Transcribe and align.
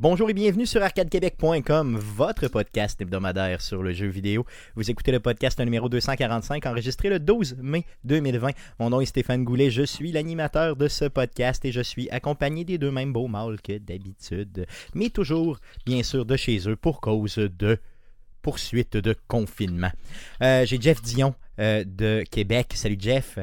Bonjour 0.00 0.30
et 0.30 0.32
bienvenue 0.32 0.64
sur 0.64 0.82
arcadequebec.com, 0.82 1.98
votre 1.98 2.48
podcast 2.48 2.98
hebdomadaire 3.02 3.60
sur 3.60 3.82
le 3.82 3.92
jeu 3.92 4.06
vidéo. 4.06 4.46
Vous 4.74 4.90
écoutez 4.90 5.12
le 5.12 5.20
podcast 5.20 5.60
numéro 5.60 5.90
245 5.90 6.64
enregistré 6.64 7.10
le 7.10 7.18
12 7.18 7.58
mai 7.60 7.84
2020. 8.04 8.52
Mon 8.78 8.88
nom 8.88 9.02
est 9.02 9.04
Stéphane 9.04 9.44
Goulet, 9.44 9.70
je 9.70 9.82
suis 9.82 10.10
l'animateur 10.10 10.74
de 10.74 10.88
ce 10.88 11.04
podcast 11.04 11.66
et 11.66 11.70
je 11.70 11.82
suis 11.82 12.08
accompagné 12.08 12.64
des 12.64 12.78
deux 12.78 12.90
mêmes 12.90 13.12
beaux 13.12 13.28
mâles 13.28 13.60
que 13.60 13.76
d'habitude, 13.76 14.66
mais 14.94 15.10
toujours 15.10 15.58
bien 15.84 16.02
sûr 16.02 16.24
de 16.24 16.34
chez 16.34 16.66
eux 16.66 16.76
pour 16.76 17.02
cause 17.02 17.36
de 17.36 17.78
poursuite 18.40 18.96
de 18.96 19.14
confinement. 19.28 19.92
Euh, 20.42 20.64
J'ai 20.64 20.80
Jeff 20.80 21.02
Dion 21.02 21.34
euh, 21.58 21.84
de 21.86 22.24
Québec. 22.30 22.72
Salut 22.74 22.96
Jeff. 22.98 23.38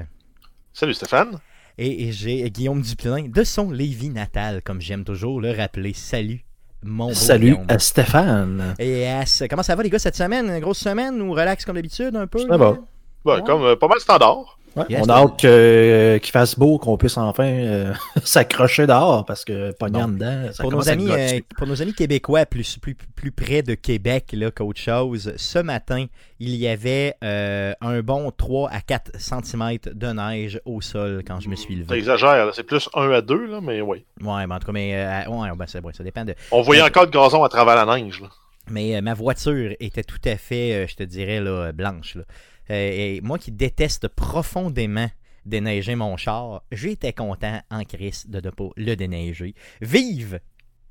Salut 0.74 0.96
Stéphane. 0.96 1.40
Et, 1.78 2.12
j'ai 2.12 2.50
Guillaume 2.50 2.82
Duplain 2.82 3.28
de 3.28 3.44
son 3.44 3.70
Lévis 3.70 4.10
natal, 4.10 4.64
comme 4.64 4.82
j'aime 4.82 5.04
toujours 5.04 5.40
le 5.40 5.52
rappeler. 5.52 5.94
Salut 5.94 6.47
mon 6.84 7.08
beau 7.08 7.13
Salut 7.13 7.52
Guillaume. 7.52 7.66
à 7.67 7.80
Stéphane. 7.80 8.76
Et 8.80 9.08
As, 9.08 9.44
comment 9.49 9.63
ça 9.63 9.76
va 9.76 9.84
les 9.84 9.90
gars 9.90 9.99
cette 9.99 10.16
semaine? 10.16 10.48
Une 10.49 10.59
grosse 10.59 10.80
semaine 10.80 11.22
ou 11.22 11.31
relax 11.31 11.66
comme 11.66 11.75
d'habitude 11.75 12.16
un 12.16 12.28
peu? 12.28 12.39
Ça 12.39 12.58
va. 12.58 12.72
Ouais, 12.72 12.78
Ouais. 13.25 13.44
Comme 13.45 13.64
euh, 13.64 13.75
pas 13.75 13.88
mal 13.88 14.00
standard. 14.00 14.56
Ouais, 14.78 14.86
Yes. 14.89 15.02
on 15.03 15.09
a 15.09 15.14
hâte 15.16 15.39
que- 15.42 15.47
euh, 15.47 16.20
qu'il 16.20 16.31
fasse 16.31 16.58
beau, 16.58 16.78
qu'on 16.78 16.97
puisse 16.97 17.17
enfin 17.17 17.45
euh, 17.45 17.94
s'accrocher 18.23 18.88
dehors 18.88 19.25
parce 19.25 19.44
que 19.44 19.72
pogner 19.73 20.02
en 20.03 20.08
dedans, 20.09 20.50
ça 20.53 20.61
Pour 20.64 20.72
nos, 20.72 20.88
amis, 20.89 21.08
euh, 21.09 21.39
pour 21.58 21.67
nos 21.67 21.81
amis 21.81 21.94
québécois 21.94 22.45
plus, 22.45 22.78
plus, 22.78 22.95
plus 23.16 23.31
près 23.31 23.61
de 23.64 23.73
Québec 23.73 24.30
là, 24.34 24.52
qu'autre 24.52 24.80
chose, 24.80 25.34
ce 25.36 25.59
matin, 25.59 26.06
il 26.39 26.56
y 26.56 26.67
avait 26.67 27.16
euh, 27.23 27.73
un 27.81 28.02
bon 28.02 28.31
3 28.31 28.69
à 28.69 28.81
4 28.81 29.11
cm 29.19 29.78
de 29.94 30.08
neige 30.08 30.61
au 30.66 30.81
sol 30.81 31.23
quand 31.25 31.39
je 31.39 31.50
me 31.50 31.56
suis 31.56 31.75
levé. 31.75 31.88
T'exagères, 31.88 32.53
c'est 32.53 32.64
plus 32.64 32.88
1 32.94 33.12
à 33.12 33.22
2, 33.22 33.47
là, 33.47 33.59
mais 33.62 33.81
oui. 33.81 34.06
Ouais, 34.22 34.45
ben, 34.47 34.52
en 34.56 34.59
tout 34.59 34.67
cas, 34.67 34.72
mais, 34.72 34.94
euh, 34.95 35.30
ouais, 35.30 35.50
ben, 35.56 35.66
ouais, 35.84 35.94
ça 35.94 36.03
dépend 36.03 36.25
de. 36.25 36.36
On 36.52 36.62
voyait 36.62 36.81
encore 36.84 37.06
le 37.06 37.09
gazon 37.09 37.44
à 37.44 37.50
travers 37.50 37.84
la 37.84 37.97
neige. 37.97 38.22
Là. 38.22 38.28
Mais 38.69 38.95
euh, 38.97 39.02
ma 39.02 39.14
voiture 39.14 39.72
était 39.80 40.03
tout 40.03 40.19
à 40.25 40.36
fait, 40.36 40.73
euh, 40.73 40.88
je 40.88 40.95
te 40.95 41.03
dirais, 41.03 41.39
là, 41.39 41.72
blanche. 41.72 42.16
là. 42.16 42.23
Euh, 42.70 42.92
et 43.18 43.22
moi 43.22 43.38
qui 43.38 43.52
déteste 43.52 44.08
profondément 44.08 45.10
déneiger 45.46 45.96
mon 45.96 46.18
char, 46.18 46.64
j'étais 46.72 47.14
content 47.14 47.62
en 47.72 47.84
crise 47.84 48.28
de 48.28 48.42
ne 48.42 48.50
pas 48.50 48.70
le 48.76 48.96
déneiger. 48.96 49.56
Vive 49.82 50.40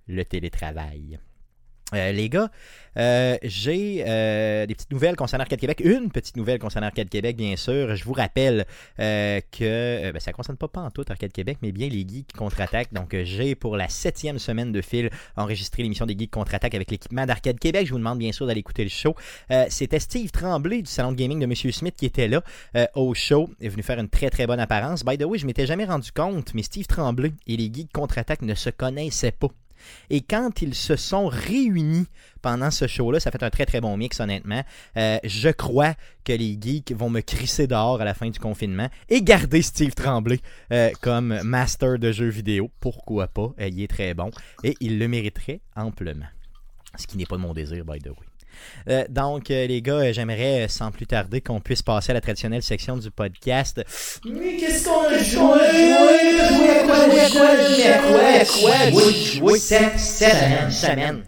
le 0.07 0.25
télétravail! 0.25 1.19
Euh, 1.95 2.11
les 2.11 2.29
gars, 2.29 2.51
euh, 2.97 3.37
j'ai 3.45 4.03
euh, 4.05 4.67
des 4.67 4.75
petites 4.75 4.91
nouvelles 4.91 5.15
concernant 5.15 5.42
Arcade 5.42 5.61
Québec. 5.61 5.81
Une 5.84 6.11
petite 6.11 6.37
nouvelle 6.37 6.59
concernant 6.59 6.89
Arcade 6.89 7.09
Québec, 7.09 7.37
bien 7.37 7.55
sûr. 7.55 7.95
Je 7.95 8.03
vous 8.03 8.12
rappelle 8.12 8.67
que 8.97 10.11
ben, 10.11 10.19
ça 10.19 10.33
ne 10.33 10.37
concerne 10.37 10.59
pas, 10.59 10.67
pas 10.67 10.81
en 10.81 10.91
tout 10.91 11.05
Arcade 11.09 11.31
Québec, 11.31 11.59
mais 11.62 11.70
bien 11.70 11.89
les 11.89 12.01
Geeks 12.01 12.33
contre-attaque. 12.33 12.93
Donc, 12.93 13.17
j'ai 13.23 13.55
pour 13.55 13.77
la 13.77 13.89
septième 13.89 14.41
semaine 14.41 14.73
de 14.73 14.83
fil 14.83 15.11
enregistré 15.37 15.84
l'émission 15.84 16.06
des 16.06 16.19
Geeks 16.19 16.33
contre-attaque 16.33 16.75
avec 16.75 16.91
l'équipement 16.91 17.25
d'Arcade 17.25 17.61
Québec. 17.61 17.87
Je 17.87 17.93
vous 17.93 17.98
demande 17.98 18.19
bien 18.19 18.33
sûr 18.33 18.48
d'aller 18.48 18.61
écouter 18.61 18.83
le 18.83 18.91
show. 18.91 19.15
C'était 19.69 20.00
Steve 20.00 20.33
Tremblay 20.33 20.83
du 20.83 20.91
salon 20.91 21.12
de 21.12 21.17
gaming 21.17 21.39
de 21.39 21.47
Monsieur 21.47 21.71
Smith 21.71 21.95
qui 21.97 22.06
était 22.06 22.27
là 22.27 22.43
au 22.95 23.15
show. 23.15 23.48
Est 23.61 23.69
venu 23.69 23.84
faire 23.84 24.00
une 24.00 24.09
très 24.09 24.31
très 24.31 24.48
bonne 24.48 24.61
apparence. 24.61 25.05
By 25.05 25.16
the 25.19 25.25
way, 25.25 25.38
je 25.38 25.47
m'étais 25.47 25.66
jamais 25.66 25.84
rendu 25.84 26.11
compte, 26.11 26.53
mais 26.53 26.62
Steve 26.62 26.87
Tremblay 26.87 27.32
et 27.47 27.56
les 27.56 27.71
Geeks 27.72 27.93
contre-attaque 27.93 28.43
ne 28.43 28.55
se 28.55 28.71
connaissaient 28.71 29.31
pas. 29.31 29.50
Et 30.10 30.20
quand 30.20 30.62
ils 30.62 30.75
se 30.75 30.97
sont 30.97 31.26
réunis 31.26 32.06
pendant 32.42 32.70
ce 32.70 32.87
show-là, 32.87 33.20
ça 33.20 33.31
fait 33.31 33.42
un 33.42 33.50
très 33.50 33.66
très 33.66 33.81
bon 33.81 33.97
mix, 33.97 34.20
honnêtement. 34.20 34.62
Euh, 34.97 35.19
je 35.25 35.48
crois 35.48 35.94
que 36.25 36.32
les 36.32 36.59
geeks 36.60 36.92
vont 36.92 37.10
me 37.10 37.20
crisser 37.20 37.66
dehors 37.66 38.00
à 38.00 38.04
la 38.04 38.14
fin 38.14 38.31
du 38.31 38.38
confinement 38.38 38.88
et 39.09 39.22
garder 39.22 39.62
Steve 39.62 39.94
Tremblay 39.94 40.41
euh, 40.72 40.91
comme 41.00 41.41
master 41.42 41.98
de 41.98 42.12
jeux 42.12 42.28
vidéo. 42.28 42.70
Pourquoi 42.81 43.28
pas? 43.28 43.53
Euh, 43.60 43.69
il 43.69 43.82
est 43.82 43.88
très 43.88 44.14
bon 44.14 44.31
et 44.62 44.76
il 44.81 44.98
le 44.98 45.09
mériterait 45.09 45.60
amplement. 45.75 46.26
Ce 46.97 47.06
qui 47.06 47.16
n'est 47.16 47.26
pas 47.26 47.37
de 47.37 47.43
mon 47.43 47.53
désir, 47.53 47.84
by 47.84 47.98
the 47.98 48.08
way. 48.08 48.25
Euh, 48.89 49.05
donc, 49.09 49.50
euh, 49.50 49.67
les 49.67 49.83
gars, 49.83 49.94
euh, 49.94 50.12
j'aimerais 50.12 50.67
sans 50.69 50.91
plus 50.91 51.06
tarder 51.06 51.41
qu'on 51.41 51.61
puisse 51.61 51.83
passer 51.83 52.11
à 52.11 52.15
la 52.15 52.21
traditionnelle 52.21 52.62
section 52.62 52.97
du 52.97 53.11
podcast. 53.11 53.83
Mais 54.25 54.56
qu'est-ce 54.56 54.84
qu'on 54.84 55.05
a 55.05 55.19
joué? 55.19 55.89
Joué 56.49 56.71
à 56.71 56.84
quoi? 56.84 57.09
Joué 57.09 57.21
à 57.21 57.31
quoi? 57.31 57.56
Joué 57.56 57.87
à 57.87 57.99
quoi? 57.99 58.21
À 58.21 58.44
quoi? 58.44 58.91
Joué, 58.91 59.12
joué 59.12 59.59
cette 59.59 59.99
semaine. 59.99 61.25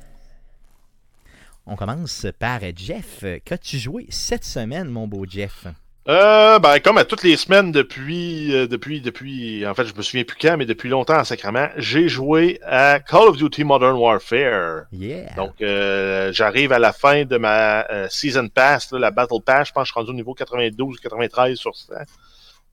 On 1.66 1.76
commence 1.76 2.26
par 2.38 2.60
Jeff. 2.74 3.24
Qu'as-tu 3.44 3.78
joué 3.78 4.06
cette 4.08 4.44
semaine, 4.44 4.88
mon 4.88 5.06
beau 5.06 5.26
Jeff? 5.28 5.66
Euh, 6.08 6.58
ben, 6.58 6.78
comme 6.80 6.96
à 6.96 7.04
toutes 7.04 7.22
les 7.22 7.36
semaines 7.36 7.70
depuis, 7.70 8.54
euh, 8.54 8.66
depuis, 8.66 9.02
depuis, 9.02 9.66
en 9.66 9.74
fait, 9.74 9.84
je 9.84 9.94
me 9.94 10.00
souviens 10.00 10.24
plus 10.24 10.38
quand, 10.40 10.56
mais 10.56 10.64
depuis 10.64 10.88
longtemps 10.88 11.18
en 11.18 11.24
sacrament, 11.24 11.68
j'ai 11.76 12.08
joué 12.08 12.60
à 12.64 12.98
Call 12.98 13.28
of 13.28 13.36
Duty 13.36 13.64
Modern 13.64 13.98
Warfare. 13.98 14.84
Yeah. 14.90 15.34
Donc, 15.34 15.60
euh, 15.60 16.32
j'arrive 16.32 16.72
à 16.72 16.78
la 16.78 16.94
fin 16.94 17.26
de 17.26 17.36
ma 17.36 17.86
euh, 17.90 18.06
Season 18.08 18.48
Pass, 18.48 18.90
là, 18.90 18.98
la 18.98 19.10
Battle 19.10 19.42
Pass, 19.44 19.68
je 19.68 19.72
pense 19.74 19.82
que 19.82 19.88
je 19.88 19.92
suis 19.92 20.00
rendu 20.00 20.10
au 20.12 20.14
niveau 20.14 20.32
92 20.32 20.96
ou 20.96 20.98
93 20.98 21.58
sur 21.58 21.76
100. 21.76 21.92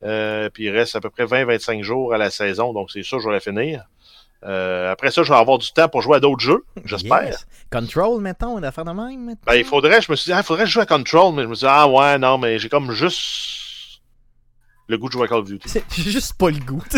Euh, 0.03 0.49
puis 0.49 0.65
il 0.65 0.69
reste 0.69 0.95
à 0.95 1.01
peu 1.01 1.09
près 1.09 1.25
20-25 1.25 1.81
jours 1.81 2.13
à 2.13 2.17
la 2.17 2.29
saison, 2.29 2.71
donc 2.71 2.89
c'est 2.89 3.03
sûr 3.03 3.17
que 3.17 3.23
je 3.23 3.27
vais 3.27 3.33
la 3.33 3.41
finir. 3.41 3.83
Euh, 4.45 4.91
après 4.91 5.09
ça, 5.09 5.23
je 5.23 5.29
vais 5.33 5.39
avoir 5.39 5.57
du 5.57 5.71
temps 5.71 5.87
pour 5.89 6.01
jouer 6.01 6.17
à 6.17 6.19
d'autres 6.19 6.41
jeux, 6.43 6.63
j'espère. 6.85 7.23
Yes. 7.25 7.47
Control, 7.71 8.21
mettons, 8.21 8.57
une 8.59 8.65
affaire 8.65 8.85
de 8.85 8.91
même, 8.91 9.25
mettons? 9.25 9.39
Ben, 9.47 9.55
il 9.55 9.65
faudrait, 9.65 10.01
je 10.01 10.11
me 10.11 10.15
suis 10.15 10.25
dit, 10.29 10.33
ah, 10.33 10.41
il 10.41 10.43
faudrait 10.43 10.63
que 10.65 10.69
je 10.69 10.73
joue 10.73 10.81
à 10.81 10.85
Control, 10.85 11.33
mais 11.33 11.43
je 11.43 11.47
me 11.47 11.55
suis 11.55 11.65
dit, 11.65 11.71
ah 11.73 11.87
ouais, 11.87 12.19
non, 12.19 12.37
mais 12.37 12.59
j'ai 12.59 12.69
comme 12.69 12.91
juste 12.91 14.01
le 14.87 14.99
goût 14.99 15.07
de 15.07 15.13
jouer 15.13 15.23
à 15.25 15.27
Call 15.27 15.39
of 15.39 15.45
Duty. 15.47 15.67
J'ai 15.97 16.11
juste 16.11 16.35
pas 16.37 16.51
le 16.51 16.59
goût. 16.59 16.83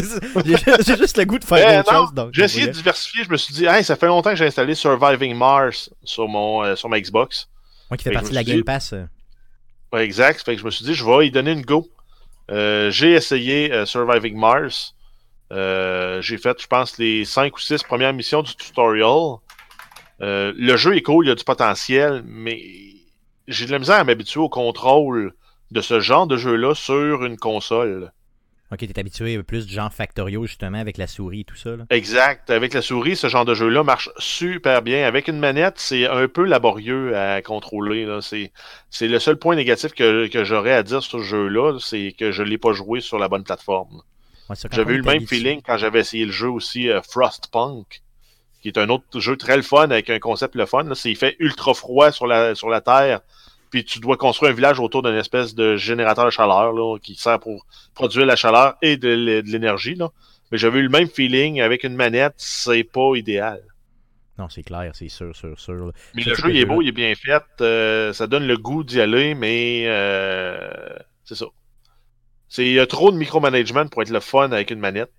J'ai 0.46 0.58
j'ai 0.86 0.98
juste 0.98 1.18
le 1.18 1.24
goût 1.24 1.40
de 1.40 1.46
faire 1.46 1.86
chose. 1.86 2.14
donc 2.14 2.32
J'ai 2.34 2.44
essayé 2.44 2.68
de 2.68 2.72
diversifier, 2.74 3.24
je 3.24 3.30
me 3.30 3.38
suis 3.38 3.54
dit, 3.54 3.66
hey, 3.66 3.82
ça 3.84 3.96
fait 3.96 4.08
longtemps 4.08 4.32
que 4.32 4.36
j'ai 4.36 4.46
installé 4.48 4.76
Surviving 4.76 5.34
Mars 5.34 5.90
sur 6.04 6.28
mon 6.28 6.64
euh, 6.64 6.76
sur 6.76 6.90
ma 6.90 7.00
Xbox. 7.00 7.48
Moi 7.90 7.96
qui 7.98 8.04
fais 8.04 8.10
Fait 8.10 8.16
partie 8.16 8.32
de 8.32 8.36
la 8.36 8.44
Game 8.44 8.58
dit- 8.58 8.64
Pass. 8.64 8.92
euh, 8.92 9.06
Ouais, 9.94 10.04
exact. 10.04 10.42
Fait 10.44 10.56
que 10.56 10.60
je 10.60 10.66
me 10.66 10.70
suis 10.72 10.84
dit, 10.84 10.94
je 10.94 11.06
vais 11.06 11.28
y 11.28 11.32
donner 11.32 11.54
une 11.54 11.62
go. 11.62 11.88
Euh, 12.52 12.92
j'ai 12.92 13.12
essayé 13.14 13.86
Surviving 13.86 14.38
Mars. 14.38 14.94
Euh, 15.52 16.22
j'ai 16.22 16.38
fait, 16.38 16.62
je 16.62 16.68
pense, 16.68 16.98
les 16.98 17.26
5 17.26 17.56
ou 17.56 17.60
6 17.60 17.84
premières 17.84 18.14
missions 18.14 18.42
du 18.42 18.56
tutorial. 18.56 19.38
Euh, 20.22 20.54
le 20.58 20.76
jeu 20.78 20.96
est 20.96 21.02
cool, 21.02 21.26
il 21.26 21.30
y 21.30 21.32
a 21.32 21.36
du 21.36 21.44
potentiel, 21.44 22.24
mais 22.26 22.62
j'ai 23.48 23.66
de 23.66 23.72
la 23.72 23.80
misère 23.80 23.98
à 23.98 24.04
m'habituer 24.04 24.40
au 24.40 24.50
contrôle 24.50 25.34
de 25.72 25.82
ce 25.82 26.00
genre 26.00 26.28
de 26.28 26.38
jeu-là 26.38 26.74
sur 26.76 27.24
une 27.24 27.38
console. 27.38 28.12
Ok, 28.70 28.80
t'es 28.80 29.00
habitué 29.00 29.42
plus 29.44 29.66
du 29.66 29.74
genre 29.74 29.94
Factorio, 29.94 30.46
justement, 30.46 30.80
avec 30.80 30.98
la 30.98 31.08
souris 31.08 31.42
et 31.42 31.44
tout 31.46 31.56
ça. 31.56 31.78
Là. 31.78 31.86
Exact. 31.90 32.50
Avec 32.50 32.74
la 32.74 32.82
souris, 32.82 33.16
ce 33.16 33.28
genre 33.28 33.46
de 33.46 33.54
jeu-là 33.54 33.82
marche 33.84 34.10
super 34.18 34.82
bien. 34.82 35.08
Avec 35.08 35.30
une 35.30 35.40
manette, 35.40 35.76
c'est 35.78 36.06
un 36.06 36.28
peu 36.28 36.44
laborieux 36.44 37.16
à 37.16 37.42
contrôler. 37.42 38.06
C'est, 38.20 39.08
le 39.08 39.20
seul 39.20 39.38
point 39.38 39.56
négatif 39.56 39.94
que, 39.94 40.28
que 40.28 40.44
j'aurais 40.44 40.74
à 40.74 40.84
dire 40.84 41.02
sur 41.02 41.20
ce 41.20 41.26
jeu-là, 41.26 41.78
c'est 41.80 42.14
que 42.20 42.34
je 42.34 42.44
l'ai 42.44 42.58
pas 42.58 42.74
joué 42.74 43.00
sur 43.00 43.18
la 43.20 43.30
bonne 43.30 43.46
plateforme. 43.46 44.02
J'avais 44.76 44.94
eu 44.94 44.98
le 44.98 45.04
même 45.04 45.22
feeling 45.28 45.62
quand 45.66 45.78
j'avais 45.78 46.00
essayé 46.00 46.26
le 46.26 46.32
jeu 46.32 46.50
aussi 46.50 46.90
euh, 46.90 47.02
Frostpunk, 47.02 48.02
qui 48.62 48.68
est 48.70 48.78
un 48.78 48.90
autre 48.90 49.20
jeu 49.20 49.36
très 49.38 49.56
le 49.58 49.64
fun 49.64 49.84
avec 49.92 50.10
un 50.10 50.20
concept 50.20 50.56
le 50.56 50.66
fun. 50.66 50.86
C'est, 50.96 51.12
il 51.12 51.16
fait 51.18 51.36
ultra 51.40 51.74
froid 51.74 52.12
sur 52.12 52.28
la, 52.28 52.56
sur 52.56 52.70
la 52.70 52.82
Terre, 52.82 53.22
puis 53.70 53.84
tu 53.84 54.00
dois 54.00 54.18
construire 54.18 54.52
un 54.52 54.56
village 54.56 54.80
autour 54.80 55.04
d'une 55.04 55.16
espèce 55.16 55.54
de 55.56 55.76
générateur 55.76 56.26
de 56.26 56.30
chaleur 56.32 56.72
là, 56.74 56.98
qui 57.00 57.16
sert 57.16 57.40
pour 57.40 57.66
produire 57.94 58.26
la 58.26 58.36
chaleur 58.36 58.76
et 58.82 58.98
de, 58.98 59.10
l'é- 59.10 59.44
de 59.44 59.50
l'énergie. 59.50 59.98
Mais 60.52 60.58
j'avais 60.58 60.80
eu 60.80 60.84
le 60.84 60.90
même 60.90 61.10
feeling 61.10 61.60
avec 61.62 61.84
une 61.84 61.96
manette, 61.96 62.36
c'est 62.38 62.84
pas 62.86 63.16
idéal. 63.16 63.62
Non, 64.40 64.48
c'est 64.50 64.64
clair, 64.64 64.92
c'est 64.94 65.10
sûr, 65.10 65.36
sûr, 65.36 65.60
sûr. 65.60 65.92
Mais 66.14 66.22
le 66.30 66.36
jeu 66.36 66.44
il 66.52 66.58
est 66.58 66.66
beau, 66.66 66.82
il 66.84 66.88
est 66.90 66.92
bien 66.94 67.14
fait, 67.16 67.44
euh, 67.62 68.14
ça 68.14 68.28
donne 68.28 68.46
le 68.48 68.56
goût 68.56 68.84
d'y 68.84 69.02
aller, 69.02 69.34
mais 69.36 69.84
euh, 69.88 70.70
c'est 71.26 71.36
ça. 71.36 71.48
C'est 72.50 72.66
il 72.66 72.74
y 72.74 72.80
a 72.80 72.88
trop 72.88 73.12
de 73.12 73.18
micromanagement 73.18 73.88
pour 73.88 74.02
être 74.02 74.10
le 74.10 74.20
fun 74.20 74.52
avec 74.52 74.72
une 74.72 74.80
manette. 74.80 75.12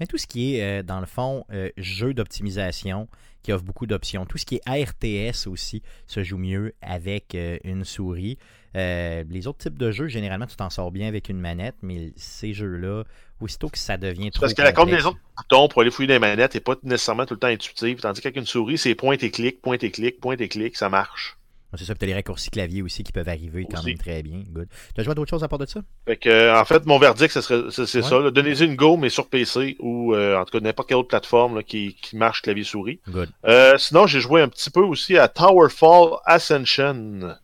Mais 0.00 0.06
tout 0.06 0.18
ce 0.18 0.26
qui 0.26 0.56
est, 0.56 0.80
euh, 0.80 0.82
dans 0.82 1.00
le 1.00 1.06
fond, 1.06 1.44
euh, 1.52 1.70
jeu 1.76 2.14
d'optimisation, 2.14 3.08
qui 3.42 3.52
offre 3.52 3.64
beaucoup 3.64 3.86
d'options, 3.86 4.24
tout 4.24 4.38
ce 4.38 4.46
qui 4.46 4.60
est 4.64 4.84
RTS 4.84 5.46
aussi 5.46 5.82
se 6.06 6.24
joue 6.24 6.38
mieux 6.38 6.74
avec 6.80 7.34
euh, 7.34 7.58
une 7.64 7.84
souris. 7.84 8.38
Les 8.74 9.46
autres 9.46 9.58
types 9.58 9.78
de 9.78 9.90
jeux, 9.92 10.08
généralement, 10.08 10.46
tu 10.46 10.56
t'en 10.56 10.70
sors 10.70 10.90
bien 10.90 11.06
avec 11.06 11.28
une 11.28 11.38
manette, 11.38 11.76
mais 11.82 12.12
ces 12.16 12.54
jeux-là, 12.54 13.04
aussitôt 13.40 13.68
que 13.68 13.78
ça 13.78 13.96
devient 13.98 14.30
trop. 14.30 14.40
Parce 14.40 14.54
que 14.54 14.62
la 14.62 14.72
combinaison 14.72 15.12
de 15.12 15.18
boutons 15.36 15.68
pour 15.68 15.82
aller 15.82 15.92
fouiller 15.92 16.08
des 16.08 16.18
manettes 16.18 16.54
n'est 16.54 16.60
pas 16.60 16.74
nécessairement 16.82 17.26
tout 17.26 17.34
le 17.34 17.40
temps 17.40 17.48
intuitive. 17.48 18.00
Tandis 18.00 18.20
qu'avec 18.20 18.36
une 18.36 18.46
souris, 18.46 18.78
c'est 18.78 18.96
point 18.96 19.16
et 19.16 19.30
clic, 19.30 19.60
point 19.60 19.76
et 19.78 19.90
clic, 19.90 20.20
point 20.20 20.36
et 20.36 20.48
clic, 20.48 20.76
ça 20.76 20.88
marche. 20.88 21.36
C'est 21.76 21.84
ça, 21.84 21.94
puis 21.94 21.98
t'as 22.00 22.06
les 22.06 22.14
raccourcis 22.14 22.50
clavier 22.50 22.82
aussi 22.82 23.02
qui 23.02 23.12
peuvent 23.12 23.28
arriver 23.28 23.66
quand 23.70 23.78
Aussi. 23.78 23.88
même 23.88 23.98
très 23.98 24.22
bien. 24.22 24.42
Good. 24.50 24.68
Tu 24.94 25.00
as 25.00 25.04
joué 25.04 25.12
à 25.12 25.14
d'autres 25.14 25.30
choses 25.30 25.42
à 25.44 25.48
part 25.48 25.58
de 25.58 25.66
ça? 25.66 25.80
Fait 26.06 26.16
que, 26.16 26.28
euh, 26.28 26.58
en 26.60 26.64
fait, 26.64 26.84
mon 26.86 26.98
verdict, 26.98 27.38
c'est 27.40 27.50
Ouais. 27.52 28.02
ça. 28.02 28.30
Donnez-y 28.30 28.64
une 28.64 28.76
go, 28.76 28.96
mais 28.96 29.08
sur 29.08 29.28
PC 29.28 29.76
ou 29.80 30.14
euh, 30.14 30.36
en 30.38 30.44
tout 30.44 30.58
cas 30.58 30.64
n'importe 30.64 30.88
quelle 30.88 30.98
autre 30.98 31.08
plateforme 31.08 31.56
là, 31.56 31.62
qui, 31.62 31.94
qui 32.00 32.16
marche 32.16 32.42
clavier-souris. 32.42 33.00
Euh, 33.46 33.76
sinon, 33.78 34.06
j'ai 34.06 34.20
joué 34.20 34.40
un 34.42 34.48
petit 34.48 34.70
peu 34.70 34.80
aussi 34.82 35.16
à 35.18 35.28
Towerfall 35.28 36.18
Ascension. 36.26 37.36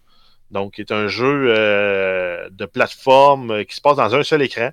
Donc, 0.50 0.74
qui 0.74 0.80
est 0.80 0.92
un 0.92 1.06
jeu 1.08 1.46
euh, 1.56 2.48
de 2.50 2.66
plateforme 2.66 3.64
qui 3.64 3.76
se 3.76 3.80
passe 3.80 3.96
dans 3.96 4.14
un 4.14 4.22
seul 4.22 4.42
écran. 4.42 4.70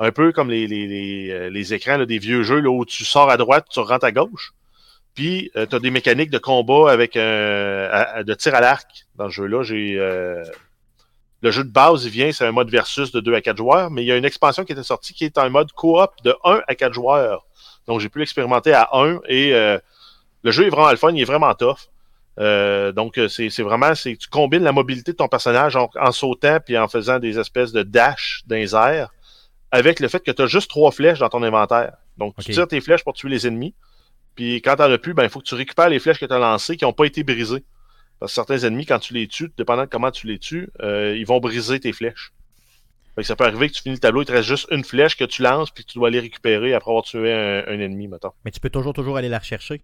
Un 0.00 0.10
peu 0.12 0.32
comme 0.32 0.50
les, 0.50 0.66
les, 0.66 0.86
les, 0.88 1.50
les 1.50 1.74
écrans 1.74 1.98
là, 1.98 2.06
des 2.06 2.18
vieux 2.18 2.42
jeux 2.42 2.60
là, 2.60 2.70
où 2.70 2.84
tu 2.84 3.04
sors 3.04 3.30
à 3.30 3.36
droite, 3.36 3.66
tu 3.70 3.80
rentres 3.80 4.04
à 4.04 4.12
gauche. 4.12 4.52
Puis, 5.14 5.50
euh, 5.56 5.66
tu 5.66 5.76
as 5.76 5.78
des 5.78 5.90
mécaniques 5.90 6.30
de 6.30 6.38
combat 6.38 6.90
avec 6.90 7.16
un, 7.16 7.88
à- 7.90 8.22
de 8.24 8.34
tir 8.34 8.54
à 8.54 8.60
l'arc 8.60 8.88
dans 9.16 9.24
le 9.24 9.30
jeu-là. 9.30 9.62
J'ai 9.62 9.96
euh, 9.98 10.42
le 11.42 11.50
jeu 11.50 11.62
de 11.62 11.70
base, 11.70 12.04
il 12.04 12.10
vient, 12.10 12.32
c'est 12.32 12.46
un 12.46 12.52
mode 12.52 12.70
versus 12.70 13.12
de 13.12 13.20
2 13.20 13.34
à 13.34 13.40
4 13.40 13.56
joueurs, 13.56 13.90
mais 13.90 14.02
il 14.02 14.06
y 14.06 14.12
a 14.12 14.16
une 14.16 14.24
expansion 14.24 14.64
qui 14.64 14.72
était 14.72 14.82
sortie 14.82 15.14
qui 15.14 15.24
est 15.24 15.38
un 15.38 15.48
mode 15.50 15.70
coop 15.72 16.10
de 16.24 16.34
1 16.44 16.62
à 16.66 16.74
4 16.74 16.92
joueurs. 16.92 17.46
Donc, 17.86 18.00
j'ai 18.00 18.08
pu 18.08 18.18
l'expérimenter 18.18 18.72
à 18.72 18.88
1 18.92 19.20
et 19.28 19.54
euh, 19.54 19.78
le 20.42 20.50
jeu 20.50 20.66
est 20.66 20.70
vraiment 20.70 20.90
le 20.90 20.96
fun, 20.96 21.10
il 21.12 21.20
est 21.20 21.26
vraiment 21.26 21.54
tough. 21.54 21.76
Euh, 22.40 22.90
donc, 22.90 23.16
euh, 23.18 23.28
c'est 23.28 23.48
vraiment, 23.62 23.94
c'est 23.94 24.16
tu 24.16 24.28
combines 24.28 24.64
la 24.64 24.72
mobilité 24.72 25.12
de 25.12 25.16
ton 25.16 25.28
personnage 25.28 25.76
en, 25.76 25.88
en 26.00 26.10
sautant 26.10 26.58
puis 26.64 26.76
en 26.76 26.88
faisant 26.88 27.20
des 27.20 27.38
espèces 27.38 27.70
de 27.72 27.84
dash 27.84 28.42
dans 28.46 28.56
les 28.56 28.74
airs 28.74 29.10
avec 29.70 30.00
le 30.00 30.08
fait 30.08 30.20
que 30.20 30.30
tu 30.32 30.42
as 30.42 30.46
juste 30.46 30.68
trois 30.70 30.90
flèches 30.90 31.18
dans 31.20 31.28
ton 31.28 31.42
inventaire. 31.44 31.92
Donc, 32.16 32.34
tu 32.36 32.46
tires 32.54 32.68
tes 32.68 32.80
flèches 32.80 33.04
pour 33.04 33.12
tuer 33.12 33.28
les 33.28 33.46
ennemis. 33.46 33.74
Puis 34.34 34.56
quand 34.62 34.76
t'en 34.76 34.90
as 34.90 34.98
plus, 34.98 35.14
ben, 35.14 35.22
il 35.24 35.28
faut 35.30 35.40
que 35.40 35.44
tu 35.46 35.54
récupères 35.54 35.88
les 35.88 35.98
flèches 36.00 36.18
que 36.18 36.26
tu 36.26 36.32
as 36.32 36.38
lancées 36.38 36.76
qui 36.76 36.84
n'ont 36.84 36.92
pas 36.92 37.04
été 37.04 37.22
brisées. 37.22 37.64
Parce 38.20 38.32
que 38.32 38.34
certains 38.34 38.58
ennemis, 38.58 38.86
quand 38.86 38.98
tu 38.98 39.12
les 39.14 39.26
tues, 39.28 39.50
dépendant 39.56 39.82
de 39.84 39.88
comment 39.88 40.10
tu 40.10 40.26
les 40.26 40.38
tues, 40.38 40.68
euh, 40.82 41.16
ils 41.16 41.26
vont 41.26 41.40
briser 41.40 41.78
tes 41.80 41.92
flèches. 41.92 42.32
Fait 43.14 43.22
que 43.22 43.26
ça 43.28 43.36
peut 43.36 43.44
arriver 43.44 43.68
que 43.68 43.74
tu 43.74 43.82
finis 43.82 43.94
le 43.94 44.00
tableau, 44.00 44.22
il 44.22 44.24
te 44.24 44.32
reste 44.32 44.48
juste 44.48 44.66
une 44.72 44.82
flèche 44.82 45.16
que 45.16 45.24
tu 45.24 45.42
lances, 45.42 45.70
puis 45.70 45.84
que 45.84 45.92
tu 45.92 45.98
dois 45.98 46.08
aller 46.08 46.18
récupérer 46.20 46.74
après 46.74 46.90
avoir 46.90 47.04
tué 47.04 47.32
un, 47.32 47.64
un 47.66 47.78
ennemi, 47.78 48.08
mettons. 48.08 48.32
Mais 48.44 48.50
tu 48.50 48.58
peux 48.60 48.70
toujours, 48.70 48.92
toujours 48.92 49.16
aller 49.16 49.28
la 49.28 49.38
rechercher? 49.38 49.82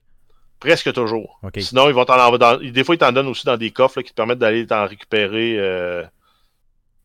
Presque 0.59 0.93
toujours. 0.93 1.39
Sinon, 1.63 1.89
ils 1.89 1.95
vont 1.95 2.05
t'en 2.05 2.15
envoyer 2.19 2.39
dans- 2.39 2.57
Des 2.73 2.85
fois, 2.85 2.95
ils 2.97 2.99
t'en 2.99 3.13
donnent 3.13 3.29
aussi 3.29 3.47
dans 3.47 3.57
des 3.57 3.71
coffres 3.71 3.99
là, 3.99 4.03
qui 4.03 4.11
te 4.11 4.17
permettent 4.17 4.39
d'aller 4.41 4.67
t'en 4.67 4.87
récupérer 4.87 5.57
euh, 5.59 6.05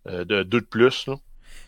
euh, 0.08 0.26
de 0.26 0.44
deux 0.44 0.62
de 0.62 0.66
plus. 0.66 1.06
Là. 1.08 1.16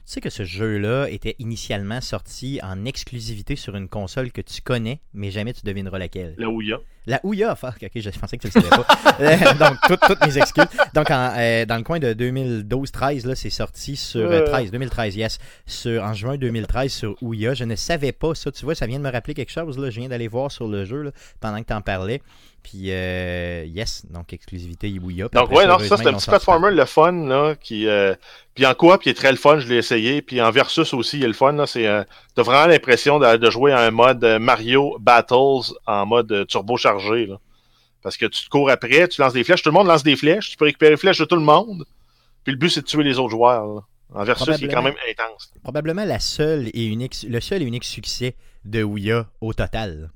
Tu 0.07 0.13
sais 0.13 0.21
que 0.21 0.29
ce 0.29 0.45
jeu-là 0.45 1.09
était 1.09 1.35
initialement 1.37 1.99
sorti 1.99 2.61
en 2.63 2.85
exclusivité 2.85 3.57
sur 3.57 3.75
une 3.75 3.89
console 3.89 4.31
que 4.31 4.39
tu 4.39 4.61
connais, 4.61 5.01
mais 5.13 5.31
jamais 5.31 5.51
tu 5.51 5.65
devineras 5.65 5.97
laquelle. 5.97 6.33
Là 6.37 6.49
où 6.49 6.61
il 6.61 6.69
y 6.69 6.73
a. 6.73 6.79
La 7.07 7.19
Ouya, 7.23 7.55
fuck, 7.55 7.75
ok, 7.81 7.89
je 7.95 8.09
pensais 8.19 8.37
que 8.37 8.47
tu 8.47 8.57
le 8.59 8.61
savais 8.61 8.83
pas. 8.83 8.85
Euh, 9.21 9.53
Donc, 9.59 9.77
toutes, 9.87 10.01
toutes 10.01 10.25
mes 10.25 10.37
excuses. 10.37 10.65
Donc, 10.93 11.09
en, 11.09 11.33
euh, 11.37 11.65
dans 11.65 11.77
le 11.77 11.83
coin 11.83 11.99
de 11.99 12.13
2012-13, 12.13 13.25
là, 13.27 13.33
c'est 13.35 13.49
sorti 13.49 13.95
sur... 13.95 14.21
euh, 14.21 14.41
Euh. 14.41 14.45
13, 14.45 14.71
2013, 14.71 15.15
yes. 15.15 15.39
Sur, 15.65 16.03
en 16.03 16.13
juin 16.13 16.37
2013 16.37 16.91
sur 16.91 17.15
Ouya. 17.21 17.53
Je 17.53 17.63
ne 17.63 17.75
savais 17.75 18.11
pas 18.11 18.35
ça. 18.35 18.51
Tu 18.51 18.65
vois, 18.65 18.75
ça 18.75 18.85
vient 18.85 18.99
de 18.99 19.03
me 19.03 19.11
rappeler 19.11 19.33
quelque 19.33 19.51
chose. 19.51 19.77
Là. 19.79 19.89
Je 19.89 19.99
viens 19.99 20.09
d'aller 20.09 20.27
voir 20.27 20.51
sur 20.51 20.67
le 20.67 20.85
jeu 20.85 21.01
là, 21.01 21.11
pendant 21.39 21.61
que 21.61 21.67
tu 21.67 21.73
en 21.73 21.81
parlais. 21.81 22.21
Puis, 22.63 22.87
euh, 22.91 23.63
yes, 23.65 24.05
donc 24.09 24.33
exclusivité 24.33 24.93
Ouya. 25.01 25.29
Donc, 25.31 25.51
ouais, 25.51 25.65
non, 25.65 25.79
ça, 25.79 25.95
c'est 25.95 26.07
un 26.07 26.13
petit 26.13 26.27
platformer, 26.29 26.71
le 26.71 26.83
fun, 26.83 27.13
là, 27.13 27.55
qui... 27.55 27.87
euh, 27.87 28.13
Puis 28.55 28.65
en 28.65 28.73
coop, 28.73 29.05
il 29.05 29.09
est 29.09 29.13
très 29.13 29.31
le 29.31 29.37
fun, 29.37 29.59
je 29.59 29.67
l'ai 29.69 29.77
essayé. 29.77 30.21
Puis 30.21 30.41
en 30.41 30.51
versus 30.51 30.93
aussi, 30.93 31.17
il 31.19 31.23
est 31.23 31.27
le 31.27 31.33
fun, 31.33 31.53
là. 31.53 31.65
C'est... 31.65 31.87
euh, 31.87 32.03
T'as 32.35 32.43
vraiment 32.43 32.67
l'impression 32.67 33.19
de, 33.19 33.37
de 33.37 33.49
jouer 33.49 33.71
à 33.71 33.79
un 33.79 33.91
mode 33.91 34.21
euh, 34.25 34.37
Mario 34.37 34.97
Battles 34.99 35.71
en 35.85 36.05
mode 36.05 36.31
euh, 36.31 36.45
là. 36.97 37.39
Parce 38.01 38.17
que 38.17 38.25
tu 38.25 38.43
te 38.45 38.49
cours 38.49 38.69
après, 38.69 39.07
tu 39.07 39.21
lances 39.21 39.33
des 39.33 39.43
flèches, 39.43 39.61
tout 39.63 39.69
le 39.69 39.73
monde 39.73 39.87
lance 39.87 40.03
des 40.03 40.15
flèches, 40.15 40.51
tu 40.51 40.57
peux 40.57 40.65
récupérer 40.65 40.91
les 40.91 40.97
flèches 40.97 41.17
de 41.19 41.25
tout 41.25 41.35
le 41.35 41.41
monde. 41.41 41.85
Puis 42.43 42.53
le 42.53 42.57
but, 42.57 42.69
c'est 42.69 42.81
de 42.81 42.85
tuer 42.85 43.03
les 43.03 43.19
autres 43.19 43.31
joueurs, 43.31 43.65
là. 43.67 43.81
En 44.13 44.23
versus, 44.23 44.55
il 44.59 44.65
est 44.65 44.73
quand 44.73 44.81
même 44.81 44.95
intense. 45.09 45.51
Probablement 45.63 46.05
la 46.05 46.19
seule 46.19 46.69
et 46.73 46.85
unique, 46.85 47.25
le 47.27 47.41
seul 47.41 47.61
et 47.61 47.65
unique 47.65 47.83
succès 47.83 48.35
de 48.63 48.81
Ouya 48.81 49.27
au 49.41 49.53
total. 49.53 50.11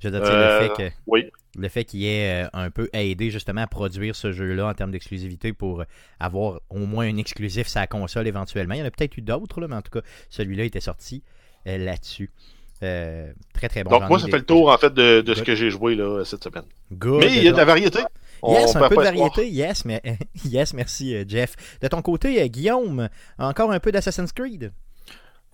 Je 0.00 0.08
veux 0.08 0.18
dire, 0.18 0.26
Euh, 0.26 0.60
le 0.60 0.68
fait 0.68 0.90
que... 0.90 0.94
Oui. 1.06 1.30
le 1.58 1.68
fait 1.68 1.84
qu'il 1.84 2.04
ait 2.04 2.44
euh, 2.44 2.48
un 2.54 2.70
peu 2.70 2.88
aidé 2.94 3.30
justement 3.30 3.60
à 3.60 3.66
produire 3.66 4.16
ce 4.16 4.32
jeu-là 4.32 4.66
en 4.68 4.72
termes 4.74 4.90
d'exclusivité 4.90 5.52
pour 5.52 5.84
avoir 6.18 6.60
au 6.70 6.78
moins 6.86 7.06
un 7.06 7.16
exclusif 7.18 7.66
sur 7.66 7.80
la 7.80 7.86
console 7.86 8.26
éventuellement. 8.26 8.74
Il 8.74 8.78
y 8.78 8.82
en 8.82 8.86
a 8.86 8.90
peut-être 8.90 9.16
eu 9.18 9.22
d'autres, 9.22 9.60
mais 9.66 9.76
en 9.76 9.82
tout 9.82 9.90
cas, 9.90 10.06
celui-là 10.30 10.64
était 10.64 10.80
sorti 10.80 11.22
euh, 11.66 11.76
là-dessus. 11.76 12.30
Euh, 12.82 13.32
très 13.54 13.68
très 13.68 13.84
bon. 13.84 13.90
Donc 13.90 14.08
moi, 14.08 14.18
ça 14.18 14.26
des- 14.26 14.30
fait 14.32 14.38
le 14.38 14.44
tour, 14.44 14.70
en 14.70 14.76
fait, 14.78 14.92
de, 14.92 15.20
de 15.22 15.34
ce 15.34 15.42
que 15.42 15.54
j'ai 15.54 15.70
joué, 15.70 15.94
là, 15.94 16.24
cette 16.24 16.44
semaine. 16.44 16.64
Good. 16.92 17.20
Mais 17.20 17.32
il 17.38 17.44
y 17.44 17.48
a 17.48 17.52
de 17.52 17.56
la 17.56 17.64
variété. 17.64 18.00
On 18.42 18.52
Yes, 18.52 18.76
un 18.76 18.88
peu 18.88 18.96
de 18.96 19.00
variété, 19.02 19.48
yes, 19.48 19.84
mais 19.86 20.02
yes, 20.44 20.74
merci 20.74 21.14
euh, 21.16 21.24
Jeff. 21.26 21.54
De 21.80 21.88
ton 21.88 22.02
côté, 22.02 22.42
euh, 22.42 22.46
Guillaume, 22.48 23.08
encore 23.38 23.72
un 23.72 23.80
peu 23.80 23.90
d'Assassin's 23.92 24.30
Creed? 24.32 24.72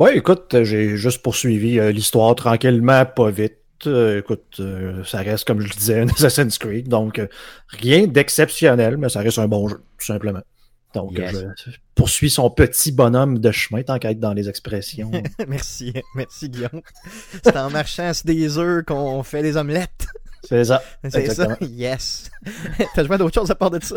Ouais, 0.00 0.16
écoute, 0.16 0.56
j'ai 0.64 0.96
juste 0.96 1.22
poursuivi 1.22 1.78
euh, 1.78 1.92
l'histoire 1.92 2.34
tranquillement, 2.34 3.04
pas 3.06 3.30
vite. 3.30 3.58
Euh, 3.86 4.18
écoute, 4.18 4.56
euh, 4.58 5.04
ça 5.04 5.18
reste, 5.18 5.46
comme 5.46 5.60
je 5.60 5.68
le 5.68 5.74
disais, 5.74 6.00
un 6.00 6.08
Assassin's 6.08 6.58
Creed. 6.58 6.88
Donc, 6.88 7.20
euh, 7.20 7.28
rien 7.68 8.06
d'exceptionnel, 8.08 8.96
mais 8.96 9.08
ça 9.08 9.20
reste 9.20 9.38
un 9.38 9.46
bon 9.48 9.68
jeu, 9.68 9.80
tout 9.98 10.06
simplement. 10.06 10.40
Donc, 10.94 11.18
Yes. 11.18 11.34
euh, 11.34 11.48
je 11.66 11.70
poursuis 11.94 12.30
son 12.30 12.50
petit 12.50 12.92
bonhomme 12.92 13.38
de 13.38 13.50
chemin, 13.50 13.82
tant 13.82 13.98
qu'à 13.98 14.10
être 14.10 14.20
dans 14.20 14.32
les 14.32 14.48
expressions. 14.48 15.10
merci, 15.48 15.92
merci 16.14 16.48
Guillaume. 16.48 16.82
C'est 17.44 17.56
en 17.56 17.70
marchant 17.70 18.12
sur 18.12 18.26
des 18.26 18.58
œufs 18.58 18.84
qu'on 18.84 19.22
fait 19.22 19.42
des 19.42 19.56
omelettes. 19.56 20.06
C'est 20.44 20.64
ça. 20.64 20.82
C'est 21.08 21.30
ça, 21.32 21.56
yes. 21.60 22.30
T'as 22.94 23.04
joué 23.04 23.14
à 23.14 23.18
d'autres 23.18 23.34
choses 23.40 23.50
à 23.50 23.54
part 23.54 23.70
de 23.70 23.82
ça? 23.82 23.94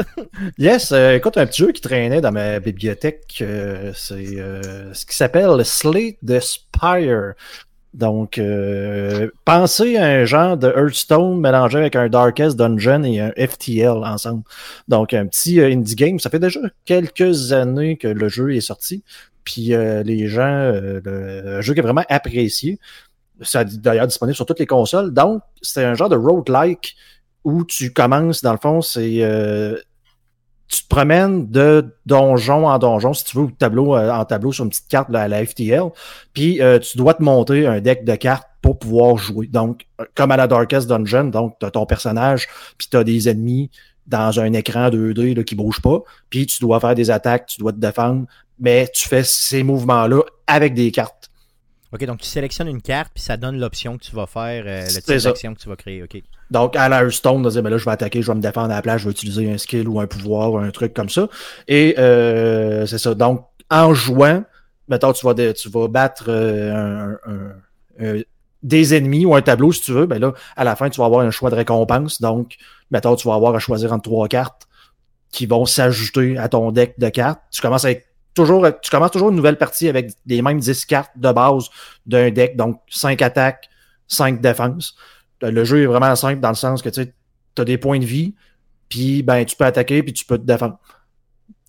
Yes, 0.60 0.92
euh, 0.92 1.16
écoute, 1.16 1.38
un 1.38 1.46
petit 1.48 1.64
jeu 1.64 1.72
qui 1.72 1.82
traînait 1.82 2.22
dans 2.22 2.32
ma 2.32 2.60
bibliothèque, 2.60 3.40
euh, 3.42 3.92
c'est 3.96 4.40
euh, 4.40 4.94
ce 4.94 5.06
qui 5.08 5.16
s'appelle 5.16 5.66
Slate 5.66 6.18
the 6.26 6.40
Spire. 6.40 7.34
Donc, 7.96 8.40
euh, 8.40 9.30
pensez 9.46 9.96
à 9.96 10.06
un 10.06 10.26
genre 10.26 10.58
de 10.58 10.68
Hearthstone 10.68 11.40
mélangé 11.40 11.78
avec 11.78 11.96
un 11.96 12.10
Darkest 12.10 12.58
Dungeon 12.58 13.04
et 13.04 13.22
un 13.22 13.32
FTL 13.38 14.04
ensemble. 14.04 14.44
Donc, 14.90 15.14
un 15.14 15.26
petit 15.26 15.62
euh, 15.62 15.72
indie 15.72 15.96
game. 15.96 16.20
Ça 16.20 16.30
fait 16.30 16.40
déjà 16.40 16.60
quelques 16.84 17.54
années 17.54 17.96
que 17.96 18.10
le 18.10 18.28
jeu 18.28 18.54
est 18.54 18.60
sorti. 18.60 19.02
Puis 19.46 19.74
euh, 19.74 20.04
les 20.04 20.28
gens, 20.28 20.42
euh, 20.42 21.00
le, 21.06 21.58
un 21.60 21.62
jeu 21.62 21.74
qui 21.74 21.80
est 21.80 21.84
vraiment 21.84 22.04
apprécié. 22.10 22.80
C'est 23.42 23.82
d'ailleurs 23.82 24.08
disponible 24.08 24.36
sur 24.36 24.46
toutes 24.46 24.60
les 24.60 24.68
consoles. 24.68 25.14
Donc, 25.14 25.42
c'est 25.62 25.86
un 25.86 25.94
genre 25.94 26.10
de 26.10 26.18
roguelike 26.18 26.98
où 27.46 27.64
tu 27.64 27.94
commences, 27.94 28.42
dans 28.42 28.52
le 28.52 28.60
fond, 28.62 28.82
c'est 28.82 29.22
tu 30.68 30.84
te 30.84 30.88
promènes 30.88 31.50
de 31.50 31.96
donjon 32.06 32.68
en 32.68 32.80
donjon, 32.80 33.14
si 33.14 33.24
tu 33.26 33.38
veux, 33.38 33.44
ou 33.44 33.52
de 33.52 33.56
tableau 33.56 33.96
euh, 33.96 34.12
en 34.12 34.26
tableau 34.26 34.52
sur 34.52 34.64
une 34.64 34.70
petite 34.70 34.88
carte, 34.88 35.10
la, 35.10 35.28
la 35.28 35.46
FTL, 35.46 35.84
puis 36.34 36.62
euh, 36.62 36.80
tu 36.80 36.98
dois 36.98 37.14
te 37.14 37.24
monter 37.24 37.68
un 37.68 37.82
deck 37.82 38.04
de 38.04 38.16
cartes 38.16 38.48
pour 38.62 38.80
pouvoir 38.80 39.18
jouer. 39.18 39.48
Donc, 39.48 39.86
euh, 40.02 40.06
comme 40.16 40.32
à 40.32 40.38
la 40.38 40.48
Darkest 40.48 40.88
Dungeon, 40.88 41.26
donc 41.26 41.58
tu 41.60 41.66
as 41.66 41.72
ton 41.72 41.86
personnage, 41.86 42.48
puis 42.78 42.88
tu 42.90 42.98
as 42.98 43.04
des 43.04 43.30
ennemis 43.30 43.70
dans 44.08 44.40
un 44.40 44.54
écran 44.54 44.90
2D 44.90 45.36
là, 45.36 45.44
qui 45.44 45.56
bouge 45.56 45.82
pas, 45.82 46.00
puis 46.30 46.46
tu 46.46 46.60
dois 46.62 46.80
faire 46.80 46.96
des 46.96 47.12
attaques, 47.12 47.48
tu 47.48 47.60
dois 47.60 47.72
te 47.72 47.78
défendre, 47.78 48.26
mais 48.60 48.88
tu 48.94 49.08
fais 49.08 49.24
ces 49.24 49.64
mouvements-là 49.64 50.22
avec 50.48 50.74
des 50.74 50.92
cartes. 50.92 51.30
Ok, 51.92 52.04
donc 52.06 52.20
tu 52.20 52.28
sélectionnes 52.28 52.68
une 52.68 52.82
carte, 52.82 53.12
puis 53.14 53.24
ça 53.24 53.38
donne 53.38 53.58
l'option 53.58 53.98
que 53.98 54.04
tu 54.04 54.16
vas 54.16 54.26
faire, 54.26 54.64
euh, 54.68 54.86
le 54.86 55.02
type 55.02 55.24
d'action 55.24 55.54
que 55.54 55.60
tu 55.60 55.70
vas 55.70 55.76
créer. 55.76 56.04
Ok. 56.04 56.22
Donc, 56.52 56.76
à 56.76 56.90
la 56.90 57.02
Hearthstone, 57.04 57.42
de 57.44 57.50
dire, 57.50 57.64
ben 57.64 57.70
là, 57.70 57.78
je 57.78 57.86
vais 57.86 57.92
attaquer, 57.92 58.22
je 58.22 58.28
vais 58.32 58.36
me 58.36 58.42
défendre 58.42 58.72
à 58.72 58.76
la 58.76 58.82
place, 58.82 59.02
je 59.02 59.06
vais 59.06 59.12
utiliser 59.12 59.52
un 59.52 59.58
skill 59.58 59.88
ou 59.88 60.00
un 60.00 60.08
pouvoir 60.08 60.52
ou 60.54 60.58
un 60.60 60.70
truc 60.72 60.94
comme 60.94 61.10
ça. 61.10 61.28
Et 61.68 61.96
euh, 61.98 62.86
c'est 62.86 62.98
ça. 63.00 63.16
Donc, 63.16 63.46
en 63.70 63.94
jouant, 63.94 64.44
mettons, 64.88 65.12
tu 65.14 65.26
vas, 65.26 65.34
tu 65.54 65.70
vas 65.70 65.88
battre 65.88 66.26
euh, 66.28 67.18
un- 67.26 67.32
un- 67.32 68.08
un- 68.18 68.22
des 68.64 68.96
ennemis 68.96 69.26
ou 69.26 69.36
un 69.36 69.42
tableau, 69.42 69.72
si 69.72 69.82
tu 69.82 69.92
veux, 69.92 70.06
ben 70.08 70.20
là, 70.20 70.34
à 70.56 70.64
la 70.64 70.76
fin, 70.76 70.90
tu 70.90 71.00
vas 71.00 71.06
avoir 71.06 71.22
un 71.26 71.32
choix 71.32 71.50
de 71.50 71.56
récompense. 71.56 72.20
Donc, 72.22 72.56
mettons, 72.92 73.16
tu 73.16 73.28
vas 73.28 73.36
avoir 73.36 73.54
à 73.56 73.60
choisir 73.60 73.94
entre 73.94 74.04
trois 74.04 74.28
cartes 74.28 74.68
qui 75.32 75.46
vont 75.46 75.66
s'ajouter 75.66 76.38
à 76.38 76.48
ton 76.50 76.72
deck 76.72 76.96
de 76.98 77.10
cartes. 77.10 77.42
Tu 77.52 77.62
commences 77.62 77.86
toujours, 78.34 78.66
tu 78.82 78.90
commences 78.90 79.12
toujours 79.12 79.30
une 79.30 79.36
nouvelle 79.36 79.58
partie 79.58 79.88
avec 79.90 80.12
les 80.26 80.42
mêmes 80.42 80.60
10 80.60 80.86
cartes 80.86 81.12
de 81.16 81.32
base 81.32 81.70
d'un 82.06 82.32
deck, 82.32 82.56
donc 82.56 82.80
5 82.90 83.22
attaques, 83.22 83.70
5 84.08 84.42
défenses. 84.42 84.96
Le 85.52 85.64
jeu 85.64 85.84
est 85.84 85.86
vraiment 85.86 86.16
simple 86.16 86.40
dans 86.40 86.50
le 86.50 86.56
sens 86.56 86.82
que 86.82 86.90
tu 86.90 87.02
as 87.58 87.66
des 87.66 87.78
points 87.78 88.00
de 88.00 88.06
vie, 88.06 88.36
puis 88.90 89.24
ben, 89.24 89.46
tu 89.46 89.56
peux 89.56 89.66
attaquer, 89.66 90.04
puis 90.04 90.14
tu 90.14 90.26
peux 90.26 90.38
te 90.38 90.44
défendre. 90.44 90.80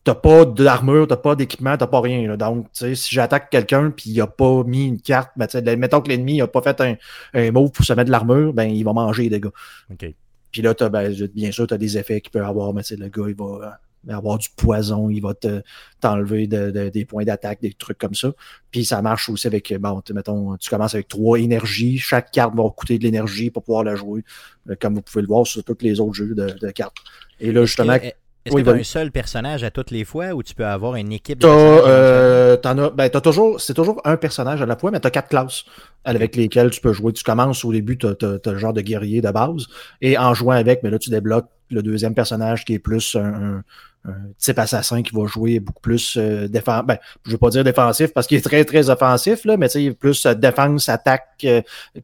T'as 0.04 0.14
pas 0.14 0.44
d'armure, 0.44 1.08
t'as 1.08 1.16
pas 1.16 1.34
d'équipement, 1.34 1.76
t'as 1.76 1.88
pas 1.88 2.00
rien. 2.00 2.28
là. 2.28 2.36
Donc, 2.36 2.66
tu 2.66 2.80
sais, 2.80 2.94
si 2.94 3.12
j'attaque 3.12 3.50
quelqu'un 3.50 3.90
puis 3.90 4.10
il 4.10 4.20
a 4.20 4.28
pas 4.28 4.62
mis 4.62 4.86
une 4.86 5.00
carte, 5.00 5.32
ben, 5.36 5.48
sais, 5.48 5.62
mettons 5.76 6.00
que 6.00 6.08
l'ennemi 6.08 6.40
a 6.40 6.46
pas 6.46 6.62
fait 6.62 6.80
un, 6.80 6.94
un 7.34 7.50
move 7.50 7.72
pour 7.72 7.84
se 7.84 7.92
mettre 7.92 8.06
de 8.06 8.12
l'armure, 8.12 8.52
ben 8.52 8.70
il 8.70 8.84
va 8.84 8.92
manger 8.92 9.24
les 9.24 9.30
dégâts. 9.30 9.50
Ok. 9.90 10.14
Puis 10.52 10.62
là, 10.62 10.74
t'as, 10.74 10.88
ben, 10.88 11.12
bien 11.34 11.50
sûr, 11.50 11.66
tu 11.66 11.74
as 11.74 11.78
des 11.78 11.98
effets 11.98 12.20
qu'il 12.20 12.30
peut 12.30 12.44
avoir, 12.44 12.72
mais 12.72 12.82
le 12.90 13.08
gars, 13.08 13.24
il 13.28 13.34
va 13.34 13.44
euh, 13.44 13.70
avoir 14.08 14.38
du 14.38 14.48
poison, 14.56 15.10
il 15.10 15.20
va 15.20 15.34
te, 15.34 15.62
t'enlever 16.00 16.46
de- 16.46 16.70
de- 16.70 16.88
des 16.88 17.04
points 17.04 17.24
d'attaque, 17.24 17.60
des 17.60 17.72
trucs 17.72 17.98
comme 17.98 18.14
ça. 18.14 18.32
Puis 18.70 18.84
ça 18.84 19.02
marche 19.02 19.28
aussi 19.28 19.46
avec, 19.46 19.72
euh, 19.72 19.78
bon, 19.78 20.00
tu- 20.00 20.12
mettons, 20.12 20.56
tu 20.56 20.70
commences 20.70 20.94
avec 20.94 21.08
trois 21.08 21.38
énergies, 21.38 21.98
chaque 21.98 22.30
carte 22.30 22.54
va 22.54 22.64
coûter 22.70 22.98
de 22.98 23.02
l'énergie 23.04 23.50
pour 23.50 23.62
pouvoir 23.62 23.84
la 23.84 23.96
jouer, 23.96 24.22
euh, 24.70 24.74
comme 24.80 24.94
vous 24.94 25.02
pouvez 25.02 25.22
le 25.22 25.28
voir 25.28 25.46
sur 25.46 25.62
tous 25.64 25.76
les 25.80 25.98
autres 26.00 26.14
jeux 26.14 26.34
de, 26.34 26.46
de 26.60 26.70
cartes. 26.70 26.96
Et 27.40 27.52
là, 27.52 27.64
justement, 27.64 27.94
Est-ce 27.94 28.10
que- 28.10 28.14
Est-ce 28.46 28.54
Oui, 28.54 28.62
que 28.62 28.68
tu 28.70 28.76
as 28.76 28.78
un 28.78 28.82
seul 28.84 29.10
personnage 29.10 29.64
à 29.64 29.72
toutes 29.72 29.90
les 29.90 30.04
fois 30.04 30.32
ou 30.32 30.40
tu 30.44 30.54
peux 30.54 30.64
avoir 30.64 30.94
une 30.94 31.10
équipe 31.10 31.40
de 31.40 31.48
euh, 31.48 32.56
t'en 32.56 32.78
as, 32.78 32.90
ben, 32.90 33.10
t'as 33.10 33.20
toujours, 33.20 33.60
c'est 33.60 33.74
toujours 33.74 34.00
un 34.04 34.16
personnage 34.16 34.62
à 34.62 34.66
la 34.66 34.76
fois, 34.76 34.92
mais 34.92 35.00
t'as 35.00 35.10
quatre 35.10 35.28
classes 35.30 35.64
avec 36.04 36.36
lesquelles 36.36 36.70
tu 36.70 36.80
peux 36.80 36.92
jouer. 36.92 37.12
Tu 37.12 37.24
commences 37.24 37.64
au 37.64 37.72
début, 37.72 37.98
t'as, 37.98 38.14
t'as 38.14 38.52
le 38.52 38.58
genre 38.58 38.72
de 38.72 38.82
guerrier 38.82 39.20
de 39.20 39.30
base, 39.32 39.66
et 40.00 40.16
en 40.16 40.32
jouant 40.32 40.52
avec, 40.52 40.84
mais 40.84 40.90
là, 40.90 40.98
tu 41.00 41.10
débloques 41.10 41.48
le 41.70 41.82
deuxième 41.82 42.14
personnage 42.14 42.64
qui 42.64 42.74
est 42.74 42.78
plus 42.78 43.16
un, 43.16 43.62
un, 44.04 44.14
type 44.38 44.58
assassin 44.58 45.02
qui 45.02 45.14
va 45.14 45.26
jouer 45.26 45.58
beaucoup 45.58 45.80
plus 45.80 46.16
euh, 46.16 46.46
défensif. 46.48 46.86
Ben, 46.86 46.98
je 47.24 47.32
veux 47.32 47.38
pas 47.38 47.50
dire 47.50 47.64
défensif 47.64 48.12
parce 48.12 48.26
qu'il 48.26 48.36
est 48.36 48.42
très, 48.42 48.64
très 48.64 48.88
offensif, 48.88 49.44
là, 49.44 49.56
mais 49.56 49.68
plus 49.98 50.26
euh, 50.26 50.34
défense, 50.34 50.88
attaque, 50.88 51.28
euh, 51.44 51.60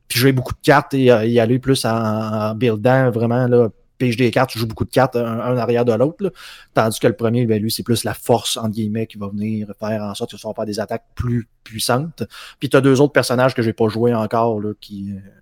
puis 0.08 0.18
jouer 0.18 0.32
beaucoup 0.32 0.54
de 0.54 0.60
cartes 0.62 0.94
et 0.94 1.04
y 1.04 1.40
aller 1.40 1.58
plus 1.58 1.84
en, 1.84 1.90
en 1.90 2.54
buildant 2.54 3.10
vraiment 3.10 3.46
là, 3.46 3.68
pige 3.98 4.16
des 4.16 4.32
cartes, 4.32 4.50
tu 4.50 4.58
joues 4.58 4.66
beaucoup 4.66 4.84
de 4.84 4.90
cartes 4.90 5.14
un, 5.14 5.40
un 5.40 5.56
arrière 5.56 5.84
de 5.84 5.92
l'autre. 5.92 6.32
Tandis 6.74 6.98
que 6.98 7.06
le 7.06 7.14
premier, 7.14 7.46
ben, 7.46 7.62
lui, 7.62 7.70
c'est 7.70 7.84
plus 7.84 8.02
la 8.02 8.14
force, 8.14 8.56
entre 8.56 8.70
guillemets, 8.70 9.06
qui 9.06 9.18
va 9.18 9.28
venir 9.28 9.72
faire 9.78 10.02
en 10.02 10.14
sorte 10.14 10.32
que 10.32 10.36
ça 10.36 10.48
va 10.48 10.54
faire 10.54 10.66
des 10.66 10.80
attaques 10.80 11.04
plus 11.14 11.48
puissantes. 11.62 12.24
Puis 12.58 12.68
tu 12.68 12.76
as 12.76 12.80
deux 12.80 13.00
autres 13.00 13.12
personnages 13.12 13.54
que 13.54 13.62
j'ai 13.62 13.72
pas 13.72 13.88
joué 13.88 14.12
encore 14.12 14.60
là, 14.60 14.72
qui, 14.80 15.14
je 15.14 15.41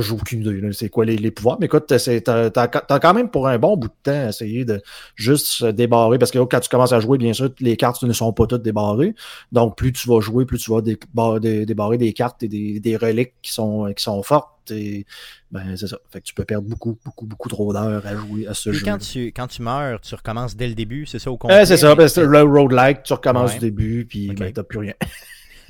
joue 0.00 0.16
aucune 0.20 0.40
idée, 0.40 0.72
c'est 0.72 0.88
quoi 0.88 1.04
les, 1.04 1.16
les, 1.16 1.30
pouvoirs. 1.30 1.58
Mais 1.60 1.66
écoute, 1.66 1.84
t'as 1.86 2.50
as, 2.56 2.98
quand 3.00 3.14
même 3.14 3.30
pour 3.30 3.48
un 3.48 3.58
bon 3.58 3.76
bout 3.76 3.88
de 3.88 3.94
temps 4.02 4.28
essayé 4.28 4.64
de 4.64 4.80
juste 5.14 5.46
se 5.46 5.66
débarrer, 5.66 6.18
parce 6.18 6.30
que 6.30 6.38
quand 6.38 6.60
tu 6.60 6.68
commences 6.68 6.92
à 6.92 7.00
jouer, 7.00 7.18
bien 7.18 7.32
sûr, 7.32 7.50
les 7.60 7.76
cartes 7.76 8.02
ne 8.02 8.12
sont 8.12 8.32
pas 8.32 8.46
toutes 8.46 8.62
débarrées. 8.62 9.14
Donc, 9.50 9.76
plus 9.76 9.92
tu 9.92 10.08
vas 10.08 10.20
jouer, 10.20 10.44
plus 10.44 10.58
tu 10.58 10.70
vas 10.70 10.80
débarrer, 10.80 11.66
débarrer 11.66 11.98
des 11.98 12.12
cartes 12.12 12.42
et 12.42 12.48
des, 12.48 12.80
des, 12.80 12.96
reliques 12.96 13.34
qui 13.42 13.52
sont, 13.52 13.92
qui 13.96 14.02
sont 14.02 14.22
fortes. 14.22 14.48
Et 14.70 15.06
ben, 15.50 15.76
c'est 15.76 15.88
ça. 15.88 15.98
Fait 16.10 16.20
que 16.20 16.26
tu 16.26 16.34
peux 16.34 16.44
perdre 16.44 16.68
beaucoup, 16.68 16.96
beaucoup, 17.04 17.26
beaucoup 17.26 17.48
trop 17.48 17.72
d'heures 17.72 18.06
à 18.06 18.14
jouer 18.14 18.46
à 18.46 18.54
ce 18.54 18.70
et 18.70 18.74
jeu. 18.74 18.84
Quand 18.84 18.98
tu, 18.98 19.26
quand 19.26 19.48
tu 19.48 19.62
meurs, 19.62 20.00
tu 20.00 20.14
recommences 20.14 20.56
dès 20.56 20.68
le 20.68 20.74
début, 20.74 21.04
c'est 21.06 21.18
ça 21.18 21.30
au 21.30 21.36
complet? 21.36 21.66
c'est 21.66 21.76
ça, 21.76 21.96
parce 21.96 22.14
que 22.14 22.20
le 22.20 22.42
road-like, 22.42 23.02
tu 23.02 23.12
recommences 23.12 23.54
du 23.54 23.58
début, 23.58 24.06
puis 24.08 24.30
okay. 24.30 24.38
ben, 24.38 24.52
t'as 24.52 24.62
plus 24.62 24.78
rien. 24.78 24.94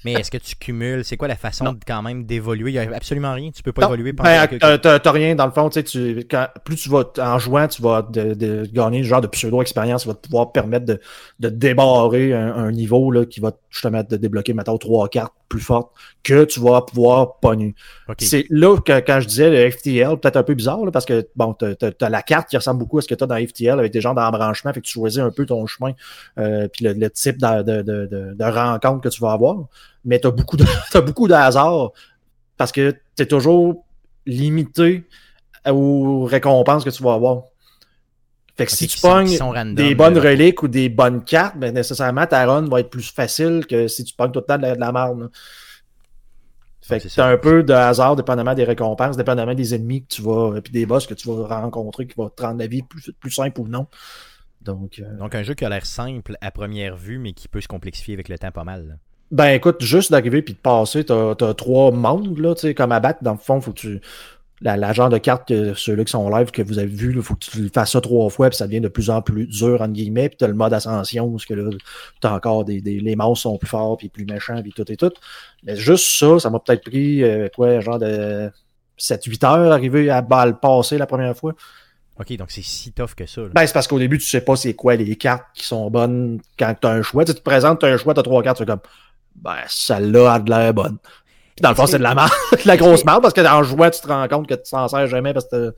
Mais 0.04 0.12
est-ce 0.14 0.30
que 0.30 0.38
tu 0.38 0.56
cumules? 0.56 1.04
C'est 1.04 1.16
quoi 1.16 1.28
la 1.28 1.36
façon 1.36 1.72
de, 1.72 1.78
quand 1.86 2.02
même 2.02 2.24
d'évoluer? 2.24 2.72
Il 2.72 2.74
n'y 2.74 2.78
a 2.78 2.96
absolument 2.96 3.34
rien. 3.34 3.50
Tu 3.50 3.62
peux 3.62 3.72
pas 3.72 3.86
évoluer 3.86 4.12
pendant 4.12 4.30
ben, 4.30 4.78
T'as 4.78 5.12
rien 5.12 5.34
dans 5.34 5.46
le 5.46 5.52
fond. 5.52 5.68
Tu, 5.68 6.26
quand, 6.30 6.48
plus 6.64 6.76
tu 6.76 6.88
vas 6.88 7.04
en 7.18 7.38
jouant, 7.38 7.68
tu 7.68 7.82
vas 7.82 8.02
de, 8.02 8.34
de 8.34 8.68
gagner 8.72 9.04
genre 9.04 9.20
de 9.20 9.26
pseudo-expérience 9.26 10.02
qui 10.02 10.08
va 10.08 10.14
te 10.14 10.26
pouvoir 10.26 10.52
permettre 10.52 10.86
de, 10.86 11.00
de 11.40 11.48
débarrer 11.48 12.32
un, 12.34 12.54
un, 12.54 12.72
niveau 12.72 13.10
là, 13.10 13.24
qui 13.24 13.40
va 13.40 13.52
justement 13.70 14.02
te 14.02 14.14
débloquer 14.14 14.54
maintenant 14.54 14.78
trois 14.78 15.08
cartes 15.08 15.34
plus 15.52 15.60
fortes 15.60 15.92
que 16.22 16.44
tu 16.44 16.60
vas 16.60 16.80
pouvoir 16.80 17.38
pogner. 17.40 17.74
C'est 18.18 18.46
là 18.48 18.78
que 18.78 19.00
quand 19.00 19.20
je 19.20 19.28
disais 19.28 19.50
le 19.50 19.70
FTL, 19.70 20.18
peut-être 20.18 20.36
un 20.36 20.42
peu 20.42 20.54
bizarre, 20.54 20.84
là, 20.84 20.90
parce 20.90 21.04
que 21.04 21.28
bon, 21.36 21.54
tu 21.54 21.66
as, 21.66 22.08
la 22.08 22.22
carte 22.22 22.48
qui 22.48 22.56
ressemble 22.56 22.78
beaucoup 22.78 22.98
à 22.98 23.02
ce 23.02 23.08
que 23.08 23.14
tu 23.14 23.24
as 23.24 23.26
dans 23.26 23.36
FTL 23.36 23.78
avec 23.78 23.92
des 23.92 24.00
gens 24.00 24.14
d'embranchement, 24.14 24.72
fait 24.72 24.80
que 24.80 24.86
tu 24.86 24.92
choisis 24.92 25.18
un 25.18 25.30
peu 25.30 25.44
ton 25.44 25.66
chemin, 25.66 25.92
euh, 26.38 26.68
puis 26.68 26.86
le, 26.86 26.94
le, 26.94 27.10
type 27.10 27.38
de, 27.38 27.62
de, 27.62 27.82
de, 27.82 28.34
de, 28.34 28.44
rencontre 28.44 29.02
que 29.02 29.08
tu 29.08 29.20
vas 29.20 29.32
avoir 29.32 29.56
mais 30.04 30.20
tu 30.20 30.26
as 30.26 30.30
beaucoup 30.30 30.56
de, 30.56 30.64
as 30.94 31.00
beaucoup 31.00 31.28
de 31.28 31.34
hasard 31.34 31.90
parce 32.56 32.72
que 32.72 32.92
tu 33.16 33.22
es 33.22 33.26
toujours 33.26 33.84
limité 34.26 35.04
aux 35.68 36.24
récompenses 36.24 36.84
que 36.84 36.90
tu 36.90 37.02
vas 37.02 37.14
avoir. 37.14 37.42
Fait 38.56 38.66
que 38.66 38.72
si 38.72 38.86
tu 38.86 39.00
pognes 39.00 39.74
des 39.74 39.94
bonnes 39.94 40.18
reliques 40.18 40.62
ou 40.62 40.68
des 40.68 40.88
bonnes 40.88 41.24
cartes, 41.24 41.56
ben 41.56 41.72
nécessairement 41.72 42.26
ta 42.26 42.44
run 42.44 42.68
va 42.68 42.80
être 42.80 42.90
plus 42.90 43.10
facile 43.10 43.64
que 43.66 43.88
si 43.88 44.04
tu 44.04 44.14
pognes 44.14 44.30
tout 44.30 44.40
le 44.40 44.44
temps 44.44 44.58
de 44.58 44.62
la, 44.62 44.74
de 44.74 44.80
la 44.80 44.92
merde. 44.92 45.30
Fait 46.82 47.00
que 47.00 47.08
t'as 47.08 47.28
un 47.28 47.38
peu 47.38 47.62
de 47.62 47.72
hasard 47.72 48.16
dépendamment 48.16 48.54
des 48.54 48.64
récompenses, 48.64 49.16
dépendamment 49.16 49.54
des 49.54 49.74
ennemis 49.74 50.02
que 50.02 50.16
tu 50.16 50.22
vas, 50.22 50.60
puis 50.60 50.72
des 50.72 50.84
boss 50.84 51.06
que 51.06 51.14
tu 51.14 51.28
vas 51.28 51.60
rencontrer 51.60 52.06
qui 52.06 52.14
vont 52.16 52.28
te 52.28 52.42
rendre 52.42 52.58
la 52.58 52.66
vie 52.66 52.82
plus, 52.82 53.12
plus 53.20 53.30
simple 53.30 53.60
ou 53.60 53.68
non. 53.68 53.86
Donc, 54.60 54.98
euh, 54.98 55.16
Donc 55.16 55.34
un 55.34 55.42
jeu 55.42 55.54
qui 55.54 55.64
a 55.64 55.68
l'air 55.68 55.86
simple 55.86 56.36
à 56.40 56.50
première 56.50 56.96
vue, 56.96 57.18
mais 57.18 57.32
qui 57.32 57.48
peut 57.48 57.60
se 57.60 57.68
complexifier 57.68 58.14
avec 58.14 58.28
le 58.28 58.38
temps 58.38 58.50
pas 58.50 58.64
mal. 58.64 58.98
Ben 59.32 59.48
écoute, 59.48 59.82
juste 59.82 60.12
d'arriver 60.12 60.42
puis 60.42 60.52
de 60.52 60.58
passer, 60.58 61.04
t'as 61.04 61.30
as 61.30 61.54
trois 61.54 61.90
mondes, 61.90 62.38
là, 62.38 62.54
tu 62.54 62.60
sais, 62.60 62.74
comme 62.74 62.92
à 62.92 63.00
battre, 63.00 63.20
dans 63.22 63.32
le 63.32 63.38
fond, 63.38 63.60
faut 63.60 63.72
que 63.72 63.80
tu. 63.80 64.00
La, 64.60 64.76
la 64.76 64.92
genre 64.92 65.08
de 65.08 65.18
carte 65.18 65.48
que 65.48 65.74
ceux-là 65.74 66.04
qui 66.04 66.12
sont 66.12 66.28
live 66.28 66.52
que 66.52 66.62
vous 66.62 66.78
avez 66.78 66.86
vu, 66.86 67.14
il 67.16 67.22
faut 67.22 67.34
que 67.34 67.40
tu 67.40 67.68
fasses 67.70 67.90
ça 67.92 68.00
trois 68.00 68.30
fois, 68.30 68.48
puis 68.48 68.56
ça 68.56 68.66
devient 68.66 68.80
de 68.80 68.86
plus 68.86 69.10
en 69.10 69.20
plus 69.20 69.48
dur, 69.48 69.80
entre 69.80 69.92
guillemets, 69.92 70.28
puis 70.28 70.36
t'as 70.38 70.46
le 70.46 70.54
mode 70.54 70.72
ascension, 70.72 71.28
parce 71.32 71.46
que 71.46 71.54
là, 71.54 71.68
t'as 72.20 72.32
encore 72.32 72.64
des, 72.64 72.80
des. 72.80 73.00
Les 73.00 73.16
monstres 73.16 73.42
sont 73.42 73.58
plus 73.58 73.66
forts, 73.68 73.96
puis 73.96 74.08
plus 74.08 74.24
méchants, 74.24 74.62
puis 74.62 74.72
tout 74.72 74.90
et 74.92 74.96
tout. 74.96 75.10
Mais 75.64 75.74
juste 75.76 76.16
ça, 76.16 76.38
ça 76.38 76.50
m'a 76.50 76.60
peut-être 76.60 76.84
pris 76.84 77.24
euh, 77.24 77.48
quoi, 77.56 77.80
genre 77.80 77.98
de 77.98 78.50
7-8 79.00 79.46
heures 79.46 79.72
arriver 79.72 80.10
à, 80.10 80.18
à 80.30 80.46
le 80.46 80.54
passer 80.54 80.98
la 80.98 81.06
première 81.06 81.36
fois. 81.36 81.54
OK, 82.20 82.36
donc 82.36 82.50
c'est 82.50 82.62
si 82.62 82.92
tough 82.92 83.14
que 83.16 83.26
ça. 83.26 83.40
Là. 83.40 83.48
Ben, 83.54 83.66
c'est 83.66 83.72
parce 83.72 83.88
qu'au 83.88 83.98
début, 83.98 84.18
tu 84.18 84.26
sais 84.26 84.42
pas 84.42 84.54
c'est 84.54 84.74
quoi 84.74 84.94
les 84.94 85.16
cartes 85.16 85.46
qui 85.54 85.64
sont 85.64 85.90
bonnes 85.90 86.40
quand 86.58 86.74
tu 86.80 86.86
as 86.86 86.90
un 86.90 87.02
choix. 87.02 87.24
Tu, 87.24 87.34
te 87.34 87.40
présentes, 87.40 87.80
tu 87.80 87.86
as 87.86 87.88
un 87.88 87.96
choix, 87.96 88.14
tu 88.14 88.20
as 88.20 88.22
trois 88.22 88.42
cartes, 88.42 88.58
c'est 88.58 88.66
comme 88.66 88.80
ben, 89.36 89.56
celle-là 89.68 90.34
a 90.34 90.38
de 90.40 90.50
l'air 90.50 90.74
bonne. 90.74 90.98
Puis 91.56 91.62
dans 91.62 91.70
le 91.70 91.74
fond, 91.74 91.86
c'est 91.86 91.98
de 91.98 92.02
la 92.02 92.14
merde, 92.14 92.30
de 92.52 92.66
la 92.66 92.76
grosse 92.76 93.04
merde, 93.04 93.22
parce 93.22 93.34
que 93.34 93.40
dans 93.40 93.60
le 93.60 93.66
jouet, 93.66 93.90
tu 93.90 94.00
te 94.00 94.08
rends 94.08 94.26
compte 94.28 94.48
que 94.48 94.54
tu 94.54 94.70
t'en 94.70 94.88
sers 94.88 95.06
jamais 95.06 95.32
parce 95.32 95.46
que 95.46 95.74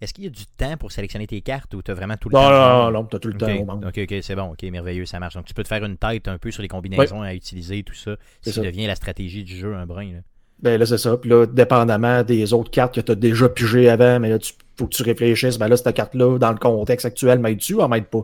est-ce 0.00 0.12
qu'il 0.12 0.24
y 0.24 0.26
a 0.26 0.30
du 0.30 0.44
temps 0.46 0.76
pour 0.76 0.92
sélectionner 0.92 1.26
tes 1.26 1.40
cartes 1.40 1.72
ou 1.72 1.82
tu 1.82 1.90
as 1.90 1.94
vraiment 1.94 2.16
tout 2.16 2.28
le 2.28 2.34
non, 2.34 2.42
temps? 2.42 2.50
Non, 2.50 2.84
non, 2.84 2.90
non, 2.90 3.04
tu 3.06 3.16
as 3.16 3.18
tout 3.18 3.28
le 3.28 3.36
okay. 3.36 3.64
temps. 3.64 3.80
Ok, 3.86 3.98
ok, 3.98 4.14
c'est 4.22 4.34
bon, 4.34 4.52
ok, 4.52 4.62
merveilleux, 4.64 5.06
ça 5.06 5.18
marche. 5.18 5.34
Donc 5.34 5.46
tu 5.46 5.54
peux 5.54 5.62
te 5.62 5.68
faire 5.68 5.84
une 5.84 5.96
tête 5.96 6.28
un 6.28 6.36
peu 6.36 6.50
sur 6.50 6.62
les 6.62 6.68
combinaisons 6.68 7.22
oui. 7.22 7.28
à 7.28 7.34
utiliser, 7.34 7.82
tout 7.82 7.94
ça, 7.94 8.16
si 8.42 8.52
ça 8.52 8.60
devient 8.60 8.86
la 8.86 8.96
stratégie 8.96 9.44
du 9.44 9.56
jeu 9.56 9.74
un 9.74 9.86
brin. 9.86 10.12
Là. 10.12 10.18
Ben 10.60 10.78
là, 10.78 10.86
c'est 10.86 10.98
ça. 10.98 11.16
Puis 11.16 11.30
là, 11.30 11.46
dépendamment 11.46 12.22
des 12.22 12.52
autres 12.52 12.70
cartes 12.70 12.94
que 12.94 13.00
tu 13.00 13.12
as 13.12 13.14
déjà 13.14 13.48
pigées 13.48 13.88
avant, 13.88 14.20
mais 14.20 14.28
là, 14.28 14.36
il 14.36 14.52
faut 14.76 14.86
que 14.86 14.94
tu 14.94 15.02
réfléchisses. 15.02 15.58
Ben 15.58 15.68
là, 15.68 15.76
cette 15.76 15.94
carte-là, 15.94 16.38
dans 16.38 16.52
le 16.52 16.58
contexte 16.58 17.06
actuel, 17.06 17.38
m'aide-tu 17.38 17.74
ou 17.74 17.88
m'aide 17.88 18.06
pas? 18.06 18.22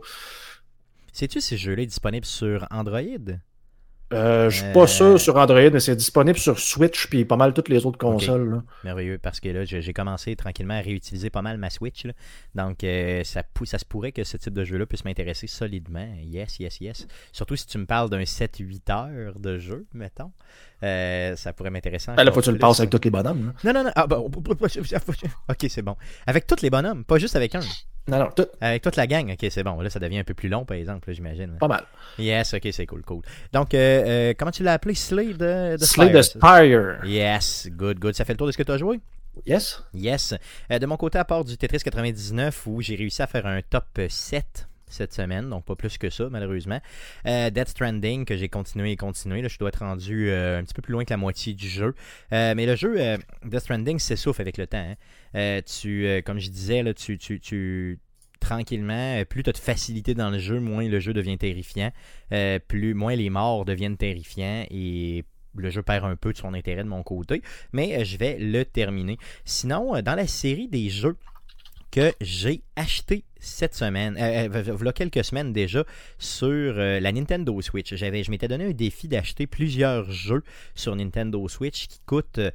Sais-tu 1.13 1.41
si 1.41 1.57
ce 1.57 1.63
jeu-là 1.63 1.83
est 1.83 1.87
disponible 1.87 2.27
sur 2.27 2.67
Android? 2.71 3.03
Euh, 4.13 4.51
je 4.51 4.63
suis 4.63 4.73
pas 4.73 4.87
sûr 4.87 5.21
sur 5.21 5.37
Android, 5.37 5.71
mais 5.71 5.79
c'est 5.79 5.95
disponible 5.95 6.39
sur 6.39 6.59
Switch 6.59 7.07
puis 7.07 7.25
pas 7.25 7.37
mal 7.37 7.55
toutes 7.55 7.69
les 7.69 7.87
autres 7.87 7.99
consoles. 7.99 8.43
Okay. 8.43 8.51
Là. 8.51 8.63
Merveilleux, 8.85 9.19
parce 9.19 9.39
que 9.39 9.49
là, 9.49 9.65
j'ai 9.65 9.93
commencé 9.93 10.35
tranquillement 10.35 10.75
à 10.75 10.81
réutiliser 10.81 11.31
pas 11.31 11.43
mal 11.43 11.59
ma 11.59 11.71
Switch. 11.71 12.05
Là. 12.05 12.13
Donc, 12.55 12.83
euh, 12.83 13.23
ça, 13.25 13.43
ça 13.65 13.79
se 13.79 13.85
pourrait 13.85 14.13
que 14.13 14.25
ce 14.25 14.37
type 14.37 14.53
de 14.53 14.65
jeu-là 14.65 14.87
puisse 14.87 15.05
m'intéresser 15.05 15.47
solidement. 15.47 16.09
Yes, 16.25 16.59
yes, 16.59 16.81
yes. 16.81 17.07
Surtout 17.33 17.57
si 17.57 17.67
tu 17.67 17.79
me 17.79 17.87
parles 17.87 18.11
d'un 18.11 18.23
7-8 18.23 18.93
heures 18.93 19.39
de 19.39 19.59
jeu, 19.59 19.87
mettons. 19.95 20.33
Euh, 20.83 21.37
ça 21.37 21.53
pourrait 21.53 21.71
m'intéresser. 21.71 22.11
Ben 22.17 22.25
là, 22.25 22.33
faut 22.33 22.41
que 22.41 22.47
tu 22.47 22.53
le 22.53 22.59
passes 22.59 22.81
avec 22.81 22.91
tous 22.91 23.05
les 23.05 23.11
bonhommes. 23.11 23.53
Là. 23.63 23.73
Non, 23.73 23.81
non, 23.81 23.85
non. 23.85 23.93
Ah, 23.95 24.07
ben, 24.07 24.17
ok, 25.49 25.67
c'est 25.69 25.83
bon. 25.83 25.97
Avec 26.27 26.47
tous 26.47 26.63
les 26.63 26.71
bonhommes, 26.71 27.05
pas 27.05 27.19
juste 27.19 27.37
avec 27.37 27.55
un. 27.55 27.61
Non, 28.09 28.19
non, 28.19 28.31
tout. 28.35 28.47
Avec 28.61 28.83
toute 28.83 28.97
la 28.97 29.07
gang, 29.07 29.31
ok, 29.31 29.47
c'est 29.51 29.63
bon. 29.63 29.81
Là, 29.81 29.91
ça 29.91 29.99
devient 29.99 30.19
un 30.19 30.25
peu 30.25 30.35
plus 30.35 30.49
long, 30.49 30.65
par 30.65 30.77
exemple, 30.77 31.13
j'imagine. 31.13 31.57
Pas 31.59 31.69
mal. 31.69 31.85
Yes, 32.19 32.55
ok, 32.55 32.69
c'est 32.73 32.87
cool, 32.87 33.03
cool. 33.03 33.23
Donc, 33.53 33.75
euh, 33.75 34.31
euh, 34.31 34.35
comment 34.37 34.51
tu 34.51 34.63
l'as 34.63 34.75
appelé? 34.75 34.95
Slay 34.95 35.35
de, 35.35 35.77
de 35.77 35.85
Slay 35.85 36.13
the 36.13 36.23
Spire. 36.23 37.05
Yes, 37.05 37.69
good, 37.71 37.99
good. 37.99 38.15
Ça 38.15 38.25
fait 38.25 38.33
le 38.33 38.39
tour 38.39 38.47
de 38.47 38.53
ce 38.53 38.59
que 38.59 38.63
tu 38.63 38.73
as 38.73 38.79
joué? 38.79 39.01
Yes. 39.47 39.83
Yes. 39.95 40.35
Euh, 40.71 40.79
de 40.79 40.87
mon 40.87 40.97
côté, 40.97 41.19
à 41.19 41.25
part 41.25 41.45
du 41.45 41.57
Tetris 41.57 41.79
99, 41.79 42.67
où 42.67 42.81
j'ai 42.81 42.97
réussi 42.97 43.23
à 43.23 43.27
faire 43.27 43.47
un 43.47 43.61
top 43.63 44.01
7 44.09 44.69
cette 44.91 45.13
semaine, 45.13 45.49
donc 45.49 45.65
pas 45.65 45.75
plus 45.75 45.99
que 45.99 46.11
ça, 46.11 46.29
malheureusement. 46.31 46.81
Euh, 47.27 47.51
Death 47.51 47.69
Stranding, 47.69 48.25
que 48.25 48.37
j'ai 48.37 48.49
continué 48.49 48.93
et 48.93 48.97
continué. 48.97 49.43
Là, 49.43 49.49
je 49.49 49.59
dois 49.59 49.69
être 49.69 49.81
rendu 49.81 50.29
euh, 50.29 50.59
un 50.59 50.65
petit 50.65 50.75
peu 50.75 50.83
plus 50.83 50.93
loin 50.93 51.05
que 51.05 51.11
la 51.11 51.17
moitié 51.17 51.55
du 51.55 51.69
jeu. 51.69 51.95
Euh, 52.33 52.55
mais 52.55 52.67
le 52.67 52.77
jeu 52.77 52.97
Death 53.45 53.61
Stranding 53.61 53.99
s'essouffle 53.99 54.41
avec 54.41 54.59
le 54.59 54.67
temps. 54.67 54.95
Hein. 55.35 55.61
tu, 55.63 56.23
comme 56.25 56.39
je 56.39 56.51
disais, 56.51 56.83
là, 56.83 56.95
tu, 56.95 57.19
tu, 57.19 57.41
tu 57.41 57.99
tranquillement, 58.41 59.23
plus 59.25 59.43
tu 59.43 59.51
as 59.51 59.53
de 59.53 59.59
facilité 59.59 60.15
dans 60.15 60.31
le 60.31 60.39
jeu, 60.39 60.61
moins 60.61 60.89
le 60.89 61.01
jeu 61.01 61.13
devient 61.13 61.39
terrifiant. 61.39 61.91
plus, 62.69 62.95
moins 62.95 63.15
les 63.15 63.31
morts 63.31 63.65
deviennent 63.65 63.97
terrifiants 63.97 64.65
et 64.71 65.25
le 65.57 65.71
jeu 65.71 65.83
perd 65.83 66.05
un 66.05 66.17
peu 66.17 66.33
de 66.33 66.39
son 66.39 66.55
intérêt 66.55 66.85
de 66.85 66.89
mon 66.89 67.03
côté. 67.03 67.43
Mais 67.73 68.05
je 68.05 68.17
vais 68.17 68.39
le 68.39 68.65
terminer. 68.65 69.19
Sinon, 69.45 70.01
dans 70.03 70.15
la 70.15 70.27
série 70.27 70.69
des 70.69 70.89
jeux 70.89 71.17
que 71.91 72.13
j'ai 72.21 72.63
acheté 72.77 73.25
cette 73.41 73.75
semaine, 73.75 74.17
euh, 74.21 74.49
voilà 74.75 74.93
quelques 74.93 75.25
semaines 75.25 75.53
déjà, 75.53 75.85
sur 76.19 76.49
euh, 76.49 77.01
la 77.01 77.11
Nintendo 77.11 77.61
Switch. 77.63 77.95
J'avais, 77.95 78.23
je 78.23 78.31
m'étais 78.31 78.49
donné 78.49 78.67
un 78.67 78.73
défi 78.73 79.09
d'acheter 79.09 79.47
plusieurs 79.47 80.11
jeux 80.11 80.43
sur 80.75 80.95
Nintendo 80.95 81.49
Switch 81.49 81.89
qui 81.89 82.01
coûtent 82.05 82.39
euh, 82.39 82.51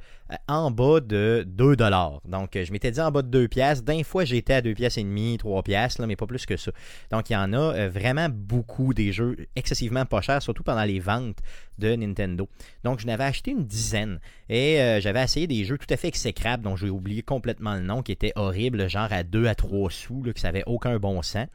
en 0.48 0.70
bas 0.70 1.00
de 1.00 1.44
2 1.46 1.76
dollars. 1.76 2.20
Donc, 2.24 2.50
je 2.54 2.72
m'étais 2.72 2.90
dit 2.92 3.00
en 3.00 3.10
bas 3.10 3.22
de 3.22 3.28
2 3.28 3.48
piastres. 3.48 3.84
D'un 3.84 4.02
fois, 4.04 4.24
j'étais 4.24 4.54
à 4.54 4.62
2 4.62 4.74
piastres 4.74 4.98
et 4.98 5.04
demi, 5.04 5.36
3 5.38 5.62
piastres, 5.62 6.00
là, 6.00 6.06
mais 6.06 6.16
pas 6.16 6.26
plus 6.26 6.46
que 6.46 6.56
ça. 6.56 6.70
Donc, 7.10 7.30
il 7.30 7.34
y 7.34 7.36
en 7.36 7.52
a 7.52 7.88
vraiment 7.88 8.28
beaucoup 8.28 8.94
des 8.94 9.12
jeux 9.12 9.36
excessivement 9.56 10.04
pas 10.04 10.20
chers, 10.20 10.42
surtout 10.42 10.62
pendant 10.62 10.84
les 10.84 11.00
ventes 11.00 11.38
de 11.78 11.94
Nintendo. 11.94 12.48
Donc, 12.84 13.00
je 13.00 13.06
n'avais 13.06 13.24
acheté 13.24 13.50
une 13.52 13.64
dizaine 13.64 14.20
et 14.48 14.98
j'avais 15.00 15.22
essayé 15.22 15.46
des 15.46 15.64
jeux 15.64 15.78
tout 15.78 15.86
à 15.90 15.96
fait 15.96 16.08
exécrables 16.08 16.62
dont 16.62 16.76
j'ai 16.76 16.90
oublié 16.90 17.22
complètement 17.22 17.74
le 17.74 17.82
nom, 17.82 18.02
qui 18.02 18.12
étaient 18.12 18.32
horribles, 18.34 18.88
genre 18.88 19.12
à 19.12 19.22
2 19.22 19.46
à 19.46 19.54
3 19.54 19.90
sous, 19.90 20.22
là, 20.24 20.32
qui 20.32 20.40
savaient 20.40 20.64
aucun 20.76 20.98
bon 20.98 21.22
sens. 21.22 21.48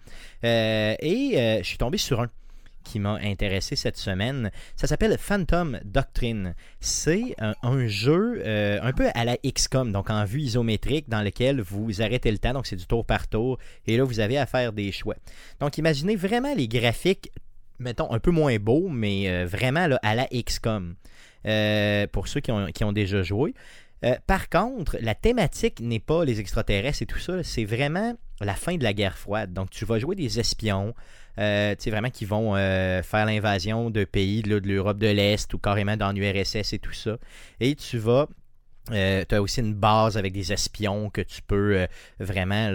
Euh, 0.43 0.95
et 0.99 1.33
euh, 1.35 1.57
je 1.59 1.67
suis 1.67 1.77
tombé 1.77 1.97
sur 1.97 2.21
un 2.21 2.27
qui 2.83 2.99
m'a 2.99 3.19
intéressé 3.21 3.75
cette 3.75 3.97
semaine. 3.97 4.49
Ça 4.75 4.87
s'appelle 4.87 5.15
Phantom 5.19 5.79
Doctrine. 5.85 6.55
C'est 6.79 7.35
un, 7.37 7.87
jeu 7.87 8.41
euh, 8.43 8.79
un 8.81 8.91
peu 8.91 9.07
à 9.13 9.23
la 9.23 9.37
XCOM, 9.37 9.91
donc 9.91 10.09
en 10.09 10.25
vue 10.25 10.41
isométrique, 10.41 11.07
dans 11.07 11.21
lequel 11.21 11.61
vous 11.61 12.01
arrêtez 12.01 12.31
le 12.31 12.39
temps, 12.39 12.53
donc 12.53 12.65
c'est 12.65 12.75
du 12.75 12.87
tour 12.87 13.05
par 13.05 13.27
tour, 13.27 13.59
et 13.85 13.97
là 13.97 14.03
vous 14.03 14.19
avez 14.19 14.39
à 14.39 14.47
faire 14.47 14.73
des 14.73 14.91
choix. 14.91 15.15
Donc 15.59 15.77
imaginez 15.77 16.15
vraiment 16.15 16.55
les 16.55 16.67
graphiques, 16.67 17.31
mettons 17.77 18.11
un 18.11 18.19
peu 18.19 18.31
moins 18.31 18.57
beaux, 18.57 18.89
mais 18.89 19.45
vraiment 19.45 19.85
là, 19.85 19.99
à 20.01 20.15
la 20.15 20.25
XCOM. 20.25 20.95
Pour 22.11 22.27
ceux 22.27 22.39
qui 22.39 22.51
ont, 22.51 22.65
qui 22.71 22.83
ont 22.83 22.93
déjà 22.93 23.21
joué. 23.21 23.53
Euh, 24.03 24.15
par 24.25 24.49
contre, 24.49 24.97
la 24.99 25.15
thématique 25.15 25.79
n'est 25.79 25.99
pas 25.99 26.25
les 26.25 26.39
extraterrestres 26.39 27.03
et 27.03 27.05
tout 27.05 27.19
ça, 27.19 27.43
c'est 27.43 27.65
vraiment 27.65 28.15
la 28.39 28.55
fin 28.55 28.75
de 28.75 28.83
la 28.83 28.93
guerre 28.93 29.17
froide. 29.17 29.53
Donc, 29.53 29.69
tu 29.69 29.85
vas 29.85 29.99
jouer 29.99 30.15
des 30.15 30.39
espions, 30.39 30.93
euh, 31.37 31.75
tu 31.75 31.83
sais, 31.83 31.91
vraiment 31.91 32.09
qui 32.09 32.25
vont 32.25 32.55
euh, 32.55 33.03
faire 33.03 33.25
l'invasion 33.25 33.89
de 33.89 34.03
pays 34.03 34.41
de 34.41 34.57
l'Europe 34.57 34.97
de 34.97 35.07
l'Est 35.07 35.53
ou 35.53 35.59
carrément 35.59 35.97
dans 35.97 36.11
l'URSS 36.11 36.73
et 36.73 36.79
tout 36.79 36.93
ça. 36.93 37.17
Et 37.59 37.75
tu 37.75 37.97
vas 37.97 38.27
euh, 38.91 39.23
tu 39.29 39.35
as 39.35 39.41
aussi 39.41 39.59
une 39.59 39.75
base 39.75 40.17
avec 40.17 40.33
des 40.33 40.51
espions 40.51 41.11
que 41.11 41.21
tu 41.21 41.43
peux 41.43 41.85
vraiment 42.19 42.73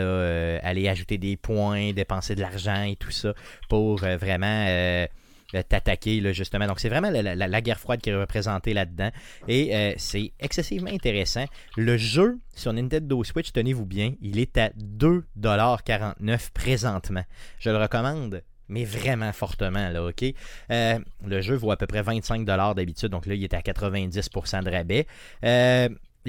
aller 0.63 0.89
ajouter 0.89 1.19
des 1.19 1.37
points, 1.37 1.93
dépenser 1.93 2.37
de 2.37 2.41
l'argent 2.41 2.85
et 2.85 2.95
tout 2.95 3.11
ça 3.11 3.35
pour 3.69 3.97
vraiment 3.97 5.07
t'attaquer, 5.53 6.33
justement. 6.33 6.67
Donc, 6.67 6.81
c'est 6.81 6.89
vraiment 6.89 7.11
la, 7.11 7.61
guerre 7.61 7.81
froide 7.81 8.01
qui 8.01 8.11
est 8.11 8.15
représentée 8.15 8.75
là-dedans. 8.75 9.11
Et 9.49 9.75
euh, 9.75 9.93
c'est 9.97 10.33
excessivement 10.41 10.91
intéressant. 10.91 11.45
Le 11.77 11.97
jeu 11.97 12.39
sur 12.55 12.73
Nintendo 12.73 13.23
Switch, 13.25 13.53
tenez-vous 13.53 13.87
bien, 13.87 14.15
il 14.21 14.39
est 14.39 14.57
à 14.59 14.71
2,49$ 14.71 16.51
présentement. 16.53 17.25
Je 17.59 17.71
le 17.71 17.79
recommande 17.79 18.43
mais 18.69 18.85
vraiment 18.85 19.33
fortement, 19.33 19.91
là, 19.91 20.05
OK? 20.05 20.25
Euh, 20.71 20.99
le 21.25 21.41
jeu 21.41 21.55
vaut 21.55 21.71
à 21.71 21.77
peu 21.77 21.87
près 21.87 22.03
25$ 22.03 22.75
d'habitude, 22.75 23.09
donc 23.09 23.27
là, 23.27 23.35
il 23.35 23.45
est 23.45 23.55
à 23.55 23.61
90% 23.61 24.65
de 24.65 24.71
rabais. 24.71 25.07
Euh, 25.45 25.89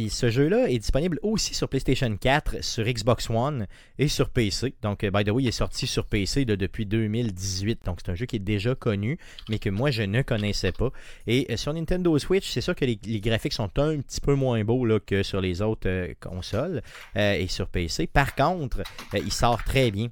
ce 0.09 0.29
jeu-là 0.29 0.69
est 0.69 0.77
disponible 0.77 1.19
aussi 1.23 1.53
sur 1.53 1.67
PlayStation 1.67 2.15
4, 2.15 2.63
sur 2.63 2.85
Xbox 2.85 3.29
One 3.29 3.67
et 3.97 4.07
sur 4.07 4.29
PC. 4.29 4.75
Donc, 4.81 5.03
euh, 5.03 5.11
by 5.11 5.23
the 5.23 5.29
way, 5.29 5.43
il 5.43 5.47
est 5.47 5.51
sorti 5.51 5.87
sur 5.87 6.05
PC 6.05 6.45
depuis 6.45 6.85
2018. 6.85 7.85
Donc, 7.85 7.99
c'est 8.03 8.11
un 8.11 8.15
jeu 8.15 8.25
qui 8.25 8.35
est 8.35 8.39
déjà 8.39 8.75
connu, 8.75 9.17
mais 9.49 9.59
que 9.59 9.69
moi, 9.69 9.89
je 9.91 10.03
ne 10.03 10.21
connaissais 10.21 10.71
pas. 10.71 10.91
Et 11.25 11.47
euh, 11.49 11.57
sur 11.57 11.73
Nintendo 11.73 12.17
Switch, 12.19 12.49
c'est 12.49 12.61
sûr 12.61 12.75
que 12.75 12.85
les, 12.85 12.97
graphiques 13.19 13.53
sont 13.53 13.71
un 13.79 13.97
petit 13.99 14.21
peu 14.21 14.35
moins 14.35 14.63
beaux 14.63 14.87
que 15.05 15.23
sur 15.23 15.41
les 15.41 15.61
autres 15.61 15.89
euh, 15.89 16.13
consoles 16.19 16.81
et 17.15 17.47
sur 17.47 17.67
PC. 17.67 18.07
Par 18.07 18.35
contre, 18.35 18.83
il 19.13 19.31
sort 19.31 19.63
très 19.63 19.91
bien. 19.91 20.09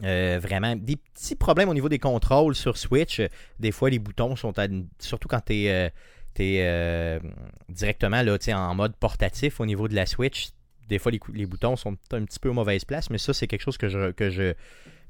vraiment 0.00 0.74
des 0.74 0.96
petits 0.96 1.36
problèmes 1.36 1.68
au 1.68 1.74
niveau 1.74 1.88
des 1.88 2.00
contrôles 2.00 2.56
sur 2.56 2.76
Switch. 2.76 3.20
Des 3.60 3.70
fois, 3.70 3.90
les 3.90 4.00
boutons 4.00 4.34
sont 4.34 4.52
surtout 4.98 5.28
quand 5.28 5.44
tu 5.44 5.66
es 5.66 5.92
euh, 6.40 7.20
directement 7.68 8.22
en 8.54 8.74
mode 8.74 8.96
portatif 8.96 9.60
au 9.60 9.66
niveau 9.66 9.88
de 9.88 9.94
la 9.94 10.06
Switch. 10.06 10.48
Des 10.88 10.98
fois, 10.98 11.12
les, 11.32 11.46
boutons 11.46 11.76
sont 11.76 11.96
un 12.10 12.24
petit 12.24 12.38
peu 12.38 12.50
aux 12.50 12.54
mauvaises 12.54 12.84
places, 12.84 13.08
mais 13.08 13.16
ça, 13.16 13.32
c'est 13.32 13.46
quelque 13.46 13.62
chose 13.62 13.78
que 13.78 13.88
je, 13.88 14.54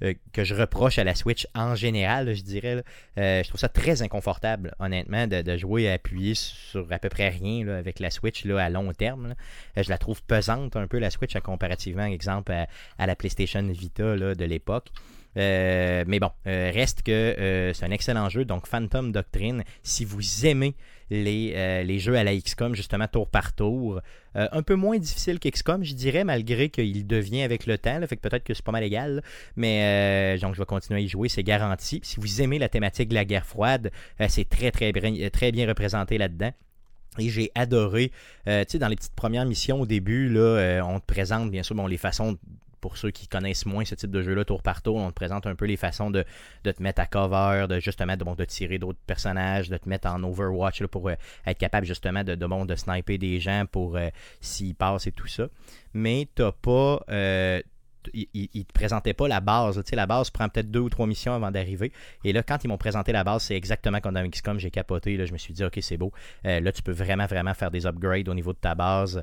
euh, 0.03 0.15
reproche 0.37 0.99
à 0.99 1.05
la 1.05 1.15
Switch 1.15 1.49
en 1.55 1.75
général, 1.75 2.35
je 2.35 2.43
dirais. 2.43 2.85
Euh, 3.19 3.43
je 3.43 3.49
trouve 3.49 3.61
ça 3.61 3.69
très 3.69 4.03
inconfortable, 4.03 4.75
honnêtement, 4.79 5.27
de, 5.27 5.57
jouer 5.57 5.89
à 5.89 5.95
appuyer 5.95 6.35
sur 6.35 6.87
à 6.93 6.99
peu 6.99 7.09
près 7.09 7.31
rien 7.31 7.67
avec 7.69 7.99
la 7.99 8.11
Switch 8.11 8.47
à 8.47 8.71
long 8.71 8.93
terme. 8.93 9.35
je 9.77 9.89
la 9.89 9.99
trouve 9.99 10.23
pesante 10.23 10.77
un 10.77 10.87
peu, 10.87 10.99
la 10.99 11.11
Switch, 11.11 11.37
comparativement, 11.39 12.05
exemple, 12.05 12.53
à, 12.53 13.07
la 13.07 13.17
PlayStation 13.17 13.63
Vita 13.63 14.17
de 14.17 14.45
l'époque. 14.45 14.89
Mais 15.37 16.19
bon, 16.21 16.31
reste 16.45 17.03
que 17.03 17.73
c'est 17.75 17.85
un 17.85 17.91
excellent 17.91 18.29
jeu. 18.29 18.45
Donc, 18.45 18.67
Phantom 18.67 19.13
Doctrine, 19.13 19.65
si 19.83 20.05
vous 20.05 20.47
aimez 20.47 20.75
euh, 21.13 21.83
les, 21.83 21.99
jeux 21.99 22.17
à 22.17 22.25
la 22.25 22.35
XCOM, 22.35 22.75
justement, 22.75 23.07
tour 23.07 23.29
par 23.29 23.55
tour. 23.55 24.01
Euh, 24.37 24.49
un 24.51 24.63
peu 24.63 24.75
moins 24.75 24.99
difficile 24.99 25.39
qu'XCOM, 25.39 25.85
je 25.85 25.95
dirais, 25.95 26.25
malgré 26.25 26.71
qu'il 26.71 27.07
devient 27.07 27.43
avec 27.43 27.67
le 27.67 27.77
temps. 27.77 28.01
fait 28.07 28.17
que 28.17 28.29
peut-être 28.29 28.45
que 28.45 28.55
c'est 28.55 28.65
pas 28.65 28.73
mal 28.73 28.85
égal. 28.85 29.23
Mais 29.57 30.37
euh, 30.37 30.39
donc, 30.39 30.55
je 30.55 30.61
vais 30.61 30.67
continuer 30.67 31.01
à 31.01 31.03
y 31.03 31.09
jouer, 31.09 31.29
c'est 31.29 31.43
garanti. 31.43 32.01
si 32.03 32.19
vous 32.19 32.41
aimez 32.41 32.59
la 32.59 32.69
thématique 32.69 33.09
de 33.09 33.15
la 33.15 33.25
guerre 33.25 33.47
froide, 33.47 33.91
c'est 34.29 34.49
très, 34.49 34.71
très, 34.71 34.93
très 35.31 35.53
bien 35.53 35.67
représenté 35.67 36.19
là-dedans. 36.19 36.53
Et 37.19 37.29
j'ai 37.29 37.51
adoré, 37.55 38.11
tu 38.47 38.53
sais, 38.69 38.79
dans 38.79 38.89
les 38.89 38.97
petites 38.97 39.15
premières 39.15 39.45
missions 39.45 39.83
au 39.83 39.87
début, 39.87 40.31
là, 40.31 40.81
on 40.87 40.99
te 40.99 41.05
présente 41.05 41.51
bien 41.51 41.63
sûr 41.63 41.77
les 41.87 41.99
façons 41.99 42.39
pour 42.83 42.99
ceux 42.99 43.11
qui 43.11 43.29
connaissent 43.29 43.65
moins 43.65 43.87
ce 43.87 43.95
type 43.95 44.11
de 44.11 44.23
jeu-là, 44.23 44.45
tour 44.45 44.61
par 44.63 44.83
tour, 44.83 44.97
on 44.97 45.09
te 45.09 45.15
présente 45.15 45.47
un 45.47 45.55
peu 45.55 45.65
les 45.65 45.79
façons 45.79 46.11
de, 46.11 46.25
te 46.65 46.83
mettre 46.83 47.01
à 47.01 47.07
cover, 47.07 47.67
de 47.69 47.81
justement 47.81 48.17
de, 48.17 48.25
bon, 48.25 48.35
de 48.35 48.45
tirer 48.45 48.79
d'autres 48.79 48.99
personnages, 49.07 49.71
de 49.71 49.79
te 49.79 49.89
mettre 49.89 50.09
en 50.09 50.23
Overwatch 50.23 50.85
pour 50.89 51.09
euh, 51.09 51.15
être 51.47 51.59
capable 51.59 51.87
justement 51.87 52.25
de, 52.25 52.35
de, 52.35 52.47
bon, 52.47 52.67
de 52.67 52.75
sniper 52.75 53.17
des 53.17 53.41
gens 53.41 53.65
pour 53.71 53.97
euh, 53.97 54.09
s'ils 54.41 54.75
passent 54.75 55.07
et 55.07 55.13
tout 55.13 55.29
ça. 55.29 55.47
Mais 55.95 56.29
t'as 56.35 56.53
pas. 56.53 57.03
Euh, 57.09 57.63
il, 58.15 58.49
ne 58.55 58.63
te 58.63 58.73
présentait 58.73 59.15
pas 59.15 59.29
la 59.29 59.41
base. 59.41 59.83
Tu 59.85 59.95
la 59.95 60.07
base 60.07 60.31
prend 60.31 60.49
peut-être 60.49 60.71
deux 60.71 60.81
ou 60.81 60.89
trois 60.89 61.07
missions 61.07 61.35
avant 61.35 61.51
d'arriver. 61.51 61.93
Et 62.25 62.33
là, 62.33 62.43
quand 62.43 62.65
ils 62.65 62.69
m'ont 62.69 62.79
présenté 62.79 63.13
la 63.13 63.25
base, 63.25 63.45
c'est 63.45 63.57
exactement 63.57 64.01
comme 64.01 64.15
dans 64.15 64.29
XCOM, 64.29 64.59
j'ai 64.59 64.71
capoté. 64.71 65.17
Là, 65.17 65.27
je 65.27 65.33
me 65.33 65.39
suis 65.39 65.55
dit, 65.55 65.65
OK, 65.65 65.79
c'est 65.81 65.97
beau. 65.97 66.13
là, 66.45 66.73
tu 66.73 66.83
peux 66.83 66.93
vraiment, 66.93 67.27
vraiment 67.27 67.55
faire 67.55 67.71
des 67.71 67.87
upgrades 67.87 68.29
au 68.29 68.35
niveau 68.35 68.53
de 68.53 68.59
ta 68.59 68.75
base, 68.75 69.23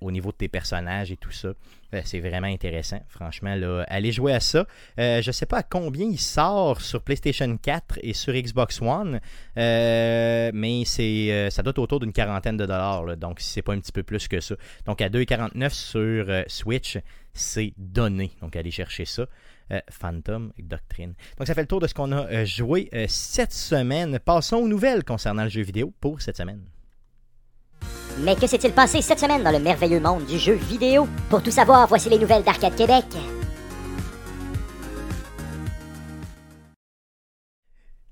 au 0.00 0.10
niveau 0.10 0.32
de 0.32 0.36
tes 0.36 0.48
personnages 0.48 1.12
et 1.12 1.16
tout 1.16 1.32
ça. 1.32 1.52
Euh, 1.94 2.00
c'est 2.04 2.20
vraiment 2.20 2.46
intéressant. 2.46 3.00
Franchement, 3.08 3.54
là, 3.54 3.84
allez 3.88 4.12
jouer 4.12 4.32
à 4.32 4.40
ça. 4.40 4.66
Euh, 4.98 5.20
je 5.20 5.28
ne 5.28 5.32
sais 5.32 5.46
pas 5.46 5.58
à 5.58 5.62
combien 5.62 6.06
il 6.06 6.18
sort 6.18 6.80
sur 6.80 7.02
PlayStation 7.02 7.56
4 7.56 7.98
et 8.02 8.14
sur 8.14 8.32
Xbox 8.32 8.80
One, 8.80 9.20
euh, 9.58 10.50
mais 10.54 10.84
c'est, 10.84 11.50
ça 11.50 11.62
doit 11.62 11.72
être 11.72 11.78
autour 11.78 12.00
d'une 12.00 12.12
quarantaine 12.12 12.56
de 12.56 12.66
dollars. 12.66 13.16
donc, 13.16 13.40
si 13.40 13.50
c'est 13.50 13.62
pas 13.62 13.72
un 13.74 13.80
petit 13.80 13.92
peu 13.92 14.02
plus 14.02 14.28
que 14.28 14.40
ça. 14.40 14.54
Donc, 14.86 15.00
à 15.00 15.08
2,49 15.08 15.70
sur 15.70 16.26
Switch, 16.46 16.98
c'est 17.34 17.72
donné. 17.76 18.32
Donc, 18.40 18.56
allez 18.56 18.70
chercher 18.70 19.04
ça. 19.04 19.26
Phantom 19.90 20.52
Doctrine. 20.58 21.14
Donc, 21.38 21.46
ça 21.46 21.54
fait 21.54 21.62
le 21.62 21.66
tour 21.66 21.80
de 21.80 21.86
ce 21.86 21.94
qu'on 21.94 22.12
a 22.12 22.44
joué 22.44 22.90
cette 23.08 23.52
semaine. 23.52 24.18
Passons 24.18 24.56
aux 24.56 24.68
nouvelles 24.68 25.02
concernant 25.02 25.44
le 25.44 25.48
jeu 25.48 25.62
vidéo 25.62 25.94
pour 26.00 26.20
cette 26.20 26.36
semaine. 26.36 26.62
Mais 28.18 28.36
que 28.36 28.46
s'est-il 28.46 28.72
passé 28.72 29.00
cette 29.00 29.18
semaine 29.18 29.42
dans 29.42 29.50
le 29.50 29.58
merveilleux 29.58 30.00
monde 30.00 30.26
du 30.26 30.38
jeu 30.38 30.54
vidéo? 30.54 31.08
Pour 31.30 31.42
tout 31.42 31.50
savoir, 31.50 31.88
voici 31.88 32.10
les 32.10 32.18
nouvelles 32.18 32.42
d'Arcade 32.42 32.76
Québec. 32.76 33.06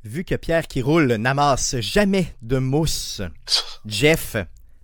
Vu 0.02 0.24
que 0.24 0.36
Pierre 0.36 0.66
qui 0.66 0.80
roule 0.80 1.12
n'amasse 1.16 1.78
jamais 1.80 2.34
de 2.40 2.56
mousse, 2.56 3.20
Jeff, 3.84 4.36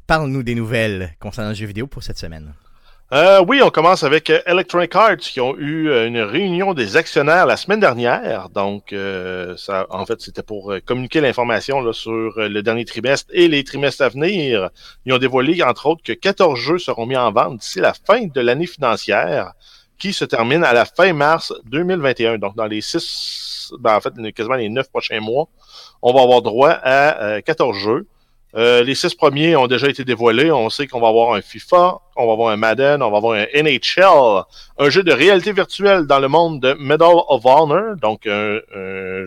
parle-nous 0.07 0.43
des 0.43 0.55
nouvelles 0.55 1.17
concernant 1.19 1.49
le 1.49 1.55
jeu 1.55 1.67
vidéo 1.67 1.87
pour 1.87 2.03
cette 2.03 2.19
semaine. 2.19 2.53
Euh, 3.13 3.41
oui, 3.47 3.63
on 3.63 3.71
commence 3.71 4.03
avec 4.03 4.31
euh, 4.31 4.41
Electronic 4.47 4.93
Arts 4.97 5.19
qui 5.19 5.41
ont 5.41 5.57
eu 5.57 5.89
euh, 5.89 6.09
une 6.09 6.19
réunion 6.19 6.75
des 6.75 6.97
actionnaires 6.97 7.47
la 7.47 7.57
semaine 7.57 7.79
dernière. 7.79 8.49
Donc, 8.49 8.93
ça, 9.57 9.87
en 9.91 10.05
fait, 10.07 10.21
c'était 10.21 10.43
pour 10.43 10.75
communiquer 10.85 11.21
l'information 11.21 11.93
sur 11.93 12.33
le 12.37 12.61
dernier 12.63 12.85
trimestre 12.85 13.31
et 13.33 13.47
les 13.47 13.63
trimestres 13.63 14.03
à 14.03 14.09
venir. 14.09 14.71
Ils 15.05 15.13
ont 15.13 15.19
dévoilé, 15.19 15.63
entre 15.63 15.87
autres, 15.87 16.03
que 16.03 16.13
14 16.13 16.59
jeux 16.59 16.79
seront 16.79 17.07
mis 17.07 17.17
en 17.17 17.31
vente 17.31 17.59
d'ici 17.59 17.79
la 17.79 17.95
fin 17.95 18.27
de 18.27 18.41
l'année 18.41 18.67
financière 18.67 19.53
qui 19.99 20.13
se 20.13 20.25
termine 20.25 20.65
à 20.65 20.73
la 20.73 20.85
fin 20.85 21.13
mars 21.13 21.55
2021. 21.67 22.39
Donc, 22.39 22.57
dans 22.57 22.67
les 22.67 22.81
six, 22.81 23.73
ben, 23.79 23.97
en 23.97 24.01
fait, 24.01 24.15
quasiment 24.33 24.57
les 24.57 24.69
neuf 24.69 24.91
prochains 24.91 25.21
mois, 25.21 25.49
on 26.03 26.13
va 26.13 26.23
avoir 26.23 26.43
droit 26.43 26.71
à 26.71 27.41
14 27.41 27.77
jeux. 27.77 28.07
Euh, 28.57 28.83
les 28.83 28.95
six 28.95 29.15
premiers 29.15 29.55
ont 29.55 29.67
déjà 29.67 29.89
été 29.89 30.03
dévoilés. 30.03 30.51
On 30.51 30.71
sait 30.71 30.87
qu'on 30.87 31.01
va 31.01 31.09
avoir 31.09 31.35
un 31.35 31.43
FIFA, 31.43 31.99
on 32.17 32.27
va 32.27 32.33
avoir 32.33 32.53
un 32.53 32.57
Madden, 32.57 33.03
on 33.03 33.11
va 33.11 33.19
avoir 33.19 33.35
un 33.39 33.45
NHL, 33.55 34.45
un 34.79 34.89
jeu 34.89 35.03
de 35.03 35.13
réalité 35.13 35.53
virtuelle 35.53 36.07
dans 36.07 36.21
le 36.21 36.29
monde 36.29 36.61
de 36.61 36.73
Medal 36.73 37.17
of 37.29 37.45
Honor, 37.45 37.97
donc 37.97 38.27
un, 38.27 38.61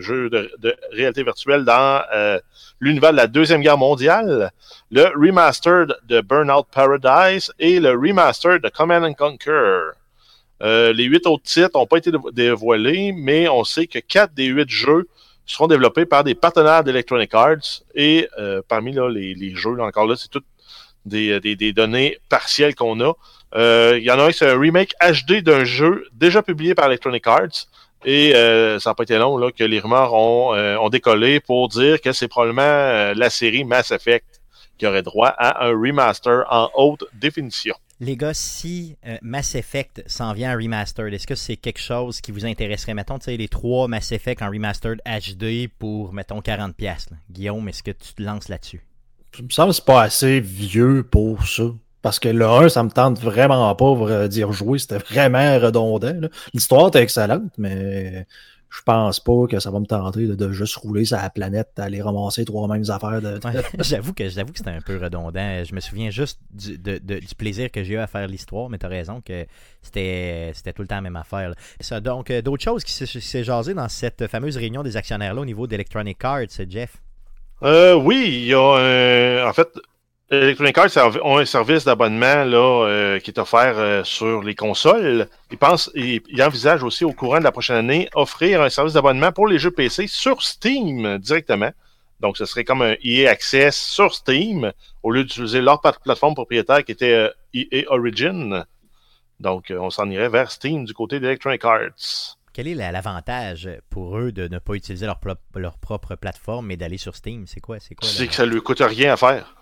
jeu 0.00 0.30
de, 0.30 0.76
réalité 0.92 1.22
virtuelle 1.22 1.64
dans 1.64 2.02
euh, 2.12 2.40
l'univers 2.80 3.12
de 3.12 3.18
la 3.18 3.28
Deuxième 3.28 3.60
Guerre 3.60 3.78
mondiale, 3.78 4.50
le 4.90 5.04
remastered 5.16 5.94
de 6.08 6.20
Burnout 6.22 6.66
Paradise 6.72 7.52
et 7.60 7.78
le 7.78 7.90
remastered 7.90 8.62
de 8.62 8.68
Command 8.68 9.04
and 9.04 9.14
Conquer. 9.14 9.92
Euh, 10.62 10.92
les 10.92 11.04
huit 11.04 11.24
autres 11.26 11.44
titres 11.44 11.78
n'ont 11.78 11.86
pas 11.86 11.98
été 11.98 12.10
dévoilés, 12.32 13.12
mais 13.12 13.48
on 13.48 13.62
sait 13.62 13.86
que 13.86 14.00
quatre 14.00 14.34
des 14.34 14.46
huit 14.46 14.68
jeux 14.68 15.06
seront 15.52 15.66
développés 15.66 16.06
par 16.06 16.24
des 16.24 16.34
partenaires 16.34 16.84
d'Electronic 16.84 17.34
Arts. 17.34 17.82
Et 17.94 18.28
euh, 18.38 18.62
parmi 18.66 18.92
les, 18.92 19.54
jeux, 19.54 19.80
encore 19.80 20.06
là, 20.06 20.16
c'est 20.16 20.28
toutes 20.28 20.46
des, 21.04 21.40
des, 21.40 21.72
données 21.72 22.18
partielles 22.28 22.74
qu'on 22.74 23.00
a. 23.00 23.12
Euh, 23.54 23.96
il 23.98 24.04
y 24.04 24.10
en 24.10 24.18
a 24.18 24.28
un, 24.28 24.32
c'est 24.32 24.48
un 24.48 24.58
remake 24.58 24.94
HD 25.00 25.42
d'un 25.42 25.64
jeu 25.64 26.06
déjà 26.12 26.42
publié 26.42 26.74
par 26.74 26.86
Electronic 26.86 27.26
Arts. 27.26 27.66
Et 28.04 28.34
euh, 28.34 28.78
ça 28.78 28.90
n'a 28.90 28.94
pas 28.94 29.02
été 29.02 29.18
long 29.18 29.50
que 29.50 29.64
les 29.64 29.78
rumeurs 29.78 30.14
ont 30.14 30.88
décollé 30.88 31.40
pour 31.40 31.68
dire 31.68 32.00
que 32.00 32.12
c'est 32.12 32.28
probablement 32.28 33.12
la 33.14 33.30
série 33.30 33.64
Mass 33.64 33.90
Effect 33.90 34.40
qui 34.78 34.86
aurait 34.86 35.02
droit 35.02 35.28
à 35.28 35.66
un 35.66 35.70
remaster 35.70 36.44
en 36.48 36.70
haute 36.74 37.04
définition. 37.12 37.74
Les 38.02 38.16
gars, 38.16 38.32
si 38.32 38.96
euh, 39.06 39.18
Mass 39.20 39.54
Effect 39.54 40.02
s'en 40.06 40.32
vient 40.32 40.54
en 40.54 40.58
remastered, 40.58 41.12
est-ce 41.12 41.26
que 41.26 41.34
c'est 41.34 41.56
quelque 41.56 41.80
chose 41.80 42.22
qui 42.22 42.32
vous 42.32 42.46
intéresserait? 42.46 42.94
Mettons, 42.94 43.18
tu 43.18 43.26
sais, 43.26 43.36
les 43.36 43.48
trois 43.48 43.88
Mass 43.88 44.10
Effect 44.12 44.40
en 44.40 44.48
remastered 44.48 45.02
HD 45.04 45.68
pour, 45.78 46.14
mettons, 46.14 46.40
40$. 46.40 46.72
Guillaume, 47.30 47.68
est-ce 47.68 47.82
que 47.82 47.90
tu 47.90 48.14
te 48.14 48.22
lances 48.22 48.48
là-dessus? 48.48 48.82
Ça 49.36 49.42
me 49.42 49.50
semble 49.50 49.74
que 49.74 49.80
pas 49.82 50.02
assez 50.02 50.40
vieux 50.40 51.02
pour 51.02 51.46
ça. 51.46 51.64
Parce 52.00 52.18
que 52.18 52.30
le 52.30 52.46
1, 52.46 52.70
ça 52.70 52.82
me 52.82 52.88
tente 52.88 53.20
vraiment 53.20 53.74
pas 53.74 54.28
d'y 54.28 54.44
rejouer. 54.44 54.78
C'était 54.78 54.96
vraiment 54.96 55.58
redondant. 55.58 56.28
L'histoire 56.54 56.88
était 56.88 57.02
excellente, 57.02 57.52
mais 57.58 58.26
je 58.70 58.82
pense 58.82 59.18
pas 59.20 59.46
que 59.48 59.58
ça 59.58 59.70
va 59.70 59.80
me 59.80 59.84
tenter 59.86 60.26
de, 60.28 60.34
de 60.36 60.52
juste 60.52 60.76
rouler 60.76 61.04
sur 61.04 61.16
la 61.16 61.28
planète, 61.28 61.70
aller 61.78 62.00
ramasser 62.00 62.44
trois 62.44 62.68
mêmes 62.68 62.88
affaires. 62.88 63.20
De... 63.20 63.40
Ouais, 63.44 63.62
j'avoue 63.80 64.12
que 64.14 64.28
j'avoue 64.28 64.52
que 64.52 64.58
c'était 64.58 64.70
un 64.70 64.80
peu 64.80 64.96
redondant. 64.96 65.64
Je 65.64 65.74
me 65.74 65.80
souviens 65.80 66.10
juste 66.10 66.38
du, 66.52 66.78
de- 66.78 66.98
de- 66.98 67.18
du 67.18 67.34
plaisir 67.34 67.70
que 67.70 67.82
j'ai 67.82 67.94
eu 67.94 67.98
à 67.98 68.06
faire 68.06 68.26
l'histoire, 68.28 68.70
mais 68.70 68.78
t'as 68.78 68.88
raison 68.88 69.20
que 69.20 69.44
c'était 69.82 70.52
c'était 70.54 70.72
tout 70.72 70.82
le 70.82 70.88
temps 70.88 70.94
la 70.96 71.00
même 71.00 71.16
affaire. 71.16 71.52
Ça, 71.80 72.00
donc, 72.00 72.30
euh, 72.30 72.42
d'autres 72.42 72.62
choses 72.62 72.84
qui 72.84 72.92
s'est- 72.92 73.06
s'est 73.06 73.44
jasé 73.44 73.74
dans 73.74 73.88
cette 73.88 74.26
fameuse 74.28 74.56
réunion 74.56 74.82
des 74.82 74.96
actionnaires-là 74.96 75.40
au 75.40 75.44
niveau 75.46 75.66
d'Electronic 75.66 76.24
Arts, 76.24 76.46
Jeff? 76.68 76.96
Euh, 77.62 77.94
oui, 77.94 78.24
il 78.26 78.44
y 78.46 78.54
a 78.54 78.60
un... 78.60 79.48
En 79.48 79.52
fait, 79.52 79.68
Electronic 80.30 80.78
Arts 80.78 81.18
ont 81.24 81.38
un 81.38 81.44
service 81.44 81.84
d'abonnement 81.84 82.44
là 82.44 82.86
euh, 82.86 83.18
qui 83.18 83.30
est 83.32 83.38
offert 83.40 83.74
euh, 83.78 84.04
sur 84.04 84.42
les 84.42 84.54
consoles. 84.54 85.26
Ils 85.50 85.58
pensent, 85.58 85.90
ils, 85.96 86.20
ils 86.28 86.42
envisagent 86.42 86.84
aussi 86.84 87.04
au 87.04 87.12
courant 87.12 87.38
de 87.40 87.44
la 87.44 87.50
prochaine 87.50 87.76
année 87.76 88.08
offrir 88.14 88.62
un 88.62 88.70
service 88.70 88.92
d'abonnement 88.94 89.32
pour 89.32 89.48
les 89.48 89.58
jeux 89.58 89.72
PC 89.72 90.06
sur 90.06 90.42
Steam 90.42 91.18
directement. 91.18 91.70
Donc, 92.20 92.36
ce 92.36 92.44
serait 92.44 92.64
comme 92.64 92.82
un 92.82 92.94
EA 93.02 93.30
Access 93.30 93.76
sur 93.76 94.14
Steam 94.14 94.72
au 95.02 95.10
lieu 95.10 95.24
d'utiliser 95.24 95.60
leur 95.60 95.80
pla- 95.80 95.94
plateforme 96.04 96.34
propriétaire 96.34 96.84
qui 96.84 96.92
était 96.92 97.12
euh, 97.14 97.28
EA 97.54 97.84
Origin. 97.88 98.64
Donc, 99.40 99.72
on 99.76 99.90
s'en 99.90 100.08
irait 100.10 100.28
vers 100.28 100.50
Steam 100.52 100.84
du 100.84 100.94
côté 100.94 101.18
d'Electronic 101.18 101.64
Arts. 101.64 102.36
Quel 102.52 102.68
est 102.68 102.74
la- 102.74 102.92
l'avantage 102.92 103.68
pour 103.88 104.16
eux 104.18 104.30
de 104.30 104.46
ne 104.46 104.58
pas 104.60 104.74
utiliser 104.74 105.06
leur, 105.06 105.18
leur 105.56 105.78
propre 105.78 106.14
plateforme 106.14 106.66
mais 106.66 106.76
d'aller 106.76 106.98
sur 106.98 107.16
Steam? 107.16 107.46
C'est 107.48 107.60
quoi 107.60 107.80
C'est 107.80 107.94
quoi 107.96 108.06
C'est 108.08 108.28
que 108.28 108.34
ça 108.34 108.46
lui 108.46 108.60
coûte 108.60 108.80
rien 108.80 109.14
à 109.14 109.16
faire. 109.16 109.56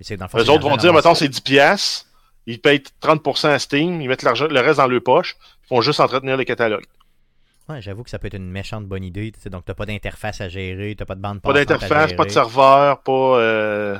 C'est 0.00 0.16
dans 0.16 0.24
le 0.26 0.30
fond, 0.30 0.38
autres 0.38 0.68
vont 0.68 0.76
dire, 0.76 0.92
mettons, 0.92 1.14
c'est 1.14 1.28
10 1.28 1.40
piastres. 1.40 2.06
Ils 2.46 2.60
payent 2.60 2.82
30% 3.00 3.50
à 3.50 3.58
Steam, 3.60 4.00
ils 4.00 4.08
mettent 4.08 4.24
l'argent- 4.24 4.48
le 4.48 4.58
reste 4.60 4.78
dans 4.78 4.88
leur 4.88 5.02
poche, 5.02 5.36
ils 5.64 5.68
font 5.68 5.80
juste 5.80 6.00
entretenir 6.00 6.36
les 6.36 6.44
catalogues. 6.44 6.84
Ouais, 7.68 7.80
j'avoue 7.80 8.02
que 8.02 8.10
ça 8.10 8.18
peut 8.18 8.26
être 8.26 8.34
une 8.34 8.50
méchante 8.50 8.86
bonne 8.86 9.04
idée. 9.04 9.30
tu 9.30 9.40
sais, 9.40 9.48
Donc, 9.48 9.64
t'as 9.64 9.74
pas 9.74 9.86
d'interface 9.86 10.40
à 10.40 10.48
gérer, 10.48 10.96
t'as 10.98 11.04
pas 11.04 11.14
de 11.14 11.20
bande 11.20 11.40
Pas 11.40 11.52
d'interface, 11.52 12.12
pas 12.16 12.24
de 12.24 12.30
serveur, 12.30 13.02
pas, 13.02 13.38
euh, 13.38 13.98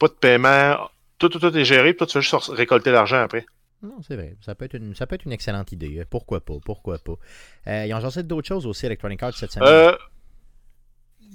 pas 0.00 0.08
de 0.08 0.12
paiement. 0.14 0.76
Tout, 1.18 1.28
tout, 1.28 1.38
tout 1.38 1.56
est 1.56 1.64
géré, 1.64 1.92
puis 1.92 1.98
toi, 1.98 2.06
tu 2.08 2.14
fais 2.14 2.22
juste 2.22 2.48
récolter 2.48 2.90
l'argent 2.90 3.22
après. 3.22 3.46
Non, 3.82 3.94
c'est 4.06 4.16
vrai. 4.16 4.34
Ça 4.44 4.56
peut, 4.56 4.64
être 4.64 4.74
une, 4.74 4.96
ça 4.96 5.06
peut 5.06 5.14
être 5.14 5.24
une 5.24 5.32
excellente 5.32 5.70
idée. 5.70 6.04
Pourquoi 6.10 6.40
pas? 6.40 6.54
Pourquoi 6.64 6.98
pas? 6.98 7.14
Euh, 7.68 7.86
ils 7.86 7.94
ont 7.94 8.00
jasé 8.00 8.24
d'autres 8.24 8.48
choses 8.48 8.66
aussi, 8.66 8.84
Electronic 8.86 9.22
Arts, 9.22 9.34
cette 9.36 9.52
semaine. 9.52 9.68
Euh, 9.68 9.96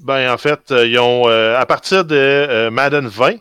ben, 0.03 0.31
en 0.33 0.37
fait, 0.37 0.71
euh, 0.71 0.87
ils 0.87 0.97
ont, 0.99 1.27
euh, 1.29 1.57
à 1.57 1.65
partir 1.65 2.05
de 2.05 2.15
euh, 2.15 2.71
Madden 2.71 3.07
20, 3.07 3.35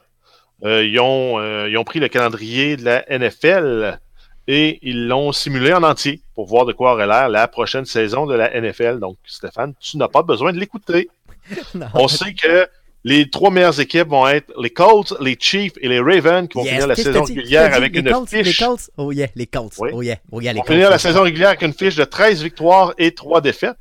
euh, 0.65 0.85
ils, 0.85 0.99
ont, 1.01 1.41
ils 1.67 1.77
ont 1.79 1.85
pris 1.85 2.01
le 2.01 2.09
calendrier 2.09 2.77
de 2.77 2.85
la 2.85 3.05
NFL 3.09 3.99
et 4.47 4.79
ils 4.83 5.07
l'ont 5.09 5.33
simulé 5.33 5.73
en 5.73 5.83
entier 5.83 6.21
pour 6.35 6.47
voir 6.47 6.67
de 6.67 6.73
quoi 6.73 6.93
aurait 6.93 7.07
l'air 7.07 7.29
la 7.29 7.47
prochaine 7.49 7.85
saison 7.85 8.27
de 8.27 8.35
la 8.35 8.51
NFL. 8.61 8.99
Donc, 8.99 9.17
Stéphane, 9.27 9.75
tu 9.81 9.97
n'as 9.97 10.09
pas 10.09 10.23
besoin 10.23 10.53
de 10.53 10.59
l'écouter. 10.59 11.09
On 11.95 12.09
sait 12.09 12.35
que 12.35 12.69
les 13.05 13.31
trois 13.31 13.51
meilleures 13.51 13.81
équipes 13.81 14.09
vont 14.09 14.29
être 14.29 14.53
les 14.61 14.69
Colts, 14.71 15.15
les 15.21 15.37
Chiefs 15.41 15.73
et 15.81 15.89
les 15.89 16.01
Ravens 16.01 16.47
qui 16.49 16.59
vont 16.59 16.65
Yes, 16.65 16.73
finir 16.75 16.87
la 16.89 16.95
saison 16.97 17.23
dit? 17.23 17.35
régulière 17.35 17.75
avec 17.75 17.95
les 17.95 18.01
une 18.01 18.11
Colts, 18.13 18.29
fiche. 18.29 18.47
Les 18.47 18.67
Colts? 18.67 18.91
Oh 18.99 19.11
yeah, 19.13 19.29
les 19.35 19.47
Colts. 19.47 19.73
Oui. 19.79 19.91
Oh 19.95 20.03
yeah, 20.03 20.17
oh 20.31 20.41
yeah, 20.43 20.53
les 20.53 20.59
Ils 20.59 20.61
vont 20.61 20.65
Colts. 20.67 20.75
finir 20.77 20.91
la 20.91 20.99
saison 20.99 21.23
régulière 21.23 21.49
avec 21.49 21.63
une 21.63 21.73
fiche 21.73 21.97
de 21.97 22.05
13 22.05 22.43
victoires 22.43 22.93
et 22.99 23.13
3 23.15 23.41
défaites. 23.41 23.77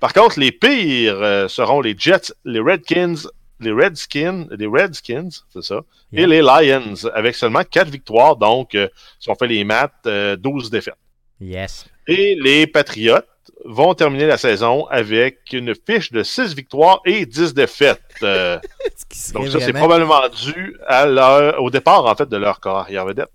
Par 0.00 0.12
contre, 0.12 0.38
les 0.38 0.52
pires 0.52 1.20
euh, 1.22 1.48
seront 1.48 1.80
les 1.80 1.94
Jets, 1.96 2.32
les 2.44 2.60
Redskins, 2.60 3.16
les 3.60 3.72
Redskins, 3.72 4.46
les 4.50 4.66
Redskins, 4.66 5.30
c'est 5.52 5.62
ça, 5.62 5.80
Yeah. 6.12 6.24
et 6.24 6.26
les 6.26 6.42
Lions 6.42 6.94
avec 7.14 7.34
seulement 7.34 7.62
4 7.64 7.88
victoires. 7.88 8.36
Donc, 8.36 8.74
euh, 8.74 8.86
si 9.18 9.30
on 9.30 9.34
fait 9.34 9.46
les 9.46 9.64
maths, 9.64 9.92
euh, 10.06 10.36
12 10.36 10.68
défaites. 10.70 10.94
Yes. 11.40 11.86
Et 12.06 12.36
les 12.38 12.66
Patriots 12.66 13.22
vont 13.64 13.94
terminer 13.94 14.26
la 14.26 14.36
saison 14.36 14.86
avec 14.90 15.38
une 15.52 15.74
fiche 15.74 16.12
de 16.12 16.22
6 16.22 16.54
victoires 16.54 17.00
et 17.06 17.24
10 17.24 17.54
défaites. 17.54 18.02
Euh, 18.22 18.58
donc 19.32 19.48
ça, 19.48 19.60
c'est 19.60 19.72
probablement 19.72 20.28
dû 20.28 20.76
à 20.86 21.06
leur, 21.06 21.62
au 21.62 21.70
départ, 21.70 22.04
en 22.04 22.14
fait, 22.14 22.28
de 22.28 22.36
leur 22.36 22.60
carrière 22.60 23.06
vedette. 23.06 23.30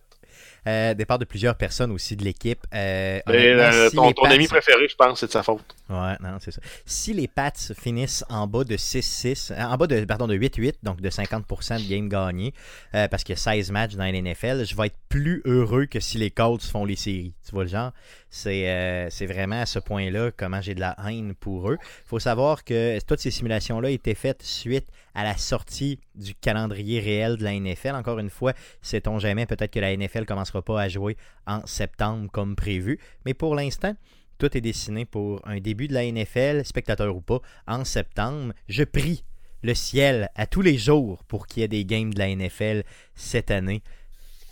Euh, 0.68 0.94
départ 0.94 1.18
de 1.18 1.24
plusieurs 1.24 1.56
personnes 1.56 1.92
aussi 1.92 2.18
de 2.18 2.26
l'équipe. 2.26 2.60
Euh, 2.76 3.22
euh, 3.30 3.90
si 3.90 3.96
ton, 3.96 4.12
ton 4.12 4.26
ami 4.26 4.48
préféré, 4.48 4.88
je 4.90 4.96
pense, 4.96 5.20
c'est 5.22 5.28
de 5.28 5.32
sa 5.32 5.42
faute. 5.42 5.76
Ouais, 5.90 6.16
non, 6.20 6.38
c'est 6.42 6.52
ça. 6.52 6.60
Si 6.86 7.14
les 7.14 7.30
Pats 7.30 7.52
finissent 7.80 8.26
en 8.30 8.46
bas 8.46 8.66
de 8.66 8.76
6-6, 8.76 9.54
euh, 9.54 9.64
en 9.64 9.78
bas 9.78 9.88
de, 9.88 10.04
pardon, 10.04 10.28
de 10.28 10.36
8-8, 10.36 10.76
donc 10.84 11.00
de 11.00 11.10
50% 11.10 11.82
de 11.82 11.90
games 11.90 12.10
gagnés, 12.10 12.54
euh, 12.94 13.08
parce 13.08 13.24
qu'il 13.24 13.34
y 13.34 13.38
a 13.38 13.42
16 13.42 13.72
matchs 13.72 13.96
dans 13.96 14.04
l'NFL, 14.04 14.66
je 14.66 14.76
vais 14.76 14.88
être 14.88 14.98
plus 15.08 15.42
heureux 15.46 15.86
que 15.86 16.02
si 16.02 16.18
les 16.18 16.30
Colts 16.30 16.64
font 16.64 16.84
les 16.84 16.98
séries. 16.98 17.34
Tu 17.46 17.52
vois 17.52 17.64
le 17.64 17.70
genre? 17.70 17.94
C'est 18.30 18.70
euh, 18.70 19.10
vraiment 19.22 19.62
à 19.62 19.66
ce 19.66 19.80
point-là 19.80 20.32
comment 20.36 20.60
j'ai 20.60 20.76
de 20.76 20.82
la 20.82 20.98
haine 21.08 21.34
pour 21.34 21.72
eux. 21.72 21.78
Il 21.82 22.08
faut 22.08 22.20
savoir 22.20 22.66
que 22.66 23.00
toutes 23.06 23.20
ces 23.20 23.32
simulations-là 23.32 23.90
étaient 23.90 24.16
faites 24.16 24.44
suite 24.44 24.88
à 25.16 25.24
la 25.24 25.38
sortie 25.38 26.00
du 26.16 26.36
calendrier 26.36 27.00
réel 27.00 27.38
de 27.38 27.44
la 27.46 27.58
NFL. 27.58 27.96
Encore 27.96 28.20
une 28.20 28.30
fois, 28.30 28.54
sait-on 28.82 29.20
jamais, 29.20 29.46
peut-être 29.46 29.72
que 29.72 29.80
la 29.80 29.96
NFL 29.96 30.26
commencera 30.26 30.62
pas 30.62 30.82
à 30.82 30.90
jouer 30.90 31.16
en 31.46 31.66
septembre 31.66 32.30
comme 32.30 32.58
prévu. 32.58 33.00
Mais 33.26 33.34
pour 33.34 33.56
l'instant, 33.56 33.96
tout 34.38 34.56
est 34.58 34.62
dessiné 34.62 35.06
pour 35.06 35.42
un 35.48 35.60
début 35.60 35.88
de 35.88 35.94
la 35.94 36.10
NFL, 36.10 36.66
spectateur 36.66 37.16
ou 37.16 37.22
pas, 37.22 37.40
en 37.68 37.86
septembre. 37.86 38.54
Je 38.68 38.84
prie 38.84 39.24
le 39.64 39.74
ciel 39.74 40.30
à 40.36 40.46
tous 40.48 40.62
les 40.62 40.78
jours 40.78 41.24
pour 41.26 41.48
qu'il 41.48 41.62
y 41.62 41.64
ait 41.64 41.68
des 41.68 41.86
games 41.86 42.14
de 42.14 42.20
la 42.20 42.34
NFL 42.34 42.84
cette 43.16 43.52
année. 43.52 43.82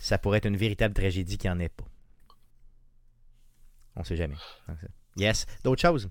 Ça 0.00 0.18
pourrait 0.18 0.38
être 0.38 0.46
une 0.46 0.56
véritable 0.56 0.94
tragédie 0.94 1.38
qu'il 1.38 1.50
n'y 1.50 1.56
en 1.56 1.60
ait 1.60 1.68
pas. 1.68 1.84
On 3.96 4.04
sait 4.04 4.16
jamais. 4.16 4.36
Yes. 5.16 5.46
D'autres 5.64 5.80
choses? 5.80 6.08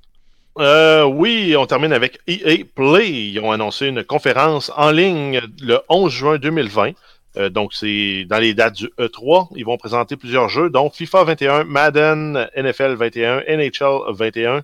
Euh, 0.57 1.03
oui, 1.03 1.55
on 1.57 1.65
termine 1.65 1.93
avec 1.93 2.19
EA 2.27 2.63
Play. 2.73 3.29
Ils 3.31 3.39
ont 3.39 3.51
annoncé 3.51 3.87
une 3.87 4.03
conférence 4.03 4.71
en 4.75 4.91
ligne 4.91 5.41
le 5.61 5.79
11 5.89 6.11
juin 6.11 6.37
2020. 6.37 6.93
Euh, 7.37 7.49
donc, 7.49 7.73
c'est 7.73 8.25
dans 8.25 8.37
les 8.37 8.53
dates 8.53 8.75
du 8.75 8.87
E3. 8.97 9.49
Ils 9.55 9.65
vont 9.65 9.77
présenter 9.77 10.15
plusieurs 10.15 10.49
jeux, 10.49 10.69
dont 10.69 10.89
FIFA 10.89 11.23
21, 11.25 11.63
Madden, 11.65 12.47
NFL 12.55 12.93
21, 12.95 13.41
NHL 13.47 14.13
21. 14.13 14.63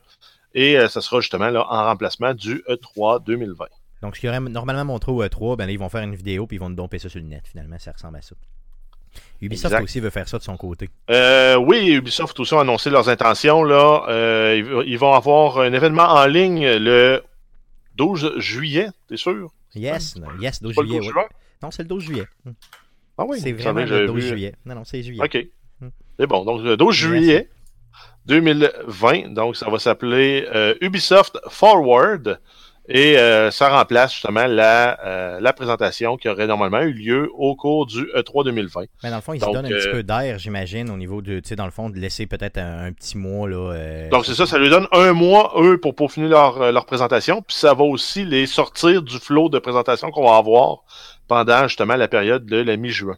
Et 0.53 0.77
euh, 0.77 0.87
ça 0.87 1.01
sera 1.01 1.21
justement 1.21 1.49
là, 1.49 1.65
en 1.69 1.85
remplacement 1.85 2.33
du 2.33 2.63
E 2.67 2.75
E3 2.75 3.23
2020. 3.25 3.65
Donc, 4.01 4.15
ce 4.15 4.21
qui 4.21 4.27
aurait 4.27 4.39
normalement 4.39 4.85
montré 4.85 5.11
au 5.11 5.23
E3, 5.23 5.57
ben 5.57 5.65
là, 5.65 5.71
ils 5.71 5.79
vont 5.79 5.89
faire 5.89 6.01
une 6.01 6.15
vidéo 6.15 6.47
puis 6.47 6.57
ils 6.57 6.59
vont 6.59 6.69
nous 6.69 6.75
domper 6.75 6.99
ça 6.99 7.09
sur 7.09 7.19
le 7.19 7.25
net, 7.25 7.43
finalement. 7.47 7.77
Ça 7.79 7.91
ressemble 7.91 8.17
à 8.17 8.21
ça. 8.21 8.35
Ubisoft 9.41 9.73
Exact. 9.73 9.83
aussi 9.83 9.99
veut 9.99 10.09
faire 10.09 10.27
ça 10.27 10.37
de 10.37 10.43
son 10.43 10.55
côté. 10.57 10.89
Euh, 11.09 11.55
oui, 11.55 11.91
Ubisoft 11.93 12.39
aussi 12.39 12.53
ont 12.53 12.59
annoncé 12.59 12.89
leurs 12.89 13.09
intentions. 13.09 13.63
Là. 13.63 14.05
Euh, 14.07 14.83
ils, 14.85 14.97
vont 14.97 15.13
avoir 15.13 15.59
un 15.59 15.73
événement 15.73 16.03
en 16.03 16.25
ligne 16.25 16.65
le 16.65 17.23
12 17.95 18.37
juillet, 18.37 18.89
t'es 19.07 19.17
sûr? 19.17 19.51
Yes, 19.75 20.15
non, 20.15 20.27
yes, 20.39 20.61
12 20.61 20.75
Pas 20.75 20.81
le 20.81 20.87
juillet. 20.87 20.99
12 20.99 21.07
oui. 21.07 21.13
juin? 21.13 21.25
Non, 21.61 21.71
c'est 21.71 21.83
le 21.83 21.89
12 21.89 22.03
juillet. 22.03 22.25
Ah 23.17 23.25
oui, 23.27 23.39
c'est 23.39 23.51
vraiment 23.51 23.81
le 23.81 23.85
j'avais 23.87 24.07
12 24.07 24.15
vu- 24.15 24.27
juillet. 24.29 24.55
Non, 24.65 24.75
non, 24.75 24.83
c'est 24.83 25.03
juillet. 25.03 25.21
OK. 25.23 25.37
Hmm. 25.81 25.89
C'est 26.19 26.27
bon. 26.27 26.43
Donc, 26.45 26.61
le 26.61 26.75
12 26.77 26.95
juillet 26.95 27.49
2020, 28.25 29.33
donc 29.33 29.55
ça 29.55 29.69
va 29.69 29.79
s'appeler 29.79 30.47
euh, 30.53 30.75
Ubisoft 30.81 31.37
Forward. 31.49 32.39
Et 32.93 33.17
euh, 33.17 33.51
ça 33.51 33.69
remplace 33.69 34.11
justement 34.11 34.47
la, 34.47 34.99
euh, 35.05 35.39
la 35.39 35.53
présentation 35.53 36.17
qui 36.17 36.27
aurait 36.27 36.47
normalement 36.47 36.81
eu 36.81 36.91
lieu 36.91 37.29
au 37.35 37.55
cours 37.55 37.85
du 37.85 38.01
E 38.15 38.19
E3 38.21 38.43
2020. 38.45 38.81
Mais 39.03 39.11
dans 39.11 39.17
le 39.17 39.21
fond, 39.21 39.33
ils 39.33 39.39
se 39.39 39.45
donnent 39.45 39.67
un 39.67 39.71
euh, 39.71 39.77
petit 39.79 39.91
peu 39.91 40.03
d'air, 40.03 40.39
j'imagine, 40.39 40.89
au 40.89 40.97
niveau 40.97 41.21
de, 41.21 41.39
tu 41.39 41.49
sais, 41.49 41.55
dans 41.55 41.65
le 41.65 41.71
fond, 41.71 41.89
de 41.89 41.97
laisser 41.99 42.25
peut-être 42.25 42.57
un, 42.57 42.85
un 42.87 42.91
petit 42.91 43.17
mois, 43.19 43.47
là. 43.47 43.71
euh, 43.73 44.09
Donc 44.09 44.25
c'est 44.25 44.33
ça, 44.33 44.45
ça 44.47 44.57
lui 44.57 44.69
donne 44.69 44.87
un 44.91 45.13
mois, 45.13 45.53
eux, 45.61 45.77
pour 45.79 45.95
peaufiner 45.95 46.27
leur, 46.27 46.59
euh, 46.61 46.71
leur 46.71 46.85
présentation. 46.87 47.41
Puis 47.43 47.55
ça 47.55 47.73
va 47.75 47.83
aussi 47.83 48.25
les 48.25 48.45
sortir 48.47 49.03
du 49.03 49.19
flot 49.19 49.47
de 49.47 49.59
présentation 49.59 50.09
qu'on 50.11 50.27
va 50.27 50.35
avoir 50.37 50.79
pendant 51.31 51.65
justement 51.65 51.95
la 51.95 52.09
période 52.09 52.45
de 52.45 52.57
la 52.57 52.75
mi-juin. 52.75 53.17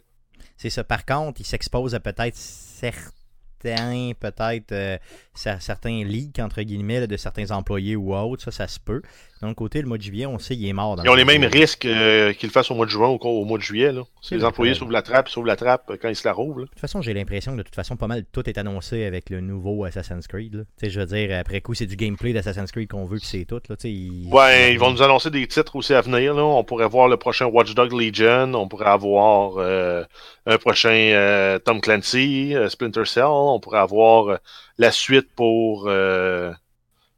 C'est 0.56 0.70
ça. 0.70 0.84
Par 0.84 1.04
contre, 1.04 1.40
ils 1.40 1.44
s'exposent 1.44 1.96
à 1.96 1.98
peut-être 1.98 2.36
certains, 2.36 4.12
peut-être, 4.20 4.70
euh, 4.70 4.98
certains 5.34 6.04
leaks, 6.04 6.38
entre 6.38 6.62
guillemets, 6.62 7.00
là, 7.00 7.06
de 7.06 7.16
certains 7.16 7.50
employés 7.50 7.96
ou 7.96 8.14
autres. 8.14 8.44
Ça, 8.44 8.50
ça 8.50 8.68
se 8.68 8.78
peut. 8.80 9.02
D'un 9.42 9.52
côté, 9.52 9.82
le 9.82 9.88
mois 9.88 9.98
de 9.98 10.02
juillet, 10.02 10.26
on 10.26 10.38
sait 10.38 10.56
qu'il 10.56 10.66
est 10.66 10.72
mort. 10.72 10.96
Dans 10.96 11.02
Ils 11.02 11.10
ont 11.10 11.14
le 11.14 11.18
les 11.18 11.38
mêmes 11.38 11.44
risques 11.44 11.84
euh, 11.84 12.32
qu'ils 12.32 12.48
le 12.48 12.52
fassent 12.52 12.70
au 12.70 12.74
mois 12.74 12.86
de 12.86 12.90
juin 12.90 13.08
ou 13.08 13.18
au 13.22 13.44
mois 13.44 13.58
de 13.58 13.62
juillet. 13.62 13.92
Là. 13.92 14.02
C'est 14.22 14.36
Les 14.36 14.44
employés 14.44 14.74
s'ouvrent 14.74 14.92
la 14.92 15.02
trappe, 15.02 15.28
s'ouvrent 15.28 15.46
la 15.46 15.56
trappe 15.56 15.90
euh, 15.90 15.96
quand 16.00 16.08
ils 16.08 16.16
se 16.16 16.26
la 16.26 16.32
rouvrent. 16.32 16.62
De 16.62 16.66
toute 16.66 16.80
façon, 16.80 17.02
j'ai 17.02 17.12
l'impression 17.12 17.52
que 17.52 17.58
de 17.58 17.62
toute 17.62 17.74
façon, 17.74 17.96
pas 17.96 18.06
mal 18.06 18.24
tout 18.32 18.48
est 18.48 18.56
annoncé 18.56 19.04
avec 19.04 19.28
le 19.28 19.40
nouveau 19.40 19.84
Assassin's 19.84 20.26
Creed. 20.26 20.64
je 20.82 21.00
veux 21.00 21.06
dire, 21.06 21.38
après 21.38 21.60
coup, 21.60 21.74
c'est 21.74 21.86
du 21.86 21.96
gameplay 21.96 22.32
d'Assassin's 22.32 22.72
Creed 22.72 22.88
qu'on 22.88 23.04
veut, 23.04 23.18
puis 23.18 23.26
c'est 23.26 23.44
tout. 23.44 23.60
Là, 23.68 23.76
tu 23.76 23.82
sais, 23.82 23.92
ils... 23.92 24.28
Ouais, 24.32 24.72
ils 24.72 24.78
vont 24.78 24.92
nous 24.92 25.02
annoncer 25.02 25.30
des 25.30 25.46
titres 25.46 25.76
aussi 25.76 25.92
à 25.92 26.00
venir. 26.00 26.32
Là. 26.32 26.42
On 26.42 26.64
pourrait 26.64 26.88
voir 26.88 27.08
le 27.08 27.18
prochain 27.18 27.44
Watch 27.46 27.74
Dog 27.74 27.92
Legion. 27.92 28.54
On 28.54 28.68
pourrait 28.68 28.88
avoir 28.88 29.58
euh, 29.58 30.04
un 30.46 30.56
prochain 30.56 30.88
euh, 30.88 31.58
Tom 31.58 31.80
Clancy, 31.80 32.54
Splinter 32.68 33.04
Cell. 33.04 33.24
On 33.26 33.60
pourrait 33.60 33.80
avoir 33.80 34.38
la 34.78 34.90
suite 34.90 35.28
pour 35.34 35.86
euh, 35.88 36.52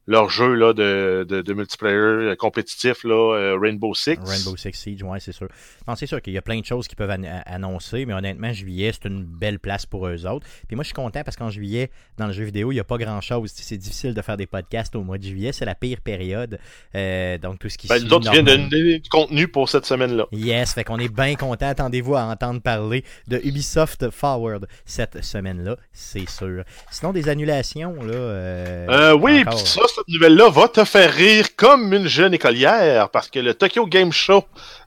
leur 0.07 0.29
jeu 0.29 0.53
là, 0.53 0.73
de, 0.73 1.25
de, 1.27 1.41
de 1.41 1.53
multiplayer 1.53 2.35
compétitif, 2.37 3.03
là, 3.03 3.35
euh, 3.35 3.57
Rainbow 3.61 3.93
Six. 3.93 4.17
Rainbow 4.25 4.55
Six 4.55 4.71
Siege, 4.73 5.03
ouais, 5.03 5.19
c'est 5.19 5.31
sûr. 5.33 5.47
Non, 5.87 5.95
c'est 5.95 6.05
sûr 6.07 6.21
qu'il 6.21 6.33
y 6.33 6.37
a 6.37 6.41
plein 6.41 6.59
de 6.59 6.65
choses 6.65 6.87
qu'ils 6.87 6.95
peuvent 6.95 7.11
an- 7.11 7.41
annoncer, 7.45 8.05
mais 8.05 8.13
honnêtement, 8.13 8.53
juillet, 8.53 8.91
c'est 8.93 9.07
une 9.09 9.23
belle 9.23 9.59
place 9.59 9.85
pour 9.85 10.07
eux 10.07 10.25
autres. 10.25 10.47
Puis 10.67 10.75
moi, 10.75 10.83
je 10.83 10.87
suis 10.87 10.93
content 10.93 11.21
parce 11.23 11.35
qu'en 11.35 11.49
juillet, 11.49 11.91
dans 12.17 12.27
le 12.27 12.33
jeu 12.33 12.45
vidéo, 12.45 12.71
il 12.71 12.75
n'y 12.75 12.79
a 12.79 12.83
pas 12.85 12.97
grand-chose. 12.97 13.51
C'est 13.53 13.77
difficile 13.77 14.13
de 14.13 14.21
faire 14.21 14.37
des 14.37 14.47
podcasts 14.47 14.95
au 14.95 15.03
mois 15.03 15.17
de 15.17 15.23
juillet. 15.23 15.51
C'est 15.51 15.65
la 15.65 15.75
pire 15.75 15.99
période. 16.01 16.57
Euh, 16.95 17.37
donc, 17.37 17.59
tout 17.59 17.69
ce 17.69 17.77
qui 17.77 17.87
Ben, 17.87 18.01
nous 18.03 18.13
autres, 18.13 18.31
viens 18.31 18.43
de 18.43 18.55
donner 18.55 18.99
du 18.99 19.09
contenu 19.09 19.47
pour 19.47 19.67
cette 19.69 19.85
semaine-là. 19.85 20.25
Yes, 20.31 20.73
fait 20.73 20.83
qu'on 20.83 20.99
est 20.99 21.13
bien 21.13 21.35
content. 21.35 21.67
Attendez-vous 21.67 22.15
à 22.15 22.23
entendre 22.23 22.61
parler 22.61 23.03
de 23.27 23.37
Ubisoft 23.43 24.09
Forward 24.09 24.67
cette 24.85 25.23
semaine-là, 25.23 25.75
c'est 25.91 26.29
sûr. 26.29 26.63
Sinon, 26.91 27.11
des 27.11 27.27
annulations, 27.29 27.93
là. 28.03 28.13
euh, 28.13 28.87
Euh, 28.89 29.13
oui, 29.17 29.43
puis 29.45 29.57
ça, 29.59 29.81
cette 29.97 30.07
nouvelle-là 30.09 30.49
va 30.49 30.67
te 30.67 30.83
faire 30.83 31.11
rire 31.11 31.55
comme 31.55 31.91
une 31.91 32.07
jeune 32.07 32.33
écolière 32.33 33.09
parce 33.09 33.29
que 33.29 33.39
le 33.39 33.55
Tokyo 33.55 33.87
Game 33.87 34.11
Show 34.11 34.43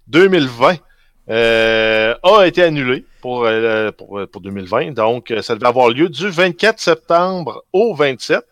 2020 0.06 0.76
euh, 1.30 2.14
a 2.22 2.46
été 2.46 2.62
annulé 2.62 3.04
pour, 3.20 3.44
euh, 3.44 3.90
pour, 3.90 4.20
pour 4.30 4.40
2020. 4.40 4.92
Donc, 4.92 5.32
euh, 5.32 5.42
ça 5.42 5.56
devait 5.56 5.66
avoir 5.66 5.88
lieu 5.88 6.08
du 6.08 6.28
24 6.28 6.78
septembre 6.78 7.64
au 7.72 7.92
27 7.94 8.44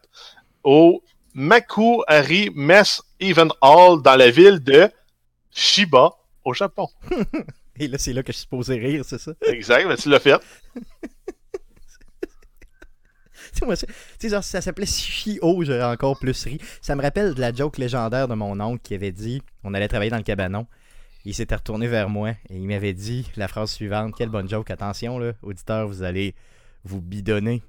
au 0.64 1.00
Makuhari 1.34 2.50
Mess 2.54 3.02
Event 3.20 3.50
Hall 3.62 4.02
dans 4.02 4.16
la 4.16 4.30
ville 4.30 4.58
de 4.58 4.90
Shiba, 5.52 6.10
au 6.44 6.54
Japon. 6.54 6.88
Et 7.78 7.86
là, 7.86 7.98
c'est 7.98 8.12
là 8.12 8.24
que 8.24 8.32
je 8.32 8.38
suis 8.38 8.42
supposé 8.42 8.74
rire, 8.74 9.04
c'est 9.06 9.20
ça? 9.20 9.30
Exact, 9.46 9.86
ben, 9.86 9.96
tu 9.96 10.08
l'as 10.08 10.18
fait. 10.18 10.40
Moi, 13.62 13.74
genre, 13.74 14.44
si 14.44 14.50
ça 14.50 14.60
s'appelait 14.60 14.86
Shio, 14.86 15.64
j'aurais 15.64 15.84
encore 15.84 16.18
plus 16.18 16.44
ri. 16.44 16.58
Ça 16.80 16.94
me 16.94 17.02
rappelle 17.02 17.34
de 17.34 17.40
la 17.40 17.52
joke 17.52 17.78
légendaire 17.78 18.28
de 18.28 18.34
mon 18.34 18.58
oncle 18.60 18.80
qui 18.82 18.94
avait 18.94 19.12
dit 19.12 19.42
on 19.64 19.74
allait 19.74 19.88
travailler 19.88 20.10
dans 20.10 20.16
le 20.16 20.22
cabanon. 20.22 20.66
Il 21.24 21.34
s'était 21.34 21.56
retourné 21.56 21.88
vers 21.88 22.08
moi 22.08 22.30
et 22.48 22.56
il 22.56 22.66
m'avait 22.66 22.94
dit 22.94 23.30
la 23.36 23.48
phrase 23.48 23.70
suivante 23.70 24.14
Quelle 24.16 24.30
bonne 24.30 24.48
joke, 24.48 24.70
attention, 24.70 25.18
là, 25.18 25.32
auditeur, 25.42 25.86
vous 25.86 26.02
allez 26.02 26.34
vous 26.84 27.00
bidonner. 27.00 27.62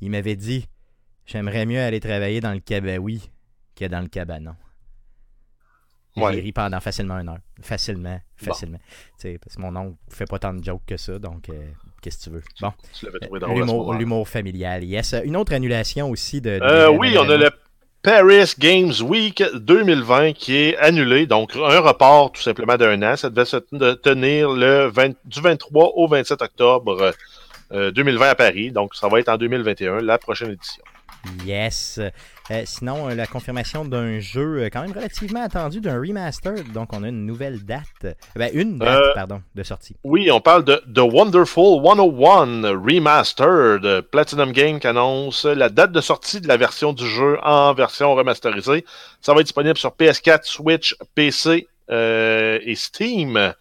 Il 0.00 0.10
m'avait 0.10 0.36
dit 0.36 0.68
J'aimerais 1.26 1.66
mieux 1.66 1.80
aller 1.80 2.00
travailler 2.00 2.40
dans 2.40 2.52
le 2.52 2.60
cabaoui 2.60 3.30
que 3.74 3.86
dans 3.86 4.00
le 4.00 4.08
cabanon. 4.08 4.54
Ouais. 6.16 6.34
J'ai 6.34 6.40
ri 6.40 6.52
pendant 6.52 6.80
facilement 6.80 7.18
une 7.18 7.28
heure. 7.28 7.40
Facilement, 7.60 8.20
facilement. 8.36 8.78
Tu 9.18 9.32
sais, 9.32 9.38
parce 9.38 9.56
que 9.56 9.60
mon 9.60 9.74
oncle 9.74 9.96
fait 10.08 10.26
pas 10.26 10.38
tant 10.38 10.54
de 10.54 10.62
jokes 10.62 10.84
que 10.86 10.96
ça, 10.96 11.18
donc 11.18 11.48
euh, 11.48 11.72
qu'est-ce 12.04 12.18
que 12.18 12.24
tu 12.24 12.30
veux. 12.30 12.42
Bon. 12.60 12.72
Ce 12.92 13.06
L'humour, 13.98 14.28
familial, 14.28 14.84
yes. 14.84 15.14
Une 15.24 15.36
autre 15.36 15.52
annulation 15.54 16.10
aussi 16.10 16.40
de. 16.40 16.58
de- 16.58 16.64
Euh, 16.64 16.88
oui, 16.90 17.14
de- 17.14 17.18
on 17.18 17.28
a 17.30 17.36
le 17.36 17.50
Paris 18.02 18.52
Games 18.58 18.92
Week 19.02 19.42
2020 19.54 20.32
qui 20.34 20.56
est 20.56 20.76
annulé, 20.76 21.26
donc 21.26 21.56
un 21.56 21.80
report 21.80 22.32
tout 22.32 22.42
simplement 22.42 22.76
d'un 22.76 23.02
an. 23.02 23.16
Ça 23.16 23.30
devait 23.30 23.46
se 23.46 23.56
ten- 23.56 23.96
tenir 24.02 24.50
le 24.50 24.86
20 24.88 25.14
du 25.24 25.40
23 25.40 25.92
au 25.96 26.06
27 26.06 26.42
octobre 26.42 27.12
euh, 27.72 27.90
2020 27.90 28.28
à 28.28 28.34
Paris, 28.34 28.70
donc 28.70 28.94
ça 28.94 29.08
va 29.08 29.20
être 29.20 29.30
en 29.30 29.38
2021, 29.38 30.00
la 30.02 30.18
prochaine 30.18 30.50
édition. 30.50 30.84
Yes. 31.44 32.00
Euh, 32.50 32.62
sinon, 32.66 33.08
euh, 33.08 33.14
la 33.14 33.26
confirmation 33.26 33.84
d'un 33.84 34.20
jeu 34.20 34.64
euh, 34.64 34.68
quand 34.70 34.82
même 34.82 34.92
relativement 34.92 35.42
attendu, 35.42 35.80
d'un 35.80 35.98
remaster. 35.98 36.52
Donc, 36.74 36.92
on 36.92 37.02
a 37.02 37.08
une 37.08 37.24
nouvelle 37.24 37.64
date. 37.64 38.16
Ben, 38.36 38.50
une 38.52 38.78
date, 38.78 38.88
Euh, 39.02 39.14
pardon, 39.14 39.42
de 39.54 39.62
sortie. 39.62 39.96
Oui, 40.04 40.30
on 40.30 40.40
parle 40.40 40.64
de 40.64 40.82
The 40.94 40.98
Wonderful 41.00 41.82
101 41.82 42.68
Remastered. 42.72 44.02
Platinum 44.10 44.52
Game 44.52 44.78
qui 44.80 44.86
annonce 44.86 45.44
la 45.46 45.68
date 45.70 45.92
de 45.92 46.00
sortie 46.00 46.40
de 46.40 46.48
la 46.48 46.56
version 46.56 46.92
du 46.92 47.06
jeu 47.08 47.38
en 47.42 47.72
version 47.74 48.14
remasterisée. 48.14 48.84
Ça 49.20 49.32
va 49.32 49.40
être 49.40 49.46
disponible 49.46 49.78
sur 49.78 49.90
PS4, 49.90 50.44
Switch, 50.44 50.96
PC 51.14 51.66
euh, 51.90 52.58
et 52.62 52.74
Steam. 52.74 53.54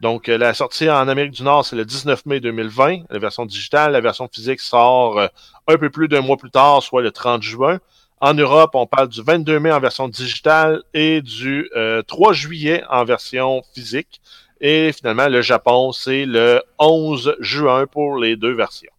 Donc, 0.00 0.28
euh, 0.28 0.38
la 0.38 0.54
sortie 0.54 0.88
en 0.88 1.08
Amérique 1.08 1.32
du 1.32 1.42
Nord, 1.42 1.64
c'est 1.66 1.76
le 1.76 1.84
19 1.84 2.24
mai 2.26 2.40
2020, 2.40 3.02
la 3.10 3.18
version 3.18 3.44
digitale. 3.44 3.92
La 3.92 4.00
version 4.00 4.28
physique 4.32 4.60
sort 4.60 5.18
euh, 5.18 5.28
un 5.68 5.76
peu 5.76 5.90
plus 5.90 6.08
d'un 6.08 6.22
mois 6.22 6.38
plus 6.38 6.50
tard, 6.50 6.82
soit 6.82 7.02
le 7.02 7.10
30 7.10 7.42
juin. 7.42 7.78
En 8.22 8.34
Europe, 8.34 8.70
on 8.74 8.86
parle 8.86 9.08
du 9.08 9.22
22 9.22 9.60
mai 9.60 9.72
en 9.72 9.80
version 9.80 10.08
digitale 10.08 10.82
et 10.92 11.22
du 11.22 11.70
euh, 11.74 12.02
3 12.02 12.32
juillet 12.32 12.82
en 12.90 13.04
version 13.04 13.62
physique. 13.74 14.20
Et 14.60 14.92
finalement, 14.92 15.28
le 15.28 15.40
Japon, 15.40 15.92
c'est 15.92 16.26
le 16.26 16.62
11 16.78 17.36
juin 17.40 17.86
pour 17.86 18.18
les 18.18 18.36
deux 18.36 18.52
versions. 18.52 18.92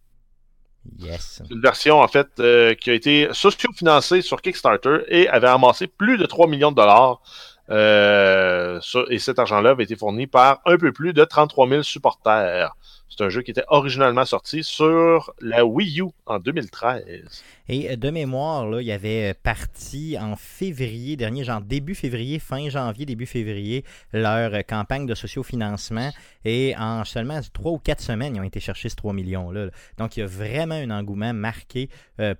Yes. 0.98 1.38
C'est 1.38 1.54
une 1.54 1.60
version, 1.60 2.00
en 2.00 2.08
fait, 2.08 2.28
euh, 2.40 2.74
qui 2.74 2.90
a 2.90 2.94
été 2.94 3.28
socio-financée 3.32 4.22
sur 4.22 4.42
Kickstarter 4.42 4.98
et 5.08 5.28
avait 5.28 5.48
amassé 5.48 5.86
plus 5.86 6.18
de 6.18 6.26
3 6.26 6.48
millions 6.48 6.72
de 6.72 6.76
dollars. 6.76 7.20
Euh, 7.70 8.80
et 9.08 9.18
cet 9.18 9.38
argent-là 9.38 9.70
avait 9.70 9.84
été 9.84 9.96
fourni 9.96 10.26
par 10.26 10.60
un 10.66 10.76
peu 10.76 10.92
plus 10.92 11.12
de 11.12 11.24
33 11.24 11.68
000 11.68 11.82
supporters. 11.82 12.74
C'est 13.08 13.24
un 13.24 13.28
jeu 13.28 13.42
qui 13.42 13.50
était 13.50 13.64
originalement 13.68 14.24
sorti 14.24 14.64
sur 14.64 15.34
la 15.40 15.66
Wii 15.66 16.00
U 16.00 16.06
en 16.26 16.38
2013. 16.38 17.42
Et 17.72 17.90
euh, 17.90 17.96
de 17.96 18.10
mémoire, 18.10 18.68
là, 18.68 18.82
il 18.82 18.86
y 18.86 18.92
avait 18.92 19.30
euh, 19.30 19.34
parti 19.42 20.18
en 20.20 20.36
février 20.36 21.16
dernier, 21.16 21.42
genre 21.42 21.62
début 21.62 21.94
février, 21.94 22.38
fin 22.38 22.68
janvier, 22.68 23.06
début 23.06 23.24
février, 23.24 23.82
leur 24.12 24.52
euh, 24.52 24.60
campagne 24.60 25.06
de 25.06 25.14
sociofinancement. 25.14 26.10
Et 26.44 26.74
en 26.78 27.02
seulement 27.06 27.40
trois 27.54 27.72
ou 27.72 27.78
quatre 27.78 28.02
semaines, 28.02 28.36
ils 28.36 28.40
ont 28.40 28.44
été 28.44 28.60
chercher 28.60 28.90
ce 28.90 28.96
3 28.96 29.14
millions-là. 29.14 29.66
là. 29.66 29.70
Donc, 29.96 30.16
il 30.16 30.20
y 30.20 30.22
a 30.22 30.26
vraiment 30.26 30.74
un 30.74 30.90
engouement 30.90 31.32
marqué 31.32 31.88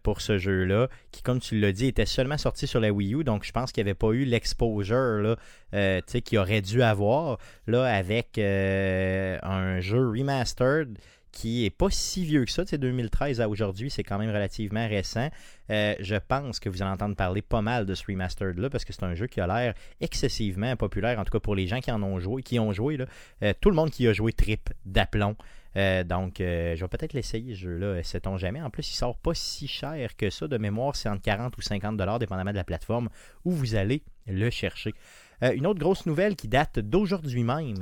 pour 0.02 0.20
ce 0.20 0.38
jeu-là, 0.38 0.88
qui, 1.12 1.22
comme 1.22 1.40
tu 1.40 1.58
l'as 1.58 1.72
dit, 1.72 1.86
était 1.86 2.06
seulement 2.06 2.36
sorti 2.36 2.66
sur 2.66 2.80
la 2.80 2.90
Wii 2.90 3.14
U. 3.14 3.24
Donc, 3.24 3.44
je 3.44 3.52
pense 3.52 3.72
qu'il 3.72 3.84
n'y 3.84 3.90
avait 3.90 3.98
pas 3.98 4.10
eu 4.10 4.24
l'exposure 4.24 5.36
qu'il 5.72 6.38
aurait 6.38 6.60
dû 6.60 6.82
avoir 6.82 7.38
là, 7.68 7.84
avec 7.84 8.38
un 8.38 9.80
jeu 9.80 10.08
remastered 10.08 10.98
qui 11.32 11.64
est 11.64 11.70
pas 11.70 11.90
si 11.90 12.24
vieux 12.24 12.44
que 12.44 12.50
ça, 12.50 12.64
sais, 12.66 12.78
2013 12.78 13.40
à 13.40 13.48
aujourd'hui, 13.48 13.90
c'est 13.90 14.04
quand 14.04 14.18
même 14.18 14.28
relativement 14.28 14.86
récent. 14.86 15.30
Euh, 15.70 15.94
je 15.98 16.16
pense 16.16 16.60
que 16.60 16.68
vous 16.68 16.82
allez 16.82 16.92
entendre 16.92 17.16
parler 17.16 17.40
pas 17.40 17.62
mal 17.62 17.86
de 17.86 17.94
ce 17.94 18.04
remastered-là, 18.06 18.68
parce 18.68 18.84
que 18.84 18.92
c'est 18.92 19.02
un 19.02 19.14
jeu 19.14 19.26
qui 19.26 19.40
a 19.40 19.46
l'air 19.46 19.74
excessivement 20.00 20.76
populaire, 20.76 21.18
en 21.18 21.24
tout 21.24 21.32
cas 21.32 21.40
pour 21.40 21.54
les 21.54 21.66
gens 21.66 21.80
qui 21.80 21.90
en 21.90 22.02
ont 22.02 22.20
joué, 22.20 22.42
qui 22.42 22.58
ont 22.58 22.72
joué, 22.72 22.98
Euh, 23.42 23.54
tout 23.60 23.70
le 23.70 23.76
monde 23.76 23.90
qui 23.90 24.06
a 24.06 24.12
joué 24.12 24.32
trip 24.32 24.70
d'aplomb. 24.84 25.34
Euh, 25.74 26.04
donc, 26.04 26.34
je 26.38 26.78
vais 26.78 26.88
peut-être 26.88 27.14
l'essayer, 27.14 27.54
ce 27.54 27.60
jeu-là, 27.60 28.02
sait-on 28.02 28.36
jamais. 28.36 28.60
En 28.60 28.68
plus, 28.68 28.90
il 28.90 28.94
sort 28.94 29.16
pas 29.16 29.32
si 29.32 29.66
cher 29.66 30.14
que 30.16 30.28
ça. 30.28 30.46
De 30.46 30.58
mémoire, 30.58 30.94
c'est 30.96 31.08
entre 31.08 31.22
40 31.22 31.56
ou 31.56 31.62
50 31.62 31.96
dollars, 31.96 32.18
dépendamment 32.18 32.50
de 32.50 32.56
la 32.56 32.64
plateforme 32.64 33.08
où 33.46 33.52
vous 33.52 33.74
allez 33.74 34.02
le 34.26 34.50
chercher. 34.50 34.92
Une 35.40 35.66
autre 35.66 35.80
grosse 35.80 36.04
nouvelle 36.04 36.36
qui 36.36 36.46
date 36.46 36.78
d'aujourd'hui 36.78 37.42
même, 37.42 37.76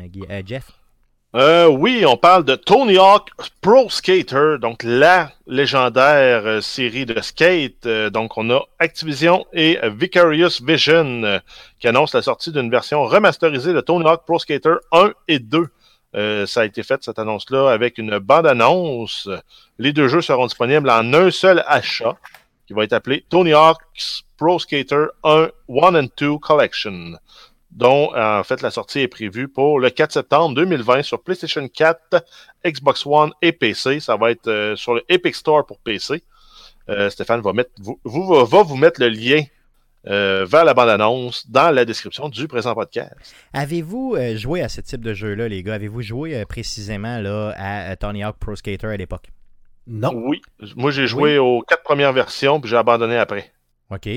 Jeff. 0.46 0.80
Euh, 1.36 1.68
oui, 1.68 2.04
on 2.04 2.16
parle 2.16 2.44
de 2.44 2.56
Tony 2.56 2.98
Hawk 2.98 3.30
Pro 3.60 3.88
Skater, 3.88 4.56
donc 4.60 4.82
la 4.82 5.30
légendaire 5.46 6.44
euh, 6.44 6.60
série 6.60 7.06
de 7.06 7.20
skate. 7.20 7.86
Euh, 7.86 8.10
donc, 8.10 8.36
on 8.36 8.50
a 8.50 8.60
Activision 8.80 9.46
et 9.52 9.78
Vicarious 9.84 10.60
Vision 10.60 11.40
qui 11.78 11.86
annoncent 11.86 12.18
la 12.18 12.22
sortie 12.22 12.50
d'une 12.50 12.68
version 12.68 13.04
remasterisée 13.04 13.72
de 13.72 13.80
Tony 13.80 14.04
Hawk 14.08 14.24
Pro 14.26 14.40
Skater 14.40 14.74
1 14.90 15.12
et 15.28 15.38
2. 15.38 15.68
Euh, 16.16 16.46
ça 16.46 16.62
a 16.62 16.64
été 16.64 16.82
fait, 16.82 17.00
cette 17.04 17.20
annonce-là, 17.20 17.70
avec 17.70 17.98
une 17.98 18.18
bande-annonce. 18.18 19.28
Les 19.78 19.92
deux 19.92 20.08
jeux 20.08 20.22
seront 20.22 20.46
disponibles 20.46 20.90
en 20.90 21.14
un 21.14 21.30
seul 21.30 21.62
achat, 21.68 22.16
qui 22.66 22.72
va 22.72 22.82
être 22.82 22.92
appelé 22.92 23.24
Tony 23.28 23.52
Hawk's 23.52 24.24
Pro 24.36 24.58
Skater 24.58 25.06
1 25.22 25.50
1 25.68 25.94
and 25.94 26.08
2 26.16 26.38
Collection 26.38 27.12
dont 27.70 28.12
en 28.16 28.42
fait 28.44 28.62
la 28.62 28.70
sortie 28.70 29.00
est 29.00 29.08
prévue 29.08 29.48
pour 29.48 29.78
le 29.80 29.90
4 29.90 30.12
septembre 30.12 30.54
2020 30.56 31.02
sur 31.02 31.22
PlayStation 31.22 31.66
4, 31.68 32.24
Xbox 32.66 33.06
One 33.06 33.30
et 33.42 33.52
PC. 33.52 34.00
Ça 34.00 34.16
va 34.16 34.30
être 34.32 34.48
euh, 34.48 34.76
sur 34.76 34.94
le 34.94 35.02
Epic 35.08 35.34
Store 35.34 35.64
pour 35.64 35.78
PC. 35.78 36.22
Euh, 36.88 37.08
Stéphane 37.10 37.40
va 37.40 37.52
mettre 37.52 37.70
vous, 37.80 38.00
vous- 38.04 38.44
va, 38.44 38.62
vous 38.62 38.76
mettre 38.76 39.00
le 39.00 39.08
lien 39.08 39.42
euh, 40.06 40.44
vers 40.48 40.64
la 40.64 40.74
bande-annonce 40.74 41.48
dans 41.50 41.70
la 41.70 41.84
description 41.84 42.28
du 42.28 42.48
présent 42.48 42.74
podcast. 42.74 43.12
Avez-vous 43.52 44.14
euh, 44.16 44.36
joué 44.36 44.62
à 44.62 44.68
ce 44.68 44.80
type 44.80 45.02
de 45.02 45.12
jeu-là, 45.14 45.46
les 45.48 45.62
gars? 45.62 45.74
Avez-vous 45.74 46.02
joué 46.02 46.36
euh, 46.36 46.44
précisément 46.46 47.18
là, 47.18 47.54
à, 47.56 47.92
euh, 47.92 47.96
Tony 48.00 48.24
Hawk 48.24 48.36
Pro 48.38 48.56
Skater 48.56 48.86
à 48.88 48.96
l'époque? 48.96 49.28
Non. 49.86 50.12
Oui, 50.14 50.40
moi 50.76 50.90
j'ai 50.90 51.06
joué 51.06 51.38
aux 51.38 51.62
quatre 51.62 51.82
premières 51.82 52.12
versions 52.12 52.60
puis 52.60 52.70
j'ai 52.70 52.76
abandonné 52.76 53.16
après. 53.16 53.52
OK. 53.90 54.08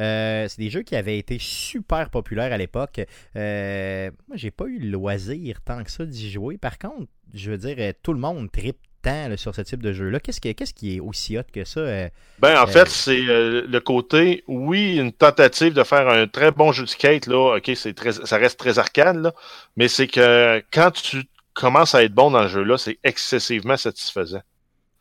Euh, 0.00 0.46
c'est 0.48 0.58
des 0.58 0.70
jeux 0.70 0.82
qui 0.82 0.96
avaient 0.96 1.18
été 1.18 1.38
super 1.40 2.10
populaires 2.10 2.52
à 2.52 2.58
l'époque. 2.58 3.00
Euh, 3.36 4.10
moi, 4.28 4.36
j'ai 4.36 4.50
pas 4.50 4.66
eu 4.66 4.78
le 4.78 4.90
loisir 4.90 5.60
tant 5.64 5.82
que 5.84 5.90
ça 5.90 6.04
d'y 6.04 6.30
jouer. 6.30 6.58
Par 6.58 6.78
contre, 6.78 7.06
je 7.32 7.50
veux 7.50 7.58
dire, 7.58 7.76
euh, 7.78 7.92
tout 8.02 8.12
le 8.12 8.18
monde 8.18 8.50
tripe 8.50 8.78
tant 9.02 9.28
là, 9.28 9.36
sur 9.36 9.54
ce 9.54 9.60
type 9.62 9.82
de 9.82 9.92
jeu-là. 9.92 10.18
Qu'est-ce 10.18 10.40
qui, 10.40 10.54
qu'est-ce 10.54 10.74
qui 10.74 10.96
est 10.96 11.00
aussi 11.00 11.38
hot 11.38 11.42
que 11.52 11.64
ça? 11.64 11.80
euh? 11.80 12.08
Ben, 12.38 12.60
en 12.60 12.66
fait, 12.66 12.88
c'est 12.88 13.20
le 13.20 13.78
côté, 13.78 14.42
oui, 14.48 14.96
une 14.96 15.12
tentative 15.12 15.74
de 15.74 15.84
faire 15.84 16.08
un 16.08 16.26
très 16.26 16.50
bon 16.50 16.72
jeu 16.72 16.84
de 16.84 16.88
skate, 16.88 17.26
là, 17.26 17.56
ok, 17.56 17.70
c'est 17.76 17.94
très, 17.94 18.12
ça 18.12 18.36
reste 18.38 18.58
très 18.58 18.78
arcade, 18.78 19.16
là, 19.16 19.34
mais 19.76 19.88
c'est 19.88 20.06
que 20.08 20.62
quand 20.72 20.90
tu 20.90 21.22
commences 21.52 21.94
à 21.94 22.02
être 22.02 22.14
bon 22.14 22.30
dans 22.30 22.42
le 22.42 22.48
jeu-là, 22.48 22.78
c'est 22.78 22.98
excessivement 23.04 23.76
satisfaisant. 23.76 24.42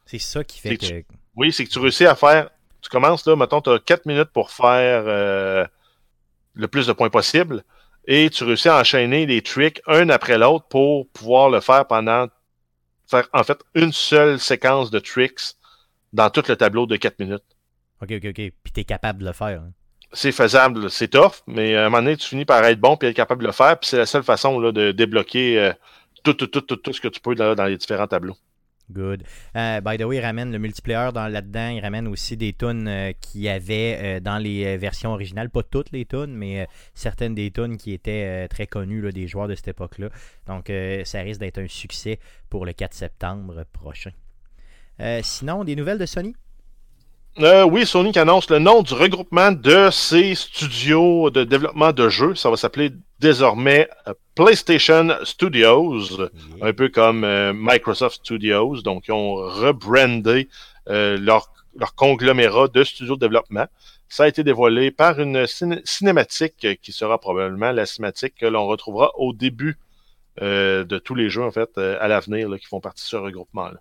c'est 0.06 0.20
ça 0.20 0.44
qui 0.44 0.60
fait 0.60 0.78
que. 0.78 1.04
Oui, 1.36 1.52
c'est 1.52 1.66
que 1.66 1.70
tu 1.72 1.80
réussis 1.80 2.06
à 2.06 2.16
faire 2.16 2.50
Tu 2.84 2.90
commences, 2.90 3.26
là, 3.26 3.36
mettons, 3.36 3.62
tu 3.62 3.70
as 3.70 3.80
4 3.80 4.06
minutes 4.06 4.30
pour 4.34 4.52
faire 4.52 5.04
euh, 5.08 5.66
le 6.54 6.68
plus 6.68 6.86
de 6.86 6.94
points 6.94 7.10
possible 7.10 7.64
et 8.06 8.30
tu 8.30 8.44
réussis 8.44 8.68
à 8.70 8.78
enchaîner 8.80 9.26
les 9.26 9.42
tricks 9.42 9.82
un 9.88 10.10
après 10.10 10.38
l'autre 10.38 10.66
pour 10.68 11.08
pouvoir 11.10 11.50
le 11.50 11.62
faire 11.62 11.88
pendant 11.88 12.28
faire 13.10 13.28
en 13.34 13.44
fait 13.44 13.58
une 13.74 13.94
seule 13.94 14.40
séquence 14.40 14.92
de 14.92 15.00
tricks 15.00 15.56
dans 16.12 16.30
tout 16.30 16.44
le 16.48 16.56
tableau 16.56 16.86
de 16.86 16.98
4 16.98 17.20
minutes. 17.20 17.44
Ok, 18.02 18.12
ok, 18.12 18.26
ok. 18.26 18.36
Puis 18.36 18.74
t'es 18.74 18.84
capable 18.84 19.20
de 19.20 19.26
le 19.28 19.34
faire. 19.34 19.62
hein. 19.62 19.72
C'est 20.12 20.32
faisable, 20.34 20.92
c'est 20.92 21.08
tough, 21.08 21.42
mais 21.48 21.76
à 21.76 21.86
un 21.86 21.90
moment 21.90 22.04
donné, 22.04 22.18
tu 22.18 22.28
finis 22.28 22.46
par 22.46 22.64
être 22.66 22.80
bon 22.80 22.98
puis 22.98 23.08
être 23.08 23.16
capable 23.16 23.42
de 23.42 23.48
le 23.48 23.54
faire, 23.54 23.80
puis 23.80 23.90
c'est 23.90 23.98
la 23.98 24.06
seule 24.06 24.22
façon 24.24 24.60
là, 24.60 24.72
de 24.72 24.92
débloquer 24.92 25.58
euh, 25.60 25.74
tout, 26.24 26.34
tout, 26.34 26.46
tout, 26.48 26.62
tout, 26.62 26.76
tout 26.76 26.94
ce 26.94 27.02
que 27.02 27.08
tu 27.08 27.20
peux 27.20 27.34
là, 27.34 27.56
dans 27.56 27.66
les 27.66 27.78
différents 27.78 28.08
tableaux. 28.08 28.36
Good. 28.92 29.24
Euh, 29.56 29.82
by 29.82 29.98
the 29.98 30.04
way, 30.04 30.18
il 30.18 30.22
ramène 30.22 30.52
le 30.52 30.60
multiplayer 30.60 31.12
dans 31.14 31.28
là-dedans. 31.28 31.70
Il 31.70 31.80
ramène 31.80 32.08
aussi 32.08 32.38
des 32.38 32.54
tunes 32.54 32.88
euh, 32.88 33.12
qu'il 33.20 33.42
y 33.42 33.50
avait 33.50 33.98
euh, 34.02 34.20
dans 34.20 34.38
les 34.38 34.78
versions 34.78 35.12
originales. 35.12 35.50
Pas 35.50 35.64
toutes 35.64 35.92
les 35.92 36.06
tunes, 36.06 36.36
mais 36.36 36.68
certaines 36.94 37.34
des 37.34 37.52
tunes 37.52 37.78
qui 37.78 37.94
étaient 37.94 38.48
très 38.50 38.68
connues 38.68 39.12
des 39.12 39.28
joueurs 39.28 39.48
de 39.48 39.56
cette 39.56 39.70
époque-là. 39.70 40.10
Donc, 40.48 40.72
ça 41.06 41.22
risque 41.22 41.40
d'être 41.40 41.60
un 41.60 41.68
succès 41.68 42.20
pour 42.50 42.66
le 42.66 42.74
4 42.74 42.94
septembre 42.94 43.66
prochain. 43.72 44.12
Sinon, 45.22 45.64
des 45.64 45.76
nouvelles 45.76 45.98
de 45.98 46.06
Sony? 46.06 46.36
Euh, 47.40 47.64
oui, 47.64 47.86
Sony 47.88 48.12
qui 48.12 48.20
annonce 48.20 48.48
le 48.52 48.60
nom 48.60 48.84
du 48.84 48.94
regroupement 48.94 49.52
de 49.52 49.90
ses 49.92 50.36
studios 50.36 51.32
de 51.32 51.44
développement 51.44 51.92
de 51.92 52.08
jeux. 52.08 52.36
Ça 52.36 52.52
va 52.52 52.58
s'appeler 52.58 52.92
désormais 53.20 53.90
euh, 54.08 54.14
PlayStation 54.36 55.10
Studios, 55.24 56.00
Yeah. 56.12 56.30
un 56.68 56.74
peu 56.74 56.90
comme 56.90 57.24
euh, 57.24 57.52
Microsoft 57.56 58.18
Studios. 58.18 58.82
Donc, 58.84 59.06
ils 59.08 59.14
ont 59.14 59.34
rebrandé 59.36 60.48
euh, 60.90 61.18
leur, 61.18 61.50
leur 61.76 61.96
conglomérat 61.96 62.68
de 62.68 62.84
studios 62.84 63.16
de 63.16 63.22
développement. 63.22 63.66
Ça 64.10 64.26
a 64.26 64.28
été 64.28 64.44
dévoilé 64.44 64.92
par 64.92 65.20
une 65.20 65.48
ciné- 65.48 65.82
cinématique 65.86 66.68
qui 66.84 66.92
sera 66.92 67.18
probablement 67.18 67.72
la 67.72 67.88
cinématique 67.88 68.36
que 68.40 68.46
l'on 68.46 68.68
retrouvera 68.68 69.12
au 69.18 69.34
début 69.34 69.80
euh, 70.44 70.84
de 70.84 71.00
tous 71.00 71.16
les 71.16 71.32
jeux, 71.32 71.44
en 71.44 71.52
fait, 71.52 71.70
euh, 71.80 71.98
à 72.00 72.08
l'avenir, 72.08 72.48
qui 72.60 72.68
font 72.68 72.80
partie 72.80 73.04
de 73.04 73.08
ce 73.10 73.16
regroupement-là. 73.16 73.80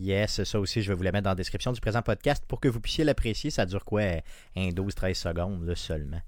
Yes, 0.00 0.44
ça 0.44 0.58
aussi, 0.58 0.80
je 0.80 0.88
vais 0.88 0.94
vous 0.94 1.02
la 1.02 1.12
mettre 1.12 1.24
dans 1.24 1.32
la 1.32 1.36
description 1.36 1.72
du 1.72 1.80
présent 1.80 2.00
podcast 2.00 2.42
pour 2.48 2.58
que 2.58 2.68
vous 2.68 2.80
puissiez 2.80 3.04
l'apprécier. 3.04 3.50
Ça 3.50 3.66
dure 3.66 3.84
quoi 3.84 4.00
Un 4.56 4.70
12-13 4.70 5.12
secondes 5.12 5.74
seulement. 5.74 6.22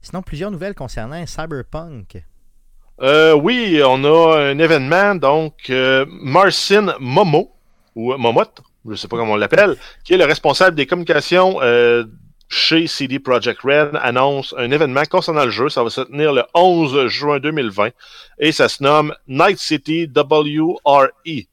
Sinon, 0.00 0.22
plusieurs 0.22 0.50
nouvelles 0.50 0.74
concernant 0.74 1.24
Cyberpunk. 1.24 2.24
Euh, 3.00 3.32
oui, 3.34 3.80
on 3.86 4.02
a 4.02 4.38
un 4.50 4.58
événement, 4.58 5.14
donc 5.14 5.70
euh, 5.70 6.04
Marcin 6.08 6.96
Momo, 6.98 7.54
ou 7.94 8.12
Momot, 8.16 8.42
je 8.88 8.96
sais 8.96 9.06
pas 9.06 9.16
comment 9.16 9.34
on 9.34 9.36
l'appelle, 9.36 9.76
qui 10.02 10.14
est 10.14 10.18
le 10.18 10.24
responsable 10.24 10.76
des 10.76 10.86
communications 10.86 11.62
euh, 11.62 12.04
chez 12.48 12.88
CD 12.88 13.20
Projekt 13.20 13.60
Red, 13.62 14.00
annonce 14.02 14.52
un 14.58 14.72
événement 14.72 15.04
concernant 15.08 15.44
le 15.44 15.52
jeu. 15.52 15.68
Ça 15.68 15.84
va 15.84 15.90
se 15.90 16.00
tenir 16.00 16.32
le 16.32 16.42
11 16.54 17.06
juin 17.06 17.38
2020 17.38 17.90
et 18.40 18.50
ça 18.50 18.68
se 18.68 18.82
nomme 18.82 19.14
Night 19.28 19.58
City 19.58 20.10
WRE. 20.12 21.46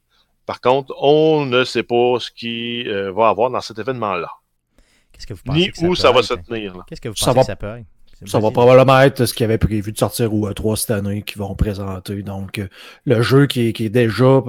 Par 0.50 0.62
contre, 0.62 0.96
on 1.00 1.46
ne 1.46 1.64
sait 1.64 1.84
pas 1.84 2.16
ce 2.20 2.32
qui 2.32 2.84
euh, 2.88 3.12
va 3.12 3.30
avoir 3.30 3.52
dans 3.52 3.62
cet 3.62 3.78
événement-là, 3.78 4.30
Qu'est-ce 5.12 5.28
que 5.28 5.36
vous 5.36 5.42
pensez 5.46 5.60
ni 5.60 5.72
que 5.72 5.86
où 5.86 5.90
peut 5.90 5.96
ça 5.96 6.12
va 6.12 6.22
être? 6.22 6.26
se 6.26 6.34
tenir. 6.34 6.76
là. 6.76 6.84
Qu'est-ce 6.88 7.02
que 7.02 7.10
vous 7.10 7.16
Ça 7.16 7.36
pensez 7.36 7.36
va- 7.36 7.42
que 7.42 7.46
ça 7.48 7.56
peut 7.56 7.78
être? 7.78 7.86
Ça 8.26 8.40
va 8.40 8.50
probablement 8.50 9.00
être 9.02 9.26
ce 9.28 9.34
qui 9.36 9.44
avait 9.44 9.60
prévu 9.60 9.92
de 9.92 9.98
sortir 10.00 10.34
au 10.34 10.50
E3 10.50 10.76
cette 10.76 10.90
année 10.92 11.22
qu'ils 11.22 11.38
vont 11.38 11.54
présenter. 11.54 12.24
Donc, 12.24 12.58
euh, 12.58 12.68
le 13.06 13.22
jeu 13.22 13.46
qui 13.46 13.68
est, 13.68 13.74
qui 13.74 13.86
est 13.86 13.90
déjà 13.90 14.42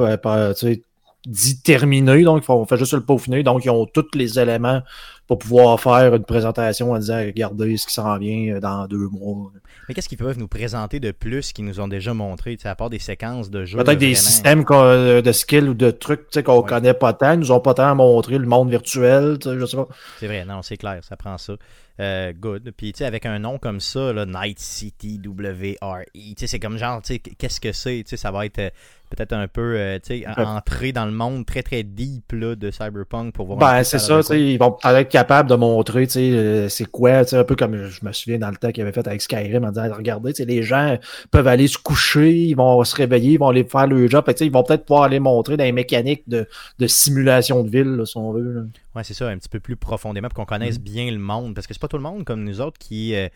dit 1.27 1.61
terminé, 1.63 2.23
donc 2.23 2.43
on 2.49 2.65
fait 2.65 2.77
juste 2.77 2.95
le 2.95 3.03
peaufiner. 3.03 3.43
Donc, 3.43 3.65
ils 3.65 3.71
ont 3.71 3.87
tous 3.87 4.07
les 4.15 4.39
éléments 4.39 4.83
pour 5.27 5.39
pouvoir 5.39 5.79
faire 5.79 6.15
une 6.15 6.25
présentation 6.25 6.91
en 6.93 6.99
disant 6.99 7.19
regardez 7.19 7.77
ce 7.77 7.87
qui 7.87 7.93
s'en 7.95 8.19
vient 8.19 8.57
euh, 8.57 8.61
dans 8.61 8.87
deux 8.89 9.07
mois. 9.09 9.53
Mais 9.89 9.95
qu'est-ce 9.95 10.09
qu'ils 10.09 10.19
peuvent 10.19 10.39
nous 10.39 10.49
présenter 10.49 10.99
de 10.99 11.13
plus 11.13 11.53
qu'ils 11.53 11.67
nous 11.67 11.79
ont 11.79 11.87
déjà 11.89 12.15
montré, 12.15 12.59
à 12.65 12.75
part 12.75 12.91
des 12.91 12.99
séquences 12.99 13.49
de 13.51 13.65
jeux 13.65 13.79
Peut-être 13.79 13.99
des 13.99 14.15
systèmes 14.17 14.65
euh, 14.71 15.23
de 15.23 15.31
skills 15.33 15.69
ou 15.69 15.75
de 15.75 15.91
trucs 15.93 16.23
tu 16.23 16.27
sais, 16.33 16.43
qu'on 16.43 16.63
Ouais. 16.63 16.69
connaît 16.69 16.95
pas 16.95 17.13
tant. 17.13 17.35
Ils 17.35 17.39
nous 17.41 17.53
ont 17.53 17.61
pas 17.61 17.75
tant 17.75 17.95
montré 17.95 18.39
le 18.39 18.47
monde 18.47 18.71
virtuel. 18.71 19.39
Je 19.45 19.65
sais 19.67 19.77
pas. 19.77 19.89
C'est 20.19 20.27
vrai, 20.27 20.45
non, 20.45 20.63
c'est 20.63 20.77
clair, 20.77 20.99
ça 21.03 21.17
prend 21.17 21.39
ça. 21.39 21.53
Euh, 22.01 22.33
good. 22.33 22.73
Puis, 22.77 22.93
tu 22.93 22.99
sais, 22.99 23.05
avec 23.05 23.27
un 23.27 23.39
nom 23.39 23.59
comme 23.59 23.79
ça, 23.79 24.13
là, 24.13 24.25
Night 24.27 24.59
City 24.59 25.21
WRE, 25.25 26.05
tu 26.15 26.35
sais, 26.39 26.47
c'est 26.47 26.59
comme 26.59 26.79
genre, 26.79 27.03
tu 27.03 27.15
sais, 27.15 27.19
qu'est-ce 27.19 27.61
que 27.61 27.73
c'est? 27.73 28.03
Tu 28.05 28.11
sais, 28.11 28.17
ça 28.17 28.31
va 28.31 28.47
être 28.47 28.59
euh, 28.59 28.71
peut-être 29.11 29.33
un 29.33 29.49
peu, 29.49 29.77
euh, 29.77 29.99
sais, 30.03 30.25
Ouais. 30.27 30.45
entrer 30.45 30.93
dans 30.93 31.05
le 31.05 31.13
monde 31.13 31.45
très, 31.45 31.63
très 31.63 31.83
deep, 31.83 32.33
là, 32.33 32.55
de 32.55 32.71
Cyberpunk 32.71 33.35
pour 33.35 33.47
voir 33.47 33.59
Ben, 33.59 33.83
c'est 33.85 33.99
ça, 33.99 34.21
ils 34.35 34.57
vont 34.59 34.73
peut-être 34.73 34.97
être 34.97 35.09
capables 35.11 35.49
de 35.51 35.57
montrer, 35.57 36.07
tu 36.07 36.13
sais, 36.15 36.31
euh, 36.31 36.69
c'est 36.69 36.85
quoi, 36.87 37.25
tu 37.25 37.31
sais, 37.31 37.37
un 37.37 37.45
peu 37.45 37.57
comme 37.57 37.87
je 37.89 38.05
me 38.05 38.13
souviens 38.13 38.39
dans 38.39 38.51
le 38.51 38.57
temps 38.57 38.71
qu'ils 38.71 38.83
avaient 38.83 38.93
fait 38.93 39.07
avec 39.07 39.21
Skyrim 39.21 39.65
en 39.65 39.71
disant, 39.71 39.89
regardez, 39.95 40.33
tu 40.33 40.39
sais, 40.39 40.45
les 40.45 40.63
gens 40.63 40.97
peuvent 41.31 41.47
aller 41.49 41.67
se 41.67 41.77
coucher, 41.79 42.33
ils 42.35 42.55
vont 42.55 42.83
se 42.85 42.95
réveiller, 42.97 43.33
ils 43.33 43.39
vont 43.39 43.49
aller 43.49 43.65
faire 43.65 43.87
le 43.87 44.07
job, 44.09 44.25
ils 44.41 44.51
vont 44.53 44.63
peut-être 44.63 44.85
pouvoir 44.85 45.05
aller 45.05 45.21
montrer 45.21 45.57
dans 45.57 45.65
les 45.65 45.73
mécaniques 45.73 46.23
de, 46.29 46.47
de 46.79 46.87
simulation 46.87 47.63
de 47.65 47.71
ville, 47.71 47.97
là, 47.97 48.07
si 48.07 48.17
on 48.17 48.33
veut. 48.33 48.53
là. 48.53 48.61
Ouais, 48.97 49.05
c'est 49.05 49.15
ça, 49.15 49.29
un 49.29 49.39
petit 49.39 49.49
peu 49.49 49.61
plus 49.61 49.77
profondément 49.77 50.29
pour 50.29 50.35
qu'on 50.37 50.45
connaisse 50.55 50.79
Mm. 50.79 50.83
bien 50.83 51.11
le 51.11 51.19
monde. 51.19 51.55
Parce 51.55 51.67
que 51.67 51.75
c'est 51.75 51.81
pas 51.81 51.87
tout 51.89 51.97
le 51.97 52.03
monde 52.03 52.25
comme 52.25 52.43
nous 52.45 52.61
autres 52.61 52.79
qui 52.79 53.15
euh, 53.15 53.29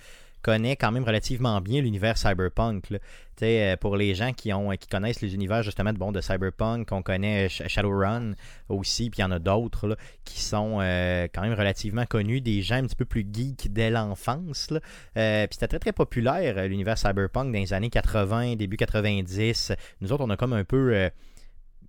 connaît 0.45 0.77
quand 0.77 0.93
même 0.93 1.05
relativement 1.05 1.61
bien 1.63 1.81
l'univers 1.81 2.19
cyberpunk. 2.19 2.85
euh, 3.43 3.77
pour 3.79 3.97
les 3.97 4.15
gens 4.15 4.33
qui 4.33 4.53
ont 4.53 4.71
qui 4.77 4.87
connaissent 4.87 5.23
les 5.23 5.35
univers 5.35 5.63
justement 5.63 5.93
de, 5.93 5.99
bon, 5.99 6.13
de 6.13 6.21
cyberpunk, 6.21 6.93
on 6.93 7.03
connaît 7.03 7.49
Sh- 7.49 7.67
Shadowrun 7.67 8.35
aussi, 8.69 9.09
puis 9.11 9.19
il 9.19 9.23
y 9.23 9.25
en 9.25 9.31
a 9.31 9.39
d'autres 9.39 9.97
qui 10.25 10.41
sont 10.41 10.79
euh, 10.81 11.27
quand 11.35 11.43
même 11.43 11.55
relativement 11.55 12.05
connus, 12.05 12.41
des 12.43 12.61
gens 12.63 12.77
un 12.77 12.83
petit 12.87 12.95
peu 12.97 13.07
plus 13.07 13.27
geeks 13.33 13.73
dès 13.73 13.91
l'enfance. 13.91 14.69
Euh, 15.17 15.47
puis 15.47 15.55
c'était 15.55 15.69
très 15.69 15.79
très 15.79 15.93
populaire 15.93 16.59
euh, 16.59 16.67
l'univers 16.69 16.99
cyberpunk 16.99 17.47
dans 17.53 17.59
les 17.59 17.73
années 17.73 17.91
80, 17.91 18.57
début 18.57 18.77
90. 18.77 19.73
Nous 20.03 20.13
autres, 20.13 20.25
on 20.25 20.31
a 20.31 20.37
comme 20.37 20.53
un 20.53 20.65
peu 20.65 20.95
euh, 20.95 21.09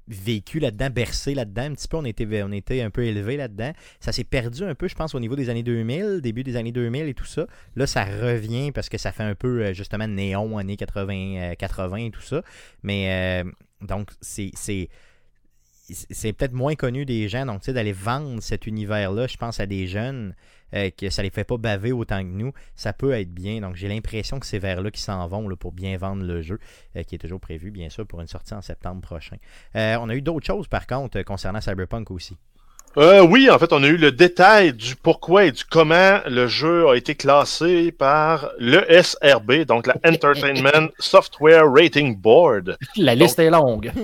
vécu 0.07 0.59
là-dedans, 0.59 0.89
bercé 0.89 1.33
là-dedans, 1.33 1.63
un 1.63 1.73
petit 1.73 1.87
peu, 1.87 1.97
on 1.97 2.05
était, 2.05 2.81
un 2.81 2.89
peu 2.89 3.03
élevé 3.03 3.37
là-dedans. 3.37 3.71
Ça 3.99 4.11
s'est 4.11 4.23
perdu 4.23 4.63
un 4.63 4.75
peu, 4.75 4.87
je 4.87 4.95
pense, 4.95 5.15
au 5.15 5.19
niveau 5.19 5.35
des 5.35 5.49
années 5.49 5.63
2000, 5.63 6.21
début 6.21 6.43
des 6.43 6.55
années 6.55 6.71
2000 6.71 7.07
et 7.07 7.13
tout 7.13 7.25
ça. 7.25 7.47
Là, 7.75 7.87
ça 7.87 8.05
revient 8.05 8.71
parce 8.71 8.89
que 8.89 8.97
ça 8.97 9.11
fait 9.11 9.23
un 9.23 9.35
peu, 9.35 9.63
euh, 9.63 9.73
justement, 9.73 10.07
néon, 10.07 10.57
années 10.57 10.77
80, 10.77 11.13
euh, 11.13 11.55
80 11.55 11.97
et 11.97 12.11
tout 12.11 12.21
ça. 12.21 12.41
Mais, 12.83 13.43
euh, 13.43 13.51
donc, 13.81 14.09
c'est... 14.21 14.51
c'est 15.93 16.33
peut-être 16.33 16.53
moins 16.53 16.75
connu 16.75 17.05
des 17.05 17.29
gens, 17.29 17.45
donc 17.45 17.61
tu 17.61 17.65
sais, 17.65 17.73
d'aller 17.73 17.91
vendre 17.91 18.41
cet 18.41 18.65
univers-là, 18.65 19.27
je 19.27 19.37
pense 19.37 19.59
à 19.59 19.65
des 19.65 19.85
jeunes, 19.87 20.33
euh, 20.73 20.89
que 20.89 21.09
ça 21.09 21.21
les 21.21 21.29
fait 21.29 21.43
pas 21.43 21.57
baver 21.57 21.91
autant 21.91 22.21
que 22.21 22.29
nous, 22.29 22.53
ça 22.75 22.91
peut 22.91 23.11
être 23.11 23.31
bien. 23.33 23.61
Donc 23.61 23.75
j'ai 23.75 23.87
l'impression 23.87 24.39
que 24.39 24.45
c'est 24.45 24.59
vers 24.59 24.81
là 24.81 24.89
qu'ils 24.89 25.03
s'en 25.03 25.27
vont 25.27 25.47
là, 25.47 25.55
pour 25.55 25.71
bien 25.71 25.97
vendre 25.97 26.23
le 26.23 26.41
jeu, 26.41 26.59
euh, 26.95 27.03
qui 27.03 27.15
est 27.15 27.19
toujours 27.19 27.39
prévu, 27.39 27.71
bien 27.71 27.89
sûr, 27.89 28.07
pour 28.07 28.19
une 28.21 28.27
sortie 28.27 28.53
en 28.53 28.61
septembre 28.61 29.01
prochain. 29.01 29.37
Euh, 29.75 29.97
on 30.01 30.09
a 30.09 30.15
eu 30.15 30.21
d'autres 30.21 30.45
choses, 30.45 30.67
par 30.67 30.87
contre, 30.87 31.21
concernant 31.21 31.61
Cyberpunk 31.61 32.09
aussi. 32.11 32.37
Euh, 32.97 33.19
oui, 33.21 33.49
en 33.49 33.59
fait, 33.59 33.73
on 33.73 33.83
a 33.83 33.87
eu 33.87 33.97
le 33.97 34.11
détail 34.11 34.71
du 34.71 34.95
pourquoi 34.95 35.45
et 35.45 35.51
du 35.51 35.63
comment 35.65 36.19
le 36.27 36.47
jeu 36.47 36.87
a 36.87 36.95
été 36.95 37.13
classé 37.15 37.91
par 37.91 38.51
l'ESRB, 38.57 39.65
donc 39.65 39.87
la 39.87 39.95
Entertainment 40.07 40.87
Software 40.99 41.65
Rating 41.69 42.15
Board. 42.15 42.77
La 42.95 43.13
liste 43.13 43.39
est 43.39 43.49
longue. 43.49 43.91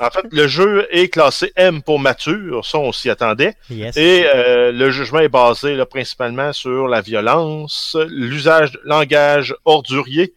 En 0.00 0.10
fait, 0.10 0.26
le 0.30 0.46
jeu 0.46 0.86
est 0.92 1.08
classé 1.08 1.52
M 1.56 1.82
pour 1.82 1.98
mature, 1.98 2.64
ça 2.64 2.78
on 2.78 2.92
s'y 2.92 3.10
attendait, 3.10 3.54
Yes. 3.68 3.96
et 3.96 4.24
euh, 4.32 4.70
le 4.70 4.90
jugement 4.90 5.18
est 5.18 5.28
basé 5.28 5.74
là, 5.74 5.86
principalement 5.86 6.52
sur 6.52 6.86
la 6.86 7.00
violence, 7.00 7.96
l'usage 8.08 8.70
de 8.72 8.80
langage 8.84 9.56
ordurier, 9.64 10.34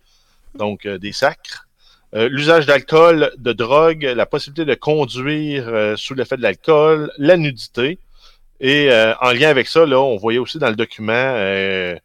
donc 0.56 0.88
euh, 0.88 0.98
des 0.98 1.12
sacres, 1.12 1.68
euh, 2.14 2.28
l'usage 2.30 2.66
d'alcool, 2.66 3.32
de 3.38 3.54
drogue, 3.54 4.04
la 4.04 4.26
possibilité 4.26 4.66
de 4.66 4.76
conduire 4.76 5.68
euh, 5.68 5.96
sous 5.96 6.14
l'effet 6.14 6.38
de 6.38 6.42
l'alcool, 6.42 7.12
la 7.18 7.38
nudité. 7.38 8.00
Et 8.62 8.92
euh, 8.92 9.16
en 9.22 9.32
lien 9.32 9.50
avec 9.50 9.68
ça, 9.68 9.86
là, 9.86 10.00
on 10.00 10.18
voyait 10.18 10.40
aussi 10.40 10.60
dans 10.60 10.70
le 10.70 10.76
document 10.76 11.14
euh, 11.14 11.96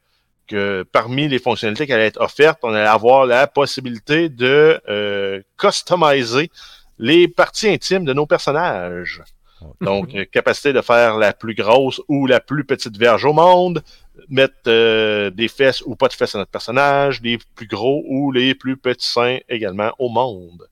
que 0.47 0.85
parmi 0.91 1.29
les 1.29 1.39
fonctionnalités 1.39 1.87
qui 1.87 1.93
allaient 1.93 2.07
être 2.07 2.21
offertes, 2.21 2.61
on 2.63 2.73
allait 2.73 2.87
avoir 2.87 3.27
la 3.27 3.47
possibilité 3.47 4.31
de 4.31 4.81
euh, 4.89 5.43
customiser 5.59 6.51
les 6.99 7.29
parties 7.29 7.69
intimes 7.69 8.07
de 8.07 8.15
nos 8.15 8.27
personnages. 8.27 9.23
Donc, 9.83 10.17
capacité 10.33 10.73
de 10.73 10.81
faire 10.81 11.19
la 11.19 11.35
plus 11.35 11.55
grosse 11.55 12.01
ou 12.09 12.27
la 12.27 12.41
plus 12.41 12.65
petite 12.65 12.97
verge 12.97 13.27
au 13.27 13.35
monde, 13.35 13.83
mettre 14.29 14.55
euh, 14.67 15.31
des 15.31 15.49
fesses 15.49 15.83
ou 15.87 15.97
pas 15.97 16.09
de 16.09 16.13
fesses 16.15 16.35
à 16.35 16.39
notre 16.39 16.51
personnage, 16.51 17.21
les 17.23 17.39
plus 17.55 17.67
gros 17.67 18.03
ou 18.09 18.33
les 18.33 18.55
plus 18.55 18.77
petits 18.77 19.07
seins 19.09 19.39
également 19.49 19.93
au 19.99 20.09
monde. 20.09 20.69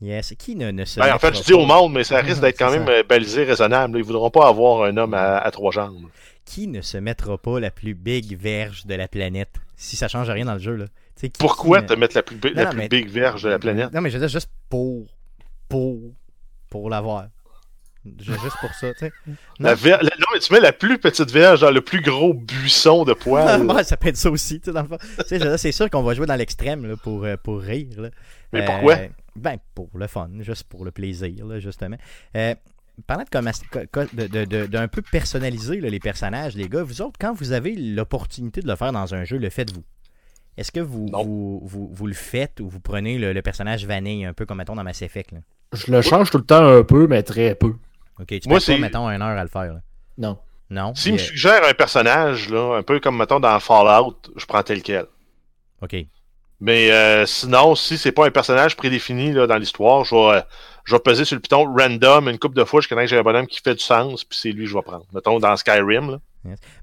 Yes. 0.00 0.32
Qui 0.38 0.54
ne, 0.54 0.70
ne 0.70 0.84
se 0.84 1.00
Ben, 1.00 1.12
en 1.14 1.18
fait, 1.18 1.34
je 1.36 1.42
dis 1.42 1.52
au 1.54 1.64
monde, 1.66 1.92
mais 1.92 2.04
ça 2.04 2.18
risque 2.20 2.40
d'être 2.40 2.58
quand 2.58 2.70
même 2.70 2.86
ça. 2.86 2.92
euh, 2.92 3.02
balisé, 3.02 3.44
raisonnable. 3.44 3.98
Ils 3.98 4.04
voudront 4.04 4.30
pas 4.30 4.46
avoir 4.48 4.84
un 4.84 4.96
homme 4.96 5.14
à, 5.14 5.38
à 5.38 5.50
trois 5.50 5.72
jambes. 5.72 6.06
Qui 6.44 6.66
ne 6.68 6.80
se 6.82 6.96
mettra 6.98 7.36
pas 7.36 7.58
la 7.60 7.70
plus 7.70 7.94
big 7.94 8.38
verge 8.38 8.86
de 8.86 8.94
la 8.94 9.08
planète? 9.08 9.50
Si 9.76 9.96
ça 9.96 10.08
change 10.08 10.30
rien 10.30 10.44
dans 10.44 10.54
le 10.54 10.60
jeu 10.60 10.74
là 10.76 10.86
qui- 11.20 11.30
Pourquoi 11.30 11.78
qui 11.78 11.84
ne- 11.84 11.88
te 11.88 11.94
mettre 11.94 12.14
la 12.16 12.22
plus, 12.22 12.36
Non, 12.36 12.50
la 12.54 12.64
non, 12.66 12.70
plus 12.70 12.78
mais- 12.78 12.88
big 12.88 13.08
verge 13.08 13.42
de 13.42 13.48
la 13.48 13.58
planète? 13.58 13.92
Non, 13.92 14.00
mais 14.00 14.08
je 14.10 14.14
veux 14.14 14.20
dire 14.20 14.28
juste 14.28 14.50
pour 14.68 15.06
pour 15.68 15.98
pour 16.70 16.88
l'avoir. 16.90 17.26
Juste 18.18 18.56
pour 18.60 18.72
ça, 18.74 18.92
tu 18.94 19.00
sais. 19.00 19.12
La 19.58 19.70
Non. 19.70 19.76
ver- 19.76 20.02
la- 20.02 20.10
non, 20.18 20.26
mais 20.32 20.38
tu 20.40 20.52
mets 20.52 20.60
la 20.60 20.72
plus 20.72 20.98
petite 20.98 21.30
verge 21.30 21.60
dans 21.60 21.70
le 21.70 21.80
plus 21.80 22.00
gros 22.00 22.32
buisson 22.32 23.04
de 23.04 23.12
poils. 23.12 23.62
Ouais, 23.70 23.84
ça 23.84 23.96
peut 23.96 24.08
être 24.08 24.16
ça 24.16 24.30
aussi, 24.30 24.60
tu 24.60 24.66
sais, 24.66 24.72
dans 24.72 24.82
le 24.82 24.88
fond. 24.88 24.98
Tu 25.28 25.38
sais, 25.38 25.58
c'est 25.58 25.72
sûr 25.72 25.90
qu'on 25.90 26.02
va 26.02 26.14
jouer 26.14 26.26
dans 26.26 26.36
l'extrême 26.36 26.86
là, 26.86 26.96
pour, 26.96 27.24
euh, 27.24 27.36
pour 27.36 27.60
rire. 27.60 27.88
là. 28.00 28.08
Mais 28.52 28.62
Euh, 28.62 28.66
pourquoi? 28.66 28.96
Ben, 29.36 29.56
pour 29.74 29.90
le 29.94 30.06
fun, 30.06 30.30
juste 30.40 30.64
pour 30.64 30.84
le 30.84 30.90
plaisir, 30.90 31.44
là, 31.46 31.58
justement. 31.60 31.96
Euh, 32.36 32.54
parlant 33.06 33.24
de, 33.24 34.26
de, 34.44 34.66
de- 34.66 34.86
peu 34.86 35.02
personnaliser 35.02 35.80
là, 35.80 35.88
les 35.90 36.00
personnages, 36.00 36.56
les 36.56 36.68
gars, 36.68 36.82
vous 36.82 37.02
autres, 37.02 37.18
quand 37.20 37.32
vous 37.34 37.52
avez 37.52 37.74
l'opportunité 37.76 38.60
de 38.62 38.66
le 38.68 38.74
faire 38.76 38.92
dans 38.92 39.14
un 39.14 39.24
jeu, 39.24 39.38
le 39.38 39.50
faites-vous? 39.50 39.84
Est-ce 40.56 40.72
que 40.72 40.80
vous, 40.80 41.06
vous, 41.12 41.60
vous, 41.64 41.90
vous 41.92 42.06
le 42.08 42.14
faites 42.14 42.58
ou 42.60 42.68
vous 42.68 42.80
prenez 42.80 43.16
le, 43.18 43.32
le 43.32 43.42
personnage 43.42 43.86
vanille, 43.86 44.24
un 44.24 44.32
peu 44.32 44.44
comme, 44.46 44.58
mettons, 44.58 44.74
dans 44.74 44.82
Mass 44.82 45.02
Effect? 45.02 45.30
Là? 45.32 45.38
Je 45.74 45.92
le 45.92 46.02
change 46.02 46.30
tout 46.30 46.38
le 46.38 46.44
temps 46.44 46.66
un 46.66 46.82
peu, 46.82 47.06
mais 47.06 47.22
très 47.22 47.54
peu. 47.54 47.74
Ok, 48.20 48.26
tu 48.40 48.48
Moi, 48.48 48.56
pas, 48.58 48.60
c'est- 48.60 48.78
mettons, 48.78 49.08
une 49.08 49.22
heure 49.22 49.38
à 49.38 49.42
le 49.42 49.48
faire. 49.48 49.72
là. 49.74 49.80
Non. 50.16 50.38
Non? 50.70 50.94
S'il 50.94 51.14
me 51.14 51.18
suggère 51.18 51.64
un 51.66 51.72
personnage, 51.72 52.50
là, 52.50 52.76
un 52.76 52.82
peu 52.82 53.00
comme, 53.00 53.16
mettons, 53.16 53.40
dans 53.40 53.58
Fallout, 53.60 54.16
je 54.36 54.44
prends 54.44 54.62
tel 54.62 54.82
quel. 54.82 55.06
ok. 55.82 55.96
Mais 56.60 56.90
euh, 56.90 57.24
sinon, 57.24 57.76
si 57.76 57.96
c'est 57.96 58.10
pas 58.10 58.26
un 58.26 58.32
personnage 58.32 58.76
prédéfini 58.76 59.32
là, 59.32 59.46
dans 59.46 59.56
l'histoire, 59.58 60.04
je 60.04 60.12
vais, 60.14 60.42
je 60.84 60.92
vais 60.96 60.98
peser 61.00 61.24
sur 61.24 61.36
le 61.36 61.40
piton 61.40 61.64
random 61.72 62.28
une 62.28 62.36
couple 62.40 62.56
de 62.56 62.64
fois 62.64 62.80
jusqu'à 62.80 62.96
temps 62.96 63.02
que 63.02 63.06
j'ai 63.06 63.16
un 63.16 63.22
bonhomme 63.22 63.46
qui 63.46 63.60
fait 63.60 63.76
du 63.76 63.80
sens, 63.84 64.24
puis 64.24 64.36
c'est 64.36 64.50
lui 64.50 64.64
que 64.64 64.70
je 64.70 64.74
vais 64.74 64.82
prendre. 64.82 65.06
Mettons 65.14 65.38
dans 65.38 65.56
Skyrim. 65.56 66.10
Là. 66.10 66.18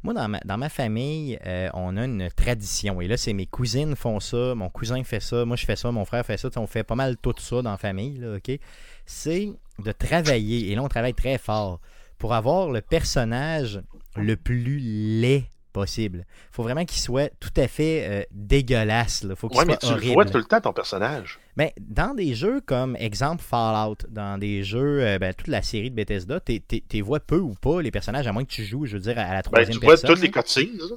Moi, 0.01 0.13
dans 0.13 0.29
ma, 0.29 0.39
dans 0.45 0.57
ma 0.57 0.69
famille, 0.69 1.37
euh, 1.45 1.67
on 1.73 1.97
a 1.97 2.05
une 2.05 2.29
tradition. 2.33 3.01
Et 3.01 3.07
là, 3.09 3.17
c'est 3.17 3.33
mes 3.33 3.47
cousines 3.47 3.97
font 3.97 4.21
ça, 4.21 4.55
mon 4.55 4.69
cousin 4.69 5.03
fait 5.03 5.19
ça, 5.19 5.43
moi 5.43 5.57
je 5.57 5.65
fais 5.65 5.75
ça, 5.75 5.91
mon 5.91 6.05
frère 6.05 6.25
fait 6.25 6.37
ça. 6.37 6.47
On 6.55 6.67
fait 6.67 6.83
pas 6.85 6.95
mal 6.95 7.17
tout 7.17 7.35
ça 7.37 7.61
dans 7.61 7.71
la 7.71 7.77
famille, 7.77 8.17
là, 8.17 8.37
OK? 8.37 8.57
C'est 9.05 9.49
de 9.79 9.91
travailler, 9.91 10.71
et 10.71 10.75
là, 10.75 10.83
on 10.83 10.87
travaille 10.87 11.13
très 11.13 11.37
fort, 11.37 11.79
pour 12.17 12.33
avoir 12.33 12.69
le 12.69 12.81
personnage 12.81 13.81
le 14.15 14.35
plus 14.35 14.79
laid 14.79 15.45
possible. 15.73 16.25
faut 16.51 16.63
vraiment 16.63 16.85
qu'il 16.85 17.01
soit 17.01 17.29
tout 17.41 17.51
à 17.57 17.67
fait 17.67 18.05
euh, 18.07 18.23
dégueulasse. 18.31 19.23
Là. 19.23 19.35
faut 19.35 19.49
qu'il 19.49 19.59
Ouais, 19.59 19.65
mais 19.65 19.75
tu 19.75 19.93
le 19.93 20.13
vois 20.13 20.23
tout 20.23 20.37
le 20.37 20.45
temps, 20.45 20.61
ton 20.61 20.71
personnage. 20.71 21.37
Ben, 21.57 21.69
dans 21.81 22.13
des 22.13 22.33
jeux 22.33 22.61
comme 22.61 22.95
exemple 22.95 23.43
Fallout, 23.43 23.97
dans 24.07 24.37
des 24.37 24.63
jeux, 24.63 25.05
euh, 25.05 25.19
ben, 25.19 25.33
toute 25.33 25.49
la 25.49 25.61
série 25.61 25.91
de 25.91 25.95
Bethesda, 25.95 26.39
tu 26.39 26.61
les 26.93 27.01
vois 27.01 27.19
peu 27.19 27.39
ou 27.39 27.53
pas 27.55 27.81
les 27.81 27.91
personnages, 27.91 28.25
à 28.25 28.31
moins 28.31 28.45
que 28.45 28.51
tu 28.51 28.63
joues, 28.63 28.85
je 28.85 28.93
veux 28.93 29.01
dire, 29.01 29.19
à 29.19 29.33
la 29.33 29.41
Ben, 29.41 29.41
troisième 29.41 29.77
tu 29.77 29.85
vois 29.85 29.97
toutes 29.97 30.21
les 30.21 30.31
cutscenes. 30.31 30.77
là. 30.77 30.95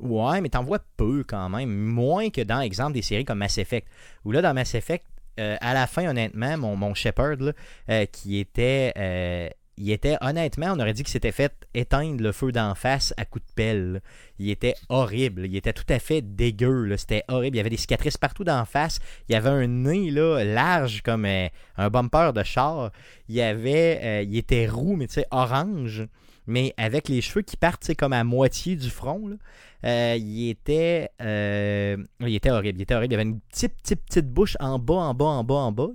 Ouais, 0.00 0.40
mais 0.40 0.48
t'en 0.48 0.62
vois 0.64 0.80
peu 0.96 1.24
quand 1.26 1.48
même. 1.48 1.70
Moins 1.70 2.30
que 2.30 2.40
dans, 2.40 2.60
exemple, 2.60 2.92
des 2.94 3.02
séries 3.02 3.24
comme 3.24 3.38
Mass 3.38 3.58
Effect. 3.58 3.86
Où 4.24 4.32
là, 4.32 4.42
dans 4.42 4.54
Mass 4.54 4.74
Effect, 4.74 5.04
euh, 5.38 5.56
à 5.60 5.74
la 5.74 5.86
fin, 5.86 6.08
honnêtement, 6.08 6.56
mon, 6.58 6.76
mon 6.76 6.94
Shepard, 6.94 7.36
là, 7.40 7.52
euh, 7.90 8.06
qui 8.06 8.38
était. 8.38 8.92
euh, 8.96 9.48
il 9.80 9.92
était, 9.92 10.16
honnêtement, 10.22 10.72
on 10.72 10.80
aurait 10.80 10.92
dit 10.92 11.04
qu'il 11.04 11.12
s'était 11.12 11.30
fait 11.30 11.52
éteindre 11.72 12.20
le 12.20 12.32
feu 12.32 12.50
d'en 12.50 12.74
face 12.74 13.14
à 13.16 13.24
coups 13.24 13.46
de 13.46 13.52
pelle. 13.54 14.02
Il 14.40 14.50
était 14.50 14.74
horrible. 14.88 15.46
Il 15.46 15.54
était 15.54 15.72
tout 15.72 15.84
à 15.88 16.00
fait 16.00 16.20
dégueu. 16.20 16.96
C'était 16.96 17.22
horrible. 17.28 17.56
Il 17.56 17.58
y 17.58 17.60
avait 17.60 17.70
des 17.70 17.76
cicatrices 17.76 18.16
partout 18.16 18.42
d'en 18.42 18.64
face. 18.64 18.98
Il 19.28 19.34
y 19.34 19.36
avait 19.36 19.50
un 19.50 19.68
nez 19.68 20.10
large 20.10 21.02
comme 21.02 21.24
un 21.24 21.90
bumper 21.90 22.32
de 22.32 22.42
char. 22.42 22.90
Il 23.28 23.40
avait. 23.40 24.24
il 24.24 24.36
était 24.36 24.66
roux, 24.66 24.96
mais 24.96 25.06
tu 25.06 25.14
sais, 25.14 25.26
orange. 25.30 26.08
Mais 26.48 26.74
avec 26.76 27.08
les 27.08 27.20
cheveux 27.20 27.42
qui 27.42 27.56
partent 27.56 27.94
comme 27.94 28.12
à 28.12 28.24
moitié 28.24 28.74
du 28.74 28.90
front. 28.90 29.28
là. 29.28 29.36
Euh, 29.84 30.16
il 30.18 30.50
était 30.50 31.10
euh, 31.22 31.96
il 32.20 32.34
était 32.34 32.50
horrible, 32.50 32.78
il 32.78 32.82
était 32.82 32.94
horrible. 32.94 33.12
Il 33.12 33.20
avait 33.20 33.28
une 33.28 33.40
petite, 33.40 33.74
petite, 33.82 34.04
petite 34.04 34.26
bouche 34.26 34.56
en 34.58 34.78
bas, 34.78 34.94
en 34.94 35.14
bas, 35.14 35.26
en 35.26 35.44
bas, 35.44 35.54
en 35.54 35.72
bas. 35.72 35.90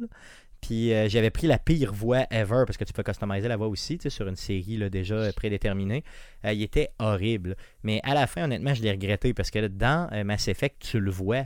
Puis 0.61 0.93
euh, 0.93 1.09
j'avais 1.09 1.31
pris 1.31 1.47
la 1.47 1.57
pire 1.57 1.93
voix 1.93 2.25
ever 2.31 2.63
parce 2.65 2.77
que 2.77 2.85
tu 2.85 2.93
peux 2.93 3.03
customiser 3.03 3.49
la 3.49 3.57
voix 3.57 3.67
aussi 3.67 3.99
sur 4.07 4.27
une 4.27 4.37
série 4.37 4.77
là, 4.77 4.89
déjà 4.89 5.33
prédéterminée. 5.33 6.03
Il 6.45 6.61
était 6.61 6.91
horrible. 6.99 7.57
Mais 7.83 7.99
à 8.03 8.13
la 8.13 8.27
fin, 8.27 8.45
honnêtement, 8.45 8.73
je 8.73 8.81
l'ai 8.81 8.91
regretté 8.91 9.33
parce 9.33 9.51
que 9.51 9.67
dans 9.67 10.09
Mass 10.23 10.47
Effect, 10.47 10.77
tu 10.79 10.99
le 10.99 11.11
vois, 11.11 11.45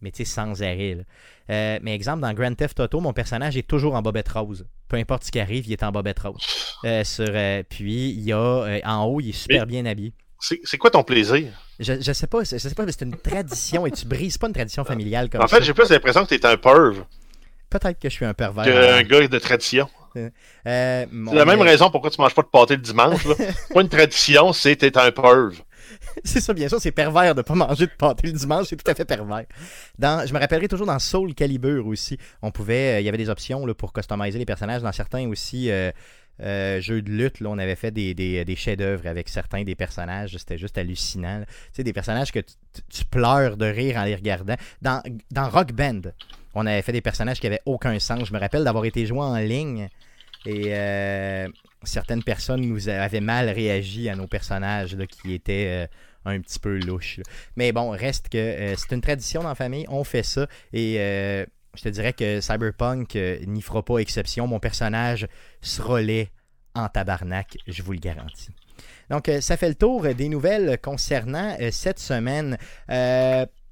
mais 0.00 0.10
tu 0.10 0.24
sais, 0.24 0.30
sans 0.30 0.62
arrêt. 0.62 0.94
là. 0.96 1.02
Euh, 1.50 1.78
mais 1.82 1.94
exemple, 1.94 2.20
dans 2.20 2.32
Grand 2.34 2.54
Theft 2.54 2.78
Auto, 2.80 3.00
mon 3.00 3.12
personnage 3.12 3.56
est 3.56 3.66
toujours 3.66 3.94
en 3.94 4.02
bobette 4.02 4.28
rose. 4.28 4.66
Peu 4.88 4.96
importe 4.96 5.24
ce 5.24 5.30
qui 5.30 5.40
arrive, 5.40 5.66
il 5.66 5.72
est 5.72 5.82
en 5.82 5.92
bobette 5.92 6.18
rose. 6.20 6.40
Euh, 6.84 7.04
sur, 7.04 7.26
euh, 7.28 7.62
puis 7.68 8.10
il 8.10 8.20
y 8.20 8.32
a 8.32 8.80
en 8.84 9.04
haut, 9.04 9.20
il 9.20 9.30
est 9.30 9.32
super 9.32 9.66
bien 9.66 9.84
habillé. 9.86 10.12
C'est 10.40 10.78
quoi 10.78 10.90
ton 10.90 11.02
plaisir? 11.02 11.50
Je, 11.80 12.00
je 12.00 12.12
sais 12.12 12.26
pas, 12.28 12.44
je 12.44 12.56
sais 12.58 12.74
pas, 12.74 12.84
mais 12.84 12.92
c'est 12.92 13.04
une 13.04 13.16
tradition 13.16 13.86
et 13.86 13.90
tu 13.90 14.06
brises 14.06 14.38
pas 14.38 14.46
une 14.46 14.52
tradition 14.52 14.84
familiale 14.84 15.28
comme 15.30 15.40
En 15.42 15.46
ça. 15.48 15.56
fait, 15.58 15.64
j'ai 15.64 15.74
plus 15.74 15.88
l'impression 15.90 16.24
que 16.24 16.28
t'es 16.34 16.44
un 16.46 16.56
perv 16.56 17.04
Peut-être 17.70 17.98
que 17.98 18.08
je 18.08 18.14
suis 18.14 18.24
un 18.24 18.34
pervers. 18.34 18.64
qu'un 18.64 19.02
gars 19.02 19.26
de 19.28 19.38
tradition. 19.38 19.88
C'est 20.14 20.30
la 20.64 21.44
même 21.44 21.60
raison 21.60 21.90
pourquoi 21.90 22.10
tu 22.10 22.20
manges 22.20 22.34
pas 22.34 22.42
de 22.42 22.46
pâté 22.48 22.76
le 22.76 22.82
dimanche. 22.82 23.24
là. 23.26 23.34
Pas 23.74 23.80
une 23.82 23.88
tradition, 23.88 24.52
c'est 24.52 24.76
t'es 24.76 24.96
un 24.96 25.10
perv. 25.12 25.54
C'est 26.24 26.40
ça, 26.40 26.52
bien 26.52 26.68
sûr, 26.68 26.80
c'est 26.80 26.92
pervers 26.92 27.34
de 27.34 27.42
pas 27.42 27.54
manger 27.54 27.86
de 27.86 27.92
pâté 27.92 28.26
le 28.26 28.32
dimanche, 28.32 28.66
c'est 28.68 28.76
tout 28.76 28.90
à 28.90 28.94
fait 28.94 29.04
pervers. 29.04 29.46
Dans, 29.98 30.26
je 30.26 30.32
me 30.32 30.38
rappellerai 30.38 30.68
toujours 30.68 30.86
dans 30.86 30.98
Soul 30.98 31.34
Calibur 31.34 31.86
aussi, 31.86 32.18
on 32.42 32.50
pouvait, 32.50 32.96
euh, 32.96 33.00
il 33.00 33.06
y 33.06 33.08
avait 33.08 33.18
des 33.18 33.28
options 33.28 33.64
là, 33.66 33.74
pour 33.74 33.92
customiser 33.92 34.38
les 34.38 34.44
personnages. 34.44 34.82
Dans 34.82 34.92
certains 34.92 35.28
aussi 35.28 35.70
euh, 35.70 35.90
euh, 36.42 36.80
jeux 36.80 37.02
de 37.02 37.10
lutte, 37.10 37.40
là, 37.40 37.50
on 37.50 37.58
avait 37.58 37.76
fait 37.76 37.90
des, 37.90 38.14
des, 38.14 38.44
des 38.44 38.56
chefs-d'œuvre 38.56 39.06
avec 39.06 39.28
certains 39.28 39.64
des 39.64 39.74
personnages, 39.74 40.36
c'était 40.36 40.58
juste 40.58 40.78
hallucinant. 40.78 41.42
Tu 41.42 41.52
sais, 41.72 41.84
des 41.84 41.92
personnages 41.92 42.32
que 42.32 42.40
tu, 42.40 43.04
pleures 43.04 43.56
de 43.56 43.66
rire 43.66 43.96
en 43.96 44.04
les 44.04 44.14
regardant. 44.14 44.56
Dans, 44.82 45.02
dans 45.30 45.48
Rock 45.48 45.72
Band, 45.72 46.02
on 46.54 46.66
avait 46.66 46.82
fait 46.82 46.92
des 46.92 47.00
personnages 47.00 47.40
qui 47.40 47.46
avaient 47.46 47.62
aucun 47.66 47.98
sens. 47.98 48.28
Je 48.28 48.32
me 48.32 48.38
rappelle 48.38 48.64
d'avoir 48.64 48.84
été 48.84 49.06
joué 49.06 49.20
en 49.20 49.36
ligne 49.36 49.88
et 50.46 50.72
certaines 51.82 52.22
personnes 52.22 52.62
nous 52.62 52.88
avaient 52.88 53.20
mal 53.20 53.48
réagi 53.50 54.08
à 54.08 54.16
nos 54.16 54.26
personnages 54.26 54.94
là, 54.94 55.06
qui 55.06 55.34
étaient 55.34 55.88
un 56.24 56.40
petit 56.40 56.58
peu 56.58 56.78
louches. 56.78 57.18
là. 57.18 57.24
Mais 57.56 57.72
bon, 57.72 57.90
reste 57.90 58.28
que 58.28 58.38
euh, 58.38 58.74
c'est 58.76 58.94
une 58.94 59.00
tradition 59.00 59.42
dans 59.42 59.48
la 59.48 59.54
famille, 59.54 59.86
on 59.88 60.04
fait 60.04 60.22
ça 60.22 60.46
et 60.72 60.96
euh, 60.98 61.44
je 61.76 61.82
te 61.82 61.88
dirais 61.88 62.12
que 62.12 62.40
Cyberpunk 62.40 63.16
euh, 63.16 63.38
n'y 63.46 63.62
fera 63.62 63.84
pas 63.84 63.98
exception. 63.98 64.46
Mon 64.46 64.60
personnage 64.60 65.28
sera 65.60 66.00
laid 66.00 66.30
en 66.74 66.88
tabarnak, 66.88 67.56
je 67.66 67.82
vous 67.82 67.92
le 67.92 67.98
garantis. 67.98 68.50
Donc, 69.10 69.30
ça 69.40 69.56
fait 69.56 69.68
le 69.68 69.74
tour 69.74 70.02
des 70.14 70.28
nouvelles 70.28 70.78
concernant 70.80 71.56
cette 71.70 71.98
semaine. 71.98 72.58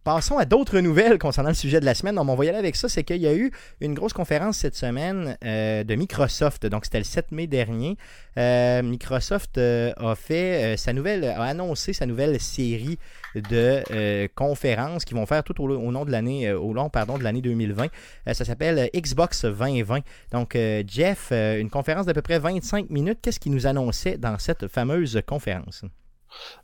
Passons 0.06 0.38
à 0.38 0.44
d'autres 0.44 0.78
nouvelles 0.78 1.18
concernant 1.18 1.48
le 1.48 1.56
sujet 1.56 1.80
de 1.80 1.84
la 1.84 1.92
semaine. 1.92 2.14
Donc, 2.14 2.28
on 2.28 2.36
va 2.36 2.44
y 2.44 2.48
aller 2.48 2.58
avec 2.58 2.76
ça. 2.76 2.88
C'est 2.88 3.02
qu'il 3.02 3.20
y 3.20 3.26
a 3.26 3.34
eu 3.34 3.50
une 3.80 3.92
grosse 3.92 4.12
conférence 4.12 4.56
cette 4.56 4.76
semaine 4.76 5.36
euh, 5.44 5.82
de 5.82 5.96
Microsoft. 5.96 6.64
Donc, 6.64 6.84
c'était 6.84 6.98
le 6.98 7.04
7 7.04 7.32
mai 7.32 7.48
dernier. 7.48 7.96
Euh, 8.38 8.84
Microsoft 8.84 9.58
euh, 9.58 9.92
a 9.96 10.14
fait 10.14 10.76
sa 10.76 10.92
nouvelle, 10.92 11.24
a 11.24 11.42
annoncé 11.42 11.92
sa 11.92 12.06
nouvelle 12.06 12.38
série 12.38 13.00
de 13.34 14.28
conférences 14.36 15.04
qui 15.04 15.14
vont 15.14 15.26
faire 15.26 15.42
tout 15.42 15.60
au, 15.60 16.04
de 16.04 16.10
l'année, 16.12 16.52
au 16.52 16.72
long 16.72 16.88
pardon 16.88 17.18
de 17.18 17.24
l'année 17.24 17.40
2020. 17.40 17.88
Euh, 18.28 18.32
ça 18.32 18.44
s'appelle 18.44 18.88
Xbox 18.94 19.44
2020. 19.44 20.02
Donc, 20.30 20.56
Jeff, 20.86 21.32
une 21.32 21.68
conférence 21.68 22.06
d'à 22.06 22.14
peu 22.14 22.22
près 22.22 22.38
25 22.38 22.90
minutes. 22.90 23.18
Qu'est-ce 23.22 23.40
qu'il 23.40 23.50
nous 23.50 23.66
annonçait 23.66 24.18
dans 24.18 24.38
cette 24.38 24.68
fameuse 24.68 25.20
conférence? 25.26 25.84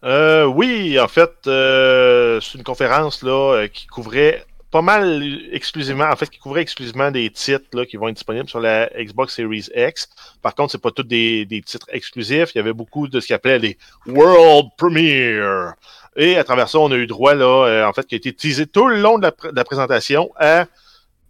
Euh, 0.04 0.44
oui, 0.44 0.98
en 0.98 1.08
fait, 1.08 1.32
euh, 1.46 2.40
c'est 2.40 2.58
une 2.58 2.64
conférence 2.64 3.22
là 3.22 3.54
euh, 3.54 3.68
qui 3.68 3.86
couvrait 3.86 4.44
pas 4.70 4.82
mal 4.82 5.22
exclusivement, 5.52 6.06
en 6.06 6.16
fait, 6.16 6.30
qui 6.30 6.38
couvrait 6.38 6.62
exclusivement 6.62 7.10
des 7.10 7.28
titres 7.30 7.66
là, 7.74 7.84
qui 7.84 7.98
vont 7.98 8.08
être 8.08 8.14
disponibles 8.14 8.48
sur 8.48 8.58
la 8.58 8.86
Xbox 8.96 9.34
Series 9.34 9.68
X. 9.74 10.08
Par 10.40 10.54
contre, 10.54 10.72
c'est 10.72 10.80
pas 10.80 10.90
tous 10.90 11.02
des, 11.02 11.44
des 11.44 11.60
titres 11.60 11.86
exclusifs. 11.92 12.54
Il 12.54 12.58
y 12.58 12.60
avait 12.60 12.72
beaucoup 12.72 13.06
de 13.06 13.20
ce 13.20 13.28
qu'on 13.28 13.34
appelait 13.34 13.58
les 13.58 13.76
World 14.06 14.70
Premiere. 14.78 15.74
Et 16.16 16.36
à 16.36 16.44
travers 16.44 16.68
ça, 16.68 16.78
on 16.78 16.90
a 16.90 16.96
eu 16.96 17.06
droit 17.06 17.34
là, 17.34 17.86
en 17.86 17.92
fait, 17.92 18.06
qui 18.06 18.14
a 18.14 18.18
été 18.18 18.32
teasé 18.32 18.66
tout 18.66 18.88
le 18.88 18.96
long 18.96 19.18
de 19.18 19.24
la, 19.24 19.30
de 19.30 19.56
la 19.56 19.64
présentation 19.64 20.30
à 20.36 20.66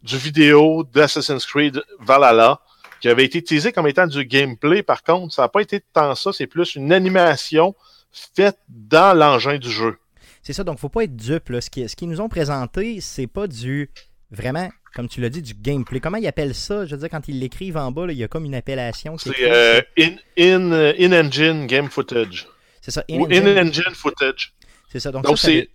du 0.05 0.17
vidéo 0.17 0.85
d'Assassin's 0.93 1.45
Creed 1.47 1.83
Valhalla 2.01 2.61
qui 3.03 3.09
avait 3.09 3.25
été 3.25 3.43
teasé 3.43 3.73
comme 3.73 3.89
étant 3.89 4.07
du 4.07 4.25
gameplay. 4.25 4.85
Par 4.85 5.03
contre, 5.03 5.35
ça 5.35 5.43
n'a 5.43 5.49
pas 5.49 5.61
été 5.61 5.81
tant 5.81 6.15
ça. 6.15 6.33
C'est 6.33 6.47
plus 6.47 6.77
une 6.77 6.93
animation 6.93 7.75
faite 8.13 8.59
dans 8.69 9.17
l'engin 9.17 9.59
du 9.59 9.71
jeu. 9.71 9.97
C'est 10.43 10.53
ça, 10.53 10.65
donc 10.65 10.79
faut 10.79 10.89
pas 10.89 11.05
être 11.05 11.17
dupe. 11.17 11.49
Là. 11.51 11.61
Ce 11.61 11.71
qu'ils 11.71 11.89
ce 11.89 11.97
qu'ils 11.97 12.09
nous 12.09 12.21
ont 12.21 12.29
présenté, 12.29 13.01
c'est 13.01 13.27
pas 13.27 13.47
du 13.47 13.91
vraiment, 14.31 14.69
comme 14.95 15.09
tu 15.09 15.21
l'as 15.21 15.29
dit, 15.29 15.43
du 15.43 15.55
gameplay. 15.55 16.01
Comment 16.01 16.17
ils 16.17 16.27
appellent 16.27 16.55
ça? 16.55 16.85
Je 16.87 16.95
veux 16.95 17.01
dire, 17.01 17.11
quand 17.11 17.29
ils 17.29 17.39
l'écrivent 17.39 17.77
en 17.77 17.93
bas, 17.93 18.07
là, 18.07 18.13
il 18.13 18.19
y 18.19 18.25
a 18.25 18.29
comme 18.29 18.45
une 18.45 18.55
appellation. 18.55 19.17
qui 19.17 19.29
est 19.29 19.35
C'est 19.37 19.51
euh, 19.53 19.81
in, 19.99 20.17
in, 20.39 20.73
euh, 20.73 20.93
in-engine 20.99 21.67
game 21.67 21.89
footage. 21.89 22.49
c'est 22.81 22.91
ça, 22.91 23.05
in-engine. 23.09 23.95
footage. 23.95 24.53
C'est 24.91 25.01
ça, 25.01 25.11
donc, 25.13 25.25
Donc, 25.25 25.39
ça, 25.39 25.47
ça 25.47 25.53
c'est- 25.53 25.69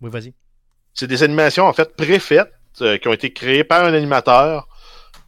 Oui, 0.00 0.10
vas-y. 0.10 0.32
C'est 0.94 1.06
des 1.08 1.22
animations 1.24 1.64
en 1.66 1.72
fait 1.72 1.94
préfaites 1.96 2.52
euh, 2.80 2.96
qui 2.98 3.08
ont 3.08 3.12
été 3.12 3.32
créées 3.32 3.64
par 3.64 3.84
un 3.84 3.92
animateur 3.94 4.68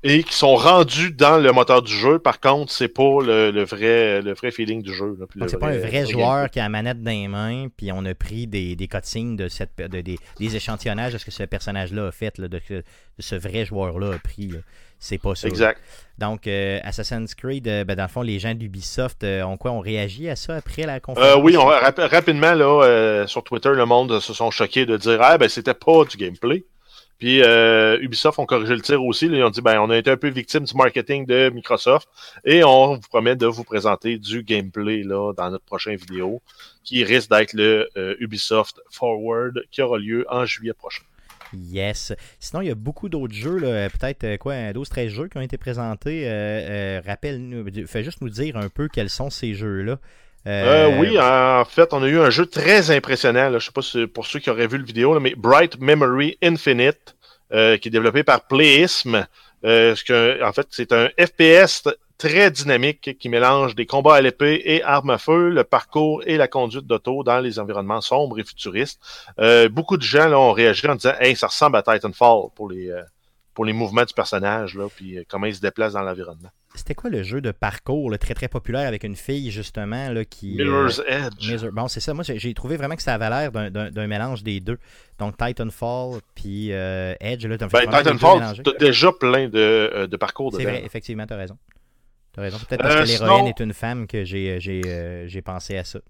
et 0.08 0.22
qui 0.22 0.34
sont 0.34 0.54
rendus 0.54 1.10
dans 1.10 1.38
le 1.38 1.50
moteur 1.50 1.82
du 1.82 1.92
jeu. 1.92 2.18
Par 2.20 2.38
contre, 2.38 2.70
c'est 2.70 2.88
pas 2.88 3.18
le, 3.22 3.50
le, 3.50 3.64
vrai, 3.64 4.22
le 4.22 4.34
vrai 4.34 4.52
feeling 4.52 4.80
du 4.82 4.94
jeu. 4.94 5.18
c'est 5.48 5.58
pas 5.58 5.68
un 5.68 5.78
vrai 5.78 6.06
joueur 6.06 6.48
qui 6.48 6.60
a 6.60 6.62
la 6.62 6.68
manette 6.68 7.02
dans 7.02 7.10
les 7.10 7.26
mains, 7.26 7.66
puis 7.76 7.90
on 7.92 8.04
a 8.04 8.14
pris 8.14 8.46
des, 8.46 8.76
des 8.76 8.86
cutscenes 8.86 9.34
de 9.36 9.48
cette, 9.48 9.76
de, 9.78 10.00
des, 10.00 10.18
des 10.38 10.56
échantillonnages 10.56 11.12
de 11.12 11.18
ce 11.18 11.24
que 11.24 11.32
ce 11.32 11.42
personnage-là 11.42 12.06
a 12.06 12.12
fait, 12.12 12.38
là, 12.38 12.46
de, 12.46 12.60
de 12.68 12.82
ce 13.18 13.34
vrai 13.34 13.64
joueur-là 13.64 14.14
a 14.14 14.18
pris. 14.18 14.52
C'est 14.98 15.18
pas 15.18 15.34
ça. 15.34 15.48
Exact. 15.48 15.80
Donc, 16.18 16.46
euh, 16.46 16.78
Assassin's 16.84 17.34
Creed, 17.34 17.68
euh, 17.68 17.84
ben, 17.84 17.96
dans 17.96 18.04
le 18.04 18.08
fond, 18.08 18.22
les 18.22 18.38
gens 18.38 18.54
d'Ubisoft 18.54 19.24
euh, 19.24 19.42
ont 19.42 19.56
quoi? 19.58 19.72
On 19.72 19.80
réagi 19.80 20.28
à 20.30 20.36
ça 20.36 20.54
après 20.56 20.84
la 20.84 21.00
conférence? 21.00 21.42
oui, 21.42 21.56
on, 21.56 21.66
rap- 21.66 21.98
rapidement, 21.98 22.54
là, 22.54 23.24
sur 23.26 23.42
Twitter, 23.44 23.70
le 23.74 23.84
monde 23.84 24.20
se 24.20 24.32
sont 24.32 24.50
choqués 24.50 24.86
de 24.86 24.96
dire 24.96 25.18
Ah, 25.20 25.36
ben, 25.36 25.48
c'était 25.48 25.74
pas 25.74 26.04
du 26.04 26.16
gameplay. 26.16 26.64
Puis 27.18 27.42
euh, 27.42 27.98
Ubisoft 28.00 28.38
ont 28.38 28.46
corrigé 28.46 28.74
le 28.74 28.82
tir 28.82 29.02
aussi. 29.02 29.26
ils 29.26 29.42
ont 29.42 29.50
dit 29.50 29.62
ben, 29.62 29.80
on 29.80 29.90
a 29.90 29.96
été 29.96 30.10
un 30.10 30.16
peu 30.16 30.28
victime 30.28 30.64
du 30.64 30.74
marketing 30.74 31.24
de 31.26 31.50
Microsoft 31.50 32.08
et 32.44 32.62
on 32.62 32.94
vous 32.94 33.08
promet 33.08 33.36
de 33.36 33.46
vous 33.46 33.64
présenter 33.64 34.18
du 34.18 34.42
gameplay 34.42 35.02
là, 35.02 35.32
dans 35.32 35.50
notre 35.50 35.64
prochaine 35.64 35.96
vidéo 35.96 36.42
qui 36.84 37.04
risque 37.04 37.30
d'être 37.30 37.54
le 37.54 37.88
euh, 37.96 38.14
Ubisoft 38.20 38.80
Forward 38.90 39.62
qui 39.70 39.80
aura 39.80 39.98
lieu 39.98 40.26
en 40.28 40.44
juillet 40.44 40.74
prochain. 40.74 41.02
Yes. 41.54 42.12
Sinon, 42.40 42.60
il 42.60 42.68
y 42.68 42.70
a 42.70 42.74
beaucoup 42.74 43.08
d'autres 43.08 43.32
jeux, 43.32 43.60
peut-être 43.60 44.24
euh, 44.24 44.36
quoi, 44.36 44.54
12-13 44.72 45.08
jeux 45.08 45.28
qui 45.28 45.38
ont 45.38 45.42
été 45.42 45.56
présentés. 45.56 46.26
Rappelle-nous, 47.06 47.86
fais 47.86 48.04
juste 48.04 48.20
nous 48.20 48.28
dire 48.28 48.56
un 48.56 48.68
peu 48.68 48.88
quels 48.88 49.10
sont 49.10 49.30
ces 49.30 49.54
jeux-là. 49.54 49.98
Euh, 50.46 50.98
oui, 50.98 51.18
en 51.18 51.64
fait, 51.64 51.92
on 51.92 52.02
a 52.02 52.06
eu 52.06 52.20
un 52.20 52.30
jeu 52.30 52.46
très 52.46 52.90
impressionnant. 52.90 53.50
Là. 53.50 53.58
Je 53.58 53.66
sais 53.66 53.72
pas 53.72 53.82
si 53.82 54.06
pour 54.06 54.26
ceux 54.26 54.38
qui 54.38 54.50
auraient 54.50 54.66
vu 54.66 54.78
le 54.78 54.84
vidéo, 54.84 55.14
là, 55.14 55.20
mais 55.20 55.34
Bright 55.34 55.80
Memory 55.80 56.38
Infinite, 56.42 57.16
euh, 57.52 57.76
qui 57.78 57.88
est 57.88 57.90
développé 57.90 58.22
par 58.22 58.46
Playism. 58.46 59.26
Euh, 59.64 59.94
ce 59.96 60.04
que, 60.04 60.42
en 60.44 60.52
fait, 60.52 60.68
c'est 60.70 60.92
un 60.92 61.08
FPS 61.18 61.88
très 62.18 62.50
dynamique 62.50 63.18
qui 63.18 63.28
mélange 63.28 63.74
des 63.74 63.86
combats 63.86 64.14
à 64.14 64.20
l'épée 64.20 64.62
et 64.64 64.82
armes 64.82 65.10
à 65.10 65.18
feu, 65.18 65.50
le 65.50 65.64
parcours 65.64 66.22
et 66.26 66.36
la 66.36 66.48
conduite 66.48 66.86
d'auto 66.86 67.22
dans 67.24 67.40
les 67.40 67.58
environnements 67.58 68.00
sombres 68.00 68.38
et 68.38 68.44
futuristes. 68.44 69.00
Euh, 69.38 69.68
beaucoup 69.68 69.96
de 69.96 70.02
gens 70.02 70.28
là, 70.28 70.38
ont 70.38 70.52
réagi 70.52 70.86
en 70.86 70.94
disant 70.94 71.12
Hey, 71.20 71.36
ça 71.36 71.48
ressemble 71.48 71.76
à 71.76 71.82
Titanfall 71.82 72.48
pour 72.54 72.70
les, 72.70 72.90
euh, 72.90 73.02
pour 73.56 73.64
les 73.64 73.72
mouvements 73.72 74.04
du 74.04 74.14
personnage, 74.14 74.76
là, 74.76 74.86
puis 74.94 75.18
euh, 75.18 75.22
comment 75.28 75.46
il 75.46 75.54
se 75.56 75.60
déplace 75.60 75.94
dans 75.94 76.02
l'environnement. 76.02 76.50
C'était 76.74 76.94
quoi 76.94 77.08
le 77.08 77.22
jeu 77.22 77.40
de 77.40 77.52
parcours 77.52 78.10
là, 78.10 78.18
très 78.18 78.34
très 78.34 78.48
populaire 78.48 78.86
avec 78.86 79.02
une 79.02 79.16
fille 79.16 79.50
justement 79.50 80.10
là, 80.10 80.24
qui. 80.26 80.60
euh, 80.60 80.64
Mirror's 80.64 81.00
Edge. 81.08 81.48
Mirror- 81.50 81.72
Bon, 81.72 81.88
c'est 81.88 82.00
ça. 82.00 82.12
Moi, 82.12 82.22
j'ai 82.22 82.52
trouvé 82.54 82.76
vraiment 82.76 82.94
que 82.96 83.02
ça 83.02 83.14
avait 83.14 83.30
l'air 83.30 83.50
d'un- 83.70 84.06
mélange 84.06 84.42
des 84.42 84.60
deux. 84.60 84.78
Donc, 85.18 85.36
Titanfall 85.38 86.20
puis 86.34 86.68
euh, 86.72 87.14
Edge. 87.18 87.46
Là, 87.46 87.56
t'as 87.56 87.68
Ben, 87.68 87.80
Titanfall, 87.90 88.62
t'as 88.62 88.72
déjà 88.78 89.10
plein 89.12 89.48
de, 89.48 89.58
euh, 89.58 90.06
de 90.06 90.16
parcours 90.18 90.52
C'est 90.52 90.58
dedans. 90.64 90.70
vrai, 90.72 90.84
effectivement, 90.84 91.26
t'as 91.26 91.36
raison. 91.36 91.56
T'as 92.34 92.42
raison. 92.42 92.58
Peut-être 92.58 92.82
parce 92.82 92.94
Euh, 92.94 93.02
que 93.04 93.08
l'héroïne 93.08 93.36
sinon- 93.36 93.46
est 93.48 93.60
une 93.60 93.72
femme 93.72 94.06
que 94.06 94.18
euh, 94.18 95.26
j'ai 95.26 95.42
pensé 95.42 95.78
à 95.78 95.84
ça. 95.84 96.00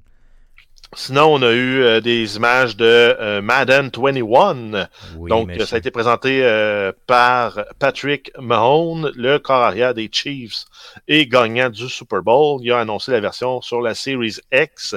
Sinon, 0.94 1.34
on 1.34 1.42
a 1.42 1.52
eu 1.52 1.82
euh, 1.82 2.00
des 2.00 2.36
images 2.36 2.76
de 2.76 2.84
euh, 2.84 3.42
Madden 3.42 3.90
21. 3.94 4.88
Oui, 5.16 5.28
Donc, 5.28 5.48
monsieur. 5.48 5.66
ça 5.66 5.76
a 5.76 5.78
été 5.78 5.90
présenté 5.90 6.44
euh, 6.44 6.92
par 7.06 7.64
Patrick 7.78 8.30
Mahone, 8.38 9.10
le 9.16 9.38
corps 9.38 9.62
arrière 9.62 9.94
des 9.94 10.08
Chiefs 10.10 10.64
et 11.08 11.26
gagnant 11.26 11.70
du 11.70 11.88
Super 11.88 12.22
Bowl. 12.22 12.60
Il 12.62 12.70
a 12.72 12.80
annoncé 12.80 13.10
la 13.10 13.20
version 13.20 13.60
sur 13.60 13.80
la 13.80 13.94
Series 13.94 14.36
X. 14.52 14.94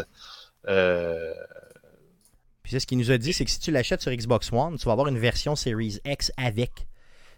Puis 0.63 2.71
c'est 2.71 2.79
ce 2.79 2.85
qu'il 2.85 2.99
nous 2.99 3.11
a 3.11 3.17
dit, 3.17 3.33
c'est 3.33 3.45
que 3.45 3.51
si 3.51 3.59
tu 3.59 3.71
l'achètes 3.71 4.01
sur 4.01 4.11
Xbox 4.11 4.53
One, 4.53 4.77
tu 4.77 4.85
vas 4.85 4.91
avoir 4.91 5.07
une 5.07 5.17
version 5.17 5.55
Series 5.55 5.99
X 6.05 6.31
avec. 6.37 6.87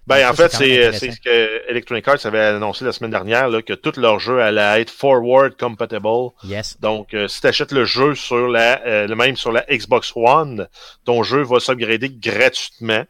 Ben, 0.08 0.30
en 0.30 0.34
ça, 0.34 0.50
fait, 0.50 0.56
c'est 0.58 0.80
même 0.80 0.94
c'est 0.94 1.12
ce 1.12 1.22
que 1.22 1.70
Electronic 1.70 2.08
Arts 2.08 2.26
avait 2.26 2.40
annoncé 2.40 2.84
la 2.84 2.92
semaine 2.92 3.12
dernière, 3.12 3.50
là, 3.50 3.62
que 3.62 3.74
tous 3.74 4.00
leurs 4.00 4.20
jeux 4.20 4.42
allaient 4.42 4.82
être 4.82 4.90
forward 4.90 5.56
compatible. 5.58 6.32
Yes. 6.44 6.80
Donc, 6.80 7.14
euh, 7.14 7.28
si 7.28 7.42
tu 7.42 7.48
achètes 7.48 7.72
le 7.72 7.86
jeu 7.86 8.16
sur 8.16 8.48
la, 8.48 8.84
euh, 8.86 9.08
le 9.08 9.16
même 9.16 9.36
sur 9.36 9.52
la 9.52 9.64
Xbox 9.70 10.12
One, 10.16 10.68
ton 11.06 11.24
jeu 11.24 11.44
va 11.44 11.60
s'upgrader 11.60 12.10
gratuitement 12.10 13.06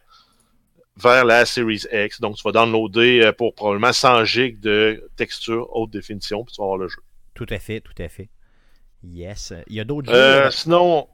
vers 0.98 1.26
la 1.26 1.46
Series 1.46 1.86
X. 1.92 2.22
Donc, 2.22 2.36
tu 2.36 2.44
vas 2.44 2.52
downloader 2.52 3.22
euh, 3.22 3.32
pour 3.32 3.56
probablement 3.56 3.94
100 3.94 4.26
gigs 4.26 4.60
de 4.60 5.10
texture 5.16 5.68
haute 5.76 5.92
définition, 5.92 6.44
puis 6.44 6.54
tu 6.54 6.62
vas 6.62 6.66
avoir 6.66 6.78
le 6.78 6.88
jeu. 6.88 7.02
Tout 7.34 7.48
à 7.50 7.60
fait, 7.60 7.82
tout 7.82 8.00
à 8.02 8.10
fait. 8.10 8.30
Yes. 9.04 9.54
Il 9.68 9.76
y 9.76 9.80
a 9.80 9.84
d'autres 9.84 10.12
jeux. 10.12 10.18
Euh, 10.18 10.44
là. 10.46 10.52
sinon, 10.52 11.08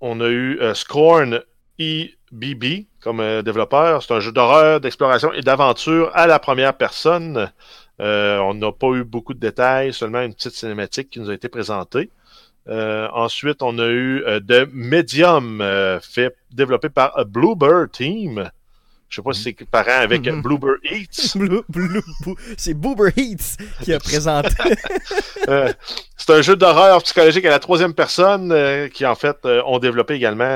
on 0.00 0.20
a 0.20 0.28
eu 0.28 0.58
euh, 0.60 0.74
Scorn 0.74 1.42
EBB 1.78 2.86
comme 3.04 3.20
euh, 3.20 3.42
développeur. 3.42 4.02
C'est 4.02 4.12
un 4.14 4.20
jeu 4.20 4.32
d'horreur, 4.32 4.80
d'exploration 4.80 5.32
et 5.32 5.42
d'aventure 5.42 6.10
à 6.14 6.26
la 6.26 6.38
première 6.40 6.74
personne. 6.74 7.52
Euh, 8.00 8.38
on 8.38 8.54
n'a 8.54 8.72
pas 8.72 8.88
eu 8.88 9.04
beaucoup 9.04 9.34
de 9.34 9.38
détails, 9.38 9.92
seulement 9.92 10.22
une 10.22 10.34
petite 10.34 10.54
cinématique 10.54 11.10
qui 11.10 11.20
nous 11.20 11.30
a 11.30 11.34
été 11.34 11.48
présentée. 11.48 12.10
Euh, 12.66 13.06
ensuite, 13.12 13.62
on 13.62 13.78
a 13.78 13.86
eu 13.86 14.24
The 14.48 14.66
Medium, 14.72 15.62
fait, 16.02 16.34
développé 16.50 16.88
par 16.88 17.16
euh, 17.18 17.24
Bluebird 17.24 17.92
Team. 17.92 18.50
Je 19.10 19.16
sais 19.16 19.22
pas 19.22 19.32
si 19.34 19.42
c'est 19.42 19.64
parent 19.70 20.00
avec 20.00 20.26
Mhm. 20.26 20.40
Bluebird 20.42 20.78
Eats. 20.90 21.34
Blue- 21.38 21.62
Blue- 21.68 22.02
Boo- 22.24 22.36
c'est 22.56 22.74
Boober 22.74 23.10
Heats 23.16 23.56
qui 23.82 23.92
a 23.92 24.00
présenté. 24.00 24.48
Euh, 25.46 25.70
c'est 26.16 26.30
un 26.32 26.40
jeu 26.40 26.56
d'horreur 26.56 27.02
psychologique 27.02 27.44
à 27.44 27.50
la 27.50 27.58
troisième 27.58 27.92
personne 27.92 28.50
euh, 28.50 28.88
qui, 28.88 29.04
en 29.04 29.14
fait, 29.14 29.36
euh, 29.44 29.60
ont 29.66 29.78
développé 29.78 30.14
également 30.14 30.46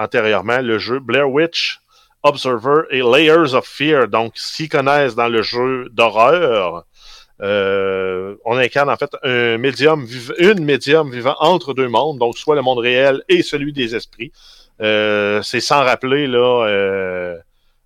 antérieurement 0.00 0.60
le 0.60 0.78
jeu 0.78 0.98
Blair 0.98 1.30
Witch, 1.30 1.80
Observer 2.22 2.82
et 2.90 3.02
Layers 3.02 3.54
of 3.54 3.66
Fear. 3.66 4.08
Donc, 4.08 4.32
s'ils 4.36 4.68
connaissent 4.68 5.14
dans 5.14 5.28
le 5.28 5.42
jeu 5.42 5.88
d'horreur, 5.90 6.84
euh, 7.42 8.34
on 8.44 8.56
incarne 8.58 8.90
en 8.90 8.96
fait 8.96 9.10
un 9.22 9.56
médium, 9.58 10.06
une 10.38 10.64
médium 10.64 11.10
vivant 11.10 11.36
entre 11.40 11.72
deux 11.72 11.88
mondes, 11.88 12.18
donc 12.18 12.36
soit 12.36 12.54
le 12.54 12.62
monde 12.62 12.78
réel 12.78 13.22
et 13.28 13.42
celui 13.42 13.72
des 13.72 13.94
esprits. 13.94 14.32
Euh, 14.82 15.40
c'est 15.42 15.60
sans 15.60 15.82
rappeler 15.82 16.26
là, 16.26 16.66
euh, 16.66 17.36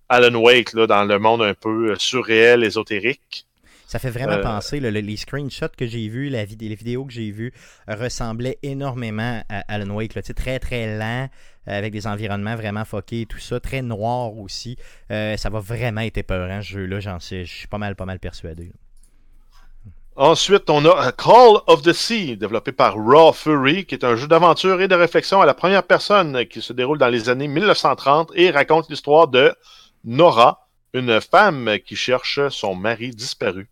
Alan 0.09 0.35
Wake 0.35 0.73
là, 0.73 0.87
dans 0.87 1.05
le 1.05 1.19
monde 1.19 1.41
un 1.41 1.53
peu 1.53 1.95
surréel, 1.97 2.63
ésotérique. 2.63 3.45
Ça 3.87 3.99
fait 3.99 4.09
vraiment 4.09 4.41
penser, 4.41 4.79
là, 4.79 4.89
les 4.91 5.15
screenshots 5.15 5.67
que 5.77 5.85
j'ai 5.85 6.07
vus, 6.09 6.29
la 6.29 6.43
vid- 6.43 6.59
les 6.67 6.75
vidéos 6.75 7.05
que 7.05 7.13
j'ai 7.13 7.31
vues 7.31 7.53
ressemblaient 7.87 8.57
énormément 8.63 9.41
à 9.47 9.59
Alan 9.73 9.93
Wake. 9.93 10.11
sais, 10.21 10.33
très 10.33 10.59
très 10.59 10.97
lent, 10.97 11.29
avec 11.67 11.91
des 11.91 12.07
environnements 12.07 12.55
vraiment 12.55 12.85
foqués 12.85 13.21
et 13.21 13.25
tout 13.25 13.39
ça, 13.39 13.59
très 13.59 13.81
noir 13.81 14.37
aussi. 14.37 14.77
Euh, 15.11 15.37
ça 15.37 15.49
va 15.49 15.59
vraiment 15.59 16.01
être 16.01 16.17
épeurant 16.17 16.61
ce 16.61 16.67
jeu-là, 16.67 16.99
j'en 16.99 17.19
sais, 17.19 17.45
je 17.45 17.53
suis 17.53 17.67
pas 17.67 17.77
mal, 17.77 17.95
pas 17.95 18.05
mal 18.05 18.19
persuadé. 18.19 18.71
Ensuite, 20.17 20.69
on 20.69 20.85
a 20.85 21.07
euh, 21.07 21.11
Call 21.11 21.61
of 21.67 21.81
the 21.81 21.91
Sea, 21.91 22.37
développé 22.37 22.71
par 22.71 22.95
Raw 22.95 23.33
Fury, 23.33 23.85
qui 23.85 23.95
est 23.95 24.05
un 24.05 24.15
jeu 24.15 24.27
d'aventure 24.27 24.81
et 24.81 24.87
de 24.87 24.95
réflexion 24.95 25.41
à 25.41 25.45
la 25.45 25.53
première 25.53 25.83
personne 25.83 26.45
qui 26.45 26.61
se 26.61 26.71
déroule 26.71 26.97
dans 26.97 27.09
les 27.09 27.27
années 27.27 27.49
1930 27.49 28.31
et 28.35 28.49
raconte 28.49 28.89
l'histoire 28.89 29.27
de 29.27 29.53
Nora, 30.05 30.67
une 30.93 31.19
femme 31.19 31.77
qui 31.85 31.97
cherche 31.97 32.47
son 32.49 32.75
mari 32.75 33.09
disparu. 33.09 33.67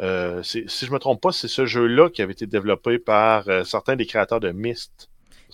Euh, 0.00 0.42
si 0.42 0.66
je 0.66 0.90
me 0.90 0.98
trompe 0.98 1.20
pas, 1.20 1.30
c'est 1.30 1.46
ce 1.46 1.64
jeu-là 1.64 2.10
qui 2.10 2.22
avait 2.22 2.32
été 2.32 2.46
développé 2.46 2.98
par 2.98 3.44
certains 3.64 3.94
des 3.94 4.06
créateurs 4.06 4.40
de 4.40 4.50
Myst. 4.50 5.08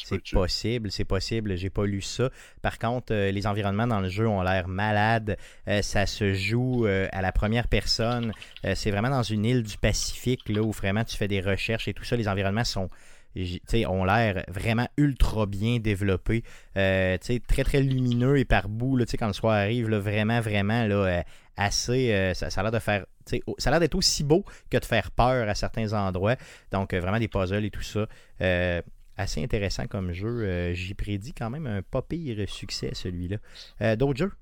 C'est 0.04 0.30
possible, 0.32 0.90
c'est 0.90 1.04
possible. 1.04 1.56
J'ai 1.56 1.70
pas 1.70 1.84
lu 1.84 2.00
ça. 2.00 2.30
Par 2.62 2.78
contre, 2.78 3.12
euh, 3.12 3.30
les 3.30 3.46
environnements 3.46 3.86
dans 3.86 4.00
le 4.00 4.08
jeu 4.08 4.26
ont 4.26 4.42
l'air 4.42 4.68
malades. 4.68 5.36
Euh, 5.68 5.82
ça 5.82 6.06
se 6.06 6.34
joue 6.34 6.86
euh, 6.86 7.08
à 7.12 7.22
la 7.22 7.32
première 7.32 7.68
personne. 7.68 8.32
C'est 8.74 8.90
vraiment 8.90 9.10
dans 9.10 9.22
une 9.22 9.44
île 9.44 9.62
du 9.62 9.78
Pacifique 9.78 10.48
là 10.48 10.62
où 10.62 10.72
vraiment 10.72 11.04
tu 11.04 11.16
fais 11.16 11.28
des 11.28 11.40
recherches 11.40 11.88
et 11.88 11.94
tout 11.94 12.04
ça. 12.04 12.16
Les 12.16 12.28
environnements 12.28 12.64
sont 12.64 12.88
ont 13.86 14.04
l'air 14.04 14.44
vraiment 14.48 14.88
ultra 14.96 15.46
bien 15.46 15.78
développés. 15.78 16.42
Très 16.74 17.64
très 17.64 17.80
lumineux 17.80 18.38
et 18.38 18.44
par 18.44 18.68
bout, 18.68 18.96
là, 18.96 19.04
quand 19.18 19.28
le 19.28 19.32
soir 19.32 19.54
arrive, 19.54 19.88
là, 19.88 20.00
vraiment, 20.00 20.40
vraiment 20.40 20.84
là, 20.84 21.22
assez. 21.56 22.32
ça, 22.34 22.50
ça 22.50 22.60
a 22.60 22.64
l'air 22.64 22.72
de 22.72 22.78
faire. 22.80 23.06
Ça 23.58 23.68
a 23.68 23.70
l'air 23.70 23.80
d'être 23.80 23.94
aussi 23.94 24.24
beau 24.24 24.44
que 24.70 24.78
de 24.78 24.84
faire 24.84 25.10
peur 25.10 25.48
à 25.48 25.54
certains 25.54 25.92
endroits. 25.92 26.36
Donc, 26.72 26.92
euh, 26.92 27.00
vraiment 27.00 27.18
des 27.18 27.28
puzzles 27.28 27.64
et 27.64 27.70
tout 27.70 27.82
ça. 27.82 28.06
Euh, 28.40 28.82
assez 29.20 29.42
intéressant 29.42 29.86
comme 29.86 30.12
jeu. 30.12 30.42
Euh, 30.44 30.74
J'y 30.74 30.94
prédis 30.94 31.32
quand 31.32 31.50
même 31.50 31.66
un 31.66 31.82
pas 31.82 32.02
pire 32.02 32.36
succès, 32.48 32.90
celui-là. 32.94 33.36
Euh, 33.82 33.96
D'autres 33.96 34.18
jeux? 34.18 34.32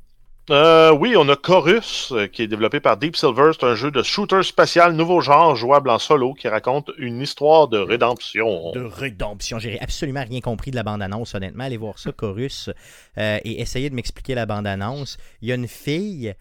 Euh, 0.51 0.93
oui, 0.95 1.15
on 1.15 1.29
a 1.29 1.37
Chorus, 1.37 2.15
qui 2.33 2.41
est 2.43 2.47
développé 2.47 2.81
par 2.81 2.97
Deep 2.97 3.17
Silver. 3.17 3.51
C'est 3.53 3.67
un 3.67 3.75
jeu 3.75 3.91
de 3.91 4.03
shooter 4.03 4.43
spatial 4.43 4.95
nouveau 4.95 5.21
genre, 5.21 5.55
jouable 5.57 5.91
en 5.91 5.99
solo, 5.99 6.33
qui 6.33 6.49
raconte 6.49 6.91
une 6.97 7.21
histoire 7.21 7.69
de 7.69 7.77
rédemption. 7.77 8.73
de 8.73 8.81
rédemption. 8.81 9.59
J'ai 9.59 9.79
absolument 9.79 10.25
rien 10.27 10.41
compris 10.41 10.71
de 10.71 10.77
la 10.77 10.83
bande-annonce, 10.85 11.35
honnêtement. 11.35 11.65
Allez 11.65 11.77
voir 11.77 11.99
ça, 11.99 12.13
Chorus, 12.13 12.71
euh, 13.19 13.39
et 13.45 13.61
essayez 13.61 13.91
de 13.91 13.95
m'expliquer 13.95 14.35
la 14.35 14.47
bande-annonce. 14.47 15.19
Il 15.43 15.49
y 15.49 15.53
a 15.53 15.55
une 15.55 15.69
fille 15.69 16.35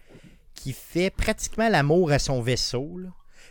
qui 0.54 0.72
fait 0.72 1.10
pratiquement 1.10 1.68
l'amour 1.68 2.10
à 2.10 2.18
son 2.18 2.40
vaisseau. 2.40 2.96
là. 2.96 3.10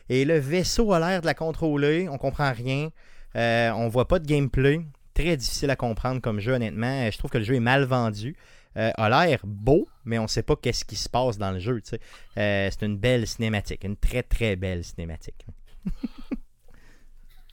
Et 0.09 0.25
le 0.25 0.39
vaisseau 0.39 0.91
a 0.91 0.99
l'air 0.99 1.21
de 1.21 1.27
la 1.27 1.35
contrôler. 1.35 2.09
On 2.09 2.17
comprend 2.17 2.51
rien. 2.51 2.89
Euh, 3.37 3.71
on 3.71 3.87
voit 3.87 4.07
pas 4.07 4.19
de 4.19 4.25
gameplay. 4.27 4.81
Très 5.13 5.37
difficile 5.37 5.69
à 5.69 5.75
comprendre 5.75 6.21
comme 6.21 6.39
jeu, 6.39 6.53
honnêtement. 6.53 7.09
Je 7.09 7.17
trouve 7.17 7.31
que 7.31 7.37
le 7.37 7.43
jeu 7.43 7.55
est 7.55 7.59
mal 7.59 7.83
vendu. 7.85 8.35
euh, 8.77 8.91
a 8.95 9.09
l'air 9.09 9.39
beau, 9.43 9.87
mais 10.05 10.19
on 10.19 10.23
ne 10.23 10.27
sait 10.27 10.43
pas 10.43 10.55
qu'est-ce 10.55 10.85
qui 10.85 10.95
se 10.95 11.09
passe 11.09 11.37
dans 11.37 11.51
le 11.51 11.59
jeu. 11.59 11.81
Euh, 12.37 12.69
c'est 12.71 12.85
une 12.85 12.97
belle 12.97 13.25
cinématique, 13.25 13.83
une 13.83 13.97
très 13.97 14.23
très 14.23 14.55
belle 14.55 14.83
cinématique. 14.83 15.45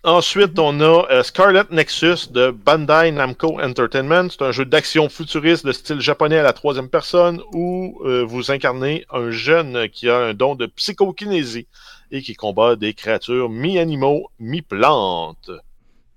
Ensuite, 0.04 0.58
on 0.58 0.80
a 0.80 1.06
euh, 1.10 1.22
Scarlet 1.22 1.64
Nexus 1.70 2.30
de 2.30 2.50
Bandai 2.50 3.10
Namco 3.10 3.58
Entertainment. 3.58 4.28
C'est 4.28 4.42
un 4.42 4.52
jeu 4.52 4.66
d'action 4.66 5.08
futuriste 5.08 5.64
de 5.64 5.72
style 5.72 5.98
japonais 6.00 6.36
à 6.38 6.42
la 6.42 6.52
troisième 6.52 6.90
personne 6.90 7.40
où 7.54 8.02
euh, 8.04 8.22
vous 8.22 8.50
incarnez 8.50 9.06
un 9.10 9.30
jeune 9.30 9.88
qui 9.88 10.10
a 10.10 10.18
un 10.18 10.34
don 10.34 10.56
de 10.56 10.66
psychokinésie 10.66 11.68
et 12.10 12.20
qui 12.20 12.34
combat 12.34 12.76
des 12.76 12.92
créatures 12.92 13.48
mi-animaux, 13.48 14.28
mi-plantes. 14.38 15.50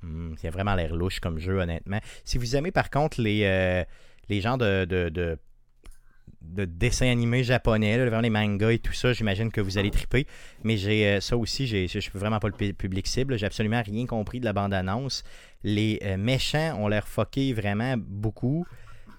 Hmm, 0.08 0.36
a 0.42 0.50
vraiment 0.50 0.76
l'air 0.76 0.96
louche 0.96 1.20
comme 1.20 1.38
jeu, 1.40 1.60
honnêtement. 1.60 2.00
Si 2.24 2.38
vous 2.38 2.56
aimez 2.56 2.72
par 2.72 2.90
contre 2.90 3.22
les, 3.22 3.44
euh, 3.44 3.84
genres 4.42 4.58
de, 4.58 4.86
de, 4.86 5.10
de, 5.10 5.38
de 6.42 6.66
dessins 6.66 7.10
animés 7.10 7.44
japonais, 7.44 7.98
là, 7.98 8.22
les 8.22 8.30
mangas 8.30 8.72
et 8.72 8.80
tout 8.80 8.94
ça, 8.94 9.12
j'imagine 9.12 9.52
que 9.52 9.60
vous 9.60 9.78
allez 9.78 9.92
triper. 9.92 10.26
Mais 10.64 10.78
j'ai 10.78 11.06
euh, 11.08 11.20
ça 11.20 11.36
aussi, 11.36 11.68
je 11.68 12.00
suis 12.00 12.12
vraiment 12.14 12.40
pas 12.40 12.48
le 12.48 12.54
pu- 12.54 12.74
public 12.74 13.06
cible. 13.08 13.38
J'ai 13.38 13.46
absolument 13.46 13.82
rien 13.86 14.06
compris 14.06 14.40
de 14.40 14.46
la 14.46 14.54
bande-annonce. 14.54 15.24
Les 15.64 16.00
euh, 16.04 16.18
méchants 16.18 16.78
ont 16.80 16.88
l'air 16.88 17.08
fuckés 17.08 17.54
vraiment 17.54 17.96
beaucoup. 17.98 18.66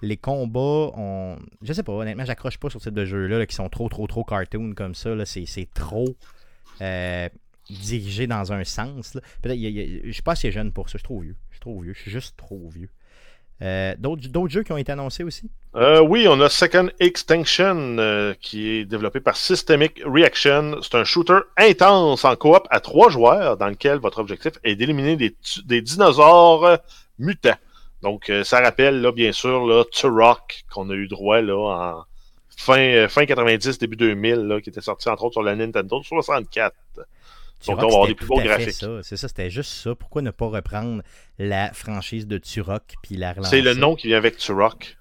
Les 0.01 0.17
combats 0.17 0.91
ont. 0.95 1.37
Je 1.61 1.73
sais 1.73 1.83
pas, 1.83 1.91
honnêtement, 1.91 2.25
j'accroche 2.25 2.57
pas 2.57 2.69
sur 2.69 2.79
ce 2.79 2.89
type 2.89 2.95
de 2.97 3.05
jeux-là 3.05 3.39
là, 3.39 3.45
qui 3.45 3.55
sont 3.55 3.69
trop, 3.69 3.89
trop, 3.89 4.07
trop 4.07 4.23
cartoon 4.23 4.73
comme 4.73 4.95
ça. 4.95 5.13
C'est, 5.25 5.45
c'est 5.45 5.67
trop. 5.73 6.15
Dirigé 7.69 8.27
dans 8.27 8.51
un 8.53 8.63
sens. 8.63 9.13
là. 9.15 9.21
A- 9.45 9.49
a- 9.49 9.53
je 9.55 10.11
suis 10.11 10.21
pas 10.21 10.33
assez 10.33 10.51
jeune 10.51 10.71
pour 10.71 10.89
ça. 10.89 10.93
Je 10.93 10.99
suis 10.99 11.03
trop 11.05 11.19
vieux. 11.19 11.35
Je 11.49 11.55
suis 11.55 11.61
trop 11.61 11.79
vieux. 11.81 11.93
Je 11.93 12.01
suis 12.01 12.11
juste 12.11 12.35
trop 12.37 12.69
vieux. 12.69 12.89
Euh, 13.61 13.93
d'autres, 13.97 14.47
jeux 14.49 14.63
qui 14.63 14.71
ont 14.71 14.77
été 14.77 14.91
annoncés 14.93 15.23
aussi? 15.23 15.49
Euh, 15.75 15.99
oui, 16.01 16.27
on 16.29 16.39
a 16.39 16.47
Second 16.47 16.89
Extinction 17.01 17.97
euh, 17.99 18.33
qui 18.39 18.69
est 18.69 18.85
développé 18.85 19.19
par 19.19 19.35
Systemic 19.35 20.01
Reaction. 20.05 20.77
C'est 20.81 20.95
un 20.95 21.03
shooter 21.03 21.39
intense 21.57 22.23
en 22.23 22.35
coop 22.37 22.65
à 22.69 22.79
trois 22.79 23.09
joueurs 23.09 23.57
dans 23.57 23.67
lequel 23.67 23.97
votre 23.99 24.19
objectif 24.19 24.53
est 24.63 24.75
d'éliminer 24.75 25.17
des, 25.17 25.35
des 25.65 25.81
dinosaures 25.81 26.77
mutants. 27.17 27.57
Donc, 28.01 28.31
ça 28.45 28.61
rappelle, 28.61 29.01
là, 29.01 29.11
bien 29.11 29.33
sûr, 29.33 29.67
là, 29.67 29.83
Turok 29.91 30.63
qu'on 30.71 30.89
a 30.89 30.93
eu 30.93 31.09
droit 31.09 31.41
là, 31.41 31.57
en 31.97 32.03
fin, 32.55 33.09
fin 33.09 33.25
90, 33.25 33.77
début 33.77 33.97
2000, 33.97 34.35
là, 34.35 34.61
qui 34.61 34.69
était 34.69 34.79
sorti 34.79 35.09
entre 35.09 35.25
autres 35.25 35.33
sur 35.33 35.43
la 35.43 35.55
Nintendo 35.57 36.01
64. 36.01 36.73
Turok, 37.59 37.77
on 37.79 37.81
va 37.81 37.87
avoir 37.87 38.07
des 38.07 38.15
plus 38.15 38.25
beaux 38.25 38.39
graphiques. 38.39 38.71
C'est 39.01 39.17
ça, 39.17 39.27
c'était 39.27 39.49
juste 39.49 39.71
ça. 39.71 39.95
Pourquoi 39.95 40.21
ne 40.21 40.31
pas 40.31 40.47
reprendre 40.47 41.03
la 41.37 41.73
franchise 41.73 42.27
de 42.27 42.37
Turok 42.37 42.95
puis 43.03 43.15
la 43.15 43.33
relancer? 43.33 43.57
C'est 43.57 43.61
le 43.61 43.73
nom 43.73 43.95
qui 43.95 44.07
vient 44.07 44.17
avec 44.17 44.37
Turok. 44.37 44.97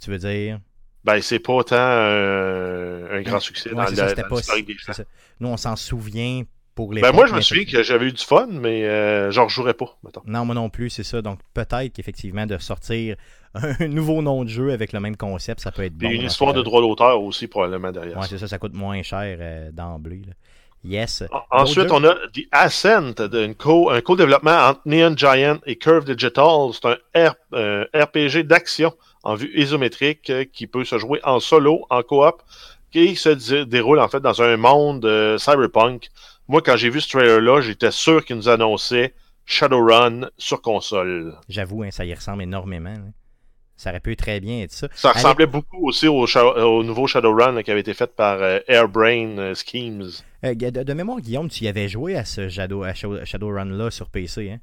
Tu 0.00 0.10
veux 0.10 0.18
dire? 0.18 0.60
Ben, 1.04 1.20
c'est 1.20 1.38
pas 1.38 1.52
autant 1.52 1.76
euh, 1.78 3.18
un 3.18 3.22
grand 3.22 3.40
succès 3.40 3.70
Ouais, 3.72 3.92
dans 3.92 4.36
l'historique 4.36 4.66
des 4.66 4.74
gens. 4.74 4.92
Nous, 5.40 5.48
on 5.48 5.56
s'en 5.56 5.76
souvient 5.76 6.42
pour 6.74 6.92
les. 6.92 7.02
Ben 7.02 7.12
moi, 7.12 7.26
je 7.26 7.34
me 7.34 7.40
souviens 7.40 7.64
que 7.64 7.82
j'avais 7.82 8.06
eu 8.06 8.12
du 8.12 8.22
fun, 8.24 8.48
mais 8.50 8.84
euh, 8.84 9.30
j'en 9.30 9.44
rejouerais 9.44 9.74
pas, 9.74 9.96
mettons. 10.02 10.22
Non, 10.26 10.44
moi 10.44 10.54
non 10.54 10.70
plus, 10.70 10.90
c'est 10.90 11.02
ça. 11.02 11.22
Donc 11.22 11.40
peut-être 11.52 11.92
qu'effectivement, 11.92 12.46
de 12.46 12.58
sortir 12.58 13.16
un 13.54 13.88
nouveau 13.88 14.22
nom 14.22 14.44
de 14.44 14.48
jeu 14.48 14.72
avec 14.72 14.92
le 14.92 15.00
même 15.00 15.16
concept, 15.16 15.60
ça 15.60 15.70
peut 15.70 15.84
être 15.84 15.96
Puis 15.96 16.08
bon. 16.08 16.14
une 16.14 16.26
histoire 16.26 16.52
de 16.54 16.62
droit 16.62 16.80
d'auteur 16.80 17.22
aussi, 17.22 17.48
probablement, 17.48 17.92
derrière. 17.92 18.18
Ouais, 18.18 18.26
c'est 18.28 18.38
ça, 18.38 18.48
ça 18.48 18.58
coûte 18.58 18.74
moins 18.74 19.02
cher 19.02 19.36
euh, 19.40 19.70
d'emblée. 19.72 20.22
Yes. 20.84 21.22
En- 21.50 21.62
Ensuite, 21.62 21.90
on 21.90 22.04
a 22.04 22.14
The 22.34 22.46
Ascent, 22.52 23.14
co- 23.58 23.90
un 23.90 24.00
co-développement 24.00 24.68
entre 24.68 24.80
Neon 24.84 25.16
Giant 25.16 25.58
et 25.66 25.76
Curve 25.76 26.04
Digital. 26.04 26.70
C'est 26.72 26.86
un 26.88 26.96
R- 27.14 27.34
euh, 27.54 27.84
RPG 27.94 28.42
d'action 28.44 28.92
en 29.22 29.34
vue 29.34 29.50
isométrique 29.54 30.28
euh, 30.30 30.44
qui 30.44 30.66
peut 30.66 30.84
se 30.84 30.98
jouer 30.98 31.20
en 31.24 31.40
solo, 31.40 31.86
en 31.88 32.02
coop, 32.02 32.42
qui 32.92 33.16
se 33.16 33.30
dé- 33.30 33.64
déroule 33.66 33.98
en 33.98 34.08
fait 34.08 34.20
dans 34.20 34.42
un 34.42 34.56
monde 34.58 35.04
euh, 35.06 35.38
cyberpunk. 35.38 36.08
Moi, 36.48 36.60
quand 36.60 36.76
j'ai 36.76 36.90
vu 36.90 37.00
ce 37.00 37.08
trailer-là, 37.08 37.62
j'étais 37.62 37.90
sûr 37.90 38.22
qu'il 38.24 38.36
nous 38.36 38.50
annonçait 38.50 39.14
Shadowrun 39.46 40.28
sur 40.36 40.60
console. 40.60 41.34
J'avoue, 41.48 41.82
hein, 41.84 41.90
ça 41.90 42.04
y 42.04 42.12
ressemble 42.14 42.42
énormément. 42.42 42.90
là. 42.90 43.10
Ça 43.76 43.90
aurait 43.90 44.00
pu 44.00 44.14
très 44.14 44.38
bien 44.40 44.60
être 44.62 44.72
ça. 44.72 44.88
Ça 44.94 45.08
Allez. 45.10 45.16
ressemblait 45.18 45.46
beaucoup 45.46 45.88
aussi 45.88 46.06
au, 46.06 46.26
nouveau 46.84 47.06
Shadowrun 47.06 47.52
là, 47.52 47.62
qui 47.62 47.70
avait 47.70 47.80
été 47.80 47.92
fait 47.94 48.14
par 48.14 48.40
euh, 48.40 48.58
Airbrain 48.68 49.52
Schemes. 49.54 50.10
Euh, 50.44 50.54
de, 50.54 50.82
de 50.82 50.92
mémoire, 50.92 51.20
Guillaume, 51.20 51.48
tu 51.48 51.64
y 51.64 51.68
avais 51.68 51.88
joué 51.88 52.16
à 52.16 52.24
ce 52.24 52.48
Shadow, 52.48 52.84
Shadowrun-là 53.24 53.90
sur 53.90 54.08
PC. 54.10 54.50
Hein? 54.50 54.58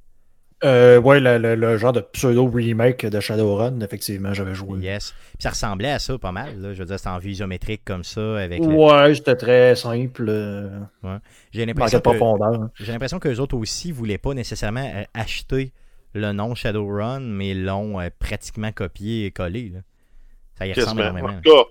Euh, 0.63 0.99
ouais, 1.01 1.19
le, 1.19 1.39
le- 1.39 1.55
le 1.55 1.77
genre 1.79 1.91
de 1.91 2.01
pseudo-remake 2.01 3.07
de 3.07 3.19
Shadowrun, 3.19 3.79
effectivement, 3.82 4.32
j'avais 4.32 4.53
joué. 4.53 4.79
Yes. 4.79 5.11
Puis 5.34 5.38
ça 5.41 5.49
ressemblait 5.49 5.89
à 5.89 5.97
ça 5.97 6.19
pas 6.19 6.32
mal. 6.32 6.59
Là. 6.61 6.73
Je 6.73 6.79
veux 6.79 6.86
dire, 6.86 6.97
c'était 6.99 7.09
en 7.09 7.17
vue 7.17 7.32
isométrique 7.32 7.82
comme 7.84 8.03
ça. 8.03 8.38
avec 8.38 8.59
le- 8.59 8.67
Ouais, 8.67 9.15
c'était 9.15 9.36
très 9.36 9.75
simple. 9.75 10.25
euh, 10.29 10.69
J'ai 11.51 11.65
manquait 11.65 11.65
l'impression 11.65 11.97
que, 11.99 12.03
profondeur. 12.03 12.53
hein. 12.61 12.71
j'ai 12.79 12.91
l'impression 12.91 13.17
qu'eux 13.17 13.38
autres 13.39 13.57
aussi 13.57 13.91
voulaient 13.91 14.19
pas 14.19 14.36
nécessairement 14.36 14.86
euh, 14.93 15.03
acheter 15.15 15.71
le 16.13 16.32
nom 16.32 16.53
Shadowrun, 16.53 17.21
mais 17.21 17.55
l'ont 17.55 17.99
euh, 17.99 18.09
pratiquement 18.19 18.71
copié 18.71 19.25
et 19.25 19.32
collé. 19.32 19.69
là. 19.73 19.79
Ça 20.59 20.67
y 20.67 20.73
ressemble 20.73 21.01
énormément. 21.01 21.41
tout 21.43 21.51
cas, 21.51 21.63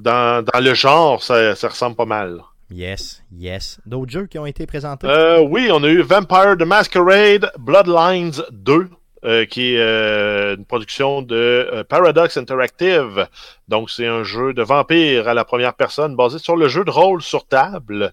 dans, 0.00 0.44
dans 0.52 0.60
le 0.60 0.74
genre, 0.74 1.22
ça, 1.22 1.54
ça 1.54 1.68
ressemble 1.68 1.96
pas 1.96 2.04
mal. 2.04 2.40
Yes, 2.70 3.22
yes. 3.32 3.78
D'autres 3.86 4.10
jeux 4.12 4.26
qui 4.26 4.38
ont 4.38 4.46
été 4.46 4.66
présentés? 4.66 5.06
Euh, 5.06 5.40
oui, 5.40 5.68
on 5.72 5.82
a 5.84 5.88
eu 5.88 6.00
Vampire 6.02 6.56
the 6.58 6.62
Masquerade 6.66 7.50
Bloodlines 7.58 8.42
2, 8.52 8.88
euh, 9.24 9.44
qui 9.44 9.74
est 9.74 9.78
euh, 9.80 10.56
une 10.56 10.64
production 10.64 11.22
de 11.22 11.34
euh, 11.36 11.84
Paradox 11.84 12.36
Interactive. 12.36 13.26
Donc, 13.68 13.90
c'est 13.90 14.06
un 14.06 14.22
jeu 14.24 14.54
de 14.54 14.62
vampire 14.62 15.28
à 15.28 15.34
la 15.34 15.44
première 15.44 15.74
personne 15.74 16.16
basé 16.16 16.38
sur 16.38 16.56
le 16.56 16.68
jeu 16.68 16.84
de 16.84 16.90
rôle 16.90 17.22
sur 17.22 17.46
table. 17.46 18.12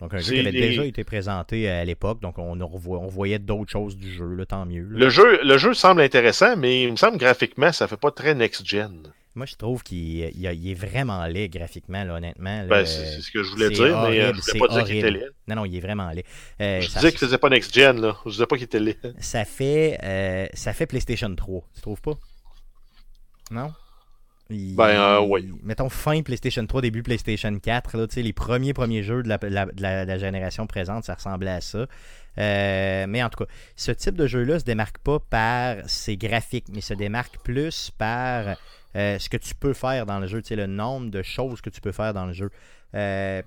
Donc 0.00 0.12
un 0.12 0.18
jeu 0.18 0.34
qui 0.34 0.40
avait 0.40 0.50
déjà 0.52 0.84
été 0.84 1.04
présenté 1.04 1.68
à 1.70 1.84
l'époque, 1.84 2.20
donc 2.20 2.36
on, 2.38 2.60
en 2.60 2.66
revoit- 2.66 2.98
on 2.98 3.06
voyait 3.06 3.38
d'autres 3.38 3.70
choses 3.70 3.96
du 3.96 4.12
jeu, 4.12 4.26
là, 4.34 4.44
tant 4.44 4.66
mieux. 4.66 4.82
là. 4.82 4.98
le, 4.98 5.08
jeu, 5.08 5.40
le 5.42 5.56
jeu 5.56 5.72
semble 5.72 6.00
intéressant, 6.02 6.56
mais 6.56 6.82
il 6.82 6.90
me 6.90 6.96
semble 6.96 7.16
graphiquement, 7.16 7.70
ça 7.72 7.86
fait 7.86 7.96
pas 7.96 8.10
très 8.10 8.34
next-gen. 8.34 9.12
Moi, 9.36 9.46
je 9.46 9.56
trouve 9.56 9.82
qu'il 9.82 9.98
il, 9.98 10.32
il 10.54 10.70
est 10.70 10.74
vraiment 10.74 11.26
laid 11.26 11.48
graphiquement, 11.48 12.04
là, 12.04 12.14
honnêtement. 12.14 12.62
là. 12.62 12.66
Ben, 12.68 12.86
c'est 12.86 13.20
ce 13.20 13.30
que 13.32 13.42
je 13.42 13.50
voulais 13.50 13.68
dire, 13.70 13.82
mais 13.86 14.20
euh, 14.20 14.26
horrible, 14.28 14.36
je 14.36 14.40
c'est 14.42 14.58
voulais 14.58 14.68
pas 14.68 14.74
dire 14.74 14.84
qu'il 14.84 14.96
était 14.96 15.06
horrible. 15.08 15.24
laid. 15.24 15.30
Non, 15.48 15.56
non, 15.56 15.64
il 15.64 15.76
est 15.76 15.80
vraiment 15.80 16.08
laid. 16.10 16.24
Euh, 16.60 16.80
Je 16.80 16.88
ça, 16.88 17.00
disais 17.00 17.10
qu'il 17.10 17.18
faisait 17.20 17.38
pas 17.38 17.48
next-gen, 17.48 18.00
là. 18.00 18.16
Je 18.26 18.30
disais 18.30 18.46
pas 18.46 18.54
qu'il 18.56 18.64
était 18.66 18.78
laid. 18.78 18.98
ça 19.18 19.44
fait, 19.44 19.98
euh, 20.04 20.46
ça 20.54 20.72
fait 20.72 20.86
PlayStation 20.86 21.34
3, 21.34 21.62
tu 21.74 21.80
trouves 21.80 22.00
pas? 22.00 22.14
Non? 23.50 23.72
Il- 24.50 24.76
Ben, 24.76 24.88
euh, 24.90 25.20
oui. 25.20 25.50
Mettons 25.62 25.88
fin 25.88 26.22
PlayStation 26.22 26.64
3, 26.66 26.82
début 26.82 27.02
PlayStation 27.02 27.58
4, 27.58 27.96
là, 27.96 28.06
tu 28.06 28.14
sais, 28.14 28.22
les 28.22 28.32
premiers 28.32 28.74
premiers 28.74 29.02
jeux 29.02 29.22
de 29.22 29.28
la, 29.28 29.38
la- 29.42 29.66
de 29.66 29.82
la- 29.82 30.04
de 30.04 30.10
la 30.10 30.18
génération 30.18 30.66
présente, 30.66 31.04
ça 31.04 31.14
ressemblait 31.14 31.50
à 31.50 31.60
ça. 31.60 31.86
Euh, 32.38 33.06
mais 33.08 33.22
en 33.22 33.28
tout 33.28 33.44
cas, 33.44 33.50
ce 33.76 33.92
type 33.92 34.16
de 34.16 34.26
jeu-là 34.26 34.58
se 34.58 34.64
démarque 34.64 34.98
pas 34.98 35.18
par 35.18 35.76
ses 35.88 36.16
graphiques, 36.16 36.66
mais 36.72 36.80
se 36.80 36.94
démarque 36.94 37.38
plus 37.42 37.90
par 37.96 38.56
euh, 38.96 39.18
ce 39.18 39.28
que 39.28 39.36
tu 39.36 39.54
peux 39.54 39.72
faire 39.72 40.06
dans 40.06 40.18
le 40.18 40.26
jeu, 40.26 40.42
tu 40.42 40.48
sais, 40.48 40.56
le 40.56 40.66
nombre 40.66 41.10
de 41.10 41.22
choses 41.22 41.60
que 41.60 41.70
tu 41.70 41.80
peux 41.80 41.92
faire 41.92 42.14
dans 42.14 42.26
le 42.26 42.32
jeu. 42.32 42.50
Euh, 42.94 43.42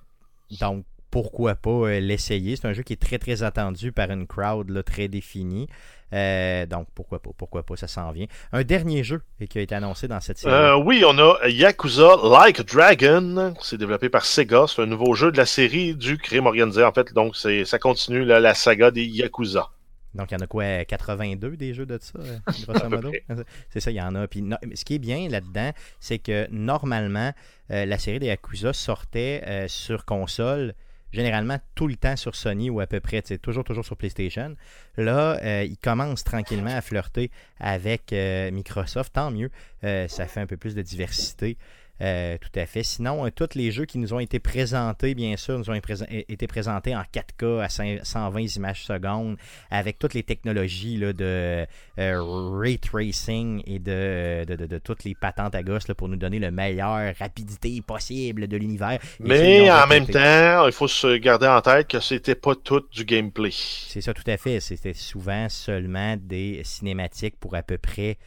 donc, 0.60 0.86
pourquoi 1.24 1.56
pas 1.56 1.72
euh, 1.72 2.00
l'essayer? 2.00 2.56
C'est 2.56 2.68
un 2.68 2.74
jeu 2.74 2.84
qui 2.84 2.94
est 2.94 3.02
très 3.02 3.18
très 3.18 3.42
attendu 3.42 3.92
par 3.92 4.12
une 4.12 4.28
crowd 4.28 4.70
là, 4.70 4.84
très 4.84 5.08
définie. 5.08 5.68
Euh, 6.14 6.68
donc, 6.68 6.86
pourquoi 6.94 7.20
pas? 7.20 7.32
Pourquoi 7.36 7.64
pas? 7.64 7.76
Ça 7.76 7.88
s'en 7.88 8.12
vient. 8.12 8.28
Un 8.52 8.64
dernier 8.64 9.04
jeu 9.04 9.24
qui 9.50 9.58
a 9.58 9.62
été 9.62 9.74
annoncé 9.74 10.08
dans 10.08 10.20
cette 10.22 10.38
série. 10.38 10.54
Euh, 10.54 10.78
oui, 10.78 11.04
on 11.08 11.18
a 11.18 11.48
Yakuza 11.48 12.18
Like 12.24 12.62
Dragon. 12.72 13.56
C'est 13.64 13.80
développé 13.80 14.10
par 14.10 14.26
Sega. 14.26 14.66
C'est 14.68 14.84
un 14.84 14.86
nouveau 14.86 15.16
jeu 15.16 15.32
de 15.32 15.38
la 15.38 15.48
série 15.48 15.96
du 15.96 16.20
crime 16.20 16.46
organisé. 16.46 16.84
En 16.84 16.94
fait, 16.94 17.12
donc 17.14 17.36
c'est 17.36 17.66
ça 17.66 17.80
continue 17.80 18.24
là, 18.24 18.40
la 18.40 18.54
saga 18.54 18.92
des 18.92 19.04
Yakuza. 19.04 19.70
Donc, 20.14 20.30
il 20.32 20.36
y 20.36 20.38
en 20.38 20.44
a 20.44 20.48
quoi 20.48 20.86
82 20.86 21.58
des 21.58 21.74
jeux 21.74 21.86
de 21.88 21.98
ça, 22.00 22.20
grosso 22.68 22.90
modo? 22.90 23.12
C'est 23.72 23.80
ça, 23.80 23.90
il 23.92 23.98
y 23.98 24.02
en 24.02 24.14
a. 24.14 24.28
Puis, 24.28 24.44
no- 24.44 24.58
ce 24.76 24.86
qui 24.86 24.96
est 24.96 25.00
bien 25.00 25.28
là-dedans, 25.30 25.72
c'est 26.00 26.20
que 26.20 26.48
normalement, 26.52 27.34
euh, 27.72 27.86
la 27.86 27.98
série 27.98 28.20
des 28.20 28.28
Yakuza 28.28 28.72
sortait 28.72 29.44
euh, 29.48 29.68
sur 29.68 30.06
console, 30.06 30.74
généralement 31.12 31.58
tout 31.76 31.88
le 31.88 31.96
temps 31.96 32.16
sur 32.16 32.36
Sony 32.36 32.70
ou 32.70 32.80
à 32.80 32.88
peu 32.88 33.00
près, 33.00 33.22
toujours, 33.22 33.64
toujours 33.64 33.86
sur 33.86 33.98
PlayStation. 33.98 34.56
Là, 34.98 35.40
euh, 35.44 35.64
ils 35.64 35.78
commencent 35.78 36.24
tranquillement 36.24 36.76
à 36.76 36.82
flirter 36.82 37.32
avec 37.60 38.14
euh, 38.14 38.52
Microsoft, 38.52 39.14
tant 39.14 39.32
mieux. 39.32 39.50
Euh, 39.84 40.08
ça 40.08 40.28
fait 40.28 40.40
un 40.40 40.48
peu 40.48 40.58
plus 40.58 40.76
de 40.76 40.82
diversité. 40.82 41.58
Euh, 42.02 42.38
tout 42.40 42.60
à 42.60 42.66
fait. 42.66 42.84
Sinon, 42.84 43.26
euh, 43.26 43.30
tous 43.32 43.56
les 43.56 43.72
jeux 43.72 43.86
qui 43.86 43.98
nous 43.98 44.14
ont 44.14 44.20
été 44.20 44.40
présentés, 44.40 45.16
bien 45.16 45.36
sûr, 45.36 45.58
nous 45.58 45.70
ont 45.70 45.74
été 45.74 46.48
présentés 46.48 46.96
en 46.96 47.02
4K 47.12 47.62
à 47.64 47.68
5- 47.68 48.04
120 48.04 48.56
images 48.58 48.84
secondes, 48.86 49.38
avec 49.72 49.98
toutes 49.98 50.14
les 50.14 50.24
technologies 50.24 50.98
là, 50.98 51.14
de 51.14 51.66
euh, 52.00 52.22
ray 52.60 52.78
tracing 52.78 53.64
et 53.66 53.80
de, 53.80 54.46
de, 54.46 54.56
de- 54.56 54.66
de 54.68 54.78
toutes 54.78 55.04
les 55.06 55.16
patentes 55.16 55.56
à 55.56 55.64
gosse 55.64 55.88
là, 55.88 55.96
pour 55.96 56.08
nous 56.08 56.18
donner 56.18 56.40
le 56.40 56.52
meilleur 56.52 57.16
rapidité 57.18 57.82
possible 57.82 58.48
de 58.48 58.58
l'univers. 58.58 59.00
Mais 59.20 59.70
en 59.72 59.88
même 59.88 60.06
temps, 60.06 60.66
il 60.68 60.72
faut 60.74 60.88
se 60.88 61.18
garder 61.18 61.48
en 61.48 61.62
tête 61.62 61.88
que 61.88 62.00
c'était 62.00 62.36
pas 62.36 62.54
tout 62.56 62.84
du 62.92 63.06
gameplay. 63.06 63.50
C'est 63.52 64.02
ça, 64.02 64.14
tout 64.14 64.24
à 64.28 64.38
fait. 64.38 64.60
C'était 64.60 64.94
souvent 64.94 65.50
seulement 65.50 66.16
des 66.18 66.62
cinématiques 66.64 67.38
pour 67.40 67.56
à 67.56 67.64
peu 67.64 67.78
près 67.78 68.18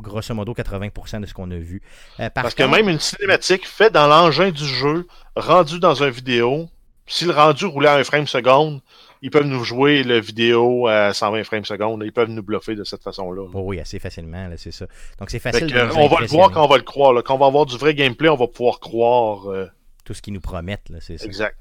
grosso 0.00 0.34
modo 0.34 0.52
80% 0.54 1.20
de 1.20 1.26
ce 1.26 1.34
qu'on 1.34 1.50
a 1.50 1.56
vu. 1.56 1.82
Euh, 2.20 2.30
par 2.30 2.42
Parce 2.44 2.54
que 2.54 2.62
même 2.62 2.88
une 2.88 3.00
cinématique 3.00 3.66
faite 3.66 3.92
dans 3.92 4.06
l'engin 4.06 4.50
du 4.50 4.64
jeu, 4.66 5.06
rendue 5.36 5.78
dans 5.80 6.02
un 6.02 6.10
vidéo, 6.10 6.68
si 7.06 7.24
le 7.24 7.32
rendu 7.32 7.64
roulait 7.66 7.88
à 7.88 7.96
un 7.96 8.04
frame 8.04 8.26
seconde, 8.26 8.80
ils 9.22 9.30
peuvent 9.30 9.46
nous 9.46 9.64
jouer 9.64 10.02
le 10.02 10.18
vidéo 10.18 10.86
à 10.86 11.12
120 11.12 11.44
frames 11.44 11.64
seconde. 11.64 12.02
Ils 12.06 12.12
peuvent 12.12 12.30
nous 12.30 12.42
bluffer 12.42 12.74
de 12.74 12.84
cette 12.84 13.02
façon-là. 13.02 13.42
là. 13.42 13.48
Oh 13.52 13.62
oui, 13.66 13.78
assez 13.80 13.98
facilement, 13.98 14.48
c'est 14.56 14.70
ça. 14.70 14.86
Donc 15.18 15.30
c'est 15.30 15.38
facile 15.38 15.66
que, 15.70 15.78
de 15.78 15.86
nous 15.86 15.94
on 15.96 16.08
va 16.08 16.20
le 16.20 16.26
voir 16.26 16.50
quand 16.50 16.64
on 16.64 16.68
va 16.68 16.76
le 16.78 16.82
croire. 16.82 17.12
là. 17.12 17.20
Quand 17.22 17.34
on 17.34 17.38
va 17.38 17.46
avoir 17.46 17.66
du 17.66 17.76
vrai 17.76 17.94
gameplay, 17.94 18.28
on 18.30 18.36
va 18.36 18.46
pouvoir 18.46 18.80
croire. 18.80 19.50
euh, 19.50 19.66
Tout 20.04 20.14
ce 20.14 20.22
qu'ils 20.22 20.32
nous 20.32 20.40
promettent, 20.40 20.90
c'est 21.00 21.18
ça. 21.18 21.24
exact. 21.26 21.56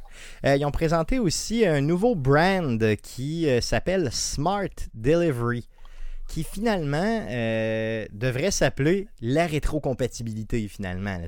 Euh, 0.46 0.56
ils 0.56 0.66
ont 0.66 0.72
présenté 0.72 1.20
aussi 1.20 1.66
un 1.66 1.82
nouveau 1.82 2.16
brand 2.16 2.82
qui 3.02 3.50
euh, 3.50 3.60
s'appelle 3.62 4.10
Smart 4.12 4.70
Delivery, 4.94 5.68
qui 6.30 6.44
finalement 6.44 7.28
euh, 7.30 8.06
devrait 8.14 8.52
s'appeler 8.52 9.08
la 9.20 9.48
rétrocompatibilité 9.48 10.68
finalement. 10.68 11.18
là. 11.18 11.28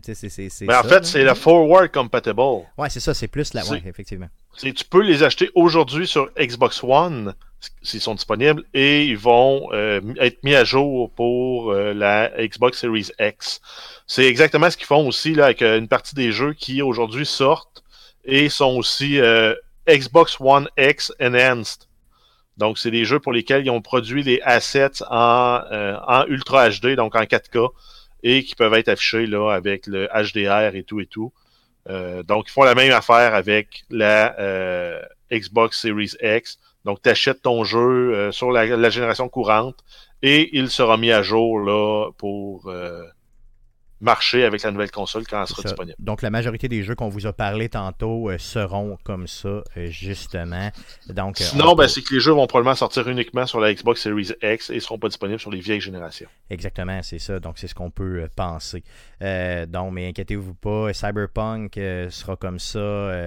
Mais 0.62 0.76
en 0.76 0.84
ça, 0.84 0.90
fait, 0.90 1.06
c'est 1.06 1.24
le 1.24 1.34
forward 1.34 1.92
compatible. 1.92 2.40
Ouais, 2.78 2.90
c'est 2.90 3.00
ça, 3.00 3.14
c'est 3.14 3.28
plus 3.28 3.54
la. 3.54 3.66
Ouais, 3.66 3.82
effectivement. 3.86 4.28
Tu 4.58 4.74
peux 4.90 5.02
les 5.02 5.24
acheter 5.24 5.50
aujourd'hui 5.56 6.08
sur 6.08 6.30
Xbox 6.40 6.84
One 6.84 7.34
s'ils 7.82 8.02
sont 8.02 8.16
disponibles 8.16 8.64
et 8.74 9.06
ils 9.06 9.18
vont 9.18 9.70
euh, 9.72 10.02
être 10.20 10.44
mis 10.44 10.56
à 10.56 10.64
jour 10.64 11.12
pour 11.12 11.72
euh, 11.72 11.94
la 11.94 12.32
Xbox 12.40 12.80
Series 12.80 13.10
X. 13.20 13.60
C'est 14.08 14.26
exactement 14.26 14.70
ce 14.70 14.78
qu'ils 14.78 14.88
font 14.88 15.08
aussi 15.08 15.34
là 15.34 15.46
avec 15.46 15.62
une 15.62 15.88
partie 15.88 16.16
des 16.16 16.32
jeux 16.32 16.54
qui 16.54 16.82
aujourd'hui 16.82 17.26
sortent 17.26 17.84
et 18.24 18.50
sont 18.50 18.76
aussi 18.78 19.20
Xbox 19.88 20.38
One 20.40 20.68
X 20.78 21.12
Enhanced. 21.20 21.88
Donc 22.58 22.78
c'est 22.78 22.92
des 22.92 23.06
jeux 23.06 23.20
pour 23.20 23.34
lesquels 23.34 23.66
ils 23.66 23.70
ont 23.70 23.82
produit 23.82 24.24
les 24.24 24.42
assets 24.44 25.04
en, 25.10 25.62
euh, 25.72 25.98
en 26.08 26.26
Ultra 26.28 26.70
HD, 26.70 26.96
donc 26.96 27.16
en 27.16 27.24
4K 27.24 27.70
et 28.24 28.44
qui 28.44 28.56
peuvent 28.56 28.74
être 28.74 28.90
affichés 28.90 29.26
là 29.26 29.52
avec 29.52 29.88
le 29.88 30.08
HDR 30.08 30.76
et 30.76 30.84
tout 30.84 31.00
et 31.00 31.06
tout. 31.06 31.34
Euh, 31.90 32.24
donc, 32.24 32.46
ils 32.48 32.52
font 32.52 32.64
la 32.64 32.76
même 32.76 32.92
affaire 32.92 33.34
avec 33.34 33.84
la 33.90 34.40
euh, 34.40 35.02
Xbox 35.32 35.82
Series 35.82 36.12
X. 36.22 36.60
Donc, 36.86 37.02
tu 37.02 37.10
achètes 37.10 37.42
ton 37.42 37.64
jeu 37.64 37.80
euh, 38.14 38.32
sur 38.32 38.52
la, 38.52 38.66
la 38.66 38.90
génération 38.90 39.30
courante 39.30 39.78
et 40.22 40.56
il 40.58 40.70
sera 40.70 40.98
mis 40.98 41.12
à 41.12 41.24
jour 41.24 41.60
là 41.60 42.12
pour 42.18 42.68
euh, 42.68 43.04
marcher 44.02 44.44
avec 44.44 44.64
la 44.64 44.72
nouvelle 44.72 44.92
console 44.92 45.26
quand 45.28 45.42
elle 45.42 45.48
sera 45.48 45.62
ça. 45.62 45.70
disponible. 45.70 45.96
Donc 46.00 46.22
la 46.22 46.30
majorité 46.30 46.68
des 46.68 46.84
jeux 46.84 46.96
qu'on 46.96 47.10
vous 47.10 47.28
a 47.28 47.34
parlé 47.34 47.70
tantôt 47.70 48.30
euh, 48.30 48.38
seront 48.38 48.98
comme 49.04 49.28
ça, 49.28 49.48
euh, 49.48 49.88
justement. 49.88 50.70
Donc, 51.10 51.40
euh, 51.40 51.44
Sinon, 51.44 51.72
on 51.72 51.76
ben, 51.76 51.88
c'est 51.88 52.02
que 52.02 52.14
les 52.14 52.20
jeux 52.20 52.32
vont 52.32 52.48
probablement 52.48 52.76
sortir 52.76 53.08
uniquement 53.08 53.46
sur 53.46 53.60
la 53.60 53.74
Xbox 53.74 54.02
Series 54.02 54.32
X 54.42 54.70
et 54.70 54.76
ne 54.76 54.80
seront 54.80 54.98
pas 54.98 55.08
disponibles 55.08 55.40
sur 55.40 55.52
les 55.52 55.60
vieilles 55.60 55.82
générations. 55.82 56.28
Exactement, 56.50 57.02
c'est 57.04 57.20
ça. 57.20 57.40
Donc, 57.40 57.58
c'est 57.58 57.68
ce 57.68 57.76
qu'on 57.76 57.92
peut 57.92 58.28
penser. 58.36 58.84
Donc, 59.22 59.94
mais 59.94 60.08
inquiétez-vous 60.10 60.56
pas, 60.56 60.94
Cyberpunk 60.94 61.76
sera 62.10 62.36
comme 62.36 62.60
ça. 62.60 62.80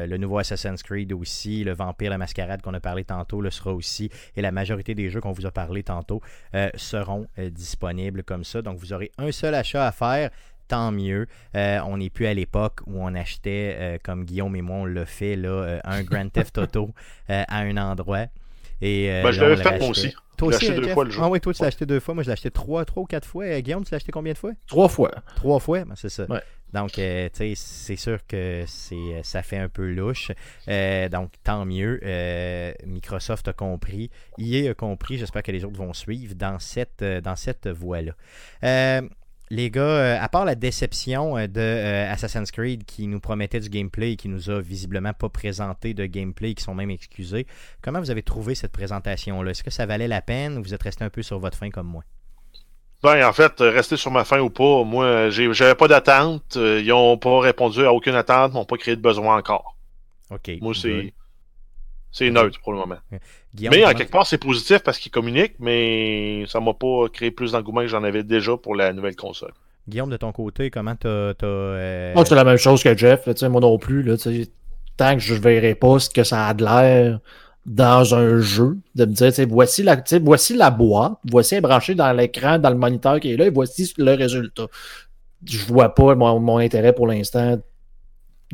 le 0.07 0.17
nouveau 0.17 0.39
Assassin's 0.39 0.83
Creed 0.83 1.13
aussi. 1.13 1.65
Le 1.65 1.73
Vampire, 1.73 2.11
la 2.11 2.19
Mascarade 2.19 2.63
qu'on 2.63 2.75
a 2.75 2.81
parlé 2.81 3.05
tantôt 3.05 3.41
le 3.41 3.51
sera 3.51 3.73
aussi. 3.73 4.11
Et 4.37 4.43
la 4.43 4.53
majorité 4.53 4.95
des 4.95 5.09
jeux 5.09 5.21
qu'on 5.21 5.33
vous 5.33 5.47
a 5.47 5.51
parlé 5.51 5.83
tantôt 5.83 6.21
seront 6.75 7.27
disponibles 7.39 8.25
comme 8.25 8.45
ça. 8.45 8.63
Donc, 8.63 8.79
vous 8.79 8.93
aurez 8.93 9.13
un 9.19 9.33
seul 9.33 9.55
achat 9.55 9.87
à 9.87 9.93
faire. 9.93 10.31
Tant 10.69 10.93
mieux. 10.93 11.27
Euh, 11.57 11.79
on 11.87 11.99
n'est 11.99 12.11
plus 12.11 12.27
à 12.27 12.35
l'époque 12.35 12.81
où 12.87 13.01
on 13.03 13.15
achetait, 13.15 13.77
euh, 13.79 13.99
comme 14.03 14.25
Guillaume 14.25 14.57
et 14.57 14.63
moi, 14.63 14.77
on 14.77 14.85
l'a 14.87 15.05
fait, 15.07 15.37
là, 15.37 15.49
euh, 15.49 15.81
un 15.85 16.03
Grand 16.03 16.29
Theft 16.31 16.57
Auto 16.59 16.91
euh, 17.31 17.43
à 17.47 17.59
un 17.59 17.77
endroit. 17.77 18.27
Et, 18.81 19.11
euh, 19.11 19.23
Ben, 19.23 19.31
je 19.31 19.41
l'avais 19.41 19.57
fait 19.63 19.79
moi 19.79 19.89
aussi. 19.89 20.15
Toi 20.37 20.49
aussi, 20.49 20.65
acheté 20.67 20.75
deux 20.77 20.85
Jeff? 20.85 20.95
fois 20.95 21.05
le 21.05 21.11
jeu. 21.11 21.21
Ah 21.23 21.29
oui, 21.29 21.41
toi, 21.41 21.53
tu 21.55 21.61
l'as 21.61 21.67
Ouais. 21.67 21.69
acheté 21.69 21.87
deux 21.87 22.01
fois. 22.01 22.15
Moi, 22.15 22.23
je 22.25 22.29
l'ai 22.29 22.33
acheté 22.33 22.51
trois, 22.51 22.85
trois 22.85 23.03
ou 23.05 23.07
quatre 23.07 23.27
fois. 23.27 23.45
Euh, 23.45 23.61
Guillaume, 23.61 23.85
tu 23.85 23.93
l'as 23.93 23.97
acheté 23.97 24.11
combien 24.11 24.33
de 24.33 24.39
fois? 24.39 24.51
Trois 24.67 24.89
fois. 24.89 25.13
Trois 25.37 25.61
fois, 25.61 25.85
ben, 25.85 25.95
c'est 25.97 26.09
ça. 26.09 26.25
Ouais. 26.25 26.41
Donc, 26.73 26.99
euh, 26.99 27.29
tu 27.33 27.37
sais, 27.39 27.53
c'est 27.55 27.95
sûr 27.95 28.19
que 28.27 28.65
c'est, 28.67 29.21
ça 29.23 29.45
fait 29.45 29.59
un 29.59 29.69
peu 29.69 29.89
louche. 29.93 30.33
Euh, 30.67 31.09
donc, 31.09 31.31
tant 31.45 31.65
mieux. 31.65 32.01
Euh, 32.03 32.73
Microsoft 32.85 33.47
a 33.47 33.53
compris. 33.53 34.11
EA 34.39 34.71
a 34.71 34.75
compris. 34.75 35.19
J'espère 35.19 35.45
que 35.45 35.53
les 35.53 35.65
autres 35.65 35.77
vont 35.79 35.93
suivre 35.93 36.35
dans 36.35 36.59
cette, 36.59 37.05
dans 37.05 37.37
cette 37.37 37.69
voie-là. 37.69 38.13
Les 39.51 39.71
gars, 39.71 39.83
euh, 39.83 40.19
à 40.19 40.29
part 40.29 40.45
la 40.45 40.55
déception 40.55 41.37
euh, 41.37 41.47
de 41.47 41.61
euh, 41.61 42.11
Assassin's 42.11 42.51
Creed 42.51 42.85
qui 42.85 43.07
nous 43.07 43.21
promettait 43.21 43.61
du 43.61 43.69
gameplay 43.69 44.13
et 44.13 44.17
qui 44.17 44.29
nous 44.29 44.49
a 44.49 44.61
visiblement 44.61 45.13
pas 45.13 45.29
présenté 45.29 45.93
de 45.93 46.07
gameplay 46.07 46.51
et 46.51 46.55
qui 46.55 46.65
sont 46.65 46.75
même 46.75 46.91
excusés, 46.91 47.47
comment 47.83 48.01
vous 48.01 48.11
avez 48.11 48.23
trouvé 48.23 48.55
cette 48.55 48.73
présentation-là? 48.73 49.51
Est-ce 49.51 49.63
que 49.63 49.71
ça 49.71 49.85
valait 49.85 50.09
la 50.09 50.23
peine 50.23 50.57
ou 50.57 50.63
vous 50.63 50.73
êtes 50.73 50.83
resté 50.83 51.05
un 51.05 51.11
peu 51.11 51.23
sur 51.23 51.39
votre 51.39 51.59
fin 51.59 51.71
comme 51.71 51.87
moi? 51.87 52.05
Ben, 53.03 53.23
en 53.29 53.35
fait, 53.35 53.53
rester 53.61 53.99
sur 53.99 54.11
ma 54.11 54.25
fin 54.25 54.41
ou 54.41 54.49
pas, 54.49 54.83
moi, 54.83 55.29
j'avais 55.29 55.75
pas 55.75 55.89
d'attente. 55.89 56.57
Ils 56.57 56.91
ont 56.91 57.19
pas 57.19 57.39
répondu 57.41 57.85
à 57.85 57.93
aucune 57.93 58.15
attente, 58.15 58.55
m'ont 58.55 58.65
pas 58.65 58.79
créé 58.79 58.97
de 58.97 59.03
besoin 59.03 59.37
encore. 59.37 59.77
OK. 60.31 60.53
Moi, 60.63 60.73
c'est 60.75 61.13
c'est 62.15 62.31
neutre 62.31 62.61
pour 62.63 62.73
le 62.73 62.79
moment. 62.79 62.95
Guillaume, 63.55 63.75
Mais 63.75 63.85
en 63.85 63.93
quelque 63.93 64.11
part, 64.13 64.25
c'est 64.27 64.39
positif 64.39 64.79
parce 64.79 64.99
qu'ils 64.99 65.11
communiquent, 65.11 65.57
mais 65.59 66.45
ça 66.47 66.61
m'a 66.61 66.73
pas 66.73 67.09
créé 67.13 67.31
plus 67.33 67.53
d'engouement 67.53 67.81
que 67.81 67.89
j'en 67.89 68.05
avais 68.05 68.23
déjà 68.23 68.57
pour 68.57 68.77
la 68.77 68.93
nouvelle 68.93 69.17
console. 69.17 69.53
Guillaume, 69.89 70.11
de 70.11 70.17
ton 70.17 70.31
côté, 70.33 70.71
comment 70.71 70.95
t'as. 70.95 71.09
euh, 71.09 72.15
Moi, 72.15 72.25
c'est 72.25 72.35
la 72.37 72.45
même 72.45 72.57
chose 72.57 72.83
que 72.83 72.97
Jeff. 72.97 73.27
là, 73.27 73.35
tu 73.35 73.41
sais, 73.41 73.49
moi 73.49 73.61
non 73.61 73.79
plus. 73.79 74.03
Là, 74.03 74.15
tant 74.97 75.15
que 75.15 75.21
je 75.21 75.35
ne 75.35 75.41
verrai 75.41 75.75
pas 75.75 75.99
ce 75.99 76.09
que 76.09 76.23
ça 76.25 76.47
a 76.47 76.55
de 76.55 76.65
l'air 76.65 77.19
dans 77.67 78.15
un 78.15 78.39
jeu, 78.41 78.77
de 78.95 79.05
me 79.07 79.13
dire, 79.13 79.29
tu 79.29 79.35
sais, 79.35 79.45
voici 79.47 79.83
la, 79.83 79.97
tu 79.97 80.03
sais, 80.07 80.19
voici 80.21 80.55
la 80.55 80.71
boîte, 80.71 81.15
voici 81.29 81.55
elle 81.55 81.59
est 81.59 81.63
branchée 81.63 81.95
dans 81.95 82.13
l'écran, 82.13 82.59
dans 82.59 82.71
le 82.71 82.77
moniteur 82.77 83.19
qui 83.21 83.33
est 83.33 83.37
là, 83.37 83.47
et 83.47 83.51
voici 83.51 83.93
le 83.99 84.13
résultat. 84.15 84.67
Je 85.47 85.59
vois 85.67 85.95
pas 85.95 86.15
mon, 86.15 86.39
mon 86.41 86.59
intérêt 86.59 86.93
pour 86.93 87.07
l'instant 87.07 87.59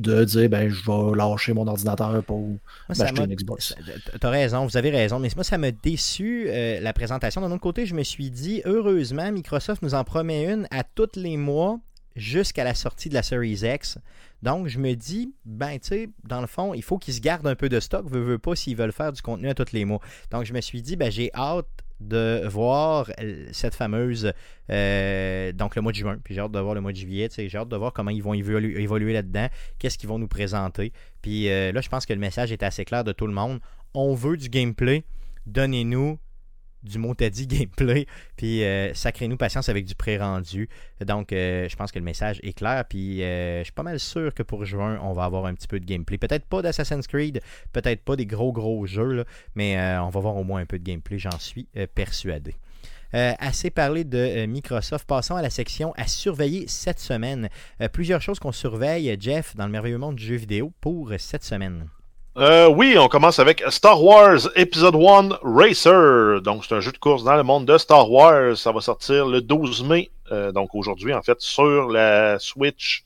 de 0.01 0.24
dire, 0.24 0.48
ben, 0.48 0.68
je 0.68 0.84
vais 0.84 1.16
lâcher 1.16 1.53
mon 1.53 1.66
ordinateur 1.66 2.22
pour 2.24 2.40
m'a- 2.88 3.11
une 3.24 3.34
Xbox. 3.34 3.74
T'as 4.20 4.30
raison, 4.30 4.66
vous 4.66 4.76
avez 4.76 4.90
raison, 4.90 5.18
mais 5.18 5.28
moi, 5.34 5.44
ça 5.44 5.59
m'a 5.59 5.70
déçu 5.70 6.46
euh, 6.48 6.80
la 6.80 6.92
présentation. 6.92 7.40
D'un 7.40 7.51
autre 7.53 7.61
côté, 7.61 7.86
je 7.86 7.94
me 7.94 8.03
suis 8.03 8.30
dit, 8.30 8.62
heureusement, 8.64 9.30
Microsoft 9.32 9.82
nous 9.82 9.94
en 9.94 10.05
promet 10.05 10.44
une 10.53 10.66
à 10.70 10.82
tous 10.84 11.11
les 11.16 11.36
mois 11.36 11.78
jusqu'à 12.16 12.64
la 12.64 12.74
sortie 12.74 13.09
de 13.09 13.14
la 13.14 13.22
Series 13.22 13.61
X. 13.62 13.98
Donc, 14.42 14.66
je 14.68 14.78
me 14.78 14.94
dis, 14.94 15.32
ben, 15.44 15.78
tu 15.78 15.88
sais, 15.88 16.09
dans 16.26 16.40
le 16.40 16.46
fond, 16.46 16.74
il 16.74 16.82
faut 16.82 16.98
qu'ils 16.98 17.14
se 17.14 17.20
gardent 17.20 17.46
un 17.46 17.55
peu 17.55 17.68
de 17.68 17.78
stock, 17.78 18.09
veut, 18.11 18.20
veut 18.22 18.38
pas, 18.38 18.57
s'ils 18.57 18.76
veulent 18.76 18.92
faire 18.92 19.12
du 19.12 19.22
contenu 19.22 19.48
à 19.48 19.55
tous 19.55 19.72
les 19.72 19.84
mois. 19.84 20.01
Donc, 20.30 20.44
je 20.44 20.53
me 20.53 20.61
suis 20.61 20.82
dit, 20.82 20.96
ben, 20.96 21.11
j'ai 21.11 21.30
hâte 21.34 21.66
de 22.01 22.46
voir 22.46 23.11
cette 23.53 23.74
fameuse, 23.74 24.32
euh, 24.70 25.53
donc 25.53 25.76
le 25.76 25.82
mois 25.82 25.92
de 25.92 25.96
juin, 25.96 26.18
puis 26.22 26.34
j'ai 26.34 26.40
hâte 26.40 26.53
de 26.53 26.59
voir 26.59 26.74
le 26.74 26.80
mois 26.80 26.92
de 26.92 26.96
juillet, 26.96 27.28
j'ai 27.36 27.57
hâte 27.57 27.68
de 27.68 27.76
voir 27.76 27.92
comment 27.92 28.11
ils 28.11 28.22
vont 28.22 28.34
évolu- 28.34 28.78
évoluer 28.78 29.12
là-dedans, 29.12 29.48
qu'est-ce 29.78 29.98
qu'ils 29.98 30.09
vont 30.09 30.18
nous 30.18 30.28
présenter. 30.28 30.92
Puis 31.22 31.48
euh, 31.48 31.72
là, 31.72 31.80
je 31.80 31.88
pense 31.88 32.07
que 32.07 32.12
le 32.12 32.18
message 32.18 32.53
est 32.53 32.62
assez 32.62 32.84
clair 32.84 33.05
de 33.05 33.12
tout 33.12 33.26
le 33.26 33.32
monde. 33.32 33.61
On 33.94 34.14
veut 34.14 34.36
du 34.36 34.48
gameplay, 34.48 35.05
donnez-nous 35.46 36.18
du 36.83 36.99
mot 36.99 37.14
t'as 37.14 37.31
dit 37.31 37.47
gameplay, 37.47 38.07
puis 38.37 38.64
euh, 38.64 38.93
sacrez-nous 38.95 39.37
patience 39.37 39.68
avec 39.68 39.85
du 39.85 39.95
pré-rendu. 39.95 40.68
Donc, 41.05 41.33
euh, 41.33 41.68
je 41.68 41.76
pense 41.76 41.93
que 41.93 41.99
le 41.99 42.05
message 42.05 42.41
est 42.43 42.53
clair, 42.53 42.85
puis 42.89 43.22
euh, 43.22 43.61
je 43.61 43.64
suis 43.64 43.72
pas 43.72 43.83
mal 43.83 43.99
sûr 43.99 44.35
que 44.35 44.43
pour 44.43 44.64
juin, 44.64 44.99
on 45.03 45.12
va 45.12 45.24
avoir 45.24 45.47
un 45.47 45.55
petit 45.55 45.68
peu 45.68 45.81
de 45.81 45.85
gameplay. 45.85 46.18
Peut-être 46.18 46.47
pas 46.47 46.62
d'Assassin's 46.62 47.07
Creed, 47.07 47.41
peut-être 47.72 48.03
pas 48.03 48.16
des 48.16 48.26
gros 48.26 48.53
gros 48.53 48.87
jeux, 48.87 49.24
mais 49.55 49.78
on 50.01 50.09
va 50.09 50.20
voir 50.20 50.37
au 50.37 50.45
moins 50.45 50.61
un 50.61 50.66
peu 50.66 50.78
de 50.78 50.85
gameplay, 50.85 51.18
j'en 51.18 51.39
suis 51.39 51.66
persuadé. 51.95 52.55
Assez 53.12 53.70
parlé 53.70 54.05
de 54.05 54.47
Microsoft. 54.47 55.07
Passons 55.07 55.35
à 55.35 55.43
la 55.43 55.51
section 55.51 55.93
à 55.97 56.07
surveiller 56.07 56.66
cette 56.68 57.01
semaine. 57.01 57.49
Plusieurs 57.93 58.22
choses 58.22 58.39
qu'on 58.39 58.53
surveille, 58.53 59.16
Jeff, 59.18 59.57
dans 59.57 59.66
le 59.66 59.72
merveilleux 59.72 59.99
monde 59.99 60.16
du 60.16 60.24
jeu 60.24 60.37
vidéo 60.37 60.72
pour 60.81 61.12
cette 61.18 61.45
semaine. 61.45 61.89
Euh, 62.37 62.68
oui, 62.68 62.97
on 62.97 63.09
commence 63.09 63.41
avec 63.41 63.62
Star 63.70 64.03
Wars 64.03 64.49
Episode 64.55 64.95
1 64.95 65.41
Racer. 65.43 66.41
Donc, 66.43 66.64
c'est 66.64 66.74
un 66.74 66.81
jeu 66.81 66.93
de 66.93 66.99
course 66.99 67.24
dans 67.24 67.35
le 67.35 67.43
monde 67.43 67.66
de 67.66 67.76
Star 67.76 68.11
Wars. 68.11 68.57
Ça 68.57 68.70
va 68.70 68.81
sortir 68.81 69.26
le 69.26 69.41
12 69.41 69.83
mai, 69.85 70.11
euh, 70.31 70.53
donc 70.53 70.74
aujourd'hui, 70.74 71.12
en 71.12 71.22
fait, 71.22 71.41
sur 71.41 71.89
la 71.89 72.39
Switch. 72.39 73.05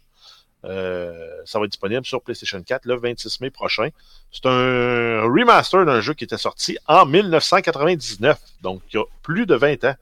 Euh, 0.66 1.12
ça 1.44 1.58
va 1.58 1.64
être 1.64 1.72
disponible 1.72 2.04
sur 2.04 2.22
PlayStation 2.22 2.62
4 2.62 2.84
le 2.84 2.96
26 2.96 3.40
mai 3.40 3.50
prochain. 3.50 3.88
C'est 4.30 4.46
un 4.46 5.22
remaster 5.22 5.84
d'un 5.86 6.00
jeu 6.00 6.14
qui 6.14 6.24
était 6.24 6.38
sorti 6.38 6.76
en 6.86 7.06
1999, 7.06 8.38
donc 8.62 8.82
il 8.92 8.96
y 8.96 8.98
a 8.98 9.04
plus 9.22 9.44
de 9.46 9.54
20 9.54 9.84
ans, 9.84 9.94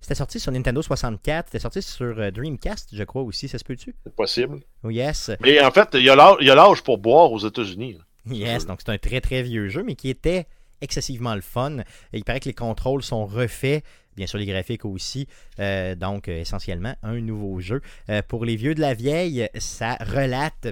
C'était 0.00 0.14
sorti 0.14 0.38
sur 0.38 0.52
Nintendo 0.52 0.82
64, 0.82 1.46
c'était 1.46 1.58
sorti 1.58 1.80
sur 1.80 2.32
Dreamcast, 2.32 2.90
je 2.92 3.04
crois 3.04 3.22
aussi, 3.22 3.48
ça 3.48 3.56
se 3.56 3.64
peut-tu? 3.64 3.94
c'est 4.04 4.14
possible. 4.14 4.60
Oh 4.84 4.90
yes, 4.90 5.30
Mais 5.40 5.58
en 5.62 5.70
fait, 5.70 5.88
il 5.94 6.02
y 6.02 6.10
a 6.10 6.54
l'âge 6.54 6.82
pour 6.82 6.98
boire 6.98 7.32
aux 7.32 7.38
États-Unis. 7.38 7.96
Yes, 8.26 8.66
donc 8.66 8.80
c'est 8.84 8.90
un 8.92 8.98
très 8.98 9.20
très 9.20 9.42
vieux 9.42 9.68
jeu, 9.68 9.82
mais 9.82 9.94
qui 9.94 10.08
était 10.08 10.46
excessivement 10.80 11.34
le 11.34 11.40
fun. 11.40 11.78
Il 12.12 12.24
paraît 12.24 12.40
que 12.40 12.48
les 12.48 12.54
contrôles 12.54 13.02
sont 13.02 13.26
refaits, 13.26 13.84
bien 14.16 14.26
sûr 14.26 14.38
les 14.38 14.46
graphiques 14.46 14.84
aussi, 14.84 15.26
Euh, 15.58 15.94
donc 15.94 16.28
euh, 16.28 16.40
essentiellement 16.40 16.94
un 17.02 17.20
nouveau 17.20 17.60
jeu. 17.60 17.82
Euh, 18.08 18.22
pour 18.26 18.44
les 18.44 18.56
vieux 18.56 18.74
de 18.74 18.80
la 18.80 18.94
vieille, 18.94 19.48
ça 19.58 19.96
relate 20.00 20.68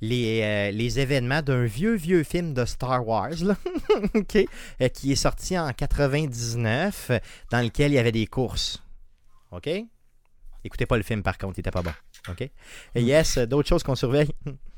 les, 0.00 0.40
euh, 0.42 0.70
les 0.70 0.98
événements 0.98 1.42
d'un 1.42 1.64
vieux, 1.66 1.94
vieux 1.94 2.22
film 2.22 2.54
de 2.54 2.64
Star 2.64 3.06
Wars, 3.06 3.34
là, 3.42 3.56
euh, 4.14 4.88
qui 4.88 5.12
est 5.12 5.16
sorti 5.16 5.58
en 5.58 5.72
99, 5.72 7.10
euh, 7.10 7.18
dans 7.50 7.60
lequel 7.60 7.92
il 7.92 7.96
y 7.96 7.98
avait 7.98 8.12
des 8.12 8.26
courses. 8.26 8.82
OK? 9.52 9.68
Écoutez 10.64 10.86
pas 10.86 10.96
le 10.96 11.02
film 11.02 11.22
par 11.22 11.36
contre, 11.38 11.58
il 11.58 11.60
était 11.60 11.70
pas 11.70 11.82
bon. 11.82 11.92
OK? 12.28 12.48
Yes, 12.94 13.38
d'autres 13.38 13.68
choses 13.68 13.82
qu'on 13.82 13.94
surveille. 13.94 14.30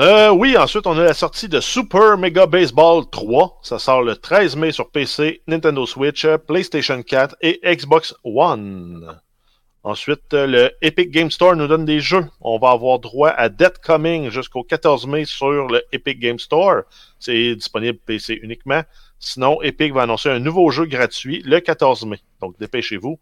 Euh, 0.00 0.30
oui, 0.30 0.56
ensuite, 0.56 0.86
on 0.86 0.96
a 0.96 1.02
la 1.02 1.12
sortie 1.12 1.48
de 1.48 1.58
Super 1.58 2.16
Mega 2.16 2.46
Baseball 2.46 3.04
3. 3.10 3.58
Ça 3.62 3.80
sort 3.80 4.02
le 4.02 4.14
13 4.14 4.54
mai 4.54 4.70
sur 4.70 4.90
PC, 4.90 5.42
Nintendo 5.48 5.84
Switch, 5.86 6.24
PlayStation 6.46 7.02
4 7.02 7.34
et 7.40 7.58
Xbox 7.64 8.14
One. 8.22 9.20
Ensuite, 9.82 10.32
le 10.34 10.70
Epic 10.82 11.10
Game 11.10 11.32
Store 11.32 11.56
nous 11.56 11.66
donne 11.66 11.84
des 11.84 11.98
jeux. 11.98 12.24
On 12.40 12.60
va 12.60 12.70
avoir 12.70 13.00
droit 13.00 13.30
à 13.30 13.48
Dead 13.48 13.76
Coming 13.78 14.30
jusqu'au 14.30 14.62
14 14.62 15.08
mai 15.08 15.24
sur 15.24 15.66
le 15.66 15.82
Epic 15.90 16.20
Game 16.20 16.38
Store. 16.38 16.82
C'est 17.18 17.56
disponible 17.56 17.98
PC 17.98 18.38
uniquement. 18.40 18.82
Sinon, 19.18 19.60
Epic 19.62 19.92
va 19.92 20.02
annoncer 20.02 20.28
un 20.28 20.38
nouveau 20.38 20.70
jeu 20.70 20.86
gratuit 20.86 21.42
le 21.44 21.58
14 21.58 22.06
mai. 22.06 22.20
Donc, 22.40 22.56
dépêchez-vous. 22.60 23.18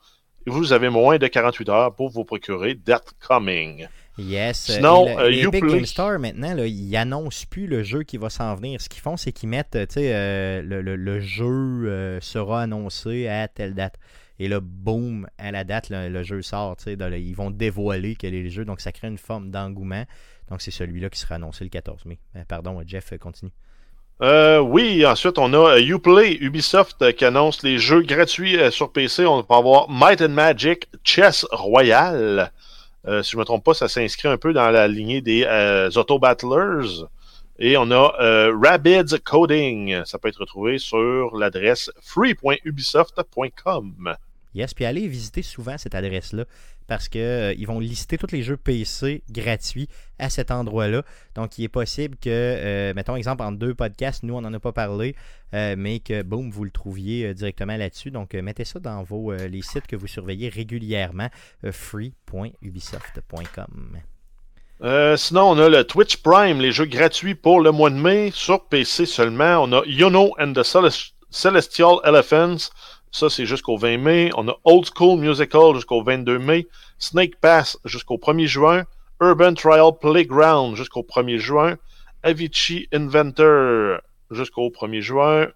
Vous 0.46 0.74
avez 0.74 0.90
moins 0.90 1.16
de 1.16 1.26
48 1.26 1.68
heures 1.70 1.94
pour 1.94 2.10
vous 2.10 2.24
procurer 2.24 2.74
Dead 2.74 3.00
Coming. 3.26 3.88
Yes. 4.18 4.70
Sinon, 4.72 5.06
Et 5.06 5.14
le- 5.42 5.46
euh, 5.46 5.48
Epic. 5.48 5.64
Game 5.66 5.84
Store, 5.86 6.18
maintenant, 6.18 6.54
là, 6.54 6.66
ils 6.66 6.96
annoncent 6.96 7.44
plus 7.50 7.66
le 7.66 7.82
jeu 7.82 8.02
qui 8.02 8.16
va 8.16 8.30
s'en 8.30 8.54
venir. 8.54 8.80
Ce 8.80 8.88
qu'ils 8.88 9.02
font, 9.02 9.16
c'est 9.16 9.32
qu'ils 9.32 9.48
mettent, 9.48 9.72
tu 9.72 9.86
sais, 9.90 10.14
euh, 10.14 10.62
le, 10.62 10.80
le- 10.80 10.96
le 10.96 11.20
jeu 11.20 11.44
euh, 11.44 12.20
sera 12.20 12.62
annoncé 12.62 13.28
à 13.28 13.46
telle 13.48 13.74
date. 13.74 13.96
Et 14.38 14.48
là, 14.48 14.60
boum, 14.62 15.26
à 15.38 15.50
la 15.50 15.64
date, 15.64 15.88
le, 15.90 16.08
le 16.08 16.22
jeu 16.22 16.40
sort. 16.42 16.76
tu 16.76 16.84
sais, 16.84 16.96
dans 16.96 17.08
le- 17.08 17.18
ils 17.18 17.34
vont 17.34 17.50
dévoiler 17.50 18.16
quel 18.16 18.34
est 18.34 18.42
le 18.42 18.48
jeu. 18.50 18.64
Donc, 18.64 18.80
ça 18.80 18.92
crée 18.92 19.08
une 19.08 19.18
forme 19.18 19.50
d'engouement. 19.50 20.04
Donc, 20.50 20.62
c'est 20.62 20.70
celui-là 20.70 21.10
qui 21.10 21.18
sera 21.18 21.34
annoncé 21.36 21.64
le 21.64 21.70
14 21.70 22.04
mai. 22.06 22.18
Euh, 22.36 22.40
pardon, 22.48 22.80
Jeff, 22.86 23.12
euh, 23.12 23.18
continue. 23.18 23.50
Euh, 24.22 24.60
oui, 24.60 25.04
ensuite, 25.04 25.36
on 25.38 25.52
a 25.52 25.76
euh, 25.76 25.80
Uplay, 25.80 26.38
Ubisoft, 26.40 27.02
euh, 27.02 27.12
qui 27.12 27.26
annonce 27.26 27.62
les 27.62 27.76
jeux 27.76 28.00
gratuits 28.00 28.58
euh, 28.58 28.70
sur 28.70 28.90
PC. 28.92 29.26
On 29.26 29.42
va 29.42 29.56
avoir 29.56 29.90
Might 29.90 30.22
and 30.22 30.30
Magic 30.30 30.88
Chess 31.04 31.46
Royale. 31.50 32.50
Euh, 33.08 33.22
si 33.22 33.32
je 33.32 33.36
me 33.36 33.44
trompe 33.44 33.64
pas, 33.64 33.74
ça 33.74 33.88
s'inscrit 33.88 34.28
un 34.28 34.36
peu 34.36 34.52
dans 34.52 34.70
la 34.70 34.88
lignée 34.88 35.20
des 35.20 35.44
euh, 35.44 35.90
Auto 35.94 36.18
Battlers. 36.18 37.04
Et 37.58 37.76
on 37.76 37.90
a 37.90 38.14
euh, 38.20 39.18
Coding. 39.24 40.04
Ça 40.04 40.18
peut 40.18 40.28
être 40.28 40.40
retrouvé 40.40 40.78
sur 40.78 41.36
l'adresse 41.36 41.90
free.ubisoft.com. 42.02 44.16
Puis 44.74 44.84
allez 44.84 45.08
visiter 45.08 45.42
souvent 45.42 45.78
cette 45.78 45.94
adresse-là 45.94 46.44
parce 46.86 47.08
que 47.08 47.18
euh, 47.18 47.54
vont 47.66 47.80
lister 47.80 48.16
tous 48.16 48.32
les 48.32 48.42
jeux 48.42 48.56
PC 48.56 49.22
gratuits 49.30 49.88
à 50.18 50.30
cet 50.30 50.50
endroit-là. 50.50 51.02
Donc, 51.34 51.58
il 51.58 51.64
est 51.64 51.68
possible 51.68 52.16
que, 52.16 52.30
euh, 52.30 52.94
mettons 52.94 53.16
exemple, 53.16 53.42
en 53.42 53.52
deux 53.52 53.74
podcasts, 53.74 54.22
nous, 54.22 54.34
on 54.34 54.40
n'en 54.40 54.54
a 54.54 54.60
pas 54.60 54.72
parlé, 54.72 55.16
euh, 55.54 55.74
mais 55.76 55.98
que, 55.98 56.22
boum, 56.22 56.50
vous 56.50 56.64
le 56.64 56.70
trouviez 56.70 57.34
directement 57.34 57.76
là-dessus. 57.76 58.10
Donc, 58.10 58.34
mettez 58.34 58.64
ça 58.64 58.78
dans 58.78 59.02
vos 59.02 59.34
les 59.34 59.62
sites 59.62 59.86
que 59.86 59.96
vous 59.96 60.06
surveillez 60.06 60.48
régulièrement, 60.48 61.28
free.ubisoft.com. 61.70 63.98
Sinon, 65.16 65.50
on 65.50 65.58
a 65.58 65.68
le 65.68 65.84
Twitch 65.84 66.18
Prime, 66.18 66.60
les 66.60 66.72
jeux 66.72 66.86
gratuits 66.86 67.34
pour 67.34 67.60
le 67.60 67.72
mois 67.72 67.90
de 67.90 67.96
mai 67.96 68.30
sur 68.32 68.66
PC 68.66 69.06
seulement. 69.06 69.62
On 69.62 69.72
a 69.72 69.82
Yono 69.86 70.34
and 70.38 70.52
the 70.52 70.62
Celes- 70.62 71.12
Celestial 71.30 71.96
Elephants. 72.04 72.70
Ça, 73.16 73.30
c'est 73.30 73.46
jusqu'au 73.46 73.78
20 73.78 73.96
mai. 73.96 74.30
On 74.36 74.46
a 74.46 74.54
Old 74.64 74.84
School 74.94 75.18
Musical 75.18 75.74
jusqu'au 75.74 76.02
22 76.02 76.38
mai. 76.38 76.66
Snake 76.98 77.36
Pass 77.40 77.78
jusqu'au 77.86 78.18
1er 78.18 78.44
juin. 78.44 78.84
Urban 79.22 79.54
Trial 79.54 79.90
Playground 79.98 80.76
jusqu'au 80.76 81.00
1er 81.00 81.38
juin. 81.38 81.78
Avicii 82.22 82.86
Inventor 82.92 84.02
jusqu'au 84.30 84.68
1er 84.68 85.00
juin. 85.00 85.46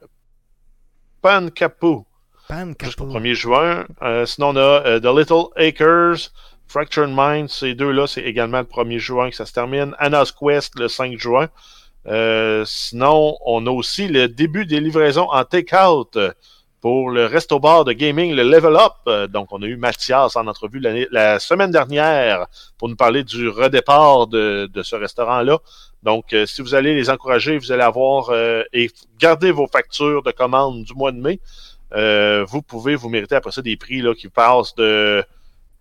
Pan 1.21 1.43
jusqu'au 1.43 1.55
Capo. 1.55 2.07
1er 2.49 3.35
juin. 3.35 3.85
Euh, 4.01 4.25
sinon, 4.25 4.49
on 4.49 4.57
a 4.57 4.87
euh, 4.87 4.99
The 4.99 5.15
Little 5.15 5.49
Acres, 5.57 6.33
Fractured 6.67 7.11
Mind, 7.15 7.51
ces 7.51 7.75
deux-là, 7.75 8.07
c'est 8.07 8.23
également 8.23 8.61
le 8.61 8.65
1er 8.65 8.99
juin 8.99 9.29
que 9.29 9.37
ça 9.37 9.45
se 9.45 9.53
termine. 9.53 9.95
Anna's 9.99 10.33
Quest, 10.33 10.79
le 10.79 10.89
5 10.89 11.19
juin. 11.19 11.51
Euh, 12.07 12.65
sinon, 12.65 13.37
on 13.45 13.67
a 13.67 13.71
aussi 13.71 14.09
le 14.09 14.29
début 14.29 14.65
des 14.65 14.81
livraisons 14.81 15.29
en 15.31 15.45
take-out 15.45 16.17
pour 16.81 17.11
le 17.11 17.27
resto 17.27 17.59
bar 17.59 17.85
de 17.85 17.93
gaming, 17.93 18.35
le 18.35 18.43
Level 18.43 18.75
Up. 18.77 18.93
Euh, 19.07 19.27
donc, 19.27 19.49
on 19.53 19.63
a 19.63 19.67
eu 19.67 19.77
Mathias 19.77 20.37
en 20.37 20.47
entrevue 20.47 20.81
la 21.11 21.39
semaine 21.39 21.71
dernière 21.71 22.47
pour 22.79 22.89
nous 22.89 22.97
parler 22.97 23.23
du 23.23 23.49
redépart 23.49 24.27
de, 24.27 24.69
de 24.73 24.83
ce 24.83 24.97
restaurant-là. 24.97 25.59
Donc, 26.03 26.33
euh, 26.33 26.47
si 26.47 26.63
vous 26.63 26.75
allez 26.75 26.95
les 26.95 27.11
encourager, 27.11 27.59
vous 27.59 27.73
allez 27.73 27.83
avoir 27.83 28.31
euh, 28.31 28.63
et 28.73 28.91
garder 29.19 29.51
vos 29.51 29.67
factures 29.67 30.23
de 30.23 30.31
commande 30.31 30.85
du 30.85 30.95
mois 30.95 31.13
de 31.13 31.21
mai. 31.21 31.41
Euh, 31.93 32.45
vous 32.49 32.63
pouvez 32.63 32.95
vous 32.95 33.09
mériter 33.09 33.35
après 33.35 33.51
ça 33.51 33.63
des 33.63 33.77
prix 33.77 34.01
là, 34.01 34.15
qui 34.15 34.29
passent 34.29 34.75
de 34.77 35.25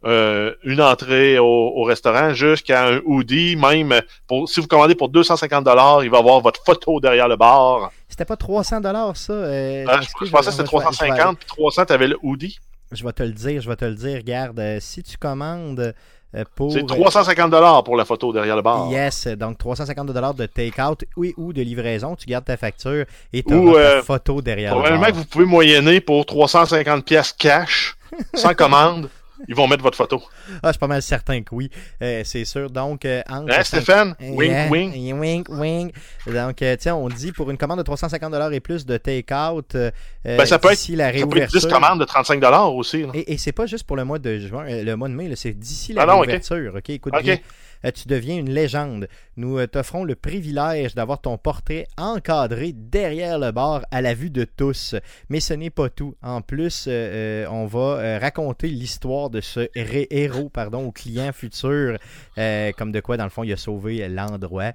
euh, 0.06 0.56
une 0.64 0.82
entrée 0.82 1.40
au, 1.40 1.46
au 1.46 1.84
restaurant 1.84 2.34
jusqu'à 2.34 2.88
un 2.88 3.02
hoodie, 3.06 3.56
même 3.56 4.02
pour 4.28 4.50
si 4.50 4.60
vous 4.60 4.68
commandez 4.68 4.96
pour 4.96 5.10
250 5.10 5.64
dollars, 5.64 6.04
il 6.04 6.10
va 6.10 6.18
avoir 6.18 6.40
votre 6.42 6.64
photo 6.64 7.00
derrière 7.00 7.28
le 7.28 7.36
bar. 7.36 7.92
C'était 8.20 8.28
pas 8.28 8.36
300 8.36 8.82
dollars 8.82 9.16
ça 9.16 9.32
euh, 9.32 9.86
Ah, 9.88 10.02
je, 10.02 10.26
je 10.26 10.30
pensais 10.30 10.48
que 10.48 10.52
c'était 10.52 10.64
vais- 10.64 10.70
je 10.70 10.76
vais- 10.78 10.82
350 10.92 11.38
puis 11.40 11.48
300 11.48 11.86
t'avais 11.86 12.08
le 12.08 12.18
hoodie. 12.22 12.60
Je 12.92 13.06
vais 13.06 13.14
te 13.14 13.24
le 13.24 13.32
dire, 13.32 13.62
je 13.62 13.70
vais 13.70 13.78
te 13.78 13.86
le 13.86 13.96
dire. 13.96 14.18
Regarde, 14.18 14.60
euh, 14.60 14.78
si 14.82 15.04
tu 15.04 15.16
commandes 15.18 15.94
euh, 16.36 16.44
pour. 16.56 16.74
C'est 16.74 16.86
350 16.86 17.50
dollars 17.50 17.82
pour 17.86 17.96
la 17.96 18.04
photo 18.04 18.34
derrière 18.34 18.58
le 18.58 18.62
bar. 18.62 18.90
Yes, 18.92 19.28
donc 19.28 19.58
350 19.58 20.08
dollars 20.12 20.34
de 20.34 20.46
take-out 20.48 21.06
oui, 21.16 21.34
ou 21.38 21.54
de 21.54 21.62
livraison. 21.62 22.18
Tu 22.18 22.26
gardes 22.26 22.44
ta 22.44 22.58
facture 22.58 23.06
et 23.32 23.42
tu 23.42 23.54
euh, 23.54 24.04
photo 24.04 24.42
derrière 24.42 24.72
le 24.72 24.82
Probablement 24.82 25.02
bar. 25.04 25.12
que 25.12 25.16
vous 25.16 25.26
pouvez 25.26 25.46
moyenner 25.46 26.02
pour 26.02 26.26
350 26.26 27.06
pièces 27.06 27.32
cash 27.32 27.96
sans 28.34 28.54
commande. 28.54 29.10
Ils 29.48 29.56
vont 29.56 29.68
mettre 29.68 29.84
votre 29.84 29.98
photo. 29.98 30.22
Ah, 30.62 30.68
je 30.68 30.72
suis 30.72 30.80
pas 30.80 30.88
mal 30.88 31.02
certain 31.02 31.42
que 31.42 31.56
oui. 31.56 31.70
Euh, 32.02 32.22
c'est 32.26 32.46
sûr. 32.46 32.70
Donc, 32.70 33.06
euh, 33.06 33.22
entre 33.30 33.58
Hein, 33.58 33.64
Stéphane? 33.64 34.16
Euh, 34.22 34.32
Wink, 34.32 34.72
wink. 34.72 34.94
wink, 35.20 35.50
wink. 35.50 35.94
Donc, 36.28 36.62
euh, 36.62 36.76
tiens, 36.78 36.96
on 36.96 37.08
dit 37.08 37.32
pour 37.32 37.50
une 37.50 37.58
commande 37.58 37.78
de 37.80 37.84
350 37.84 38.32
dollars 38.32 38.52
et 38.54 38.60
plus 38.60 38.86
de 38.86 38.98
take-out, 38.98 39.76
euh, 39.76 39.92
Ben, 40.26 40.46
ça 40.46 40.60
peut 40.60 40.70
d'ici 40.70 40.96
la 40.96 41.06
Ça 41.08 41.12
peut 41.14 41.18
être 41.20 41.24
réouverture. 41.32 41.60
10 41.62 41.68
commandes 41.68 42.00
de 42.00 42.06
35 42.06 42.40
dollars 42.40 42.74
aussi. 42.76 43.04
là. 43.04 43.10
Et, 43.14 43.34
et 43.34 43.38
c'est 43.38 43.52
pas 43.54 43.66
juste 43.66 43.86
pour 43.86 43.96
le 43.96 44.04
mois 44.04 44.20
de 44.20 44.38
juin, 44.40 44.66
le 44.68 44.96
mois 44.96 45.08
de 45.10 45.14
mai, 45.14 45.32
c'est 45.36 45.54
d'ici 45.58 45.94
la 45.94 46.02
Ah 46.04 46.06
non, 46.06 46.20
réouverture. 46.20 46.74
ok? 46.76 46.90
Écoute 46.90 47.14
Ok. 47.16 47.24
bien. 47.24 47.38
Euh, 47.86 47.92
tu 47.92 48.08
deviens 48.08 48.38
une 48.38 48.50
légende. 48.50 49.08
Nous 49.38 49.58
euh, 49.58 49.68
t'offrons 49.68 50.04
le 50.04 50.16
privilège 50.16 50.96
d'avoir 50.96 51.22
ton 51.22 51.38
portrait 51.38 51.88
encadré 51.98 52.74
derrière 52.74 53.40
le 53.40 53.52
bar 53.52 53.86
à 53.92 54.02
la 54.02 54.14
vue 54.14 54.30
de 54.30 54.44
tous. 54.44 54.96
Mais 55.30 55.40
ce 55.40 55.54
n'est 55.54 55.70
pas 55.70 55.90
tout. 55.90 56.16
En 56.22 56.42
plus, 56.42 56.86
euh, 56.88 57.46
on 57.50 57.66
va 57.66 58.20
raconter 58.20 58.68
l'histoire 58.68 59.30
de 59.30 59.42
ce 59.42 59.70
héros 59.76 60.50
pardon, 60.50 60.86
au 60.86 60.92
client 60.92 61.32
futur, 61.34 61.98
comme 62.36 62.92
de 62.92 63.00
quoi, 63.00 63.18
dans 63.18 63.24
le 63.24 63.30
fond, 63.30 63.44
il 63.44 63.54
a 63.54 63.58
sauvé 63.58 64.08
l'endroit. 64.08 64.74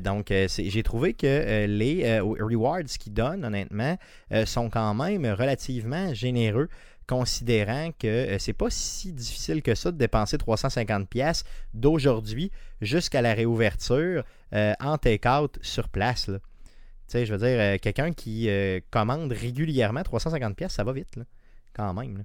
Donc, 0.00 0.32
j'ai 0.58 0.82
trouvé 0.82 1.14
que 1.14 1.66
les 1.66 2.20
rewards 2.20 2.84
qu'ils 2.98 3.12
donnent, 3.12 3.44
honnêtement, 3.44 3.96
sont 4.44 4.70
quand 4.70 4.94
même 4.94 5.26
relativement 5.26 6.14
généreux 6.14 6.68
considérant 7.08 7.90
que 7.98 8.06
euh, 8.06 8.38
c'est 8.38 8.52
pas 8.52 8.70
si 8.70 9.12
difficile 9.12 9.62
que 9.62 9.74
ça 9.74 9.90
de 9.90 9.96
dépenser 9.96 10.38
350 10.38 11.08
pièces 11.08 11.42
d'aujourd'hui 11.74 12.52
jusqu'à 12.80 13.22
la 13.22 13.34
réouverture 13.34 14.22
euh, 14.52 14.74
en 14.78 14.98
take-out 14.98 15.58
sur 15.62 15.88
place. 15.88 16.28
là. 16.28 16.38
Tu 16.38 17.12
sais, 17.12 17.26
je 17.26 17.32
veux 17.32 17.38
dire, 17.38 17.58
euh, 17.58 17.76
quelqu'un 17.80 18.12
qui 18.12 18.50
commande 18.90 19.32
régulièrement 19.32 20.02
350 20.02 20.54
pièces, 20.54 20.72
ça 20.72 20.84
va 20.84 20.92
vite, 20.92 21.16
là. 21.16 21.24
quand 21.72 21.94
même. 21.94 22.24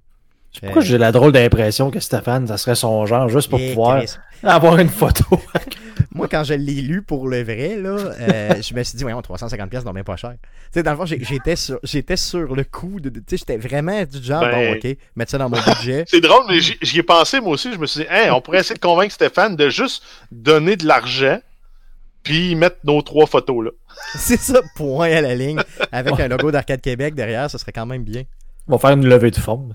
Pourquoi 0.62 0.82
j'ai 0.82 0.98
la 0.98 1.12
drôle 1.12 1.32
d'impression 1.32 1.90
que 1.92 2.00
Stéphane, 2.00 2.48
ça 2.48 2.58
serait 2.58 2.76
son 2.76 3.06
genre 3.06 3.28
juste 3.30 3.50
pour 3.50 3.60
et 3.60 3.70
pouvoir 3.70 4.04
Chris, 4.04 4.16
avoir 4.44 4.78
une 4.78 4.90
photo? 4.90 5.26
Moi, 6.16 6.28
quand 6.28 6.44
je 6.44 6.54
l'ai 6.54 6.82
lu 6.82 7.02
pour 7.02 7.28
le 7.28 7.42
vrai, 7.42 7.76
là, 7.76 7.90
euh, 7.98 8.62
je 8.62 8.74
me 8.76 8.84
suis 8.84 8.96
dit, 8.98 9.04
voyons, 9.04 9.20
350 9.22 9.68
pièces, 9.70 9.84
non, 9.84 9.94
même 9.94 10.04
pas 10.04 10.16
cher. 10.16 10.36
Tu 10.42 10.48
sais, 10.72 10.84
dans 10.84 10.92
le 10.92 10.98
fond, 10.98 11.06
j'étais 11.08 11.56
sur, 11.56 11.80
j'étais 11.82 12.18
sur 12.18 12.54
le 12.56 12.64
coup. 12.64 13.00
De, 13.00 13.10
de- 13.10 13.20
tu 13.20 13.26
sais, 13.30 13.38
j'étais 13.38 13.58
vraiment 13.58 14.04
du 14.04 14.22
genre, 14.22 14.42
Ben- 14.42 14.52
bon, 14.52 14.78
ok, 14.78 14.96
mettre 15.16 15.32
ça 15.32 15.40
dans 15.40 15.50
mon 15.50 15.58
budget. 15.60 16.04
C'est 16.08 16.22
drôle, 16.22 16.44
mais 16.48 16.60
j'y 16.60 16.78
j'y 16.82 17.00
ai 17.00 17.04
pensé 17.04 17.40
moi 17.40 17.54
aussi. 17.54 17.74
Je 17.74 17.80
me 17.80 17.88
suis 17.88 18.02
dit, 18.02 18.08
Hey, 18.12 18.30
on 18.30 18.42
pourrait 18.42 18.60
essayer 18.60 18.76
de 18.76 18.80
convaincre 18.80 19.14
Stéphane 19.14 19.56
de 19.56 19.70
juste 19.70 20.04
donner 20.32 20.76
de 20.76 20.86
l'argent, 20.86 21.40
puis 22.22 22.54
mettre 22.56 22.78
nos 22.84 23.02
trois 23.02 23.26
photos 23.26 23.66
là. 23.66 23.72
C'est 24.16 24.40
ça, 24.40 24.62
point 24.76 25.12
à 25.12 25.22
la 25.22 25.34
ligne, 25.34 25.60
avec 25.92 26.20
un 26.20 26.28
logo 26.28 26.52
d'Arcade 26.52 26.82
Québec 26.82 27.16
derrière, 27.16 27.50
ce 27.50 27.58
serait 27.58 27.72
quand 27.72 27.88
même 27.88 28.04
bien. 28.04 28.24
On 28.68 28.74
va 28.74 28.78
faire 28.78 28.92
une 28.92 29.06
levée 29.08 29.32
de 29.32 29.38
fonds. 29.38 29.70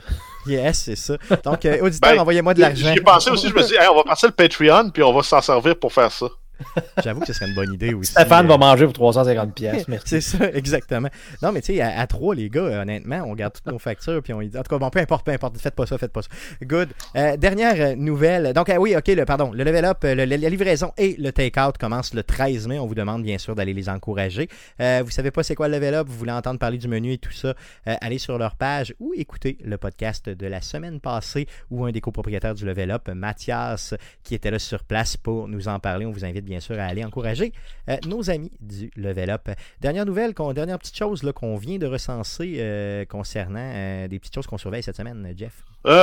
Yes, 0.47 0.85
c'est 0.85 0.97
ça. 0.97 1.17
Donc, 1.45 1.65
euh, 1.65 1.79
auditeurs, 1.83 2.13
Ben, 2.15 2.21
envoyez-moi 2.21 2.55
de 2.55 2.61
l'argent. 2.61 2.91
J'y 2.93 2.99
ai 2.99 3.01
pensé 3.03 3.31
aussi. 3.31 3.49
Je 3.49 3.55
me 3.55 3.63
suis 3.63 3.77
dit, 3.77 3.83
Hey, 3.83 3.89
on 3.91 3.97
va 3.97 4.05
passer 4.05 4.27
le 4.27 4.33
Patreon, 4.33 4.91
puis 4.91 5.03
on 5.03 5.13
va 5.13 5.23
s'en 5.23 5.41
servir 5.43 5.79
pour 5.79 5.93
faire 5.93 6.11
ça. 6.11 6.27
J'avoue 7.05 7.21
que 7.21 7.27
ce 7.27 7.33
serait 7.33 7.49
une 7.49 7.55
bonne 7.55 7.73
idée 7.73 7.95
aussi. 7.95 8.13
Stéphane 8.13 8.47
euh, 8.47 8.49
va 8.49 8.59
manger 8.59 8.85
pour 8.85 8.95
350 8.95 9.55
pièces, 9.55 9.89
merci. 9.89 10.07
C'est 10.09 10.21
ça, 10.21 10.51
exactement. 10.53 11.09
Non, 11.43 11.53
mais 11.53 11.61
tu 11.61 11.75
sais, 11.75 11.81
à, 11.81 12.01
à 12.01 12.07
trois, 12.07 12.35
les 12.35 12.49
gars, 12.51 12.61
euh, 12.63 12.83
honnêtement, 12.83 13.23
on 13.27 13.35
garde 13.35 13.53
toutes 13.55 13.67
nos 13.67 13.79
factures, 13.79 14.23
puis 14.23 14.33
on 14.33 14.41
dit, 14.41 14.51
en 14.57 14.63
tout 14.63 14.71
cas, 14.71 14.79
bon, 14.79 14.91
peu 14.91 15.01
importe, 15.01 15.25
peu 15.25 15.33
importe, 15.33 15.59
faites 15.59 15.75
pas 15.75 15.87
ça, 15.87 15.99
faites 15.99 16.13
pas 16.13 16.23
ça. 16.23 16.29
Good. 16.63 16.89
Euh, 17.17 17.37
dernière 17.37 17.75
euh, 17.93 17.95
nouvelle. 17.97 18.53
Donc, 18.53 18.69
ah 18.71 18.81
oui, 18.81 18.97
ok, 18.97 19.07
le, 19.09 19.25
pardon, 19.25 19.53
le 19.53 19.65
level 19.65 19.85
up, 19.85 19.99
euh, 20.05 20.15
le- 20.15 20.25
la 20.25 20.49
livraison 20.49 20.93
et 20.99 21.17
le 21.19 21.33
take-out 21.33 21.79
commencent 21.79 22.15
le 22.15 22.23
13 22.23 22.67
mai. 22.69 22.79
On 22.79 22.87
vous 22.87 22.95
demande 22.95 23.23
bien 23.23 23.39
sûr 23.39 23.55
d'aller 23.55 23.75
les 23.75 23.89
encourager. 23.89 24.49
Euh, 24.81 25.03
vous 25.05 25.11
savez 25.11 25.31
pas 25.31 25.43
c'est 25.43 25.55
quoi 25.55 25.69
le 25.69 25.75
level 25.75 25.95
up, 25.95 26.07
vous 26.09 26.17
voulez 26.19 26.33
entendre 26.33 26.59
parler 26.59 26.79
du 26.79 26.89
menu 26.89 27.13
et 27.13 27.19
tout 27.19 27.33
ça, 27.33 27.55
euh, 27.87 27.95
allez 28.01 28.19
sur 28.19 28.39
leur 28.39 28.57
page 28.57 28.95
ou 29.01 29.13
écoutez 29.17 29.59
le 29.65 29.79
podcast 29.79 30.29
de 30.29 30.47
la 30.47 30.61
semaine 30.61 31.01
passée 31.01 31.47
où 31.71 31.85
un 31.85 31.91
des 31.93 32.01
copropriétaires 32.01 32.55
du 32.55 32.65
level 32.65 32.91
up, 32.91 33.09
Mathias, 33.09 33.95
qui 34.25 34.35
était 34.35 34.51
là 34.51 34.59
sur 34.59 34.85
place 34.85 35.17
pour 35.17 35.49
nous 35.49 35.69
en 35.69 35.79
parler. 35.79 36.07
On 36.07 36.11
vous 36.11 36.25
invite 36.25 36.45
bien 36.49 36.61
sûr 36.61 36.79
à 36.79 36.85
aller 36.85 37.05
encourager 37.05 37.53
euh, 37.89 37.97
nos 38.07 38.31
amis 38.31 38.51
du 38.61 38.91
level 38.97 39.31
up. 39.31 39.49
Dernière 39.81 40.07
nouvelle, 40.07 40.35
dernière 40.55 40.79
petite 40.79 40.97
chose 40.97 41.23
qu'on 41.35 41.57
vient 41.57 41.79
de 41.79 41.87
recenser 41.87 42.57
euh, 42.59 43.05
concernant 43.05 43.73
euh, 43.75 44.09
des 44.09 44.19
petites 44.19 44.35
choses 44.35 44.47
qu'on 44.47 44.59
surveille 44.59 44.83
cette 44.83 44.97
semaine, 44.97 45.33
Jeff. 45.37 45.53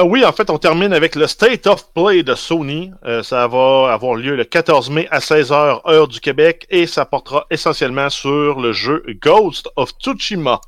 Oui, 0.05 0.25
en 0.25 0.31
fait, 0.31 0.49
on 0.49 0.57
termine 0.57 0.93
avec 0.93 1.15
le 1.15 1.27
State 1.27 1.67
of 1.67 1.93
Play 1.93 2.23
de 2.23 2.33
Sony. 2.33 2.91
Ça 3.21 3.47
va 3.47 3.91
avoir 3.93 4.15
lieu 4.15 4.35
le 4.35 4.43
14 4.43 4.89
mai 4.89 5.07
à 5.11 5.19
16h, 5.19 5.81
heure 5.87 6.07
du 6.07 6.19
Québec, 6.19 6.65
et 6.69 6.87
ça 6.87 7.05
portera 7.05 7.45
essentiellement 7.51 8.09
sur 8.09 8.59
le 8.59 8.71
jeu 8.71 9.03
Ghost 9.21 9.69
of 9.75 9.91
Tsushima. 10.01 10.59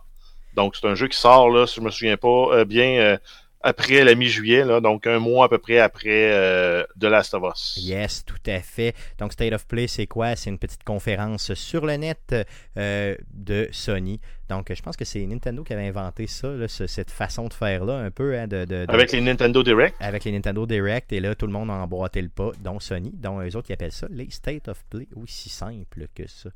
Donc, 0.55 0.75
c'est 0.75 0.87
un 0.87 0.93
jeu 0.93 1.07
qui 1.07 1.17
sort, 1.17 1.49
là, 1.49 1.65
si 1.65 1.75
je 1.75 1.81
me 1.81 1.89
souviens 1.89 2.17
pas, 2.17 2.63
bien 2.65 3.17
après 3.61 4.03
la 4.03 4.15
mi-juillet, 4.15 4.63
donc 4.81 5.07
un 5.07 5.19
mois 5.19 5.45
à 5.45 5.49
peu 5.49 5.57
près 5.57 5.79
après 5.79 6.31
euh, 6.31 6.83
The 6.99 7.05
Last 7.05 7.33
of 7.33 7.43
Us. 7.43 7.77
Yes, 7.77 8.23
tout 8.25 8.35
à 8.45 8.59
fait. 8.59 8.95
Donc, 9.17 9.33
State 9.33 9.53
of 9.53 9.65
Play, 9.67 9.87
c'est 9.87 10.07
quoi? 10.07 10.35
C'est 10.35 10.49
une 10.49 10.59
petite 10.59 10.83
conférence 10.83 11.53
sur 11.53 11.85
le 11.85 11.95
net 11.97 12.35
euh, 12.77 13.15
de 13.33 13.67
Sony. 13.71 14.19
Donc, 14.49 14.71
je 14.73 14.81
pense 14.81 14.95
que 14.95 15.05
c'est 15.05 15.25
Nintendo 15.25 15.63
qui 15.63 15.73
avait 15.73 15.87
inventé 15.87 16.25
ça, 16.27 16.49
là, 16.49 16.67
ce- 16.67 16.87
cette 16.87 17.11
façon 17.11 17.47
de 17.47 17.53
faire-là, 17.53 17.97
un 17.99 18.11
peu, 18.11 18.37
hein, 18.37 18.47
de, 18.47 18.65
de- 18.65 18.85
de- 18.85 18.91
Avec 18.91 19.11
les 19.11 19.21
Nintendo 19.21 19.61
Direct? 19.63 19.95
avec 19.99 20.23
les 20.23 20.31
Nintendo 20.31 20.65
Direct. 20.65 21.11
Et 21.11 21.19
là, 21.19 21.35
tout 21.35 21.45
le 21.47 21.51
monde 21.53 21.69
a 21.69 21.73
emboîté 21.73 22.21
le 22.21 22.29
pas, 22.29 22.51
dont 22.63 22.79
Sony, 22.79 23.11
dont 23.13 23.41
eux 23.41 23.55
autres 23.55 23.67
qui 23.67 23.73
appellent 23.73 23.91
ça 23.91 24.07
les 24.09 24.29
State 24.29 24.67
of 24.67 24.83
Play. 24.89 25.07
Aussi 25.15 25.49
simple 25.49 26.07
que 26.15 26.27
ça. 26.27 26.49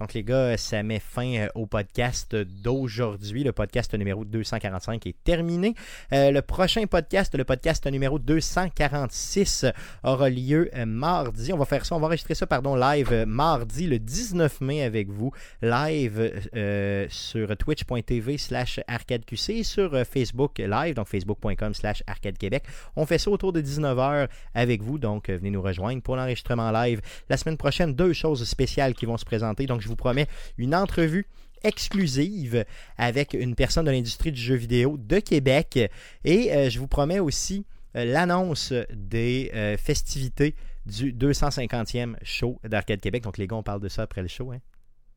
Donc, 0.00 0.14
les 0.14 0.24
gars, 0.24 0.56
ça 0.56 0.82
met 0.82 0.98
fin 1.00 1.34
euh, 1.36 1.48
au 1.54 1.66
podcast 1.66 2.34
d'aujourd'hui. 2.34 3.44
Le 3.44 3.52
podcast 3.52 3.94
numéro 3.94 4.24
245 4.24 5.06
est 5.06 5.16
terminé. 5.24 5.74
Euh, 6.12 6.30
le 6.30 6.42
prochain 6.42 6.84
podcast, 6.86 7.34
le 7.36 7.44
podcast 7.44 7.86
numéro 7.86 8.18
246, 8.18 9.66
aura 10.02 10.30
lieu 10.30 10.70
euh, 10.74 10.86
mardi. 10.86 11.52
On 11.52 11.58
va 11.58 11.64
faire 11.66 11.84
ça, 11.84 11.94
on 11.94 12.00
va 12.00 12.06
enregistrer 12.06 12.34
ça, 12.34 12.46
pardon, 12.46 12.74
live 12.74 13.24
mardi, 13.26 13.86
le 13.86 13.98
19 13.98 14.60
mai 14.60 14.82
avec 14.82 15.08
vous. 15.08 15.32
Live 15.62 16.32
euh, 16.56 17.06
sur 17.10 17.27
twitch.tv 17.58 18.38
slash 18.38 18.80
arcadeqc 18.86 19.50
et 19.50 19.62
sur 19.62 19.94
euh, 19.94 20.04
Facebook 20.04 20.58
live, 20.58 20.94
donc 20.94 21.08
facebook.com 21.08 21.74
slash 21.74 22.02
arcadequebec. 22.06 22.64
On 22.96 23.06
fait 23.06 23.18
ça 23.18 23.30
autour 23.30 23.52
de 23.52 23.60
19h 23.60 24.28
avec 24.54 24.82
vous, 24.82 24.98
donc 24.98 25.28
euh, 25.28 25.36
venez 25.36 25.50
nous 25.50 25.62
rejoindre 25.62 26.02
pour 26.02 26.16
l'enregistrement 26.16 26.70
live. 26.70 27.00
La 27.28 27.36
semaine 27.36 27.56
prochaine, 27.56 27.94
deux 27.94 28.12
choses 28.12 28.44
spéciales 28.44 28.94
qui 28.94 29.06
vont 29.06 29.16
se 29.16 29.24
présenter. 29.24 29.66
Donc, 29.66 29.80
je 29.80 29.88
vous 29.88 29.96
promets 29.96 30.26
une 30.56 30.74
entrevue 30.74 31.26
exclusive 31.64 32.64
avec 32.96 33.34
une 33.34 33.54
personne 33.54 33.86
de 33.86 33.90
l'industrie 33.90 34.30
du 34.30 34.40
jeu 34.40 34.54
vidéo 34.54 34.96
de 34.96 35.18
Québec. 35.18 35.90
Et 36.24 36.52
euh, 36.52 36.70
je 36.70 36.78
vous 36.78 36.88
promets 36.88 37.18
aussi 37.18 37.64
l'annonce 37.94 38.72
des 38.92 39.50
festivités 39.82 40.54
du 40.86 41.12
250e 41.12 42.14
show 42.22 42.60
d'Arcade 42.62 43.00
Québec. 43.00 43.24
Donc, 43.24 43.38
les 43.38 43.48
gars, 43.48 43.56
on 43.56 43.62
parle 43.62 43.80
de 43.80 43.88
ça 43.88 44.02
après 44.02 44.22
le 44.22 44.28
show, 44.28 44.52
hein? 44.52 44.60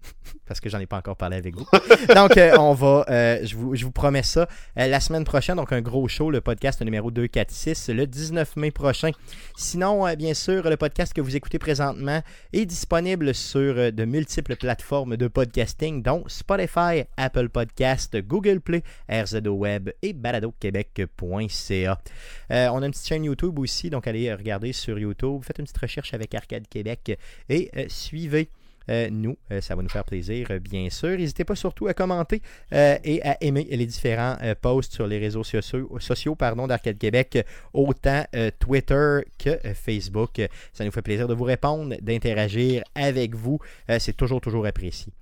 Parce 0.46 0.60
que 0.60 0.70
j'en 0.70 0.80
ai 0.80 0.86
pas 0.86 0.98
encore 0.98 1.16
parlé 1.16 1.38
avec 1.38 1.56
vous. 1.56 1.66
Donc, 2.16 2.38
euh, 2.38 2.56
on 2.58 2.74
va, 2.74 3.06
euh, 3.10 3.40
je, 3.44 3.56
vous, 3.56 3.92
promets 3.92 4.24
ça. 4.24 4.48
Euh, 4.78 4.88
la 4.88 5.00
semaine 5.00 5.24
prochaine, 5.24 5.56
donc 5.56 5.72
un 5.72 5.82
gros 5.82 6.08
show, 6.08 6.30
le 6.32 6.42
podcast 6.42 6.82
numéro 6.82 7.12
246, 7.12 7.90
le 7.90 8.08
19 8.08 8.56
mai 8.58 8.72
prochain. 8.72 9.12
Sinon, 9.56 10.14
bien 10.16 10.34
sûr, 10.34 10.70
le 10.70 10.78
podcast 10.78 11.14
que 11.14 11.22
vous 11.22 11.36
écoutez 11.36 11.60
présentement 11.60 12.22
est 12.54 12.66
disponible 12.66 13.34
sur 13.34 13.92
de 13.92 14.06
multiples 14.06 14.56
plateformes 14.56 15.18
de 15.18 15.28
podcasting, 15.28 16.02
dont 16.02 16.24
Spotify, 16.28 17.04
Apple 17.18 17.50
Podcast, 17.50 18.18
Google 18.18 18.62
Play, 18.62 18.84
RZO 19.10 19.52
Web 19.52 19.92
et 20.02 20.14
baladoquebec.ca. 20.14 22.02
On 22.50 22.82
a 22.82 22.86
une 22.86 22.92
petite 22.92 23.08
chaîne 23.08 23.24
YouTube 23.24 23.60
aussi, 23.60 23.90
donc 23.90 24.08
allez 24.08 24.34
regarder 24.34 24.74
sur 24.74 24.98
YouTube. 24.98 25.44
Faites 25.44 25.60
une 25.60 25.66
petite 25.66 25.78
recherche 25.78 26.14
avec 26.14 26.34
Arcade 26.36 26.68
Québec 26.68 27.18
et 27.50 27.72
suivez. 27.88 28.50
Euh, 28.90 29.10
nous, 29.12 29.38
Euh, 29.52 29.62
ça 29.62 29.76
va 29.76 29.82
nous 29.82 29.90
faire 29.90 30.04
plaisir, 30.04 30.48
euh, 30.52 30.60
bien 30.60 30.90
sûr. 30.90 31.18
N'hésitez 31.18 31.44
pas 31.44 31.56
surtout 31.56 31.88
à 31.88 31.94
commenter 31.94 32.42
et 32.72 33.22
à 33.24 33.38
aimer 33.42 33.68
les 33.70 33.86
différents 33.86 34.38
posts 34.62 34.94
sur 34.94 35.08
les 35.08 35.18
réseaux 35.18 35.44
sociaux, 35.44 36.36
pardon, 36.36 36.68
d'Arcade 36.68 36.98
Québec, 36.98 37.46
autant 37.74 38.26
Twitter 38.60 39.20
que 39.38 39.58
Facebook. 39.74 40.42
Ça 40.74 40.86
nous 40.86 40.92
fait 40.92 41.02
plaisir 41.02 41.28
de 41.28 41.34
vous 41.34 41.44
répondre, 41.44 41.96
d'interagir 42.02 42.84
avec 42.96 43.36
vous. 43.36 43.60
C'est 44.00 44.16
toujours, 44.16 44.42
toujours 44.42 44.66
apprécié. 44.66 45.14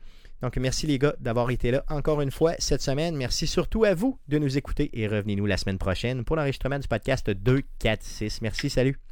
Donc, 0.41 0.57
merci 0.57 0.87
les 0.87 0.99
gars 0.99 1.15
d'avoir 1.19 1.49
été 1.51 1.71
là 1.71 1.83
encore 1.89 2.21
une 2.21 2.31
fois 2.31 2.53
cette 2.59 2.81
semaine. 2.81 3.15
Merci 3.15 3.47
surtout 3.47 3.83
à 3.83 3.93
vous 3.93 4.17
de 4.27 4.37
nous 4.37 4.57
écouter 4.57 4.89
et 4.93 5.07
revenez-nous 5.07 5.45
la 5.45 5.57
semaine 5.57 5.77
prochaine 5.77 6.23
pour 6.23 6.35
l'enregistrement 6.35 6.79
du 6.79 6.87
podcast 6.87 7.29
246. 7.29 8.41
Merci, 8.41 8.69
salut. 8.69 9.08